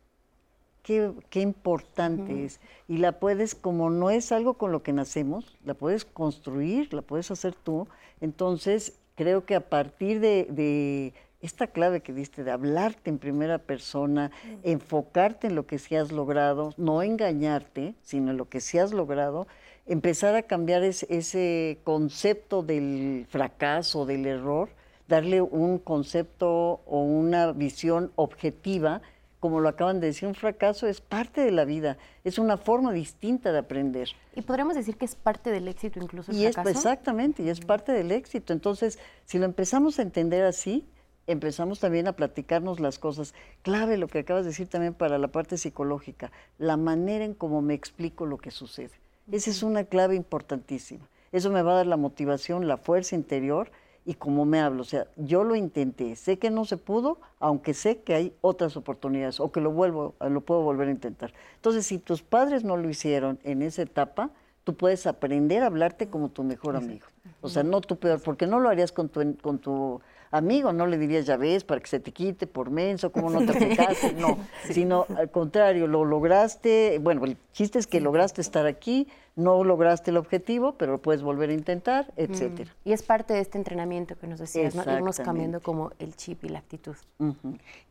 Qué, 0.84 1.11
qué 1.32 1.41
importante 1.41 2.45
es. 2.45 2.59
Y 2.88 2.97
la 2.99 3.13
puedes, 3.13 3.55
como 3.55 3.89
no 3.89 4.11
es 4.11 4.32
algo 4.32 4.53
con 4.53 4.72
lo 4.72 4.84
que 4.84 4.93
nacemos, 4.93 5.57
la 5.65 5.74
puedes 5.74 6.05
construir, 6.05 6.93
la 6.93 7.01
puedes 7.01 7.32
hacer 7.32 7.55
tú. 7.55 7.88
Entonces, 8.22 8.99
creo 9.15 9.45
que 9.45 9.55
a 9.55 9.68
partir 9.68 10.20
de, 10.20 10.45
de 10.51 11.15
esta 11.41 11.65
clave 11.65 12.01
que 12.01 12.13
diste, 12.13 12.43
de 12.43 12.51
hablarte 12.51 13.09
en 13.09 13.18
primera 13.18 13.57
persona, 13.57 14.30
enfocarte 14.61 15.47
en 15.47 15.55
lo 15.55 15.65
que 15.65 15.80
sí 15.80 15.95
has 15.95 16.11
logrado, 16.11 16.76
no 16.78 17.01
engañarte, 17.01 17.95
sino 18.03 18.30
en 18.30 18.38
lo 18.38 18.47
que 18.47 18.61
sí 18.61 18.78
has 18.78 18.93
logrado, 18.93 19.47
empezar 19.88 20.36
a 20.36 20.43
cambiar 20.43 20.84
ese, 20.84 21.07
ese 21.09 21.80
concepto 21.84 22.61
del 22.61 23.26
fracaso, 23.27 24.06
del 24.06 24.27
error, 24.27 24.69
darle 25.08 25.42
un 25.42 25.80
concepto 25.80 26.82
o 26.86 27.02
una 27.02 27.52
visión 27.54 28.12
objetiva, 28.16 29.02
como 29.40 29.60
lo 29.60 29.70
acaban 29.70 30.00
de 30.00 30.08
decir, 30.08 30.28
un 30.28 30.36
fracaso 30.36 30.88
es 30.88 31.00
parte 31.00 31.42
de 31.42 31.52
la 31.52 31.64
vida, 31.64 31.98
es 32.24 32.40
una 32.40 32.58
forma 32.58 32.92
distinta 32.92 33.52
de 33.52 33.60
aprender. 33.60 34.10
Y 34.36 34.42
podríamos 34.42 34.76
decir 34.76 34.98
que 34.98 35.06
es 35.06 35.16
parte 35.16 35.52
del 35.52 35.68
éxito 35.68 36.00
incluso 36.00 36.32
el 36.32 36.38
Y 36.38 36.46
es 36.46 36.56
fracaso. 36.56 36.78
exactamente, 36.78 37.44
y 37.44 37.50
es 37.50 37.60
parte 37.60 37.92
del 37.92 38.12
éxito. 38.12 38.54
Entonces, 38.54 39.00
si 39.26 39.38
lo 39.38 39.46
empezamos 39.46 40.00
a 40.00 40.02
entender 40.02 40.44
así, 40.44 40.86
empezamos 41.28 41.80
también 41.80 42.08
a 42.08 42.14
platicarnos 42.14 42.80
las 42.80 43.00
cosas. 43.00 43.34
Clave 43.62 43.98
lo 43.98 44.08
que 44.08 44.20
acabas 44.20 44.44
de 44.44 44.50
decir 44.50 44.68
también 44.68 44.94
para 44.94 45.18
la 45.18 45.28
parte 45.28 45.58
psicológica, 45.58 46.32
la 46.58 46.78
manera 46.78 47.24
en 47.24 47.34
cómo 47.34 47.62
me 47.62 47.74
explico 47.74 48.26
lo 48.26 48.38
que 48.38 48.52
sucede. 48.52 48.92
Esa 49.32 49.52
es 49.52 49.62
una 49.62 49.84
clave 49.84 50.16
importantísima. 50.16 51.06
Eso 51.32 51.52
me 51.52 51.62
va 51.62 51.74
a 51.74 51.76
dar 51.78 51.88
la 51.88 51.98
motivación, 51.98 52.68
la 52.68 52.78
fuerza 52.78 53.16
interior 53.16 53.70
y 54.08 54.14
cómo 54.14 54.46
me 54.46 54.62
hablo. 54.62 54.82
O 54.82 54.86
sea, 54.86 55.06
yo 55.18 55.44
lo 55.44 55.56
intenté, 55.58 56.16
sé 56.16 56.40
que 56.40 56.50
no 56.50 56.64
se 56.64 56.78
pudo, 56.78 57.20
aunque 57.40 57.74
sé 57.74 57.98
que 58.00 58.16
hay 58.16 58.34
otras 58.40 58.78
oportunidades 58.78 59.42
o 59.42 59.52
que 59.52 59.60
lo 59.60 59.70
vuelvo, 59.72 60.16
lo 60.22 60.40
puedo 60.42 60.62
volver 60.62 60.88
a 60.88 60.92
intentar. 60.92 61.34
Entonces, 61.56 61.86
si 61.86 62.00
tus 62.00 62.24
padres 62.24 62.64
no 62.64 62.78
lo 62.78 62.90
hicieron 62.90 63.38
en 63.44 63.62
esa 63.62 63.82
etapa, 63.82 64.32
tú 64.64 64.76
puedes 64.76 65.06
aprender 65.08 65.62
a 65.62 65.66
hablarte 65.66 66.08
como 66.08 66.30
tu 66.30 66.46
mejor 66.46 66.78
amigo. 66.78 67.06
O 67.42 67.50
sea, 67.50 67.64
no 67.64 67.82
tu 67.82 67.98
peor, 67.98 68.22
porque 68.24 68.48
no 68.48 68.62
lo 68.62 68.70
harías 68.70 68.94
con 68.94 69.10
tu, 69.10 69.36
con 69.42 69.60
tu 69.60 70.00
amigo, 70.32 70.74
no 70.74 70.88
le 70.88 70.98
dirías, 70.98 71.26
ya 71.26 71.38
ves, 71.38 71.64
para 71.64 71.80
que 71.82 71.88
se 71.88 71.99
te 71.99 72.12
quite 72.12 72.48
por 72.48 72.70
menso, 72.70 73.12
cómo 73.12 73.30
no 73.30 73.40
te 73.45 73.52
aplicaste, 73.52 74.14
no, 74.14 74.38
sino 74.72 75.06
al 75.16 75.30
contrario, 75.32 75.88
lo 75.88 76.06
lograste, 76.06 76.99
bueno, 77.02 77.26
el 77.26 77.38
chiste 77.54 77.80
es 77.80 77.88
que 77.88 77.99
lograste 78.02 78.41
estar 78.41 78.66
aquí, 78.66 79.08
no 79.36 79.64
lograste 79.64 80.10
el 80.12 80.18
objetivo, 80.18 80.74
pero 80.78 80.94
lo 80.94 80.98
puedes 80.98 81.22
volver 81.22 81.52
a 81.52 81.54
intentar, 81.54 82.12
etcétera. 82.18 82.76
Y 82.84 82.91
es 82.94 83.04
parte 83.04 83.34
de 83.36 83.40
este 83.41 83.58
entrenamiento 83.60 84.18
que 84.18 84.26
nos 84.28 84.40
decías, 84.40 84.74
¿no? 84.76 84.82
Irnos 84.98 85.18
cambiando 85.26 85.62
como 85.62 85.91
el 85.99 86.16
chip 86.16 86.44
y 86.44 86.49
la 86.49 86.60
actitud. 86.60 86.95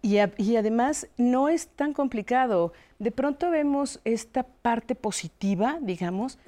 Y, 0.03 0.19
a- 0.19 0.33
y 0.37 0.57
además 0.57 1.07
no 1.17 1.49
es 1.49 1.69
tan 1.69 1.93
complicado. 1.93 2.73
De 2.99 3.13
pronto 3.13 3.51
vemos 3.51 4.01
esta 4.05 4.43
parte 4.43 4.95
positiva, 4.97 5.79
digamos, 5.81 6.39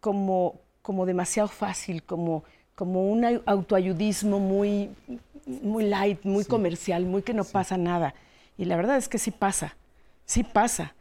como, 0.00 0.60
como 0.80 1.04
demasiado 1.04 1.48
fácil, 1.48 2.02
como, 2.02 2.42
como 2.74 3.10
un 3.10 3.24
au- 3.24 3.42
autoayudismo 3.44 4.38
muy, 4.38 4.88
muy 5.46 5.84
light, 5.84 6.24
muy 6.24 6.44
comercial, 6.44 7.04
muy 7.04 7.22
que 7.22 7.34
no 7.34 7.44
pasa 7.44 7.76
nada. 7.78 8.14
Y 8.58 8.64
la 8.64 8.76
verdad 8.76 8.96
es 8.96 9.08
que 9.08 9.18
sí 9.18 9.30
pasa, 9.30 9.76
sí 10.24 10.42
pasa. 10.42 10.94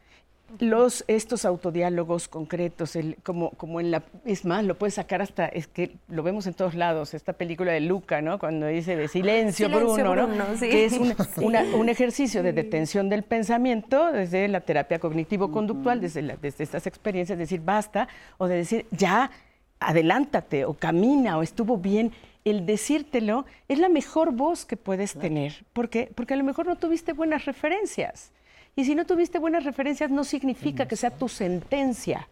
los, 0.59 1.03
estos 1.07 1.43
autodiálogos 1.43 2.27
concretos, 2.27 2.95
el, 2.95 3.17
como, 3.23 3.49
como 3.51 3.79
en 3.79 3.91
la, 3.91 4.03
es 4.25 4.45
más, 4.45 4.63
lo 4.63 4.77
puedes 4.77 4.93
sacar 4.93 5.21
hasta, 5.21 5.47
es 5.47 5.67
que 5.67 5.95
lo 6.07 6.21
vemos 6.21 6.45
en 6.47 6.53
todos 6.53 6.75
lados, 6.75 7.13
esta 7.13 7.33
película 7.33 7.71
de 7.71 7.81
Luca, 7.81 8.21
¿no? 8.21 8.37
Cuando 8.37 8.67
dice 8.67 8.95
de 8.95 9.07
silencio, 9.07 9.69
Bruno, 9.69 10.27
¿no? 10.27 10.59
Que 10.59 10.85
es 10.85 10.93
un 11.37 11.89
ejercicio 11.89 12.43
de 12.43 12.53
detención 12.53 13.09
del 13.09 13.23
pensamiento 13.23 14.11
desde 14.11 14.47
la 14.47 14.61
terapia 14.61 14.99
cognitivo-conductual, 14.99 15.99
desde, 15.99 16.21
desde 16.41 16.63
estas 16.63 16.85
experiencias, 16.87 17.39
decir 17.39 17.61
basta, 17.61 18.07
o 18.37 18.47
de 18.47 18.57
decir 18.57 18.85
ya, 18.91 19.31
adelántate, 19.79 20.65
o 20.65 20.73
camina, 20.73 21.37
o 21.37 21.41
estuvo 21.41 21.77
bien 21.77 22.11
el 22.45 22.65
decírtelo 22.65 23.45
es 23.67 23.79
la 23.79 23.89
mejor 23.89 24.31
voz 24.31 24.65
que 24.65 24.77
puedes 24.77 25.15
tener, 25.15 25.65
porque, 25.73 26.11
porque 26.15 26.35
a 26.35 26.37
lo 26.37 26.43
mejor 26.43 26.67
no 26.67 26.77
tuviste 26.77 27.11
buenas 27.11 27.45
referencias. 27.45 28.31
Y 28.75 28.85
si 28.85 28.93
no 28.93 29.05
tuviste 29.05 29.39
buenas 29.39 29.63
referencias, 29.63 30.11
no 30.11 30.23
significa 30.23 30.87
que 30.87 30.95
sea 30.95 31.09
tu 31.09 31.27
sentencia. 31.27 32.27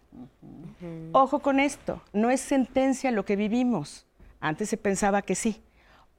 Ojo 1.13 1.39
con 1.39 1.59
esto, 1.59 2.01
no 2.13 2.29
es 2.29 2.41
sentencia 2.41 3.11
lo 3.11 3.25
que 3.25 3.35
vivimos. 3.35 4.05
Antes 4.39 4.69
se 4.69 4.77
pensaba 4.77 5.21
que 5.21 5.35
sí. 5.35 5.61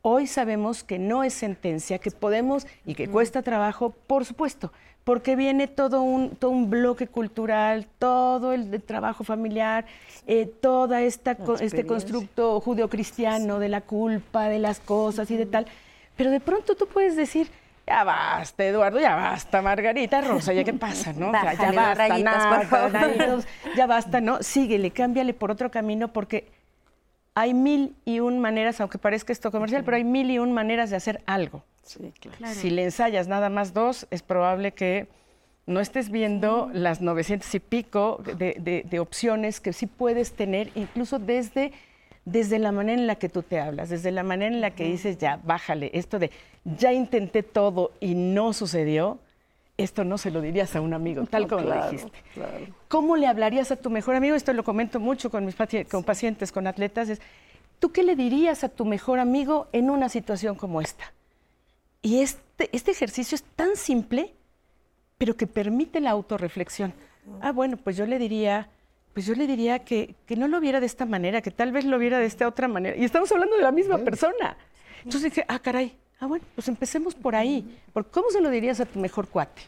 Hoy 0.06 0.26
sabemos 0.26 0.84
que 0.84 0.98
no 0.98 1.24
es 1.24 1.32
sentencia, 1.32 1.98
que 1.98 2.10
podemos 2.10 2.66
y 2.84 2.94
que 2.94 3.08
cuesta 3.08 3.40
trabajo, 3.40 3.88
por 4.06 4.26
supuesto, 4.26 4.70
porque 5.02 5.34
viene 5.34 5.66
todo 5.66 6.02
un, 6.02 6.36
todo 6.36 6.50
un 6.50 6.68
bloque 6.68 7.06
cultural, 7.06 7.86
todo 7.98 8.52
el, 8.52 8.82
trabajo 8.82 9.24
familiar, 9.24 9.86
eh, 10.26 10.44
todo 10.44 10.94
este 10.94 11.86
constructo 11.86 12.60
judeocristiano 12.60 13.58
de 13.58 13.70
la 13.70 13.80
culpa, 13.80 14.50
de 14.50 14.58
las 14.58 14.78
cosas 14.78 15.30
y 15.30 15.38
de 15.38 15.46
tal. 15.46 15.64
Pero 16.16 16.30
de 16.30 16.40
pronto 16.40 16.74
tú 16.74 16.86
puedes 16.86 17.16
decir, 17.16 17.48
ya 17.86 18.04
basta, 18.04 18.62
Eduardo, 18.62 19.00
ya 19.00 19.14
basta, 19.14 19.62
Margarita, 19.62 20.20
Rosa, 20.20 20.52
ya 20.52 20.64
qué 20.64 20.74
pasa, 20.74 21.14
¿no? 21.14 21.32
ya 21.32 21.72
basta, 21.72 21.94
rayitas, 21.94 23.46
ya 23.74 23.86
basta, 23.86 24.20
¿no? 24.20 24.42
Síguele, 24.42 24.90
cámbiale 24.90 25.32
por 25.32 25.50
otro 25.50 25.70
camino 25.70 26.08
porque 26.08 26.52
hay 27.34 27.54
mil 27.54 27.96
y 28.04 28.20
un 28.20 28.38
maneras, 28.38 28.80
aunque 28.80 28.98
parezca 28.98 29.32
esto 29.32 29.50
comercial, 29.50 29.84
pero 29.84 29.96
hay 29.96 30.04
mil 30.04 30.30
y 30.30 30.38
un 30.38 30.52
maneras 30.52 30.90
de 30.90 30.96
hacer 30.96 31.22
algo. 31.26 31.64
Sí, 31.82 32.12
claro. 32.20 32.54
Si 32.54 32.70
le 32.70 32.84
ensayas 32.84 33.28
nada 33.28 33.50
más 33.50 33.74
dos, 33.74 34.06
es 34.10 34.22
probable 34.22 34.72
que 34.72 35.08
no 35.66 35.80
estés 35.80 36.10
viendo 36.10 36.70
las 36.72 37.00
900 37.00 37.54
y 37.54 37.60
pico 37.60 38.22
de, 38.24 38.84
de 38.88 39.00
opciones 39.00 39.60
que 39.60 39.72
sí 39.72 39.86
puedes 39.86 40.32
tener, 40.32 40.70
incluso 40.74 41.18
desde 41.18 41.72
desde 42.24 42.58
la 42.58 42.72
manera 42.72 43.00
en 43.00 43.06
la 43.06 43.16
que 43.16 43.28
tú 43.28 43.42
te 43.42 43.60
hablas, 43.60 43.90
desde 43.90 44.10
la 44.10 44.22
manera 44.22 44.54
en 44.54 44.60
la 44.60 44.70
que 44.70 44.84
dices, 44.84 45.18
ya, 45.18 45.40
bájale, 45.44 45.90
esto 45.92 46.18
de, 46.18 46.30
ya 46.64 46.92
intenté 46.92 47.42
todo 47.42 47.92
y 48.00 48.14
no 48.14 48.52
sucedió, 48.52 49.18
esto 49.76 50.04
no 50.04 50.18
se 50.18 50.30
lo 50.30 50.40
dirías 50.40 50.76
a 50.76 50.80
un 50.80 50.94
amigo, 50.94 51.24
tal 51.26 51.48
como 51.48 51.62
lo 51.62 51.90
dijiste. 51.90 52.18
¿Cómo 52.88 53.16
le 53.16 53.26
hablarías 53.26 53.72
a 53.72 53.76
tu 53.76 53.90
mejor 53.90 54.14
amigo? 54.14 54.36
Esto 54.36 54.52
lo 54.52 54.62
comento 54.62 55.00
mucho 55.00 55.30
con 55.30 55.44
mis 55.44 55.56
con 55.90 56.04
pacientes, 56.04 56.52
con 56.52 56.66
atletas, 56.66 57.08
es, 57.08 57.20
¿tú 57.80 57.90
qué 57.90 58.04
le 58.04 58.14
dirías 58.14 58.62
a 58.62 58.68
tu 58.68 58.84
mejor 58.84 59.18
amigo 59.18 59.68
en 59.72 59.90
una 59.90 60.08
situación 60.08 60.54
como 60.54 60.80
esta? 60.80 61.12
Y 62.02 62.20
este, 62.20 62.68
este 62.72 62.92
ejercicio 62.92 63.34
es 63.34 63.42
tan 63.42 63.76
simple, 63.76 64.34
pero 65.18 65.36
que 65.36 65.46
permite 65.46 66.00
la 66.00 66.10
autorreflexión. 66.10 66.92
Ah, 67.40 67.50
bueno, 67.52 67.76
pues 67.76 67.96
yo 67.96 68.06
le 68.06 68.18
diría, 68.18 68.68
pues 69.14 69.26
yo 69.26 69.34
le 69.34 69.46
diría 69.46 69.80
que, 69.80 70.14
no 70.36 70.46
lo 70.46 70.60
viera 70.60 70.80
de 70.80 70.86
esta 70.86 71.06
manera, 71.06 71.40
que 71.40 71.50
tal 71.50 71.72
vez 71.72 71.84
lo 71.84 71.98
viera 71.98 72.18
de 72.18 72.26
esta 72.26 72.46
otra 72.46 72.68
manera. 72.68 72.96
Y 72.96 73.04
estamos 73.04 73.32
hablando 73.32 73.56
de 73.56 73.62
la 73.62 73.72
misma 73.72 73.98
persona. 73.98 74.56
Entonces 74.98 75.32
dije, 75.32 75.44
ah, 75.48 75.58
caray, 75.58 75.96
ah, 76.24 76.26
bueno, 76.26 76.44
pues 76.54 76.68
empecemos 76.68 77.14
por 77.14 77.36
ahí. 77.36 77.78
Por 77.92 78.10
¿Cómo 78.10 78.30
se 78.30 78.40
lo 78.40 78.50
dirías 78.50 78.80
a 78.80 78.86
tu 78.86 78.98
mejor 78.98 79.28
cuate? 79.28 79.62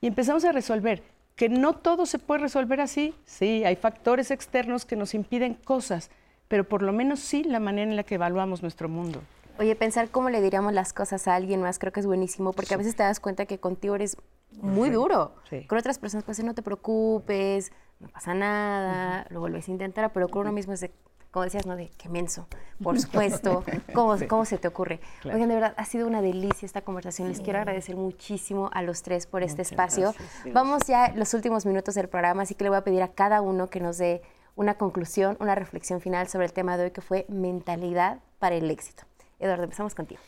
Y 0.00 0.06
empezamos 0.06 0.44
a 0.44 0.52
resolver 0.52 1.02
que 1.34 1.48
no 1.48 1.74
todo 1.74 2.06
se 2.06 2.18
puede 2.18 2.40
resolver 2.40 2.80
así. 2.80 3.14
Sí, 3.24 3.64
hay 3.64 3.76
factores 3.76 4.30
externos 4.30 4.84
que 4.84 4.96
nos 4.96 5.14
impiden 5.14 5.54
cosas, 5.54 6.10
pero 6.48 6.64
por 6.64 6.82
lo 6.82 6.92
menos 6.92 7.20
sí 7.20 7.44
la 7.44 7.60
manera 7.60 7.90
en 7.90 7.96
la 7.96 8.02
que 8.02 8.16
evaluamos 8.16 8.62
nuestro 8.62 8.88
mundo. 8.88 9.20
Oye, 9.58 9.74
pensar 9.76 10.10
cómo 10.10 10.28
le 10.28 10.42
diríamos 10.42 10.72
las 10.72 10.92
cosas 10.92 11.28
a 11.28 11.34
alguien 11.34 11.62
más 11.62 11.78
creo 11.78 11.92
que 11.92 12.00
es 12.00 12.06
buenísimo, 12.06 12.52
porque 12.52 12.74
a 12.74 12.76
veces 12.76 12.96
te 12.96 13.02
das 13.02 13.20
cuenta 13.20 13.46
que 13.46 13.58
contigo 13.58 13.94
eres 13.94 14.16
muy 14.50 14.90
duro. 14.90 15.34
Con 15.66 15.78
otras 15.78 15.98
personas 15.98 16.24
pues 16.24 16.42
no 16.42 16.54
te 16.54 16.62
preocupes, 16.62 17.72
no 18.00 18.08
pasa 18.08 18.34
nada, 18.34 19.26
lo 19.30 19.40
vuelves 19.40 19.68
a 19.68 19.70
intentar, 19.70 20.12
pero 20.12 20.28
con 20.28 20.42
uno 20.42 20.52
mismo 20.52 20.72
es 20.72 20.80
de, 20.80 20.90
como 21.30 21.44
decías, 21.44 21.66
¿no? 21.66 21.76
De 21.76 21.90
qué 21.96 22.08
menso, 22.08 22.46
por 22.82 22.98
supuesto, 23.00 23.64
¿cómo, 23.94 24.16
¿cómo 24.28 24.44
se 24.44 24.58
te 24.58 24.68
ocurre? 24.68 25.00
Oigan, 25.24 25.48
de 25.48 25.54
verdad, 25.54 25.74
ha 25.76 25.84
sido 25.84 26.06
una 26.06 26.22
delicia 26.22 26.66
esta 26.66 26.82
conversación. 26.82 27.28
Les 27.28 27.40
quiero 27.40 27.58
agradecer 27.58 27.96
muchísimo 27.96 28.70
a 28.72 28.82
los 28.82 29.02
tres 29.02 29.26
por 29.26 29.42
este 29.42 29.62
espacio. 29.62 30.14
Vamos 30.52 30.86
ya 30.86 31.12
los 31.14 31.34
últimos 31.34 31.66
minutos 31.66 31.94
del 31.94 32.08
programa, 32.08 32.42
así 32.42 32.54
que 32.54 32.64
le 32.64 32.70
voy 32.70 32.78
a 32.78 32.84
pedir 32.84 33.02
a 33.02 33.08
cada 33.08 33.40
uno 33.40 33.68
que 33.68 33.80
nos 33.80 33.98
dé 33.98 34.22
una 34.54 34.74
conclusión, 34.74 35.36
una 35.40 35.54
reflexión 35.54 36.00
final 36.00 36.28
sobre 36.28 36.46
el 36.46 36.52
tema 36.52 36.76
de 36.76 36.84
hoy 36.84 36.90
que 36.90 37.02
fue 37.02 37.26
mentalidad 37.28 38.20
para 38.38 38.54
el 38.54 38.70
éxito. 38.70 39.04
Eduardo, 39.38 39.64
empezamos 39.64 39.94
contigo. 39.94 40.20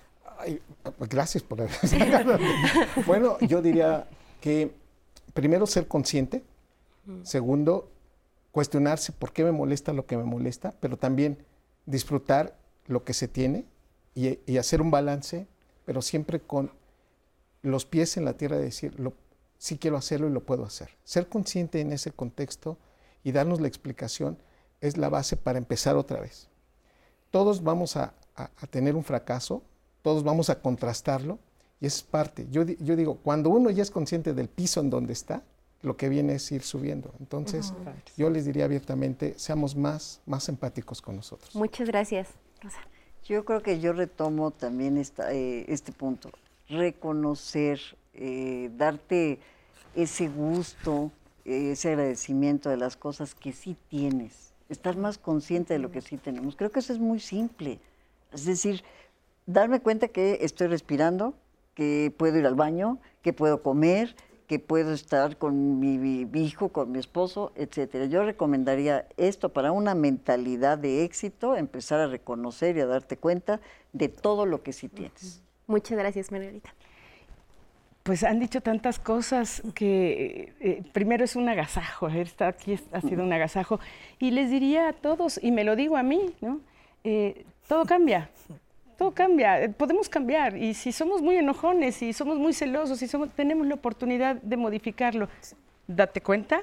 gracias 1.00 1.42
por 1.42 1.60
haber 1.60 1.72
Bueno, 3.06 3.38
yo 3.40 3.62
diría 3.62 4.06
que 4.40 4.74
primero 5.32 5.66
ser 5.66 5.88
consciente 5.88 6.42
Segundo, 7.22 7.90
cuestionarse 8.52 9.12
por 9.12 9.32
qué 9.32 9.44
me 9.44 9.52
molesta 9.52 9.92
lo 9.92 10.06
que 10.06 10.16
me 10.16 10.24
molesta, 10.24 10.74
pero 10.80 10.96
también 10.96 11.44
disfrutar 11.86 12.56
lo 12.86 13.04
que 13.04 13.14
se 13.14 13.28
tiene 13.28 13.66
y, 14.14 14.56
hacer 14.56 14.82
un 14.82 14.90
balance, 14.90 15.46
pero 15.84 16.02
siempre 16.02 16.40
con 16.40 16.72
los 17.62 17.84
pies 17.86 18.16
en 18.16 18.24
la 18.24 18.36
tierra 18.36 18.56
de 18.56 18.64
decir, 18.64 18.96
sí 19.58 19.78
quiero 19.78 19.96
hacerlo 19.96 20.28
y 20.28 20.32
lo 20.32 20.44
puedo 20.44 20.64
hacer. 20.64 20.90
Ser 21.04 21.28
consciente 21.28 21.80
en 21.80 21.92
ese 21.92 22.10
contexto 22.10 22.78
y 23.22 23.32
darnos 23.32 23.60
la 23.60 23.68
explicación 23.68 24.38
es 24.80 24.96
la 24.96 25.08
base 25.08 25.36
para 25.36 25.58
empezar 25.58 25.96
otra 25.96 26.20
vez. 26.20 26.48
Todos 27.30 27.62
vamos 27.62 27.96
a, 27.96 28.14
tener 28.70 28.96
un 28.96 29.04
fracaso, 29.04 29.62
todos 30.02 30.24
vamos 30.24 30.48
a 30.48 30.60
contrastarlo 30.60 31.38
y 31.80 31.86
es 31.86 32.02
parte. 32.02 32.46
Yo, 32.50 32.62
yo 32.64 32.96
digo, 32.96 33.16
cuando 33.16 33.50
uno 33.50 33.70
ya 33.70 33.82
es 33.82 33.90
consciente 33.90 34.32
del 34.32 34.48
piso 34.48 34.80
en 34.80 34.90
donde 34.90 35.12
está, 35.12 35.42
lo 35.82 35.96
que 35.96 36.08
viene 36.08 36.34
es 36.34 36.50
ir 36.50 36.62
subiendo. 36.62 37.12
Entonces, 37.20 37.72
yo 38.16 38.30
les 38.30 38.44
diría 38.44 38.64
abiertamente, 38.64 39.34
seamos 39.38 39.76
más, 39.76 40.20
más 40.26 40.48
empáticos 40.48 41.00
con 41.00 41.16
nosotros. 41.16 41.54
Muchas 41.54 41.88
gracias, 41.88 42.28
Yo 43.24 43.44
creo 43.44 43.62
que 43.62 43.78
yo 43.78 43.92
retomo 43.92 44.50
también 44.50 44.96
esta, 44.96 45.32
eh, 45.32 45.64
este 45.68 45.92
punto, 45.92 46.30
reconocer, 46.68 47.78
eh, 48.14 48.70
darte 48.76 49.38
ese 49.94 50.28
gusto, 50.28 51.12
ese 51.44 51.90
agradecimiento 51.90 52.68
de 52.68 52.76
las 52.76 52.96
cosas 52.96 53.34
que 53.34 53.52
sí 53.52 53.76
tienes, 53.88 54.52
estar 54.68 54.96
más 54.96 55.18
consciente 55.18 55.74
de 55.74 55.78
lo 55.78 55.90
que 55.90 56.00
sí 56.00 56.16
tenemos. 56.16 56.56
Creo 56.56 56.70
que 56.70 56.80
eso 56.80 56.92
es 56.92 56.98
muy 56.98 57.20
simple. 57.20 57.78
Es 58.32 58.44
decir, 58.44 58.82
darme 59.46 59.80
cuenta 59.80 60.08
que 60.08 60.38
estoy 60.42 60.66
respirando, 60.66 61.34
que 61.74 62.12
puedo 62.16 62.36
ir 62.38 62.46
al 62.46 62.54
baño, 62.54 62.98
que 63.22 63.32
puedo 63.32 63.62
comer, 63.62 64.16
que 64.48 64.58
puedo 64.58 64.94
estar 64.94 65.36
con 65.36 65.78
mi, 65.78 66.26
hijo, 66.32 66.70
con 66.70 66.90
mi 66.90 66.98
esposo, 66.98 67.52
etcétera. 67.54 68.06
Yo 68.06 68.24
recomendaría 68.24 69.06
esto 69.18 69.50
para 69.50 69.72
una 69.72 69.94
mentalidad 69.94 70.78
de 70.78 71.04
éxito, 71.04 71.54
empezar 71.54 72.00
a 72.00 72.06
reconocer 72.06 72.78
y 72.78 72.80
a 72.80 72.86
darte 72.86 73.18
cuenta 73.18 73.60
de 73.92 74.08
todo 74.08 74.46
lo 74.46 74.62
que 74.62 74.72
sí 74.72 74.88
tienes. 74.88 75.42
Muchas 75.66 75.98
gracias, 75.98 76.32
Margarita. 76.32 76.74
Pues 78.04 78.24
han 78.24 78.40
dicho 78.40 78.62
tantas 78.62 78.98
cosas 78.98 79.62
que 79.74 80.54
eh, 80.60 80.82
primero 80.94 81.24
es 81.24 81.36
un 81.36 81.46
agasajo, 81.50 82.08
estar 82.08 82.48
aquí 82.48 82.80
ha 82.92 83.02
sido 83.02 83.22
un 83.22 83.32
agasajo. 83.34 83.80
Y 84.18 84.30
les 84.30 84.50
diría 84.50 84.88
a 84.88 84.92
todos, 84.94 85.38
y 85.42 85.52
me 85.52 85.62
lo 85.62 85.76
digo 85.76 85.98
a 85.98 86.02
mí, 86.02 86.34
¿no? 86.40 86.62
Eh, 87.04 87.44
todo 87.68 87.84
cambia 87.84 88.30
todo 88.98 89.12
cambia, 89.12 89.62
eh, 89.62 89.68
podemos 89.68 90.08
cambiar 90.08 90.56
y 90.56 90.74
si 90.74 90.90
somos 90.90 91.22
muy 91.22 91.36
enojones, 91.36 92.02
y 92.02 92.12
somos 92.12 92.36
muy 92.36 92.52
celosos, 92.52 93.00
y 93.00 93.06
somos, 93.06 93.30
tenemos 93.30 93.66
la 93.66 93.74
oportunidad 93.74 94.36
de 94.42 94.56
modificarlo, 94.56 95.28
date 95.86 96.20
cuenta, 96.20 96.62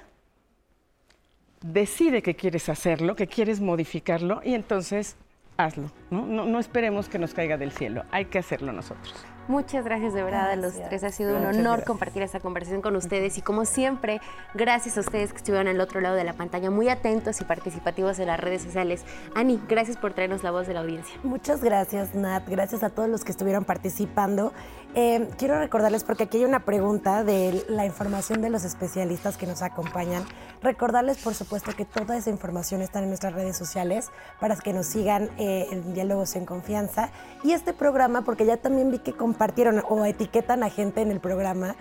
decide 1.61 2.21
que 2.21 2.35
quieres 2.35 2.67
hacerlo, 2.67 3.15
que 3.15 3.27
quieres 3.27 3.61
modificarlo 3.61 4.41
y 4.43 4.53
entonces 4.53 5.15
hazlo. 5.55 5.89
No, 6.11 6.25
no 6.25 6.59
esperemos 6.59 7.07
que 7.07 7.17
nos 7.17 7.33
caiga 7.33 7.57
del 7.57 7.71
cielo, 7.71 8.03
hay 8.11 8.25
que 8.25 8.37
hacerlo 8.37 8.73
nosotros. 8.73 9.25
Muchas 9.47 9.85
gracias 9.85 10.13
de 10.13 10.23
verdad 10.23 10.49
a 10.51 10.55
los 10.55 10.73
tres. 10.73 11.03
Ha 11.03 11.11
sido 11.11 11.37
un 11.37 11.45
honor 11.45 11.83
compartir 11.83 12.23
esta 12.23 12.39
conversación 12.39 12.81
con 12.81 12.95
ustedes 12.95 13.37
y 13.37 13.41
como 13.41 13.65
siempre, 13.65 14.19
gracias 14.55 14.97
a 14.97 15.01
ustedes 15.01 15.31
que 15.31 15.37
estuvieron 15.37 15.67
al 15.67 15.79
otro 15.79 16.01
lado 16.01 16.15
de 16.15 16.23
la 16.23 16.33
pantalla, 16.33 16.71
muy 16.71 16.89
atentos 16.89 17.39
y 17.41 17.43
participativos 17.43 18.17
en 18.17 18.27
las 18.27 18.39
redes 18.39 18.63
sociales. 18.63 19.03
Ani, 19.35 19.61
gracias 19.67 19.97
por 19.97 20.13
traernos 20.13 20.41
la 20.43 20.49
voz 20.49 20.65
de 20.65 20.73
la 20.73 20.79
audiencia. 20.79 21.15
Muchas 21.23 21.63
gracias, 21.63 22.15
Nat. 22.15 22.47
Gracias 22.49 22.81
a 22.83 22.89
todos 22.89 23.07
los 23.07 23.23
que 23.23 23.31
estuvieron 23.31 23.65
participando. 23.65 24.51
Eh, 24.97 25.29
quiero 25.37 25.59
recordarles, 25.59 26.05
porque 26.05 26.23
aquí 26.23 26.37
hay 26.37 26.45
una 26.45 26.61
pregunta 26.61 27.25
de 27.25 27.65
la 27.67 27.85
información 27.85 28.41
de 28.41 28.49
los 28.49 28.63
especialistas 28.63 29.35
que 29.35 29.45
nos 29.45 29.61
acompañan. 29.61 30.23
Recordarles, 30.63 31.17
por 31.17 31.35
supuesto, 31.35 31.73
que 31.75 31.83
toda 31.83 32.15
esa 32.15 32.29
información 32.29 32.81
está 32.81 32.99
en 32.99 33.09
nuestras 33.09 33.33
redes 33.33 33.57
sociales 33.57 34.09
para 34.39 34.55
que 34.55 34.71
nos 34.71 34.85
sigan 34.85 35.29
eh, 35.37 35.67
en 35.69 35.93
Diálogos 35.93 36.37
en 36.37 36.45
Confianza. 36.45 37.09
Y 37.43 37.51
este 37.51 37.73
programa, 37.73 38.21
porque 38.21 38.45
ya 38.45 38.55
también 38.55 38.89
vi 38.89 38.99
que 38.99 39.11
compartieron 39.35 39.83
o 39.89 40.05
etiquetan 40.05 40.63
a 40.63 40.69
gente 40.69 41.01
en 41.01 41.11
el 41.11 41.19
programa, 41.19 41.75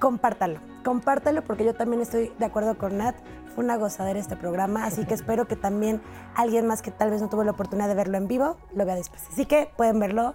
compártalo. 0.00 0.58
compártelo 0.84 1.44
porque 1.44 1.64
yo 1.64 1.72
también 1.72 2.02
estoy 2.02 2.32
de 2.36 2.44
acuerdo 2.44 2.76
con 2.76 2.98
Nat. 2.98 3.14
Fue 3.54 3.62
una 3.62 3.76
gozadera 3.76 4.18
este 4.18 4.34
programa, 4.36 4.84
así 4.84 5.06
que 5.06 5.14
espero 5.14 5.46
que 5.46 5.54
también 5.54 6.02
alguien 6.34 6.66
más 6.66 6.82
que 6.82 6.90
tal 6.90 7.10
vez 7.10 7.22
no 7.22 7.28
tuvo 7.28 7.44
la 7.44 7.52
oportunidad 7.52 7.86
de 7.86 7.94
verlo 7.94 8.18
en 8.18 8.26
vivo 8.26 8.56
lo 8.74 8.84
vea 8.84 8.96
después. 8.96 9.22
Así 9.32 9.46
que 9.46 9.70
pueden 9.76 10.00
verlo 10.00 10.34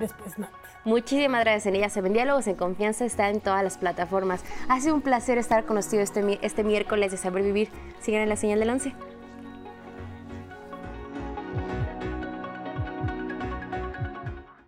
después, 0.00 0.40
Nat. 0.40 0.50
Muchísimas 0.84 1.42
gracias, 1.44 1.66
en. 1.66 1.88
Se 1.88 2.00
ven 2.00 2.14
diálogos 2.14 2.48
en 2.48 2.56
confianza, 2.56 3.04
está 3.04 3.30
en 3.30 3.40
todas 3.40 3.62
las 3.62 3.78
plataformas. 3.78 4.42
Ha 4.68 4.80
sido 4.80 4.96
un 4.96 5.02
placer 5.02 5.38
estar 5.38 5.64
con 5.66 5.78
este, 6.02 6.40
este 6.42 6.64
miércoles 6.64 7.12
de 7.12 7.16
Saber 7.16 7.44
Vivir. 7.44 7.68
Sigan 8.00 8.22
en 8.22 8.28
la 8.28 8.36
señal 8.36 8.58
del 8.58 8.70
11. 8.70 8.92